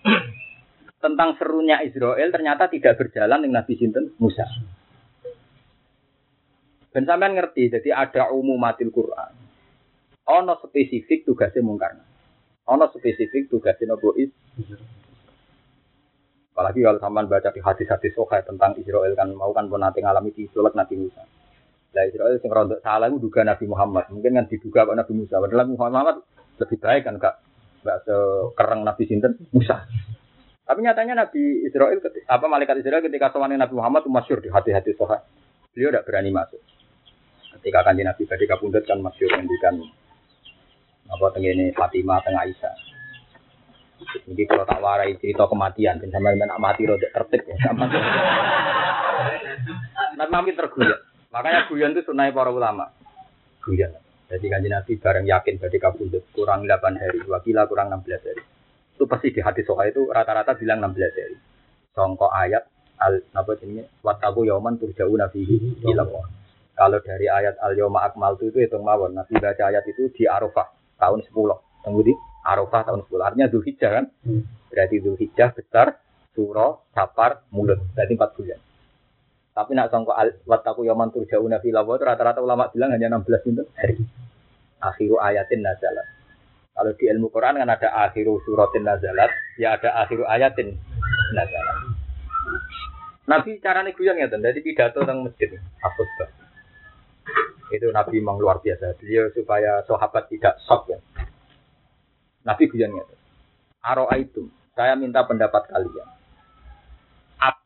tentang 1.04 1.36
serunya 1.36 1.84
Israel 1.84 2.32
ternyata 2.32 2.72
tidak 2.72 2.96
berjalan 2.96 3.44
dengan 3.44 3.60
Nabi 3.60 3.76
Sinten 3.76 4.16
Musa. 4.16 4.48
Dan 6.94 7.04
sampean 7.04 7.36
ngerti, 7.36 7.68
jadi 7.68 7.90
ada 7.92 8.32
umumatil 8.32 8.88
Quran. 8.88 9.32
Ono 10.24 10.54
spesifik 10.64 11.28
tugasnya 11.28 11.60
mungkar. 11.60 12.00
Ono 12.70 12.86
spesifik 12.88 13.52
tugasnya 13.52 13.92
Nabi 13.92 14.32
Apalagi 16.54 16.80
kalau 16.86 17.02
sampean 17.02 17.26
baca 17.28 17.50
di 17.50 17.60
hadis-hadis 17.60 18.14
sokai 18.14 18.46
tentang 18.46 18.78
Israel 18.80 19.12
kan 19.18 19.28
mau 19.34 19.50
kan 19.50 19.66
pun 19.68 19.82
nanti 19.82 20.00
ngalami 20.00 20.32
di 20.32 20.48
Nabi 20.48 20.94
Musa. 20.96 21.43
Nah 21.94 22.04
Israel 22.10 22.34
sing 22.42 22.50
rontok 22.50 22.82
salah 22.82 23.06
itu 23.06 23.22
duga 23.22 23.46
Nabi 23.46 23.70
Muhammad. 23.70 24.10
Mungkin 24.10 24.34
kan 24.34 24.46
diduga 24.50 24.90
Nabi 24.90 25.12
Musa. 25.14 25.38
Padahal 25.38 25.70
Muhammad 25.70 26.26
lebih 26.58 26.78
baik 26.82 27.06
kan 27.06 27.16
kak. 27.22 27.38
Gak 27.86 28.02
sekereng 28.02 28.82
Nabi 28.82 29.06
Sinten 29.06 29.38
Musa. 29.54 29.86
Tapi 30.64 30.80
nyatanya 30.80 31.28
Nabi 31.28 31.68
Israel, 31.68 32.00
apa 32.00 32.46
malaikat 32.48 32.80
Israel 32.80 33.04
ketika 33.04 33.28
soalnya 33.30 33.68
Nabi 33.68 33.76
Muhammad 33.76 34.02
masyur 34.08 34.40
di 34.40 34.48
hati-hati 34.48 34.96
sohat. 34.96 35.22
Beliau 35.76 35.92
tidak 35.92 36.08
berani 36.08 36.32
masuk. 36.32 36.58
Ketika 37.60 37.84
kan 37.84 37.94
Nabi 37.94 38.22
Badi 38.24 38.44
Kabundet 38.48 38.84
kan 38.88 38.98
masyur 38.98 39.30
mendikan 39.36 39.76
apa 41.04 41.26
tenggine 41.36 41.70
Fatimah 41.76 42.18
tengah 42.24 42.48
Aisyah. 42.48 42.74
Jadi 44.24 44.42
kalau 44.48 44.64
tak 44.66 44.80
warai 44.80 45.14
cerita 45.20 45.44
kematian, 45.46 46.00
sama 46.10 46.32
dengan 46.32 46.56
mati 46.56 46.88
rodok 46.88 47.12
tertib 47.12 47.44
ya. 47.44 47.56
Nabi 50.16 50.30
makin 50.32 50.56
terguyak. 50.56 51.13
Makanya 51.34 51.66
guyon 51.66 51.98
itu 51.98 52.06
sunai 52.06 52.30
para 52.30 52.54
ulama. 52.54 52.94
Guyon. 53.58 53.90
Jadi 54.30 54.46
kan 54.46 54.62
Nabi 54.62 54.92
bareng 54.96 55.26
yakin 55.26 55.58
Badi 55.58 55.78
Kabundet 55.82 56.24
kurang 56.32 56.64
8 56.64 56.96
hari, 56.96 57.20
wakila 57.26 57.66
kurang 57.68 57.92
16 57.92 58.22
hari 58.22 58.42
itu 58.94 59.04
pasti 59.10 59.34
di 59.34 59.40
hadis 59.42 59.66
soha 59.66 59.90
itu 59.90 60.06
rata-rata 60.06 60.54
bilang 60.54 60.78
16 60.78 61.18
hari. 61.18 61.36
Songkok 61.94 62.30
ayat 62.30 62.62
al 63.02 63.18
apa 63.34 63.58
ini 63.66 63.82
wataku 64.06 64.46
yoman 64.46 64.78
turjau 64.78 65.10
nabi 65.18 65.42
bilang 65.82 66.10
Kalau 66.74 66.98
dari 67.02 67.26
ayat 67.26 67.58
al 67.62 67.74
yoma 67.78 68.06
akmal 68.06 68.34
itu 68.38 68.54
hitung 68.54 68.86
mawon. 68.86 69.14
Nabi 69.14 69.38
baca 69.38 69.62
ayat 69.70 69.86
itu 69.86 70.10
di 70.14 70.26
Arafah 70.26 70.98
tahun 70.98 71.22
10. 71.22 71.30
Tunggu 71.86 72.02
di 72.02 72.14
Arafah 72.42 72.82
tahun 72.90 73.06
10. 73.06 73.14
Artinya 73.22 73.46
Zulhijjah 73.50 73.90
kan? 73.94 74.04
Hmm. 74.26 74.42
Berarti 74.74 74.98
Zulhijjah 74.98 75.54
besar, 75.54 76.02
surah, 76.34 76.82
sapar, 76.90 77.46
mulut. 77.54 77.78
Berarti 77.94 78.18
4 78.18 78.34
bulan. 78.34 78.58
Tapi 79.54 79.70
nak 79.78 79.94
songko 79.94 80.10
al 80.10 80.34
wataku 80.50 80.82
yoman 80.82 81.14
turjau 81.14 81.46
nabi 81.46 81.70
itu 81.70 82.02
rata-rata 82.02 82.42
ulama 82.42 82.74
bilang 82.74 82.90
hanya 82.90 83.22
16 83.22 83.62
hari. 83.78 84.02
Akhiru 84.82 85.16
ayatin 85.22 85.62
nazalat. 85.62 86.04
Kalau 86.74 86.90
di 86.98 87.06
ilmu 87.06 87.30
Quran 87.30 87.62
kan 87.62 87.70
ada 87.70 87.88
akhiru 88.10 88.42
suratin 88.42 88.82
nazalat, 88.82 89.30
ya 89.54 89.78
ada 89.78 89.94
akhiru 90.02 90.26
ayatin 90.26 90.74
nazalat. 91.30 91.78
Nabi 93.30 93.62
caranya 93.62 93.94
guyon 93.94 94.20
ya, 94.20 94.28
dari 94.28 94.60
pidato 94.60 95.00
tentang 95.00 95.24
masjid. 95.24 95.54
Itu 97.72 97.88
Nabi 97.94 98.20
memang 98.20 98.36
luar 98.36 98.60
biasa. 98.60 99.00
Beliau 99.00 99.32
supaya 99.32 99.80
sahabat 99.86 100.28
tidak 100.28 100.60
shock 100.66 100.90
ya. 100.92 100.98
Nabi 102.44 102.68
guyon 102.68 103.00
ya. 103.00 103.04
Aro 103.86 104.10
itu, 104.18 104.50
saya 104.74 104.98
minta 104.98 105.24
pendapat 105.24 105.70
kalian. 105.70 106.13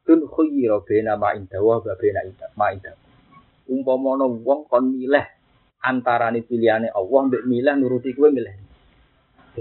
Abdun 0.09 0.25
khuyiro 0.25 0.89
bena 0.89 1.21
ma 1.21 1.37
indawa 1.37 1.85
wa 1.85 1.93
bena 2.01 2.25
ma 2.57 2.73
indawa. 2.73 2.97
Umpamono 3.69 4.41
wong 4.41 4.65
kon 4.65 4.97
milih 4.97 5.21
antarane 5.85 6.41
pilihane 6.49 6.89
Allah 6.89 7.21
mbek 7.29 7.45
milih 7.45 7.77
nuruti 7.77 8.17
kowe 8.17 8.33
milih 8.33 8.57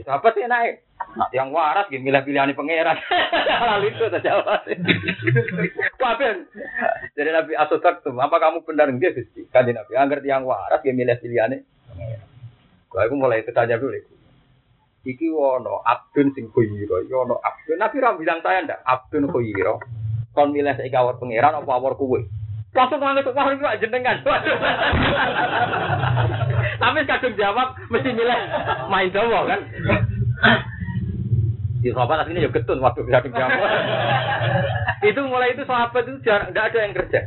Sahabat 0.07 0.39
sih 0.39 0.47
naik. 0.47 0.87
Nah, 1.19 1.27
yang 1.35 1.51
waras 1.51 1.91
gitu 1.91 1.99
milih 1.99 2.23
pilihan 2.23 2.55
pangeran. 2.55 2.95
Lalu 3.75 3.91
itu 3.91 4.07
saja 4.07 4.39
Kabeh. 5.99 6.31
Jadi 7.17 7.29
Nabi 7.33 7.51
Asotak 7.57 8.05
tuh, 8.05 8.15
apa 8.15 8.37
kamu 8.39 8.63
benar 8.63 8.87
enggak 8.87 9.19
Gusti? 9.19 9.49
Kan 9.51 9.67
Nabi 9.67 9.99
angger 9.99 10.23
yang 10.23 10.47
waras 10.47 10.79
dia 10.79 10.95
milih 10.95 11.17
pilihannya. 11.19 11.59
Kalau 12.87 13.03
aku 13.03 13.15
mulai 13.19 13.43
tanya 13.51 13.75
dulu. 13.75 13.99
Iki 15.03 15.27
wono 15.27 15.83
abdun 15.83 16.31
sing 16.37 16.47
khuyiro, 16.55 17.03
iki 17.03 17.11
wono 17.11 17.35
abdun. 17.41 17.81
Nabi 17.81 17.97
ram 17.99 18.15
bilang 18.21 18.39
saya 18.45 18.63
ndak 18.63 18.79
abdun 18.85 19.27
khuyiro. 19.27 19.81
Kon 20.37 20.53
milih 20.53 20.69
saiki 20.77 20.93
awor 20.93 21.17
pangeran 21.17 21.57
apa 21.57 21.71
awor 21.73 21.97
kuwe? 21.97 22.29
Langsung 22.77 23.01
nganggep 23.01 23.33
wah 23.33 23.49
itu 23.49 23.65
jenengan. 23.81 24.21
Tapi 26.81 27.09
kadung 27.09 27.33
jawab 27.33 27.73
mesti 27.89 28.13
milih 28.13 28.39
main 28.85 29.09
Jawa 29.09 29.49
kan. 29.49 29.65
Di 31.81 31.89
sahabat 31.89 32.21
aslinya 32.21 32.45
ya 32.45 32.53
ketun 32.53 32.85
waktu 32.85 33.01
kadung 33.09 33.33
jawab. 33.33 33.57
itu 35.09 35.21
mulai 35.25 35.57
itu 35.57 35.65
sahabat 35.65 36.05
itu 36.05 36.21
jarang, 36.21 36.53
tidak 36.53 36.69
ada 36.69 36.79
yang 36.85 36.93
kerja. 36.93 37.19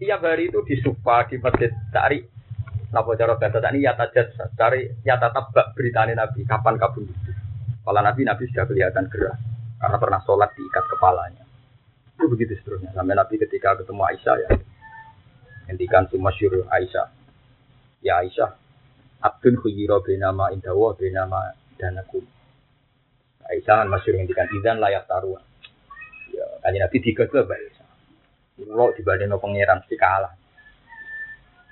Tiap 0.00 0.24
hari 0.24 0.48
itu 0.48 0.64
di 0.64 0.80
supa 0.80 1.28
di 1.28 1.36
masjid 1.36 1.68
cari 1.92 2.24
Napa 2.88 3.12
cara 3.20 3.36
bahasa 3.36 3.60
tadi 3.60 3.84
ya 3.84 3.92
tajat 3.92 4.32
cari 4.56 4.88
ya 5.04 5.20
tetap 5.20 5.52
beritanya 5.76 6.24
Nabi 6.24 6.48
kapan 6.48 6.80
kabun 6.80 7.04
itu. 7.04 7.32
Kalau 7.84 8.00
Nabi 8.00 8.24
Nabi 8.24 8.48
sudah 8.48 8.64
kelihatan 8.64 9.12
gerah 9.12 9.36
karena 9.76 9.96
pernah 10.00 10.20
sholat 10.24 10.48
diikat 10.56 10.84
kepalanya. 10.96 11.47
Itu 12.18 12.26
begitu 12.26 12.58
seterusnya. 12.58 12.90
Sampai 12.98 13.14
Nabi 13.14 13.38
ketika 13.38 13.78
ketemu 13.78 14.02
Aisyah 14.02 14.36
ya, 14.42 14.50
Hentikan 15.70 16.10
si 16.10 16.18
masyur 16.18 16.66
Aisyah. 16.66 17.06
Ya 18.02 18.18
Aisyah, 18.24 18.50
Abdun 19.22 19.60
khuyiro 19.62 20.02
benama 20.02 20.50
indawa 20.50 20.98
benama 20.98 21.54
danakum. 21.78 22.26
Aisyah 23.46 23.84
kan 23.84 23.88
masyur 23.92 24.18
hentikan 24.18 24.50
izan 24.50 24.82
layak 24.82 25.06
taruhan. 25.06 25.44
Ya, 26.34 26.42
kanji 26.64 26.78
Nabi 26.82 26.98
tiga 27.04 27.30
ke 27.30 27.38
Aisyah. 27.44 27.88
Kulo 28.58 28.90
dibanding 28.98 29.30
pangeran 29.38 29.86
si 29.86 29.94
kalah. 29.94 30.34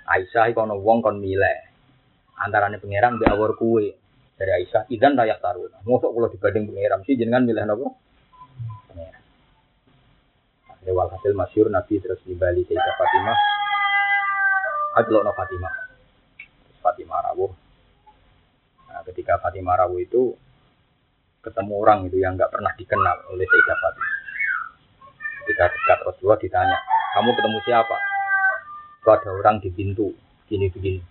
Aisyah 0.06 0.54
kono 0.54 0.78
wong 0.78 1.02
kon 1.02 1.18
milih. 1.18 1.58
Antarane 2.38 2.78
pangeran 2.78 3.18
mbek 3.18 3.34
awor 3.34 3.58
kuwe. 3.58 3.96
Dari 4.36 4.62
Aisyah, 4.62 4.92
izan 4.92 5.18
layak 5.18 5.42
taruhan. 5.42 5.74
Mosok 5.82 6.14
kulo 6.14 6.30
dibanding 6.30 6.70
pangeran 6.70 7.02
sih 7.02 7.18
jenengan 7.18 7.42
milih 7.42 7.64
nopo? 7.66 8.05
Lewal 10.86 11.10
hasil 11.10 11.34
masyur 11.34 11.66
Nabi 11.66 11.98
terus 11.98 12.22
nimbali 12.30 12.62
Sayyidah 12.62 12.94
Fatimah. 12.94 13.38
Adelok 15.02 15.22
no 15.26 15.32
Fatimah. 15.34 15.74
Fatimah 16.78 17.20
rawuh. 17.26 17.50
Nah, 18.86 19.02
ketika 19.10 19.42
Fatimah 19.42 19.82
rawuh 19.82 19.98
itu 19.98 20.38
ketemu 21.42 21.74
orang 21.82 22.06
itu 22.06 22.22
yang 22.22 22.38
nggak 22.38 22.54
pernah 22.54 22.70
dikenal 22.78 23.16
oleh 23.34 23.42
Sayyidah 23.42 23.78
Fatimah. 23.82 24.14
Ketika 25.42 25.64
dekat 25.74 25.98
Rasulullah 26.06 26.38
ditanya, 26.38 26.78
kamu 27.18 27.30
ketemu 27.34 27.58
siapa? 27.66 27.96
Itu 29.02 29.08
ada 29.10 29.30
orang 29.30 29.56
di 29.58 29.70
pintu, 29.74 30.14
gini 30.46 30.70
begini. 30.70 31.02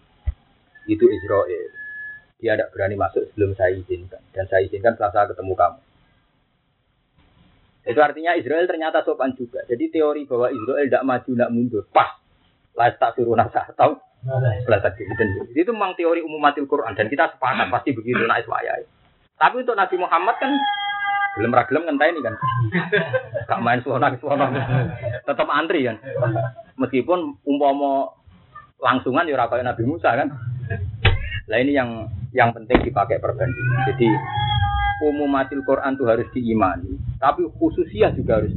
Itu 0.87 1.07
Israel. 1.07 1.71
Dia 2.39 2.55
tidak 2.55 2.71
berani 2.71 2.95
masuk 2.95 3.27
sebelum 3.31 3.55
saya 3.59 3.75
izinkan. 3.75 4.23
Dan 4.31 4.47
saya 4.47 4.63
izinkan 4.63 4.95
setelah 4.95 5.11
saya 5.11 5.31
ketemu 5.35 5.55
kamu. 5.55 5.79
Itu 7.85 8.01
artinya 8.01 8.33
Israel 8.33 8.65
ternyata 8.65 9.05
sopan 9.05 9.37
juga. 9.37 9.61
Jadi 9.69 9.93
teori 9.93 10.25
bahwa 10.25 10.49
Israel 10.49 10.85
tidak 10.89 11.05
maju, 11.05 11.29
tidak 11.29 11.53
mundur. 11.53 11.83
Pas. 11.93 12.17
Lah 12.75 12.91
tak 12.97 13.15
suruh 13.15 13.37
nasa 13.39 13.71
atau 13.71 14.01
belajar 14.65 14.89
dan 14.97 15.27
itu 15.53 15.69
memang 15.69 15.93
teori 15.93 16.25
umum 16.25 16.41
matil 16.41 16.65
Quran 16.65 16.97
dan 16.97 17.05
kita 17.13 17.37
sepakat 17.37 17.69
pasti 17.69 17.93
begitu 17.93 18.25
naik 18.25 18.49
wayai. 18.49 18.83
Tapi 19.37 19.61
untuk 19.61 19.77
Nabi 19.77 19.95
Muhammad 20.01 20.35
kan 20.41 20.51
belum 21.35 21.51
ragilem 21.51 21.83
ngentai 21.85 22.09
ini 22.15 22.21
kan. 22.23 22.35
Gak 23.45 23.61
main 23.61 23.83
suara 23.83 24.09
suara. 24.17 24.49
Tetap 25.27 25.47
antri 25.51 25.85
kan. 25.85 25.99
Meskipun 26.79 27.37
umpama 27.45 28.09
langsungan 28.81 29.27
ya 29.27 29.37
Nabi 29.37 29.83
Musa 29.85 30.15
kan. 30.15 30.33
Lah 31.45 31.57
ini 31.61 31.77
yang 31.77 32.09
yang 32.33 32.49
penting 32.55 32.81
dipakai 32.81 33.21
perbandingan. 33.21 33.93
Jadi 33.93 34.09
umumatil 35.03 35.63
Quran 35.67 35.95
itu 35.97 36.05
harus 36.07 36.27
diimani, 36.31 36.95
tapi 37.19 37.47
khususiah 37.59 38.15
juga 38.15 38.39
harus. 38.39 38.53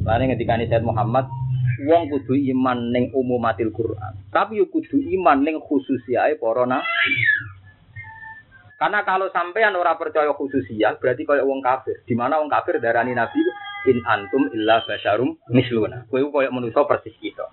Lain 0.00 0.32
ketika 0.32 0.56
ini 0.56 0.70
Said 0.72 0.80
Muhammad, 0.80 1.28
wong 1.84 2.08
kudu 2.08 2.36
iman 2.56 2.88
neng 2.88 3.12
umumatil 3.12 3.68
Quran, 3.72 4.16
tapi 4.32 4.60
kudu 4.64 4.96
iman 5.20 5.44
neng 5.44 5.60
khususiah 5.60 6.32
para 6.40 6.80
Karena 8.80 9.04
kalau 9.04 9.28
sampean 9.28 9.76
ora 9.76 9.92
percaya 10.00 10.32
khususiah, 10.32 10.96
berarti 10.96 11.28
kaya 11.28 11.44
wong 11.44 11.60
kafir. 11.60 12.00
Di 12.08 12.16
mana 12.16 12.40
wong 12.40 12.48
kafir 12.48 12.80
darani 12.80 13.12
Nabi 13.12 13.44
in 13.92 14.00
antum 14.08 14.48
illa 14.56 14.80
basyarum 14.88 15.36
misluna. 15.52 16.08
Kowe 16.08 16.24
koyo 16.32 16.48
manusa 16.48 16.88
persis 16.88 17.12
kita. 17.20 17.44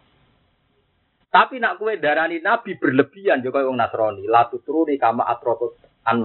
Tapi 1.27 1.59
nak 1.59 1.83
kue 1.83 1.99
darani 1.99 2.39
Nabi 2.39 2.79
berlebihan 2.79 3.43
juga 3.43 3.59
wong 3.67 3.75
Nasrani, 3.75 4.23
latu 4.23 4.63
turuni 4.63 4.95
kama 4.95 5.27
atrotut 5.27 5.75
an 6.07 6.23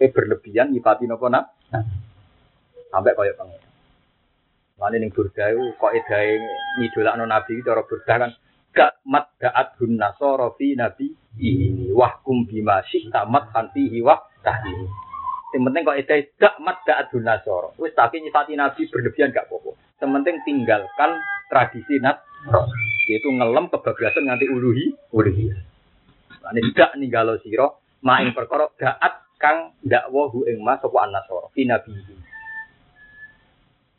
Kue 0.00 0.08
berlebihan 0.08 0.72
nyifati 0.72 1.04
nopo 1.04 1.28
nak? 1.28 1.60
Sampai 2.88 3.12
kaya 3.12 3.36
pengen. 3.36 3.60
Mana 4.80 4.96
ning 4.96 5.12
burda 5.12 5.52
itu 5.52 5.76
kok 5.76 5.92
edae 5.92 6.40
ngidolakno 6.80 7.28
Nabi 7.28 7.60
cara 7.60 7.84
burda 7.84 8.14
kan 8.16 8.32
gak 8.72 9.04
mat 9.04 9.28
daat 9.36 9.76
nasoro 9.76 10.56
fi 10.56 10.72
nabi 10.72 11.12
ini 11.36 11.92
wahkum 11.92 12.48
bima 12.48 12.80
tamat 13.12 13.52
hanti 13.52 13.92
hiwah 13.92 14.24
tahini. 14.40 14.88
Yang 15.52 15.62
penting 15.68 15.82
kok 15.84 15.98
edae 16.00 16.20
gak 16.40 16.56
mat 16.64 16.80
daat 16.88 17.12
hun 17.12 17.28
nasoro. 17.28 17.76
Wis 17.76 17.92
tapi 17.92 18.24
nyifati 18.24 18.56
Nabi 18.56 18.88
berlebihan 18.88 19.36
gak 19.36 19.52
apa-apa. 19.52 19.76
Yang 20.00 20.10
penting 20.16 20.36
tinggalkan 20.48 21.10
tradisi 21.52 22.00
nat 22.00 22.24
yaitu 23.04 23.28
ngelem 23.28 23.68
kebablasan 23.68 24.24
nganti 24.32 24.48
uluhi 24.48 24.96
uluhi. 25.12 25.52
Lan 26.40 26.56
tidak 26.56 26.96
ninggalo 26.96 27.36
sira 27.44 27.68
maing 28.00 28.32
perkara 28.32 28.64
daat 28.80 29.28
kang 29.40 29.72
dakwahu 29.80 30.44
ing 30.44 30.60
mas 30.60 30.78
sapa 30.84 31.08
an-nasara 31.08 31.48
fi 31.56 31.64
nabihi. 31.64 32.14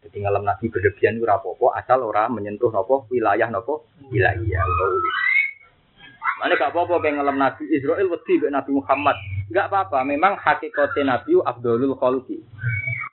Jadi 0.01 0.18
ngalam 0.22 0.45
nabi 0.45 0.65
berlebihan 0.69 1.18
ora 1.22 1.41
apa-apa 1.41 1.81
asal 1.81 2.05
ora 2.05 2.30
menyentuh 2.30 2.69
napa 2.69 3.05
wilayah 3.09 3.49
napa 3.49 3.81
wilayah 4.09 4.61
utawa 4.65 4.97
Mana 6.41 6.57
gak 6.57 6.73
apa-apa 6.73 7.05
kayak 7.05 7.22
ngalam 7.22 7.38
Nabi 7.38 7.69
Israel 7.69 8.09
wedi 8.09 8.41
Nabi 8.49 8.73
Muhammad. 8.73 9.13
Gak 9.53 9.69
apa-apa, 9.69 10.01
memang 10.01 10.41
hakikatnya 10.41 11.13
Nabi 11.13 11.38
Abdulul 11.38 11.93
Khalqi. 12.01 12.41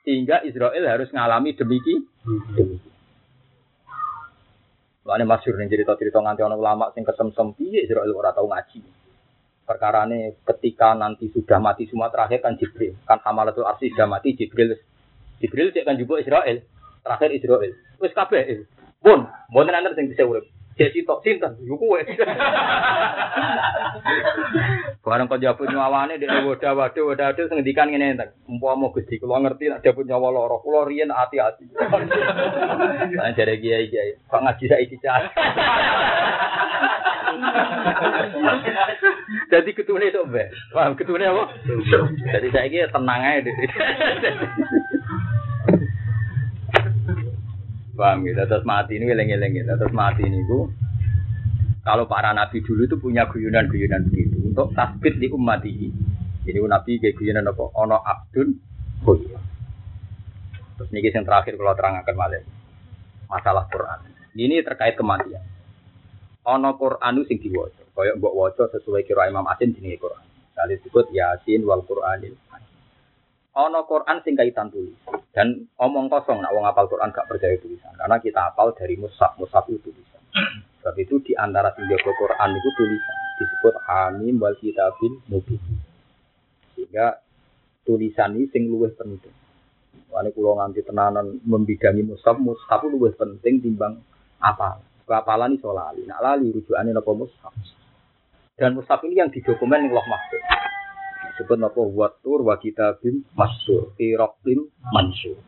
Sehingga 0.01 0.41
Israel 0.41 0.81
harus 0.81 1.13
ngalami 1.13 1.53
demikian. 1.53 2.09
Demikian. 2.25 2.89
Lalu 5.05 5.29
masyur 5.29 5.61
nih 5.61 5.69
cerita-cerita 5.69 6.25
nganti 6.25 6.41
orang 6.41 6.57
ulama 6.57 6.85
sing 6.97 7.05
kesemsem 7.05 7.53
piye 7.53 7.85
Israel 7.85 8.09
ora 8.17 8.33
tau 8.33 8.49
ngaji 8.49 8.98
perkara 9.69 10.09
ini 10.09 10.33
ketika 10.41 10.97
nanti 10.97 11.29
sudah 11.29 11.61
mati 11.61 11.85
semua 11.85 12.09
terakhir 12.09 12.41
kan 12.41 12.57
Jibril 12.57 12.97
kan 13.05 13.21
Hamalatul 13.21 13.69
Arsi 13.69 13.93
sudah 13.93 14.09
mati 14.09 14.33
Jibril 14.33 14.73
Jibril 15.37 15.69
cek 15.69 15.85
kan 15.85 15.93
juga 15.93 16.17
Israel 16.17 16.65
terakhir 17.05 17.29
Israel. 17.37 17.71
Wes 18.01 18.17
kabeh 18.17 18.65
pun 18.99 19.29
mau 19.53 19.61
nanti 19.61 19.93
yang 19.93 20.09
bisa 20.09 20.25
urip 20.25 20.49
cek 20.79 20.95
sitok 20.95 21.19
sinten 21.27 21.59
yo 21.67 21.75
kowe 21.75 21.99
barang 25.03 25.27
kau 25.27 25.35
jawab 25.35 25.59
nyawane 25.67 26.15
dek 26.15 26.31
wadah 26.47 26.71
wadah 26.71 27.03
wadah 27.03 27.25
wadah 27.35 27.43
sing 27.51 27.59
ngendikan 27.59 27.91
ngene 27.91 28.15
enten 28.15 28.31
umpama 28.47 28.87
Gusti 28.95 29.19
kula 29.19 29.43
ngerti 29.43 29.67
nek 29.67 29.83
jawab 29.83 30.07
nyawa 30.07 30.27
loro 30.31 30.63
kula 30.63 30.87
riyen 30.87 31.11
hati-hati 31.11 31.67
Nah, 33.19 33.35
jare 33.35 33.59
kiai 33.59 33.89
kiai, 33.91 34.15
kok 34.31 34.39
ngaji 34.39 34.65
saiki 34.69 34.95
cah. 35.03 35.19
Jadi 39.49 39.69
ketune 39.73 40.13
itu 40.13 40.21
be. 40.29 40.45
Paham 40.71 40.93
ketune 40.93 41.25
apa? 41.25 41.43
Jadi 42.31 42.47
saya 42.53 42.69
ini 42.69 42.85
tenang 42.89 43.21
aja. 43.21 43.51
Paham 47.99 48.23
gitu. 48.23 48.39
Terus 48.39 48.63
mati 48.63 48.95
ini 48.95 49.11
eleng-eleng 49.11 49.51
gitu. 49.59 49.71
Terus 49.75 49.91
mati 49.91 50.23
ini 50.23 50.39
bu. 50.47 50.71
Kalau 51.83 52.07
para 52.07 52.31
nabi 52.31 52.63
dulu 52.63 52.87
itu 52.87 52.95
punya 52.95 53.27
guyonan-guyonan 53.27 54.07
begitu 54.07 54.39
untuk 54.39 54.71
tasbit 54.71 55.19
di 55.19 55.27
umat 55.27 55.59
ini. 55.67 55.91
Jadi 56.47 56.59
nabi 56.63 56.91
kayak 57.03 57.15
guyonan 57.19 57.51
apa? 57.51 57.63
Ono 57.75 57.97
abdun 57.99 58.47
koyo. 59.03 59.39
Terus 60.79 60.89
ini 60.95 61.11
yang 61.11 61.27
terakhir 61.27 61.59
kalau 61.59 61.75
terangkan 61.75 62.15
malam 62.15 62.43
masalah 63.27 63.67
Quran. 63.67 63.99
Ini 64.39 64.63
terkait 64.63 64.95
kematian. 64.95 65.43
Ono 66.47 66.79
Quran 66.79 67.27
sing 67.27 67.37
diwaca. 67.43 67.83
Kaya 67.91 68.15
mbok 68.15 68.31
waca 68.31 68.63
sesuai 68.71 69.03
kira 69.03 69.27
Imam 69.27 69.43
Asin 69.51 69.75
jenenge 69.75 69.99
Quran. 69.99 70.23
Kali 70.55 70.79
disebut 70.79 71.11
Yasin 71.11 71.67
wal 71.67 71.83
Qur'anil 71.83 72.35
Ono 73.59 73.83
Quran 73.83 74.23
sing 74.23 74.39
kaitan 74.39 74.71
tulis 74.71 74.95
dan 75.35 75.67
omong 75.75 76.07
kosong 76.07 76.39
nak 76.39 76.55
wong 76.55 76.63
apal 76.63 76.87
Quran 76.87 77.11
gak 77.11 77.27
percaya 77.27 77.59
tulisan 77.59 77.91
karena 77.99 78.15
kita 78.23 78.55
apal 78.55 78.71
dari 78.71 78.95
mushaf 78.95 79.35
mushaf 79.35 79.67
itu 79.67 79.91
tulisan. 79.91 80.23
Sebab 80.79 80.95
itu 80.95 81.19
di 81.27 81.35
antara 81.35 81.75
tiga 81.75 81.99
Quran 81.99 82.49
itu 82.55 82.69
tulisan 82.79 83.17
disebut 83.35 83.75
Hamim 83.83 84.39
wal 84.39 84.55
Kitabil 84.55 85.19
Mubin. 85.27 85.59
Sehingga 86.71 87.19
tulisan 87.83 88.39
ini 88.39 88.47
sing 88.47 88.71
luwih 88.71 88.95
penting. 88.95 89.35
Wani 90.07 90.31
kulo 90.31 90.55
nganti 90.55 90.79
tenanan 90.87 91.43
membidangi 91.43 92.07
mushaf 92.07 92.39
mushaf 92.39 92.87
luwih 92.87 93.11
penting 93.19 93.59
timbang 93.59 93.99
apal. 94.39 94.79
Kapalan 95.03 95.59
iso 95.59 95.75
lali. 95.75 96.07
Nak 96.07 96.23
lali 96.23 96.47
rujukannya 96.55 96.95
napa 96.95 97.11
mushaf. 97.11 97.51
Dan 98.55 98.79
mushaf 98.79 99.03
ini 99.03 99.19
yang 99.19 99.27
didokumen 99.27 99.83
yang 99.83 99.91
Allah 99.99 100.07
Mahfud. 100.15 100.58
Disebut 101.39 101.55
napa 101.55 101.79
watur 101.79 102.43
wa 102.43 102.59
kitabim 102.59 103.23
masur. 103.31 103.95
Fi 103.95 104.11
mansur. 104.91 105.39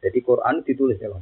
Jadi 0.00 0.24
Quran 0.24 0.64
ditulis 0.64 0.96
ya 0.96 1.12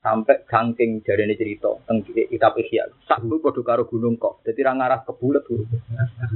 Sampai 0.00 0.48
gangking 0.48 1.04
dari 1.04 1.28
ini 1.28 1.36
cerita 1.36 1.76
tentang 1.84 2.08
kitab 2.08 2.56
Ihya. 2.56 2.88
Sak 3.04 3.20
padha 3.20 3.60
karo 3.60 3.84
gunung 3.84 4.16
kok. 4.16 4.40
Jadi 4.48 4.64
ra 4.64 4.72
ngarah 4.72 5.04
ke 5.04 5.12
bulet 5.12 5.44
huruf. 5.44 5.68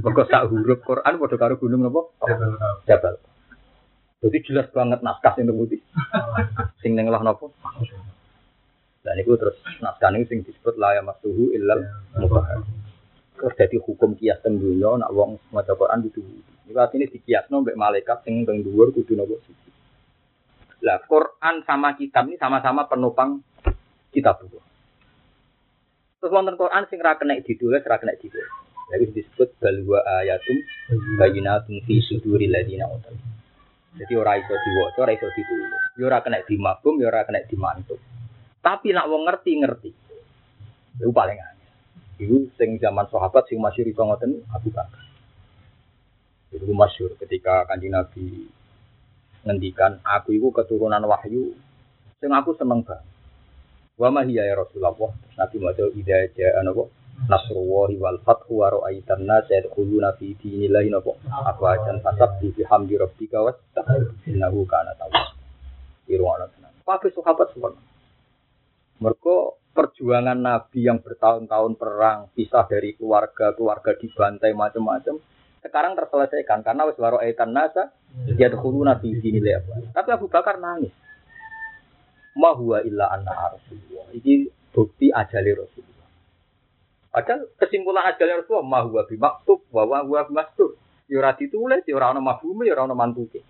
Mergo 0.05 0.21
sak 0.29 0.53
huruf 0.53 0.85
Quran 0.85 1.17
padha 1.17 1.37
karo 1.41 1.57
gunung 1.57 1.81
napa? 1.81 2.05
Jabal. 2.85 3.17
Jadi 4.21 4.37
jelas 4.45 4.69
banget 4.69 5.01
naskah 5.01 5.33
yang 5.41 5.49
putih. 5.57 5.81
Sing 6.85 6.93
neng 6.93 7.09
lah 7.09 7.25
napa? 7.25 7.49
Dan 9.01 9.17
itu 9.17 9.33
terus 9.33 9.57
naskah 9.81 10.13
ini 10.13 10.29
sing 10.29 10.45
disebut 10.45 10.77
layam 10.77 11.09
masuhu 11.09 11.49
illal 11.57 11.81
mutahar. 12.21 12.61
Terus 13.41 13.57
jadi 13.57 13.77
hukum 13.81 14.13
kias 14.13 14.37
tentunya 14.45 14.85
nak 15.01 15.09
wong 15.17 15.41
maca 15.49 15.73
Quran 15.73 16.05
itu. 16.05 16.21
Ini 16.69 16.77
ini 16.77 17.05
dikiasno 17.09 17.65
mbek 17.65 17.73
malaikat 17.73 18.21
sing 18.21 18.45
teng 18.45 18.61
dhuwur 18.61 18.93
kudu 18.93 19.17
nopo 19.17 19.41
siji. 19.41 19.73
Lah 20.85 21.01
Quran 21.09 21.65
sama 21.65 21.97
kitab 21.97 22.29
ini 22.29 22.37
sama-sama 22.37 22.85
penopang 22.85 23.41
kitab 24.13 24.45
itu. 24.45 24.61
Terus 26.21 26.29
wonten 26.29 26.53
Quran 26.53 26.85
sing 26.85 27.01
ra 27.01 27.17
kena 27.17 27.41
ditulis, 27.41 27.81
ra 27.81 27.97
kena 27.97 28.13
ditulis. 28.13 28.45
Jadi 28.93 29.09
disebut 29.09 29.57
balwa 29.57 30.05
ayatum 30.21 30.57
bayinatum 31.17 31.81
fi 31.81 31.97
suduril 32.05 32.53
ladina 32.53 32.85
utul. 32.93 33.17
Jadi 33.97 34.13
ora 34.13 34.37
iso 34.37 34.53
diwaca, 34.53 35.01
ora 35.01 35.17
iso 35.17 35.25
ditulis. 35.33 35.97
Ya 35.97 36.05
ora 36.05 36.21
kena 36.21 36.45
dimagum, 36.45 37.01
ya 37.01 37.09
ora 37.09 37.25
kena 37.25 37.41
dimantuk. 37.49 37.97
Tapi 38.61 38.93
nak 38.93 39.09
wong 39.09 39.25
ngerti 39.25 39.51
ngerti. 39.65 39.91
Itu 41.01 41.09
paling 41.09 41.41
Itu 42.19 42.51
sing 42.59 42.79
zaman 42.81 43.07
sahabat 43.07 43.47
sing 43.47 43.61
masyhur 43.61 43.87
iso 43.87 44.01
ngoten 44.03 44.43
Abu 44.51 44.73
Bakar. 44.73 45.03
Itu 46.51 46.71
masyhur 46.75 47.15
ketika 47.15 47.63
Kanjeng 47.69 47.95
Nabi 47.95 48.51
ngendikan 49.47 50.03
aku 50.05 50.37
itu 50.37 50.51
keturunan 50.53 51.01
wahyu 51.07 51.55
sing 52.19 52.31
aku 52.33 52.53
seneng 52.59 52.83
banget. 52.83 53.07
Wa 53.95 54.09
ma 54.09 54.25
hiya 54.25 54.49
ya 54.49 54.57
Rasulullah. 54.57 54.93
Terus 54.97 55.35
Nabi 55.37 55.55
maca 55.61 55.83
idza 55.93 56.17
jaa 56.33 56.61
napa 56.65 56.83
nasrullahi 57.29 58.01
wal 58.01 58.17
fathu 58.25 58.65
wa 58.65 58.73
ra'aitan 58.73 59.29
nas 59.29 59.45
yadkhuluna 59.45 60.17
fi 60.17 60.33
dinillahi 60.33 60.89
napa 60.89 61.13
afwajan 61.29 62.01
fasabbi 62.01 62.49
bihamdi 62.57 62.97
rabbika 62.97 63.45
wastaghfir 63.45 64.09
innahu 64.25 64.65
kana 64.65 64.97
tawwab. 64.97 65.37
Irwana 66.09 66.49
tenan. 66.49 66.73
Kabeh 66.81 67.13
sahabat 67.13 67.53
semua. 67.53 67.77
Mergo 69.01 69.60
perjuangan 69.71 70.35
Nabi 70.35 70.87
yang 70.87 70.99
bertahun-tahun 70.99 71.73
perang, 71.79 72.27
pisah 72.35 72.67
dari 72.67 72.95
keluarga, 72.95 73.55
keluarga 73.55 73.95
dibantai 73.95 74.51
macam-macam, 74.51 75.15
sekarang 75.61 75.93
terselesaikan 75.93 76.65
karena 76.65 76.89
wis 76.89 76.97
waro 76.97 77.21
aitan 77.21 77.53
nasa 77.53 77.93
dia 78.33 78.49
dahulu 78.49 78.81
nabi 78.81 79.13
sini 79.21 79.37
lepas. 79.37 79.93
Tapi 79.93 80.09
Abu 80.09 80.25
Bakar 80.25 80.57
nangis. 80.57 80.91
Ma 82.33 82.57
huwa 82.57 82.81
illa 82.81 83.13
anna 83.13 83.53
Rasulullah. 83.53 84.09
Ini 84.09 84.49
bukti 84.73 85.13
ajali 85.13 85.51
Rasulullah. 85.53 86.09
Padahal 87.13 87.45
kesimpulan 87.61 88.09
ajali 88.09 88.41
Rasulullah 88.41 88.65
ma 88.65 88.79
huwa 88.81 89.05
bimaktub 89.05 89.61
wa 89.69 89.85
wa 89.85 90.01
huwa 90.01 90.25
bimaktub. 90.25 90.81
Ya 91.05 91.21
ora 91.21 91.35
ditulis, 91.37 91.83
ya 91.85 91.93
ora 91.93 92.15
ono 92.15 92.23
mafhume, 92.23 92.65
ya 92.65 92.73
ora 92.73 92.89
ono 92.89 92.95
mantuke. 92.97 93.45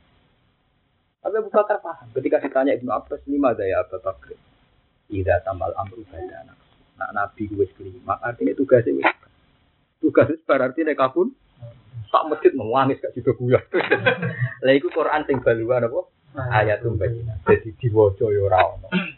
Tapi 1.22 1.36
Abu 1.38 1.54
Bakar 1.54 1.80
paham. 1.80 2.10
Ketika 2.12 2.42
ditanya 2.42 2.74
Ibnu 2.76 2.90
Abbas, 2.90 3.22
lima 3.30 3.54
daya 3.54 3.86
Abu 3.86 4.02
Bakar. 4.02 4.36
Ida 5.12 5.44
tambal 5.44 5.76
amru 5.76 6.08
badana. 6.08 6.56
Nak 6.96 7.12
Nabi 7.12 7.52
wis 7.54 7.70
kelima, 7.76 8.16
artinya 8.24 8.56
tugasnya 8.56 8.96
wis. 8.96 9.06
Tugas 10.00 10.32
berarti 10.48 10.82
nek 10.88 10.98
kabun 10.98 11.36
tak 12.12 12.28
masjid 12.28 12.52
menangis 12.52 13.00
gak 13.00 13.16
juga 13.16 13.32
buyar. 13.40 13.64
Lah 14.66 14.74
iku 14.76 14.92
Quran 14.92 15.24
sing 15.24 15.40
baluan 15.40 15.88
apa? 15.88 16.00
Ayatum 16.32 17.00
bayyinah. 17.00 17.44
Jadi 17.48 17.76
diwaca 17.80 18.28
ya 18.32 18.42
ora. 18.44 18.60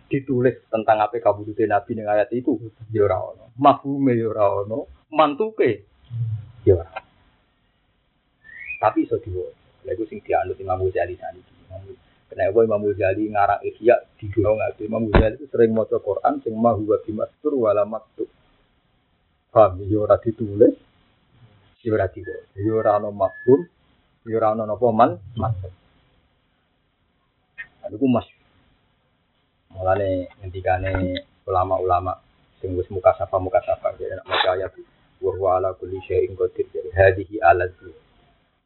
Ditulis 0.10 0.65
tentang 0.70 1.02
apa 1.02 1.18
kabudute 1.18 1.65
Nabi 1.65 1.98
ning 1.98 2.06
ayat 2.06 2.30
itu 2.34 2.57
ya 2.94 3.06
ora 3.06 3.34
ono. 3.34 3.53
Mafhume 3.57 4.14
ya 4.14 4.30
ora 4.30 4.65
ono, 4.65 5.10
mantuke 5.10 5.86
ya. 6.65 6.86
Tapi 8.78 9.06
iso 9.06 9.18
diwaca. 9.22 9.86
Lah 9.90 9.91
iku 9.94 10.06
sing 10.10 10.22
dianut 10.22 10.57
Imam 10.57 10.86
Ghazali. 10.90 11.18
Kenapa 12.34 12.65
Imam 12.65 12.81
Ghazali 12.81 13.30
ngarang 13.30 13.61
Ihya 13.61 13.95
digawe 14.18 14.57
ngate 14.57 14.89
Imam 14.89 15.05
Ghazali 15.05 15.38
itu 15.38 15.45
sering 15.53 15.69
maca 15.77 16.01
Quran 16.01 16.41
sing 16.41 16.57
ma 16.57 16.73
huwa 16.73 16.97
bimastur 17.05 17.53
wala 17.53 17.85
maktub. 17.85 18.26
Paham 19.53 19.85
ya 19.85 20.01
ora 20.01 20.18
ditulis, 20.18 20.73
ya 21.85 21.93
ora 21.93 22.10
diwaca, 22.10 22.57
ya 22.57 22.72
ora 22.73 22.97
ono 22.97 23.14
mafhum, 23.14 23.61
ya 24.26 24.34
ora 24.41 24.57
ono 24.57 24.65
napa 24.65 24.88
man 24.89 25.14
maksud. 25.38 25.73
Iku 27.93 28.07
mas. 28.10 28.26
Mulane 29.69 30.34
ngendikane 30.41 31.22
ulama-ulama 31.45 32.18
sing 32.57 32.73
wis 32.73 32.89
muka 32.89 33.14
sapa 33.14 33.38
muka 33.38 33.61
sapa 33.61 33.93
jadi 33.99 34.18
nak 34.18 34.26
maca 34.26 34.57
ayat 34.57 34.73
wa 35.22 35.31
huwa 35.38 35.61
ala 35.61 35.69
kulli 35.77 36.01
syai'in 36.07 36.34
jadi 36.34 36.89
hadhihi 36.95 37.43
alat 37.43 37.76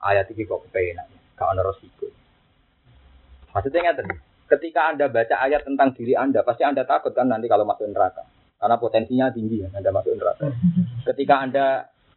ayat 0.06 0.30
iki 0.30 0.46
kok 0.46 0.62
kepenak 0.70 1.10
gak 1.34 1.50
ono 1.50 1.66
resiko 1.66 2.06
maksudnya 3.58 3.82
ngeten 3.90 4.08
ketika 4.46 4.94
anda 4.94 5.10
baca 5.10 5.36
ayat 5.42 5.66
tentang 5.66 5.98
diri 5.98 6.14
anda 6.14 6.46
pasti 6.46 6.62
anda 6.62 6.86
takut 6.86 7.18
kan 7.18 7.26
nanti 7.26 7.50
kalau 7.50 7.66
masuk 7.66 7.90
neraka 7.90 8.22
karena 8.62 8.78
potensinya 8.78 9.34
tinggi 9.34 9.66
ya 9.66 9.74
anda 9.74 9.90
masuk 9.90 10.14
neraka 10.14 10.54
ketika 11.10 11.42
anda 11.42 11.66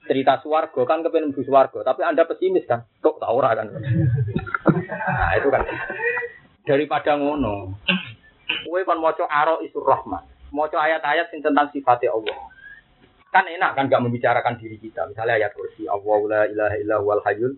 cerita 0.04 0.44
suwargo 0.44 0.84
kan 0.84 1.00
kepengen 1.00 1.32
bu 1.32 1.40
suwargo 1.40 1.80
tapi 1.80 2.04
anda 2.04 2.28
pesimis 2.28 2.68
kan 2.68 2.84
kok 3.00 3.16
tau 3.16 3.40
kan 3.40 3.64
nah 3.64 5.32
itu 5.40 5.48
kan 5.48 5.64
daripada 6.68 7.16
ngono 7.16 7.80
Kue 8.66 8.82
kan 8.82 8.98
moco 8.98 9.24
aro 9.30 9.62
isur 9.62 9.86
rahman, 9.86 10.26
moco 10.50 10.74
ayat-ayat 10.74 11.30
tentang 11.30 11.70
sifatnya 11.70 12.10
Allah. 12.10 12.36
Kan 13.30 13.46
enak 13.46 13.78
kan 13.78 13.86
gak 13.86 14.02
membicarakan 14.02 14.58
diri 14.58 14.74
kita. 14.82 15.06
Misalnya 15.06 15.38
ayat 15.38 15.54
kursi, 15.54 15.86
Allah 15.86 16.18
la 16.26 16.42
ilaha 16.50 16.76
illa 16.82 16.96
huwal 16.98 17.22
hayyul. 17.22 17.54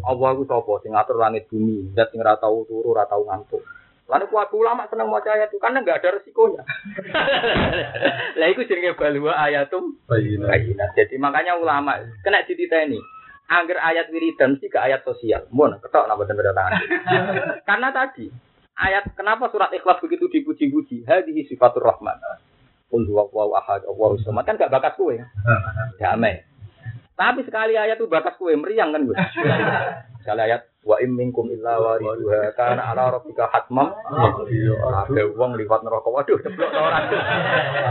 Allah 0.00 0.28
itu 0.32 0.44
sapa 0.48 0.72
sing 0.80 0.96
ngatur 0.96 1.16
langit 1.20 1.44
bumi, 1.52 1.92
zat 1.92 2.08
sing 2.08 2.24
ora 2.24 2.40
tau 2.40 2.64
turu, 2.64 2.96
ora 2.96 3.04
tau 3.04 3.28
ngantuk. 3.28 3.60
Lalu 4.10 4.26
kuat 4.26 4.50
ulama 4.50 4.90
seneng 4.90 5.06
maca 5.06 5.30
ayat 5.30 5.54
itu 5.54 5.62
karena 5.62 5.86
nggak 5.86 6.02
ada 6.02 6.18
resikonya. 6.18 6.66
Lah 8.42 8.46
iku 8.50 8.66
jenenge 8.66 8.98
balwa 8.98 9.38
ayatum 9.38 9.94
bayinah. 10.10 10.90
Jadi 10.98 11.14
makanya 11.14 11.54
ulama 11.54 11.94
kena 12.26 12.42
dititeni. 12.42 12.98
Angger 13.50 13.78
ayat 13.78 14.10
wiridan 14.10 14.58
sih 14.58 14.66
ke 14.66 14.78
ayat 14.82 15.06
sosial. 15.06 15.46
Mun 15.54 15.78
ketok 15.78 16.10
napa 16.10 16.26
tanda 16.26 16.50
tangan. 16.50 16.72
Karena 17.68 17.88
tadi 17.94 18.26
ayat 18.74 19.14
kenapa 19.14 19.46
surat 19.54 19.70
ikhlas 19.70 20.02
begitu 20.02 20.26
dipuji-puji? 20.26 21.06
Hadhihi 21.06 21.46
sifatur 21.46 21.86
rahman. 21.86 22.18
Qul 22.90 23.06
huwallahu 23.06 23.54
ahad, 23.54 23.86
Allahu 23.86 24.18
samad 24.26 24.42
kan 24.42 24.58
gak 24.58 24.74
bakas 24.74 24.98
kue. 24.98 25.22
Damai. 26.02 26.49
Tapi 27.20 27.44
sekali 27.44 27.76
ayat 27.76 28.00
itu 28.00 28.08
bakas 28.08 28.40
kue 28.40 28.56
meriang 28.56 28.96
kan 28.96 29.04
gue. 29.04 29.12
Sekali 30.24 30.40
ayat 30.40 30.72
wa 30.84 30.96
im 31.04 31.12
minkum 31.12 31.52
illa 31.52 31.76
wariduha 31.76 32.56
kana 32.56 32.80
ala 32.92 33.12
rabbika 33.12 33.44
hatmam. 33.52 33.92
Ada 33.92 35.28
wong 35.36 35.52
liwat 35.60 35.84
neraka. 35.84 36.08
Waduh, 36.08 36.40
ceplok 36.40 36.72
orang. 36.72 37.04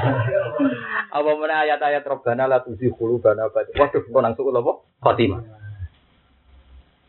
Apa 1.22 1.30
mana 1.38 1.66
ayat-ayat 1.66 2.06
Rabbana 2.06 2.50
la 2.50 2.62
tuzigh 2.66 2.90
qulubana. 2.94 3.54
Waduh, 3.54 4.02
kok 4.02 4.22
nang 4.22 4.34
suku 4.34 4.50
apa? 4.50 4.74
Khotimah. 5.02 5.42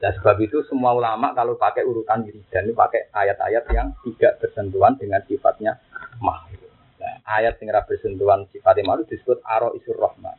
Nah, 0.01 0.13
sebab 0.17 0.37
itu 0.41 0.65
semua 0.65 0.97
ulama 0.97 1.37
kalau 1.37 1.61
pakai 1.61 1.85
urutan 1.85 2.25
wiridan 2.25 2.65
ini 2.65 2.73
pakai 2.73 3.13
ayat-ayat 3.13 3.65
yang 3.77 3.93
tidak 4.01 4.41
bersentuhan 4.41 4.97
dengan 4.97 5.21
sifatnya 5.29 5.77
makhluk. 6.25 6.73
Nah, 6.97 7.21
ayat 7.29 7.61
yang 7.61 7.77
bersentuhan 7.85 8.49
sifatnya 8.49 8.89
makhluk 8.89 9.13
disebut 9.13 9.45
aro 9.45 9.77
isur 9.77 10.01
rahman. 10.01 10.37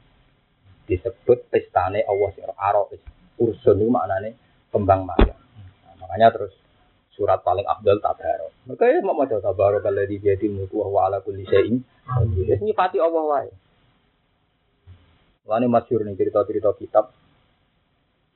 Disebut 0.91 1.47
pestane 1.47 2.03
Allah 2.03 2.29
sing 2.35 2.43
aro 2.59 2.91
is. 2.91 2.99
Ursun 3.39 3.79
itu 3.79 3.87
maknanya 3.87 4.35
kembang 4.75 5.07
mayang. 5.07 5.39
Nah, 5.39 5.95
makanya 6.03 6.35
terus 6.35 6.51
surat 7.15 7.39
paling 7.47 7.63
abdul 7.63 8.03
tabarok. 8.03 8.51
Maka 8.67 8.83
ya 8.91 8.99
mau 8.99 9.15
maca 9.15 9.39
tabarok 9.39 9.87
kalau 9.87 10.03
di 10.03 10.19
jadi 10.19 10.51
mulku 10.51 10.83
wa 10.83 11.07
ala 11.07 11.23
kulli 11.23 11.47
syai'in. 11.47 11.79
Ini 12.35 12.59
nyifati 12.59 12.99
Allah 12.99 13.23
wae. 13.23 13.49
Lani 15.47 15.67
masyhur 15.71 16.03
nih 16.03 16.19
cerita-cerita 16.19 16.75
kitab 16.75 17.15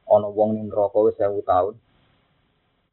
ana 0.05 0.29
wong 0.29 0.55
ning 0.55 0.65
neraka 0.71 0.99
wis 1.01 1.17
1000 1.19 1.43
tahun. 1.43 1.75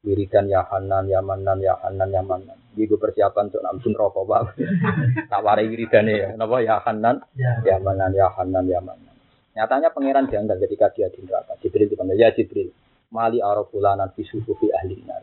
Wiridan 0.03 0.51
ya 0.51 0.67
Hanan, 0.67 1.07
ya 1.07 1.23
Manan, 1.23 1.63
ya 1.63 1.79
Hanan, 1.79 2.11
ya 2.11 2.19
Manan. 2.19 2.59
Iki 2.75 2.91
gue 2.91 2.99
persiapan 2.99 3.47
untuk 3.47 3.63
nang 3.63 3.79
neraka, 3.79 4.19
Pak. 4.27 4.41
tak 5.31 5.39
warai 5.47 5.71
wiridane 5.71 6.13
ya. 6.19 6.29
Napa 6.35 6.59
ya 6.59 6.83
Hanan, 6.83 7.23
ya 7.39 7.79
Manan, 7.79 8.11
ya 8.11 8.27
Hanan, 8.27 8.67
ya 8.67 8.83
Manan. 8.83 9.12
Nyatanya 9.53 9.93
pangeran 9.93 10.25
janggal 10.29 10.57
ketika 10.65 10.89
dia 10.97 11.07
di 11.13 11.21
neraka. 11.21 11.53
Jibril 11.61 11.89
dipanggil, 11.93 12.17
ya 12.17 12.33
Jibril. 12.33 12.73
Mali 13.13 13.37
arafulanan 13.37 14.09
fi 14.17 14.25
sufufi 14.25 14.73
ahli 14.73 15.05
nar. 15.05 15.21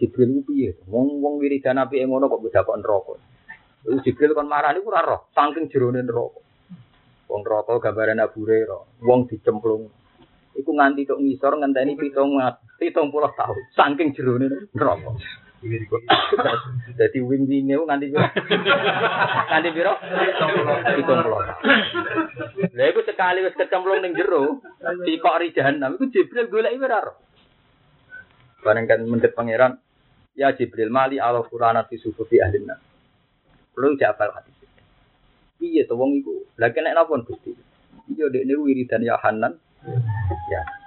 Jibril 0.00 0.40
piye? 0.40 0.80
Wong 0.88 1.20
wong 1.20 1.36
wiridan 1.36 1.76
api 1.76 2.00
ngono 2.08 2.32
kok 2.32 2.40
beda 2.40 2.64
kok 2.64 2.80
neraka. 2.80 3.14
Lalu 3.84 3.98
Jibril 4.00 4.32
kon 4.32 4.48
marani 4.48 4.80
ora 4.80 5.04
roh, 5.04 5.28
saking 5.36 5.68
jerone 5.68 6.00
neraka. 6.00 6.40
Wong 7.28 7.40
neraka 7.44 7.72
gambaran 7.76 8.24
Abu 8.24 8.44
Hurairah, 8.44 9.04
wong 9.04 9.28
dicemplung 9.28 9.92
Iku 10.52 10.68
nganti 10.76 11.08
tok 11.08 11.16
ngisor 11.16 11.64
ngenteni 11.64 11.96
pitung 11.96 12.36
pitung 12.76 13.08
puluh 13.08 13.32
tahun. 13.32 13.72
Saking 13.72 14.12
jerone 14.12 14.68
neraka. 14.76 15.16
Jadi 16.98 17.18
wing 17.22 17.46
winge 17.46 17.78
nganti 17.78 18.10
piro? 18.10 18.26
Nganti 19.50 19.70
piro? 19.70 19.94
Pitung 20.98 21.20
puluh. 21.22 21.40
Lha 22.74 22.84
iku 22.90 23.00
sekali 23.06 23.46
wis 23.46 23.54
kecemplung 23.54 24.02
ning 24.02 24.18
jero, 24.18 24.58
sikok 25.06 25.38
ri 25.38 25.54
jahanam 25.54 25.94
iku 25.94 26.10
Jibril 26.10 26.50
golek 26.50 26.74
ora 26.82 26.98
ro. 27.06 27.12
Bareng 28.62 28.86
kan 28.90 29.06
mendet 29.06 29.34
pangeran, 29.38 29.78
ya 30.34 30.50
Jibril 30.54 30.90
mali 30.90 31.22
ala 31.22 31.46
qur'ana 31.46 31.86
fi 31.86 31.94
sufufi 31.98 32.42
ahlina. 32.42 32.74
Perlu 33.70 33.94
jafal 33.94 34.34
hati. 34.34 34.50
Iya 35.62 35.86
to 35.86 35.94
wong 35.94 36.18
iku. 36.18 36.42
Lah 36.58 36.74
kena 36.74 36.90
napa 36.90 37.22
Gusti? 37.22 37.54
Iya 38.10 38.26
dekne 38.34 38.58
wiridan 38.58 39.06
ya 39.06 39.14
Hanan, 39.22 39.54
Ya. 40.50 40.81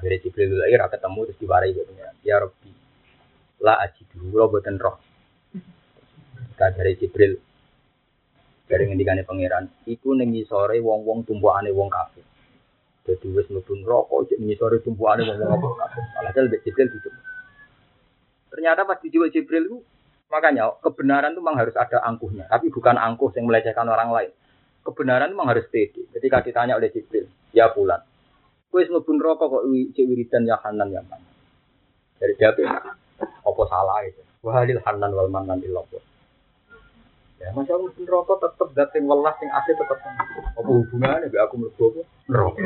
Akhirnya 0.00 0.24
Jibril 0.24 0.56
lagi 0.56 0.80
ra 0.80 0.88
ketemu 0.88 1.28
terus 1.28 1.38
diwarai 1.44 1.76
gitu 1.76 1.92
ya. 1.92 2.08
Ya 2.24 2.36
Rabbi. 2.40 2.72
La 3.60 3.76
aji 3.84 4.02
dulu 4.16 4.56
boten 4.56 4.80
roh. 4.80 4.96
Kita 6.56 6.72
dari 6.72 6.96
Jibril 6.96 7.36
dari 8.64 8.86
ngendikane 8.88 9.28
pangeran, 9.28 9.68
iku 9.84 10.16
ning 10.16 10.32
sore 10.48 10.80
wong-wong 10.80 11.28
tumpukane 11.28 11.68
wong 11.68 11.92
kafir. 11.92 12.24
Jadi 13.04 13.26
wis 13.34 13.44
mlebu 13.52 13.82
neraka 13.84 14.16
cek 14.32 14.38
ning 14.40 14.56
sore 14.56 14.80
tumpukane 14.80 15.28
wong-wong 15.28 15.76
kafir. 15.76 16.02
Alhasil 16.24 16.48
Jibril 16.64 16.88
gitu. 16.88 17.08
Ternyata 18.48 18.88
pas 18.88 18.96
dijiwa 19.04 19.28
Jibril 19.28 19.68
itu 19.68 19.78
makanya 20.32 20.72
kebenaran 20.80 21.36
itu 21.36 21.44
memang 21.44 21.60
harus 21.60 21.76
ada 21.76 22.00
angkuhnya, 22.08 22.48
tapi 22.48 22.72
bukan 22.72 22.96
angkuh 22.96 23.28
yang 23.36 23.44
melecehkan 23.44 23.84
orang 23.84 24.16
lain 24.16 24.32
kebenaran 24.84 25.32
memang 25.32 25.52
harus 25.52 25.68
pede. 25.68 26.08
Ketika 26.10 26.40
ditanya 26.44 26.76
oleh 26.76 26.88
Jibril, 26.88 27.28
ya 27.52 27.68
pulang. 27.72 28.00
Kue 28.70 28.86
mlebu 28.86 29.10
rokok 29.18 29.50
kok 29.50 29.64
cek 29.66 30.06
wiridan 30.06 30.46
ya 30.46 30.54
hanan 30.62 30.94
ya 30.94 31.02
mana. 31.02 31.26
Dari 32.22 32.38
dia 32.38 32.54
apa 33.20 33.62
salah 33.66 34.06
itu. 34.06 34.22
Wahalil 34.46 34.78
hanan 34.86 35.10
wal 35.10 35.26
manan 35.26 35.58
illallah. 35.58 36.02
Ya, 37.42 37.50
masya 37.50 37.74
Allah 37.74 37.90
mlebu 37.90 38.00
neraka 38.06 38.34
tetep 38.46 38.68
zat 38.78 38.88
sing 38.94 39.10
welas 39.10 39.34
sing 39.42 39.50
tetep. 39.50 39.98
Apa 40.54 40.70
hubungannya 40.70 41.26
mbek 41.26 41.42
aku 41.42 41.54
mlebu 41.58 41.82
apa? 41.82 42.00
Neraka. 42.30 42.62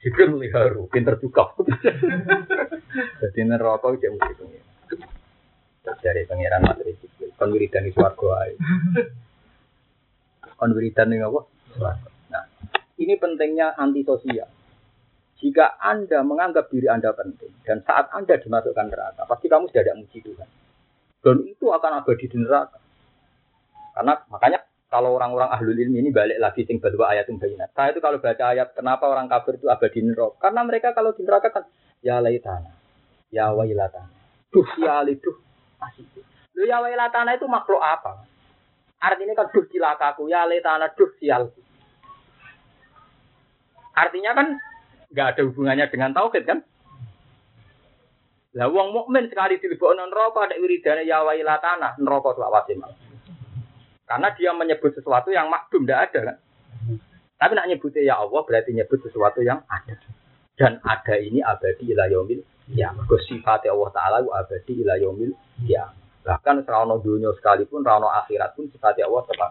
Jibril 0.00 0.32
meliharu, 0.32 0.88
pinter 0.88 1.20
juga. 1.20 1.52
Jadi 3.20 3.40
neraka 3.44 3.92
itu 3.92 4.08
mesti 4.08 4.32
pengiran. 4.38 4.68
Dari 6.00 6.22
pengiran 6.24 6.64
materi 6.64 6.96
Jibril. 6.96 7.28
Kon 7.36 7.52
wiridan 7.52 7.84
di 7.84 7.92
suarga. 7.92 8.48
Kon 10.62 10.72
wiridan 10.72 11.06
ning 11.10 11.20
apa? 11.20 11.40
Suarga. 11.76 12.09
Nah, 13.00 13.08
ini 13.08 13.16
pentingnya 13.16 13.80
antisosial. 13.80 14.44
Jika 15.40 15.80
Anda 15.80 16.20
menganggap 16.20 16.68
diri 16.68 16.84
Anda 16.84 17.16
penting, 17.16 17.64
dan 17.64 17.80
saat 17.80 18.12
Anda 18.12 18.36
dimasukkan 18.36 18.92
neraka, 18.92 19.24
pasti 19.24 19.48
kamu 19.48 19.72
sudah 19.72 19.80
tidak 19.80 20.04
muji 20.04 20.20
Tuhan. 20.20 20.48
Dan 21.24 21.36
itu 21.48 21.72
akan 21.72 22.04
abadi 22.04 22.28
di 22.28 22.36
neraka. 22.44 22.76
Karena 23.96 24.20
makanya 24.28 24.60
kalau 24.92 25.16
orang-orang 25.16 25.48
ahlul 25.48 25.80
ilmi 25.80 26.04
ini 26.04 26.12
balik 26.12 26.36
lagi 26.36 26.68
sing 26.68 26.76
berdua 26.76 27.16
ayat 27.16 27.24
yang 27.32 27.40
bayinat. 27.40 27.72
Saya 27.72 27.96
itu 27.96 28.04
kalau 28.04 28.20
baca 28.20 28.44
ayat 28.52 28.76
kenapa 28.76 29.08
orang 29.08 29.32
kafir 29.32 29.56
itu 29.56 29.72
abadi 29.72 30.04
di 30.04 30.12
neraka? 30.12 30.36
Karena 30.36 30.60
mereka 30.60 30.92
kalau 30.92 31.16
di 31.16 31.24
neraka 31.24 31.48
kan 31.48 31.64
ya 32.04 32.20
laitana, 32.20 32.76
ya 33.32 33.48
wailatana, 33.56 34.12
duh 34.52 34.68
ya 34.76 35.00
duh 35.08 35.36
asik. 35.88 36.20
Lu 36.52 36.68
ya 36.68 36.84
wailatana 36.84 37.32
itu 37.32 37.48
makhluk 37.48 37.80
apa? 37.80 38.28
Artinya 39.00 39.32
kan 39.32 39.48
duh 39.56 39.64
cilakaku, 39.72 40.28
ya 40.28 40.44
laitana 40.44 40.92
duh 40.92 41.08
sialku. 41.16 41.69
Artinya 44.00 44.32
kan 44.32 44.46
nggak 45.12 45.26
ada 45.36 45.42
hubungannya 45.44 45.86
dengan 45.92 46.16
tauhid 46.16 46.44
kan? 46.48 46.64
Lah 48.56 48.66
wong 48.66 48.96
mukmin 48.96 49.30
sekali 49.30 49.62
dilebokno 49.62 50.10
neraka 50.10 50.48
ada 50.48 50.58
wiridane 50.58 51.06
ya 51.06 51.22
wailatana, 51.22 52.00
neraka 52.02 52.34
tuh 52.34 52.46
awasin. 52.48 52.82
Karena 54.08 54.28
dia 54.34 54.50
menyebut 54.50 54.90
sesuatu 54.90 55.30
yang 55.30 55.46
makdum 55.52 55.86
tidak 55.86 56.10
ada 56.10 56.20
kan. 56.32 56.36
Tapi 57.38 57.52
nak 57.54 57.68
nyebutnya 57.70 58.02
ya 58.02 58.14
Allah 58.18 58.42
berarti 58.42 58.74
nyebut 58.74 58.98
sesuatu 59.06 59.38
yang 59.44 59.62
ada. 59.70 59.94
Dan 60.58 60.82
ada 60.82 61.14
ini 61.16 61.40
abadi 61.40 61.94
ila 61.94 62.10
yaumil 62.10 62.42
ya. 62.68 62.90
Sifat 63.30 63.70
Allah 63.70 63.90
taala 63.94 64.18
abadi 64.24 64.82
ila 64.82 64.98
yaumil 64.98 65.30
ya. 65.62 65.94
Bahkan 66.20 66.66
serana 66.68 67.00
dunia 67.00 67.32
sekalipun, 67.38 67.86
serana 67.86 68.12
akhirat 68.24 68.58
pun 68.58 68.66
sifat 68.68 68.98
Allah 69.06 69.22
tetap. 69.30 69.50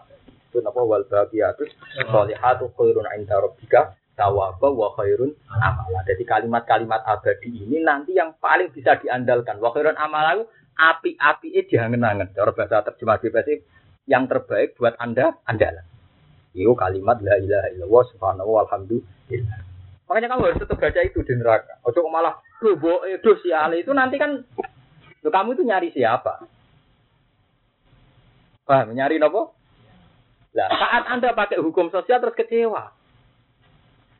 Itu 0.50 0.60
apa 0.60 0.80
wal 0.82 1.06
baqiyatus 1.06 1.70
sholihatu 2.10 2.74
khairun 2.74 3.06
inda 3.16 3.38
rabbika 3.38 3.94
tawaba 4.20 4.68
wa 4.68 4.92
khairun 5.00 5.32
amala. 5.48 6.04
Jadi 6.04 6.28
kalimat-kalimat 6.28 7.00
abadi 7.08 7.48
ini 7.64 7.80
nanti 7.80 8.12
yang 8.12 8.36
paling 8.36 8.68
bisa 8.68 9.00
diandalkan. 9.00 9.56
Wa 9.56 9.72
khairun 9.72 9.96
amala 9.96 10.44
api-api 10.76 11.48
itu 11.56 11.80
diangen-angen. 11.80 12.36
Cara 12.36 12.52
bahasa 12.52 12.84
terjemah 12.92 13.16
bebas 13.16 13.48
yang 14.04 14.28
terbaik 14.28 14.76
buat 14.76 15.00
Anda 15.00 15.40
adalah. 15.48 15.88
Itu 16.52 16.76
kalimat 16.76 17.22
la 17.24 17.40
ilaha 17.40 17.68
illallah 17.72 18.04
subhanahu 18.12 18.50
walhamdulillah. 18.60 19.58
Makanya 20.10 20.28
kamu 20.34 20.42
harus 20.50 20.58
tetap 20.58 20.76
baca 20.82 21.00
itu 21.06 21.22
di 21.22 21.34
neraka. 21.38 21.78
Ojo 21.86 22.02
malah 22.10 22.42
bobo 22.58 23.06
itu 23.06 23.30
si 23.40 23.54
Ali 23.54 23.86
itu 23.86 23.94
nanti 23.94 24.18
kan 24.18 24.42
lo 25.22 25.30
kamu 25.30 25.54
itu 25.54 25.62
nyari 25.62 25.94
siapa? 25.94 26.42
Paham? 28.66 28.90
Nyari 28.90 29.22
nopo? 29.22 29.54
Nah, 30.50 30.66
saat 30.66 31.06
Anda 31.06 31.30
pakai 31.30 31.62
hukum 31.62 31.94
sosial 31.94 32.18
terus 32.18 32.34
kecewa. 32.34 32.90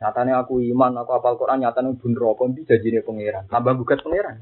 Nyatanya 0.00 0.40
aku 0.40 0.64
iman, 0.64 0.96
aku 0.96 1.12
apal 1.12 1.36
Quran, 1.36 1.60
nyatanya 1.60 1.92
bun 1.92 2.16
rokok, 2.16 2.48
ini 2.56 2.64
janjinya 2.64 3.04
pangeran. 3.04 3.44
Tambah 3.52 3.76
bukat 3.76 4.00
pangeran. 4.00 4.40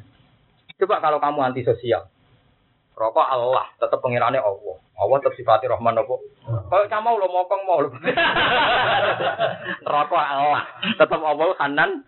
Coba 0.78 1.02
kalau 1.02 1.18
kamu 1.18 1.38
anti 1.50 1.66
sosial. 1.66 2.06
Rokok 2.94 3.26
Allah, 3.26 3.66
tetap 3.82 3.98
pengirannya 3.98 4.38
Allah. 4.38 4.78
Allah 4.98 5.16
tetap 5.18 5.34
sifati 5.34 5.66
Rahman 5.66 5.98
apa? 5.98 6.14
Kalau 6.46 6.86
kamu 6.86 7.10
lo 7.18 7.26
mokong 7.26 7.62
mau 7.66 7.82
lo. 7.82 7.90
Rokok 9.98 10.22
Allah, 10.22 10.62
tetap 10.94 11.20
Allah 11.22 11.50
Hanan. 11.58 12.06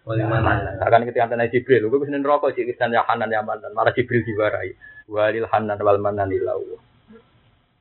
Akan 0.86 1.06
ketika 1.10 1.26
antara 1.26 1.50
Jibril, 1.50 1.90
gue 1.90 1.98
bisa 2.02 2.14
rokok 2.22 2.54
sih 2.54 2.62
kita 2.62 2.86
ya 2.86 3.02
Hanan 3.02 3.34
ya 3.34 3.42
Manan. 3.42 3.74
Malah 3.74 3.90
Jibril 3.94 4.22
diwarai. 4.22 4.74
Walil 5.10 5.50
Hanan 5.50 5.78
wal 5.82 5.98
Manan 5.98 6.30
ilahu. 6.30 6.78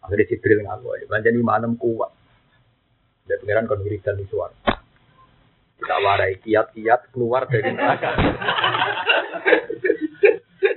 Akhirnya 0.01 0.29
Jibril 0.29 0.65
ngaku. 0.65 1.05
Banjir 1.05 1.33
lima 1.33 1.61
enam 1.61 1.77
kuat. 1.77 2.09
Dan 3.29 3.37
pengiran 3.45 3.69
kon 3.69 3.85
wiridan 3.85 4.17
di 4.17 4.25
suara. 4.25 4.78
Kita 5.79 5.95
warai 6.03 6.35
kiat-kiat 6.43 7.15
keluar 7.15 7.47
dari 7.47 7.71
neraka. 7.71 8.11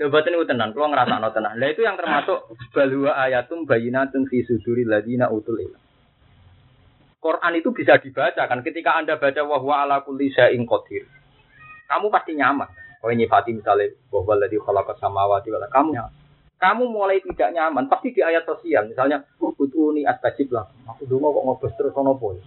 Batin 0.03 0.35
itu 0.35 0.47
tenang, 0.51 0.74
kalau 0.74 0.91
ngerasa 0.91 1.15
no 1.19 1.31
tenang. 1.31 1.55
Nah 1.59 1.69
itu 1.70 1.83
yang 1.87 1.95
termasuk 1.95 2.55
balua 2.74 3.19
ayatum 3.23 3.66
bayinatun 3.66 4.27
fi 4.27 4.43
suduri 4.43 4.83
ladina 4.83 5.31
utul 5.31 5.62
ilm. 5.62 5.79
Quran 7.23 7.53
itu 7.55 7.70
bisa 7.70 8.03
dibaca 8.03 8.51
kan 8.51 8.66
ketika 8.66 8.99
Anda 8.99 9.15
baca 9.15 9.47
wahwa 9.47 9.87
ala 9.87 10.03
kulli 10.03 10.35
syai'in 10.35 10.66
qadir. 10.66 11.07
Kamu 11.87 12.11
pasti 12.11 12.35
nyaman. 12.35 12.66
Ini 13.03 13.27
Fatih 13.27 13.59
misalnya 13.59 13.95
bahwa 14.11 14.39
ladhi 14.39 14.59
khalaqa 14.59 14.99
samawati 14.99 15.51
wala 15.55 15.70
kamu. 15.70 15.95
Kamu 16.59 16.85
mulai 16.91 17.19
tidak 17.23 17.51
nyaman 17.55 17.91
pasti 17.91 18.15
di 18.15 18.23
ayat 18.23 18.47
sosial 18.47 18.87
misalnya 18.91 19.23
utuni 19.39 20.03
astajib 20.07 20.51
lah. 20.55 20.66
Aku 20.95 21.07
dulu 21.07 21.31
kok 21.31 21.45
ngobos 21.47 21.73
terus 21.79 21.95
ono 21.95 22.15
boy. 22.15 22.39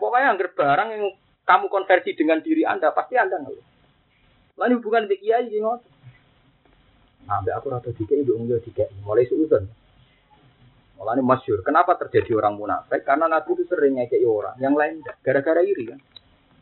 Pokoknya 0.00 0.36
anggar 0.36 0.52
barang 0.52 0.88
yang 0.92 1.04
kamu 1.44 1.68
konversi 1.68 2.16
dengan 2.16 2.40
diri 2.40 2.64
Anda 2.64 2.92
pasti 2.96 3.20
Anda 3.20 3.40
ngeluh. 3.40 3.64
Lalu 4.56 4.72
hubungan 4.80 5.04
dengan 5.08 5.44
kiai 5.44 5.60
ngotot. 5.60 5.92
Nah, 7.24 7.40
aku 7.40 7.72
rata 7.72 7.88
tiga 7.96 8.20
ibu 8.20 8.36
enggak 8.36 8.68
tiga 8.68 8.84
mulai 9.00 9.24
seudon. 9.24 9.64
Malah 11.00 11.16
ini 11.18 11.24
masyur. 11.24 11.64
Kenapa 11.64 11.96
terjadi 11.98 12.36
orang 12.38 12.54
munafik? 12.54 13.02
Karena 13.02 13.26
Nabi 13.26 13.56
itu 13.56 13.64
sering 13.66 13.98
ngekei 13.98 14.22
orang. 14.28 14.56
Yang 14.60 14.74
lain 14.76 14.94
gara-gara 15.24 15.60
iri 15.64 15.90
kan. 15.90 16.00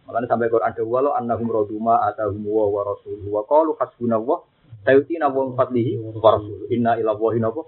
Malah 0.07 0.27
sampai 0.27 0.51
Quran 0.51 0.67
ada 0.67 0.83
walau 0.83 1.13
annahum 1.15 1.47
roduma 1.51 2.03
atahum 2.07 2.43
wa 2.43 2.67
wa 2.67 2.83
rasuluhu 2.83 3.29
wa 3.31 3.43
qalu 3.47 3.79
hasbunallah 3.79 4.43
sayutina 4.83 5.31
wa 5.31 5.55
fadlihi 5.55 6.03
wa 6.19 6.31
rasuluhu 6.35 6.67
inna 6.75 6.99
ila 6.99 7.15
wahi 7.15 7.39
napa 7.39 7.63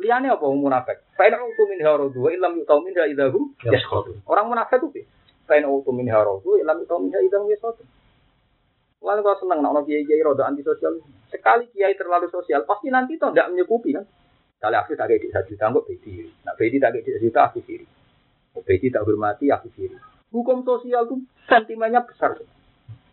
Liane 0.00 0.28
apa 0.28 0.44
munafik? 0.52 1.04
Fa 1.16 1.24
in 1.28 1.36
utu 1.36 1.62
min 1.68 1.80
haradu 1.80 2.16
wa 2.16 2.28
illam 2.32 2.60
yutau 2.60 2.80
min 2.84 2.92
idahum 2.92 3.56
yaskhatu. 3.64 4.20
Orang 4.28 4.52
munafik 4.52 4.80
itu 4.80 5.04
Fa 5.44 5.60
in 5.60 5.68
utu 5.68 5.92
min 5.92 6.08
haradu 6.08 6.44
wa 6.44 6.56
illam 6.56 6.80
yutau 6.80 7.00
min 7.00 7.12
idahum 7.12 7.48
yaskhatu. 7.52 7.84
Lalu 9.04 9.20
kalau 9.20 9.36
senang, 9.36 9.60
nak 9.60 9.84
kiai 9.84 10.08
kiai 10.08 10.24
roda 10.24 10.48
anti 10.48 10.64
sosial. 10.64 10.96
Sekali 11.28 11.68
kiai 11.76 11.92
terlalu 11.92 12.32
sosial, 12.32 12.64
pasti 12.64 12.88
nanti 12.88 13.20
toh 13.20 13.36
tidak 13.36 13.52
mencukupi 13.52 13.92
kan. 13.92 14.08
Kali 14.56 14.76
aku 14.80 14.96
tak 14.96 15.12
kayak 15.12 15.28
satu 15.28 15.52
juta, 15.52 15.68
kok 15.76 15.84
bedi. 15.84 16.24
Nak 16.40 16.56
bedi 16.56 16.80
tak 16.80 16.96
kayak 16.96 17.20
juta, 17.20 17.40
aku 17.52 17.60
siri. 17.68 17.84
Bedi 18.64 18.88
tak 18.88 19.04
hormati, 19.04 19.52
aku 19.52 19.68
siri. 19.76 19.92
Hukum 20.32 20.64
sosial 20.64 21.04
tuh 21.04 21.20
sentimennya 21.44 22.00
besar. 22.00 22.40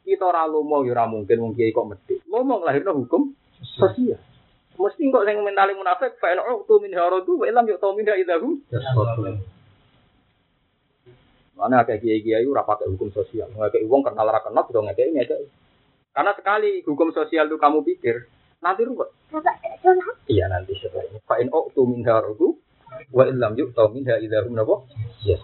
Kita 0.08 0.32
orang 0.32 0.48
lomo, 0.48 0.88
ya 0.88 1.04
mungkin 1.04 1.44
mungkin 1.44 1.60
kiai 1.60 1.76
kok 1.76 1.92
mesti. 1.92 2.24
Lomo 2.32 2.64
ngelahirno 2.64 2.96
hukum 2.96 3.36
sosial. 3.60 4.16
Mesti 4.80 5.12
kok 5.12 5.28
yang 5.28 5.44
mentali 5.44 5.76
munafik, 5.76 6.16
fa 6.24 6.32
eno 6.32 6.64
tu 6.64 6.80
min 6.80 6.96
haradu 6.96 7.44
wa 7.44 7.46
ilam 7.52 7.68
yuk 7.68 7.84
tau 7.84 7.92
min 8.00 8.08
idahu. 8.08 8.64
Mana 11.56 11.84
kayak 11.84 12.02
kiai 12.02 12.24
kiai 12.24 12.46
ora 12.48 12.64
pakai 12.64 12.90
hukum 12.90 13.12
sosial. 13.12 13.52
Nggak 13.52 13.84
uang 13.86 14.02
kenal 14.08 14.28
ra 14.28 14.40
kenal, 14.42 14.64
sudah 14.66 14.82
ngekei 14.88 15.14
ngekei. 15.14 15.46
Karena 16.12 16.32
sekali 16.36 16.84
hukum 16.84 17.16
sosial 17.16 17.48
itu 17.48 17.56
kamu 17.56 17.88
pikir, 17.88 18.28
nanti 18.60 18.84
ruwet. 18.84 19.12
Iya 20.28 20.52
nanti 20.52 20.76
setelahnya. 20.76 21.24
Fa'in 21.24 21.48
tu 21.48 21.84
minha 21.88 22.20
rudu, 22.20 22.60
wa 23.16 23.24
illam 23.24 23.56
yuk 23.56 23.72
tau 23.72 23.88
minha 23.88 24.20
idahum 24.20 24.52
nabo. 24.52 24.88
Yes. 25.24 25.40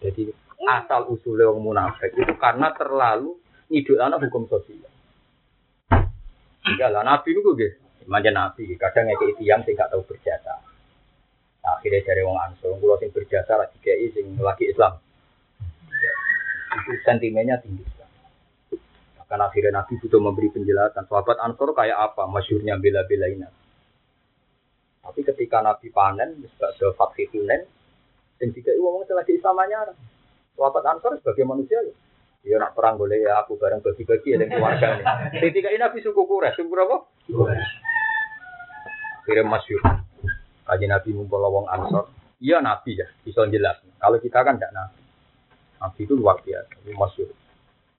Jadi 0.00 0.32
asal 0.64 1.12
usulnya 1.12 1.52
orang 1.52 1.60
munafik 1.60 2.16
itu 2.16 2.32
karena 2.40 2.72
terlalu 2.72 3.36
ngidul 3.68 4.00
anak 4.00 4.24
hukum 4.28 4.48
sosial. 4.48 4.88
Enggak 6.64 6.96
lah, 6.96 7.04
Nabi 7.04 7.36
itu 7.36 7.44
gue, 7.44 7.76
manja 8.08 8.32
Nabi, 8.32 8.72
kadang 8.80 9.04
ngekei 9.04 9.36
tiang 9.36 9.60
sih 9.68 9.76
gak 9.76 9.92
tahu 9.92 10.00
berjasa. 10.08 10.63
Akhirnya 11.64 12.04
dari 12.04 12.20
wong 12.20 12.36
ansor, 12.36 12.76
kalau 12.76 13.00
sing 13.00 13.08
berjasa 13.08 13.56
lagi 13.56 13.80
kayak 13.80 14.12
sing 14.12 14.36
lagi 14.36 14.68
Islam. 14.68 15.00
Itu 16.76 16.92
sentimennya 17.08 17.56
tinggi. 17.64 17.94
Karena 19.24 19.50
akhirnya 19.50 19.82
Nabi 19.82 19.98
butuh 19.98 20.20
memberi 20.20 20.52
penjelasan. 20.52 21.08
Sahabat 21.08 21.40
Ansor 21.42 21.74
kayak 21.74 21.96
apa? 21.96 22.28
Masyurnya 22.28 22.78
bela-belain 22.78 23.48
Tapi 25.02 25.20
ketika 25.26 25.58
Nabi 25.64 25.90
panen, 25.90 26.38
ada 26.38 26.88
faksi 26.94 27.26
Hunen, 27.34 27.66
yang 28.38 28.50
tiga 28.54 28.70
itu 28.70 28.78
ngomong 28.84 29.08
setelah 29.08 29.24
Islamnya. 29.26 29.90
Sahabat 30.54 30.84
Ansor 30.86 31.18
sebagai 31.18 31.50
manusia 31.50 31.82
ya. 31.82 31.94
Ya 32.44 32.60
nak 32.60 32.76
perang 32.76 33.00
boleh 33.00 33.24
ya 33.24 33.40
aku 33.40 33.56
bareng 33.56 33.80
bagi-bagi 33.80 34.36
ya 34.36 34.44
keluarga 34.44 35.00
ini. 35.00 35.48
Tiga 35.50 35.72
ini 35.72 35.80
Nabi 35.80 35.98
suku 36.04 36.22
Quraisy, 36.28 36.60
suku 36.60 36.76
apa? 36.76 36.96
Akhirnya 39.24 39.48
masyur. 39.48 39.80
Kaji 40.74 40.90
Nabi 40.90 41.14
ngumpul 41.14 41.38
wong 41.38 41.70
Ansor. 41.70 42.10
Iya 42.42 42.58
Nabi 42.58 42.98
ya, 42.98 43.06
bisa 43.22 43.46
jelas. 43.46 43.78
Kalau 44.02 44.18
kita 44.18 44.42
kan 44.42 44.58
tidak 44.58 44.74
Nabi. 44.74 44.98
Nabi 45.78 46.00
itu 46.02 46.18
luar 46.18 46.42
biasa, 46.42 46.82
masyur. 46.98 47.30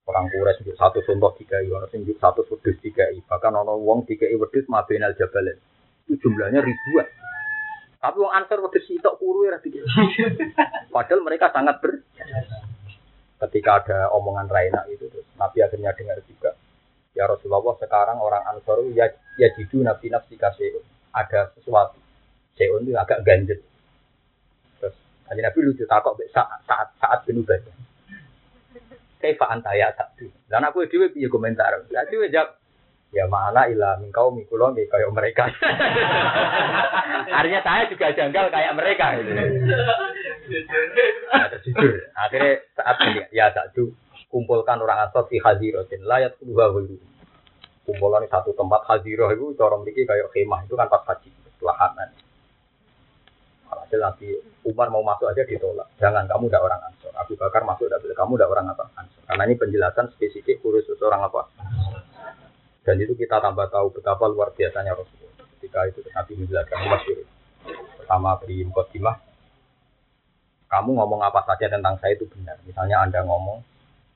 Orang 0.06 0.27
kures 0.27 0.60
untuk 0.60 0.76
satu 0.76 0.99
contoh 1.07 1.31
tiga 1.39 1.64
i, 1.64 1.72
orang 1.72 1.88
sing 1.89 2.03
satu 2.06 2.43
wedus 2.52 2.77
tiga 2.84 3.07
i, 3.15 3.23
bahkan 3.26 3.56
orang 3.56 3.80
wong 3.80 4.03
tiga 4.03 4.27
i 4.27 4.35
wedus 4.35 4.68
mabenal 4.68 5.15
jabalin. 5.15 5.56
Itu 6.03 6.19
jumlahnya 6.19 6.60
ribuan. 6.60 7.07
Tapi 8.03 8.18
wong 8.19 8.34
Ansor 8.35 8.60
wedhus 8.60 8.84
sitok 8.91 9.15
kuru 9.23 9.47
ya. 9.47 9.56
Padahal 10.93 11.23
mereka 11.23 11.56
sangat 11.56 11.80
ber 11.80 12.03
ketika 13.35 13.72
ada 13.84 13.99
omongan 14.11 14.52
Raina 14.52 14.84
itu 14.91 15.07
terus 15.11 15.27
Nabi 15.39 15.64
akhirnya 15.64 15.95
dengar 15.95 16.19
juga 16.27 16.56
ya 17.15 17.27
Rasulullah 17.27 17.76
sekarang 17.80 18.19
orang 18.19 18.43
Ansor 18.52 18.84
ya 18.95 19.11
ya 19.39 19.47
jidu 19.60 19.84
nabi 19.84 20.07
nafsi 20.07 20.39
kasih 20.39 20.80
ada 21.11 21.52
sesuatu 21.60 22.05
seun 22.56 22.88
itu 22.88 22.95
agak 22.95 23.23
ganjet 23.23 23.60
terus 24.80 24.95
tadi 25.27 25.40
Nabi 25.44 25.60
lucu 25.64 25.84
takut 25.88 26.15
saat 26.32 26.60
saat 26.68 26.88
saat 26.99 27.19
penuh 27.23 27.44
baca 27.44 27.72
kaifa 29.19 29.45
antaya 29.48 29.91
tak 29.95 30.15
tuh 30.19 30.32
dan 30.52 30.65
aku 30.68 30.88
itu 30.88 30.99
punya 31.11 31.27
komentar 31.32 31.72
jadi 31.91 32.32
jawab 32.32 32.60
Ya 33.15 33.32
mana 33.32 33.72
ilah 33.72 33.95
mingkau 34.03 34.27
mikulo 34.27 34.76
kayak 34.76 35.07
mereka. 35.15 35.48
Artinya 37.40 37.64
saya 37.64 37.88
juga 37.88 38.11
janggal 38.11 38.52
kayak 38.52 38.76
mereka. 38.76 39.15
Gitu. 39.15 39.32
Nah, 41.32 41.48
jujur. 41.64 41.94
Akhirnya 42.11 42.60
saat 42.76 42.99
ini 43.07 43.23
ya 43.32 43.56
satu 43.56 43.95
kumpulkan 44.27 44.84
orang 44.84 45.07
asal 45.07 45.23
di 45.32 45.40
hadirotin 45.40 46.03
layat 46.03 46.36
dua 46.44 46.76
wulu. 46.76 46.99
Kumpulan 47.88 48.27
satu 48.27 48.52
tempat 48.52 48.84
hadiroh 48.84 49.32
itu 49.32 49.56
corong 49.56 49.88
dikit 49.88 50.11
kayak 50.11 50.27
kemah 50.36 50.68
itu 50.68 50.76
kan 50.76 50.91
pas 50.91 51.07
haji 51.07 51.32
lahanan. 51.64 52.11
Hasil 53.86 54.02
nanti 54.02 54.34
Umar 54.66 54.90
mau 54.90 55.06
masuk 55.06 55.30
aja 55.30 55.45
ditolak. 55.45 55.86
Jangan 56.02 56.26
kamu 56.26 56.49
udah 56.49 56.62
orang 56.66 56.82
Ansor. 56.90 57.14
Abu 57.14 57.38
Bakar 57.38 57.62
masuk 57.62 57.86
udah 57.86 58.02
kamu 58.02 58.41
udah 58.41 58.49
orang 58.49 58.66
apa 58.74 58.90
Ansor. 58.98 59.22
Karena 59.30 59.45
ini 59.45 59.56
penjelasan 59.62 60.10
spesifik 60.18 60.57
khusus 60.66 60.98
seorang 60.98 61.22
apa 61.22 61.45
dan 62.86 63.02
itu 63.02 63.18
kita 63.18 63.41
tambah 63.41 63.66
tahu 63.74 63.98
betapa 63.98 64.30
luar 64.30 64.53
biasanya 64.53 64.94
Rasulullah. 64.94 65.49
Ketika 65.57 65.90
itu 65.90 66.06
Nabi 66.14 66.34
menjelaskan 66.38 66.80
masyur. 66.86 67.20
Pertama 67.98 68.38
beri 68.38 68.62
mukadimah. 68.62 69.18
Kamu 70.70 70.94
ngomong 70.94 71.22
apa 71.26 71.41
saja 71.49 71.66
tentang 71.66 71.98
saya 71.98 72.14
itu 72.14 72.30
benar. 72.30 72.62
Misalnya 72.62 73.02
Anda 73.02 73.26
ngomong 73.26 73.66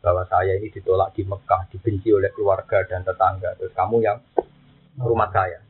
bahwa 0.05 0.21
saya 0.29 0.53
ini 0.61 0.69
ditolak 0.69 1.17
di 1.17 1.25
Mekah, 1.25 1.65
dibenci 1.73 2.13
oleh 2.13 2.29
keluarga 2.29 2.85
dan 2.85 3.01
tetangga. 3.01 3.57
Terus 3.57 3.73
kamu 3.73 4.05
yang 4.05 4.21
rumah 5.01 5.33
saya. 5.33 5.65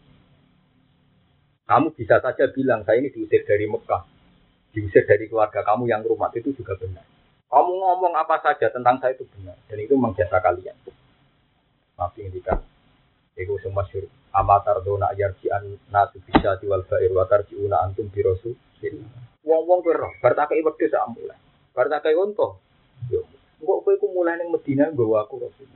Kamu 1.70 1.94
bisa 1.94 2.18
saja 2.18 2.50
bilang 2.50 2.82
saya 2.82 2.98
ini 2.98 3.14
diusir 3.14 3.46
dari 3.46 3.70
Mekah, 3.70 4.02
diusir 4.74 5.06
dari 5.06 5.30
keluarga 5.30 5.62
kamu 5.62 5.86
yang 5.86 6.02
rumah 6.02 6.34
itu 6.34 6.50
juga 6.58 6.74
benar. 6.74 7.06
Kamu 7.46 7.72
ngomong 7.78 8.18
apa 8.18 8.42
saja 8.42 8.74
tentang 8.74 8.98
saya 8.98 9.14
itu 9.14 9.30
benar 9.38 9.54
dan 9.70 9.78
itu 9.78 9.94
mengjasa 9.94 10.42
kalian. 10.42 10.74
Nabi 11.94 12.26
ngendikan, 12.26 12.58
Iku 13.40 13.56
sing 13.62 13.72
masyhur. 13.72 14.10
Amatar 14.30 14.82
dona 14.82 15.10
an 15.14 15.64
nasu 15.90 16.22
bisa 16.26 16.58
diwal 16.62 16.86
bair 16.86 17.10
wa 17.14 17.26
tarjiuna 17.30 17.82
antum 17.86 18.10
bi 18.10 18.22
rasul. 18.22 18.54
Wong-wong 19.42 19.80
kowe 19.82 19.94
roh, 19.96 20.14
bar 20.22 20.38
tak 20.38 20.54
wedhus 20.54 20.90
sak 20.92 21.06
mulai. 21.10 21.38
Bar 21.74 21.90
tak 21.90 22.06
unta. 22.14 22.58
Yo, 23.10 23.26
engko 23.58 23.82
kowe 23.82 23.94
ku 23.98 24.10
mulai 24.14 24.38
ning 24.38 24.54
Medina 24.54 24.90
nggawa 24.90 25.26
aku 25.26 25.42
rasul. 25.42 25.70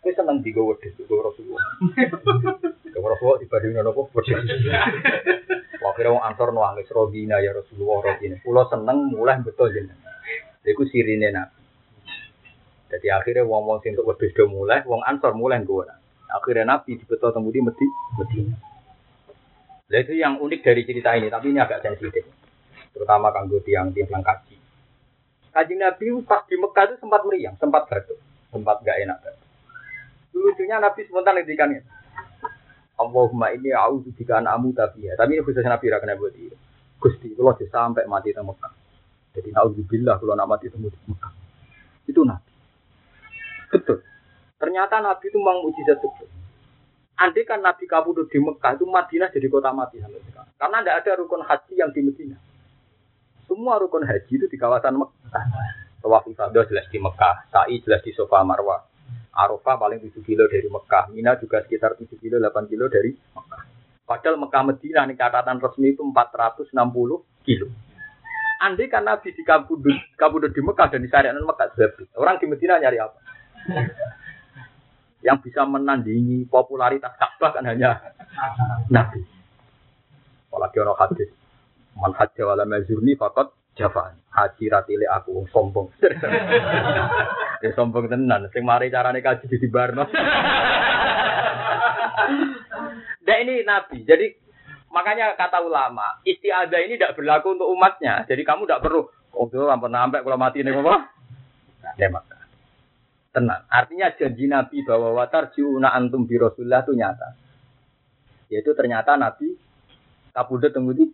Kowe 0.00 0.12
seneng 0.12 0.40
digo 0.40 0.68
wedhus 0.68 0.92
nggawa 1.00 1.32
Rasulullah. 1.32 1.64
Nggawa 3.04 3.20
Rasulullah 3.20 3.40
dibanding 3.44 3.72
nopo 3.84 4.08
wedhus. 4.16 4.48
Wakil 5.84 6.06
wong 6.08 6.24
ansor 6.24 6.56
nangis 6.56 6.88
Rodina 6.88 7.36
ya 7.44 7.52
Rasulullah 7.52 8.00
Rodina. 8.00 8.40
Pulau 8.40 8.64
seneng 8.72 9.12
mulai 9.12 9.44
betul 9.44 9.68
jenengan. 9.76 10.00
Iku 10.64 10.88
sirine 10.88 11.28
Nabi. 11.28 11.60
Jadi 12.88 13.06
akhirnya 13.12 13.44
wong-wong 13.44 13.84
sing 13.84 13.92
untuk 13.92 14.16
wedhus 14.16 14.32
do 14.32 14.48
mulai, 14.48 14.80
wong 14.88 15.04
ansor 15.04 15.36
mulai 15.36 15.60
nggawa. 15.60 16.00
Akhirnya 16.32 16.64
Nabi 16.64 16.96
dibetul 16.96 17.28
temu 17.36 17.52
di 17.52 17.60
Medi, 17.60 17.86
Medina. 18.16 18.56
Nah, 19.84 20.00
itu 20.00 20.16
yang 20.16 20.40
unik 20.40 20.64
dari 20.64 20.82
cerita 20.88 21.12
ini, 21.12 21.28
tapi 21.28 21.52
ini 21.52 21.60
agak 21.60 21.84
sensitif. 21.84 22.24
Terutama 22.96 23.28
kanggo 23.36 23.60
tiang 23.60 23.92
tiang 23.92 24.24
kaji. 24.24 24.56
Kaji 25.52 25.74
Nabi 25.76 26.06
pas 26.24 26.40
di 26.48 26.56
Mekah 26.56 26.84
itu 26.88 26.94
sempat 27.04 27.20
meriang, 27.28 27.54
sempat 27.60 27.84
batuk, 27.84 28.16
sempat 28.48 28.80
gak 28.80 28.96
enak 29.04 29.20
batuk. 29.20 29.44
Lucunya 30.32 30.80
Nabi 30.80 31.04
spontan 31.04 31.36
ngedikannya. 31.36 31.84
Allahumma 32.94 33.50
ini 33.50 33.74
a'udzu 33.74 34.14
bika 34.14 34.38
an 34.38 34.46
amu 34.46 34.70
tapi 34.70 35.10
ya. 35.10 35.18
Tapi 35.18 35.34
ini 35.34 35.42
khusus 35.42 35.66
Nabi 35.66 35.90
ra 35.90 35.98
kena 35.98 36.14
buat 36.14 36.34
itu. 36.34 36.54
Gusti, 37.02 37.34
kalau 37.36 37.52
sampai 37.58 38.08
mati 38.08 38.32
di 38.32 38.40
Mekah. 38.40 38.72
Jadi 39.34 39.50
naudzubillah 39.50 40.16
kalau 40.22 40.38
nak 40.38 40.46
mati 40.46 40.70
di 40.70 40.78
Mekah. 40.78 41.32
Itu 42.06 42.22
Nabi. 42.22 42.52
Betul. 43.74 43.98
Ternyata 44.56 45.02
Nabi 45.02 45.26
itu 45.26 45.36
memang 45.42 45.66
mujizat 45.66 45.98
betul. 45.98 46.30
Andai 47.14 47.46
kan 47.46 47.60
Nabi 47.62 47.84
kabudut 47.90 48.30
di 48.30 48.38
Mekah 48.38 48.78
itu 48.78 48.86
Madinah 48.86 49.28
jadi 49.30 49.46
kota 49.50 49.74
mati 49.74 49.98
sampai 49.98 50.22
sekarang. 50.22 50.54
Karena 50.54 50.76
tidak 50.82 50.96
ada 51.02 51.10
rukun 51.18 51.42
haji 51.42 51.74
yang 51.74 51.90
di 51.90 52.00
Medina. 52.06 52.38
Semua 53.50 53.76
rukun 53.82 54.06
haji 54.06 54.32
itu 54.38 54.46
di 54.46 54.56
kawasan 54.56 54.94
Mekah. 54.98 55.44
Tawaf 55.98 56.24
ibadah 56.30 56.62
jelas 56.68 56.86
di 56.88 56.98
Mekah, 57.02 57.48
sa'i 57.50 57.82
jelas 57.82 58.00
di 58.06 58.14
Sofa 58.14 58.40
Marwah. 58.46 58.86
Arafah 59.34 59.74
paling 59.76 59.98
7 59.98 60.22
kilo 60.22 60.46
dari 60.46 60.70
Mekah, 60.70 61.10
Mina 61.10 61.34
juga 61.42 61.58
sekitar 61.66 61.98
7 61.98 62.06
kilo, 62.22 62.38
8 62.38 62.70
kilo 62.70 62.86
dari 62.86 63.10
Mekah. 63.12 63.62
Padahal 64.06 64.38
Mekah 64.38 64.62
Medina 64.62 65.02
ini 65.08 65.18
catatan 65.18 65.58
resmi 65.58 65.90
itu 65.90 66.06
460 66.06 66.70
kilo. 67.42 67.66
Andai 68.62 68.86
kan 68.86 69.02
Nabi 69.02 69.34
di 69.34 69.42
kabudut, 69.42 70.54
di 70.54 70.62
Mekah 70.62 70.86
dan 70.88 71.02
di 71.02 71.10
syariat 71.10 71.34
Mekah, 71.34 71.74
orang 72.14 72.38
di 72.38 72.46
Medina 72.46 72.78
nyari 72.78 72.98
apa? 73.02 73.18
yang 75.24 75.40
bisa 75.40 75.64
menandingi 75.64 76.44
popularitas 76.52 77.16
Ka'bah 77.16 77.56
kan 77.56 77.64
hanya 77.64 77.96
Nabi. 78.92 79.24
Apalagi 80.52 80.76
orang 80.84 81.00
hadis. 81.00 81.32
Man 81.96 82.12
hajja 82.12 82.44
wala 82.44 82.68
mazurni 82.68 83.16
fakot 83.16 83.56
javan. 83.78 84.14
Haji 84.34 84.64
ratile 84.66 85.06
aku 85.10 85.46
sombong. 85.50 85.90
ya 87.62 87.70
sombong 87.74 88.10
tenan. 88.10 88.50
Sing 88.50 88.66
mari 88.66 88.90
carane 88.90 89.22
kaji 89.22 89.46
di 89.46 89.68
barno. 89.70 90.06
Nah 93.24 93.36
ini 93.40 93.62
Nabi. 93.62 94.02
Jadi 94.02 94.26
makanya 94.90 95.34
kata 95.34 95.62
ulama, 95.62 96.22
istiadah 96.22 96.80
ini 96.86 96.98
tidak 96.98 97.18
berlaku 97.18 97.54
untuk 97.58 97.70
umatnya. 97.70 98.22
Jadi 98.26 98.42
kamu 98.46 98.66
tidak 98.66 98.82
perlu, 98.84 99.10
oh 99.34 99.46
tuh 99.50 99.66
ampun 99.66 99.90
sampai 99.90 100.22
kalau 100.22 100.38
mati 100.38 100.62
ini 100.62 100.70
apa? 100.70 101.10
Nah, 101.84 102.10
maka 102.10 102.38
tenang. 103.34 103.62
Artinya 103.66 104.14
janji 104.14 104.46
Nabi 104.46 104.86
bahwa 104.86 105.18
watar 105.18 105.50
jiuna 105.52 105.90
antum 105.90 106.24
bi 106.30 106.38
Rasulullah 106.38 106.86
itu 106.86 106.94
nyata. 106.94 107.28
Yaitu 108.54 108.70
ternyata 108.78 109.18
Nabi 109.18 109.58
kabudut 110.30 110.70
tunggu 110.70 110.94
di 110.94 111.04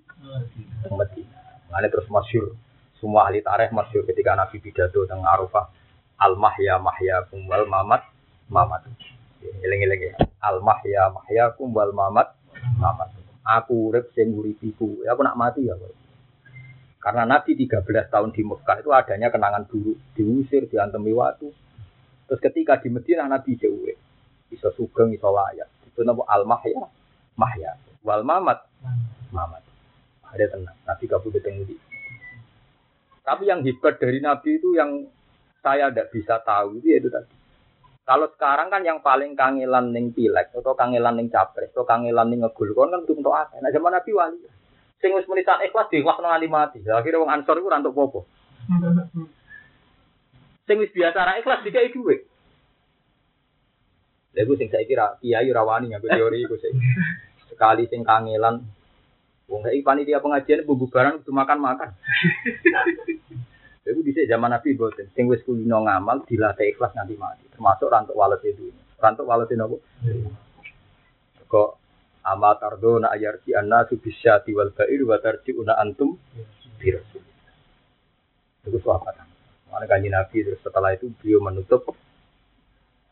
Medina. 0.93 1.40
Mengenai 1.71 1.91
terus 1.91 2.11
masyur. 2.11 2.53
Semua 2.99 3.31
ahli 3.31 3.41
tarikh 3.41 3.73
masyur 3.73 4.05
ketika 4.05 4.37
Nabi 4.37 4.59
pidato 4.59 5.07
tentang 5.07 5.23
Arafah. 5.25 5.71
Al 6.21 6.37
mahya 6.37 6.77
mahya 6.77 7.25
kumbal 7.31 7.65
mamat 7.65 8.05
mamat. 8.51 8.85
Eling-eling 9.41 10.13
ya. 10.13 10.15
Al 10.43 10.61
mahya 10.61 11.09
mahya 11.09 11.55
kumbal 11.55 11.95
mamat 11.95 12.35
mamat. 12.77 13.15
Aku 13.47 13.89
urip 13.89 14.13
sing 14.13 14.35
uripiku. 14.37 15.01
Ya 15.07 15.17
aku 15.17 15.25
nak 15.25 15.39
mati 15.39 15.65
ya. 15.65 15.79
Karena 17.01 17.25
Nabi 17.25 17.57
13 17.57 18.13
tahun 18.13 18.37
di 18.37 18.45
Mekah 18.45 18.85
itu 18.85 18.93
adanya 18.93 19.33
kenangan 19.33 19.65
buruk, 19.65 19.97
diusir, 20.13 20.69
diantemi 20.69 21.17
waktu, 21.17 21.49
Terus 22.31 22.47
ketika 22.47 22.79
di 22.79 22.95
Medina 22.95 23.27
Nabi 23.27 23.59
jauh, 23.59 23.91
bisa 24.47 24.71
sugeng, 24.79 25.11
bisa 25.11 25.27
layak. 25.27 25.67
Itu 25.91 26.07
nama 26.07 26.23
al 26.31 26.47
mahya, 26.47 26.87
mahya. 27.35 27.75
Wal 28.07 28.23
mamat, 28.23 28.71
mamat. 29.35 29.67
Ada 30.31 30.55
tenang. 30.55 30.77
Nabi 30.87 31.05
kabur 31.11 31.31
ketemu 31.35 31.63
di. 31.67 31.77
Tapi 33.21 33.47
yang 33.47 33.61
hebat 33.63 33.99
dari 33.99 34.19
Nabi 34.19 34.59
itu 34.59 34.75
yang 34.75 35.07
saya 35.61 35.93
tidak 35.93 36.11
bisa 36.11 36.41
tahu 36.41 36.81
itu 36.81 36.97
yaitu 36.97 37.13
tadi. 37.13 37.31
Kalau 38.09 38.27
sekarang 38.35 38.73
kan 38.73 38.83
yang 38.83 38.99
paling 39.05 39.39
kangelan 39.39 39.95
ning 39.95 40.11
pilek 40.11 40.51
atau 40.51 40.75
kangelan 40.75 41.15
ning 41.15 41.31
capres 41.31 41.71
atau 41.71 41.87
kangelan 41.87 42.27
ning 42.27 42.43
ngegul 42.43 42.75
kan 42.75 42.91
kan 42.91 43.07
untuk 43.07 43.31
apa? 43.31 43.55
Nah 43.63 43.71
zaman 43.71 43.95
Nabi 43.95 44.11
wali. 44.11 44.41
Sing 44.99 45.15
wis 45.15 45.29
menisan 45.31 45.63
ikhlas 45.63 45.87
di 45.89 46.03
waktu 46.03 46.27
nganti 46.27 46.49
mati. 46.51 46.79
Akhirnya 46.85 47.23
wong 47.23 47.31
Ansor 47.31 47.61
iku 47.61 47.71
ora 47.71 47.79
entuk 47.79 47.95
popo. 47.95 48.27
Sing 50.67 50.77
wis 50.81 50.91
biasa 50.91 51.19
ra 51.23 51.39
ikhlas 51.39 51.63
dikai 51.63 51.95
dhuwit. 51.95 52.31
Lha 54.35 54.47
iku 54.47 54.55
sing 54.55 54.71
saiki 54.71 54.95
ra 54.95 55.19
kiai 55.19 55.51
rawani 55.51 55.91
ngaku 55.91 56.07
teori 56.07 56.39
iku 56.47 56.55
sing 56.59 56.75
sekali 57.51 57.91
sing 57.91 58.07
kangelan 58.07 58.63
wong 59.51 59.67
saiki 59.67 59.83
panitia 59.83 60.23
pengajian 60.23 60.63
bubu 60.63 60.87
barang 60.87 61.27
itu 61.27 61.35
makan-makan. 61.35 61.91
Iku 63.83 64.01
dhisik 64.07 64.31
zaman 64.31 64.55
Nabi 64.55 64.79
boten 64.79 65.11
sing 65.19 65.27
wis 65.27 65.43
kulino 65.43 65.83
ngamal 65.83 66.23
dilatih 66.23 66.71
ikhlas 66.71 66.95
nganti 66.95 67.19
mati, 67.19 67.51
termasuk 67.51 67.91
rantuk 67.91 68.15
walet 68.15 68.39
itu. 68.47 68.71
Rantuk 69.03 69.27
walet 69.27 69.51
nopo? 69.59 69.83
Kok 71.51 71.71
ama 72.23 72.55
tardona 72.55 73.11
ayarti 73.11 73.59
anna 73.59 73.83
subisyati 73.91 74.55
wal 74.55 74.71
ba'ir 74.71 75.03
wa 75.03 75.19
tarji'una 75.19 75.75
antum 75.83 76.15
bi 76.79 76.95
rasul. 76.95 77.25
Itu 78.63 78.79
sahabat. 78.79 79.27
Mana 79.67 79.91
kanji 79.91 80.07
Nabi 80.07 80.47
terus 80.47 80.63
setelah 80.63 80.95
itu 80.95 81.11
beliau 81.19 81.43
menutup 81.43 81.91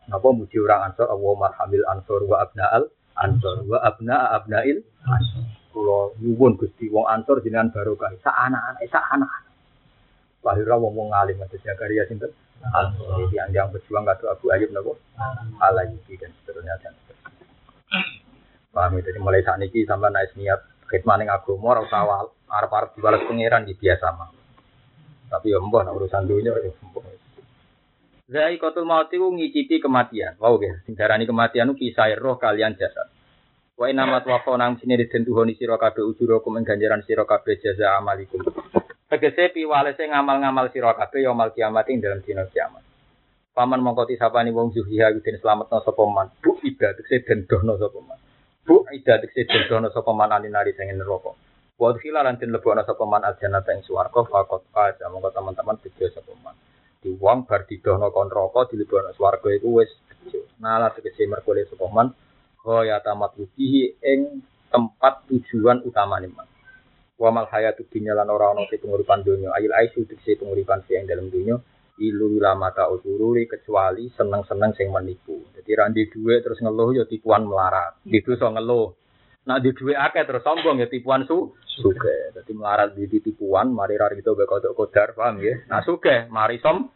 Napa 0.09 0.33
muji 0.33 0.57
orang 0.57 0.89
ansor 0.89 1.05
Allah 1.13 1.33
marhamil 1.37 1.85
ansor 1.85 2.25
wa 2.25 2.41
abna'al 2.41 2.89
ansor 3.13 3.61
wa 3.69 3.77
abna'a 3.85 4.41
abna'il 4.41 4.81
ansor. 5.05 5.45
Kula 5.79 6.19
nyuwun 6.19 6.59
Gusti 6.59 6.91
wong 6.91 7.07
ansor 7.07 7.39
jenengan 7.39 7.71
barokah 7.71 8.11
sak 8.19 8.35
anak-anak 8.35 8.83
sak 8.91 9.07
anak. 9.15 9.31
Lahirah 10.43 10.75
wong 10.75 10.99
wong 10.99 11.09
ngalim 11.15 11.39
Mas 11.39 11.55
Zakaria 11.55 12.03
sinten? 12.11 12.35
Jadi 12.59 13.39
yang 13.39 13.49
yang 13.55 13.67
berjuang 13.71 14.03
kata 14.03 14.35
Abu 14.35 14.51
Ayyub 14.51 14.75
napa? 14.75 14.99
Alayubi 15.63 16.19
dan 16.19 16.35
seterusnya 16.43 16.75
dan 16.83 16.91
seterusnya. 16.99 17.31
Paham 18.75 18.99
ya? 18.99 19.07
Jadi 19.07 19.19
mulai 19.23 19.47
saat 19.47 19.63
ini 19.63 19.87
sampai 19.87 20.11
naik 20.11 20.35
niat 20.35 20.61
khidmat 20.91 21.23
ning 21.23 21.31
agama 21.31 21.79
ora 21.79 21.87
usah 21.87 22.03
awal 22.03 22.27
arep-arep 22.51 22.99
dibalas 22.99 23.23
pangeran 23.31 23.63
di 23.63 23.79
biasa 23.79 24.07
mah. 24.19 24.35
Tapi 25.31 25.55
ya 25.55 25.63
mbah 25.63 25.87
urusan 25.95 26.27
dunia 26.27 26.51
ya 26.59 26.73
mbah. 26.75 27.05
Zai 28.29 28.59
kotul 28.61 28.85
mati 28.85 29.17
ku 29.17 29.31
ngicipi 29.33 29.81
kematian. 29.81 30.37
Wow 30.43 30.61
ya, 30.61 30.83
sing 30.85 30.99
darani 30.99 31.25
kematian 31.25 31.71
ku 31.73 31.77
kisah 31.79 32.13
roh 32.19 32.37
kalian 32.37 32.75
jasad. 32.75 33.09
Wa 33.79 33.87
inna 33.87 34.11
mat 34.11 34.27
wafa 34.27 34.59
nang 34.59 34.75
sini 34.83 34.99
ditentuhoni 34.99 35.55
sira 35.55 35.79
kabeh 35.79 36.03
ujurakum 36.03 36.59
ing 36.59 36.67
ganjaran 36.67 37.07
sira 37.07 37.23
kabeh 37.23 37.63
jaza 37.63 37.95
amalikum. 37.95 38.43
Tegese 39.07 39.55
piwalese 39.55 40.03
ngamal-ngamal 40.03 40.75
sira 40.75 40.99
kabeh 40.99 41.23
mal 41.31 41.55
kiamat 41.55 41.87
ing 41.87 42.03
dalam 42.03 42.19
dina 42.27 42.43
kiamat. 42.51 42.83
Paman 43.55 43.79
mongko 43.79 44.11
tisapani 44.11 44.51
wong 44.51 44.75
zuhiha 44.75 45.15
den 45.23 45.39
slametno 45.39 45.79
sapa 45.87 46.03
man. 46.11 46.27
Bu 46.43 46.59
ibadah 46.59 46.99
tegese 46.99 47.23
den 47.23 47.47
dono 47.47 47.79
sapa 47.79 48.03
man. 48.03 48.19
Bu 48.67 48.83
ibadah 48.83 49.23
tegese 49.23 49.47
den 49.47 49.71
dono 49.71 49.95
sapa 49.95 50.11
man 50.11 50.35
alinari 50.35 50.75
sing 50.75 50.91
neraka. 50.91 51.39
Wa 51.79 51.95
khila 51.95 52.27
lan 52.27 52.35
den 52.43 52.51
lebokno 52.51 52.83
sapa 52.83 53.07
man 53.07 53.23
aljana 53.23 53.63
ing 53.63 53.87
swarga 53.87 54.27
fakot 54.27 54.67
faza 54.75 55.07
mongko 55.07 55.31
teman-teman 55.31 55.79
bejo 55.79 56.11
sapa 56.11 56.35
man. 56.43 56.59
Di 56.99 57.15
wong 57.15 57.47
bar 57.47 57.63
didono 57.63 58.11
kon 58.11 58.27
neraka 58.27 58.75
dilebokno 58.75 59.15
swarga 59.15 59.55
iku 59.55 59.79
wis 59.79 59.91
bejo. 60.11 60.51
Nala 60.59 60.91
tegese 60.91 61.31
merkole 61.31 61.63
sapa 61.71 61.87
man 61.95 62.11
kaya 62.69 63.01
tamat 63.01 63.33
rubihi 63.41 63.97
ing 64.05 64.45
tempat 64.69 65.25
tujuan 65.33 65.81
utama 65.89 66.21
man. 66.21 66.45
wa 67.19 67.33
mal 67.33 67.49
hayatu 67.49 67.89
dunya 67.89 68.13
lan 68.13 68.29
ora 68.29 68.53
ana 68.53 68.69
penguripan 68.69 69.25
donya 69.25 69.49
ayil 69.57 69.73
aisu 69.73 70.05
dikse 70.05 70.37
penguripan 70.37 70.85
sing 70.85 71.09
dalam 71.09 71.33
donya 71.33 71.57
ilu 71.99 72.39
lamata 72.39 72.87
usururi 72.93 73.51
kecuali 73.51 74.07
seneng-seneng 74.15 74.71
sing 74.79 74.95
menipu. 74.95 75.35
Jadi 75.51 75.71
randi 75.75 76.07
duwe 76.07 76.39
terus 76.39 76.63
ngeluh 76.63 76.95
ya 76.95 77.05
tipuan 77.11 77.43
melarat. 77.43 77.99
Itu 78.07 78.39
so 78.39 78.47
ngeluh. 78.55 78.95
Nah 79.51 79.59
di 79.59 79.75
duwe 79.75 79.99
akeh 79.99 80.23
terus 80.23 80.47
sombong 80.47 80.79
ya 80.79 80.87
tipuan 80.87 81.27
su 81.27 81.59
suge. 81.67 82.39
Jadi 82.39 82.55
melarat 82.55 82.95
di 82.95 83.19
tipuan 83.19 83.75
mari 83.75 83.99
rari 83.99 84.23
itu 84.23 84.31
kodok 84.31 84.79
kodar 84.79 85.19
paham 85.19 85.43
ya. 85.43 85.59
Nah 85.67 85.83
suge 85.83 86.31
mari 86.31 86.63
som 86.63 86.87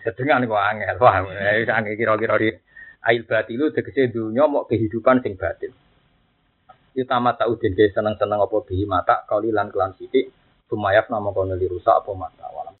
sedengan 0.00 0.48
kok 0.48 0.64
angel 0.72 0.96
paham. 0.96 1.28
Eh 1.28 1.68
angel 1.68 1.92
kira-kira 2.00 2.40
di 2.40 2.48
ail 3.04 3.28
batilu 3.28 3.68
tegese 3.68 4.08
dunya 4.08 4.48
mau 4.48 4.64
kehidupan 4.64 5.20
sing 5.20 5.36
batin. 5.36 5.72
Utama 6.96 7.36
tak 7.36 7.50
udin 7.50 7.74
seneng-seneng 7.76 8.40
apa 8.40 8.56
bihi 8.64 8.88
mata 8.88 9.26
kali 9.28 9.50
lan 9.52 9.68
kelan 9.68 9.92
sithik 9.98 10.30
sumayaf 10.70 11.12
nama 11.12 11.28
kono 11.34 11.58
rusak 11.58 11.92
apa 12.00 12.10
mata 12.16 12.48
walam 12.48 12.72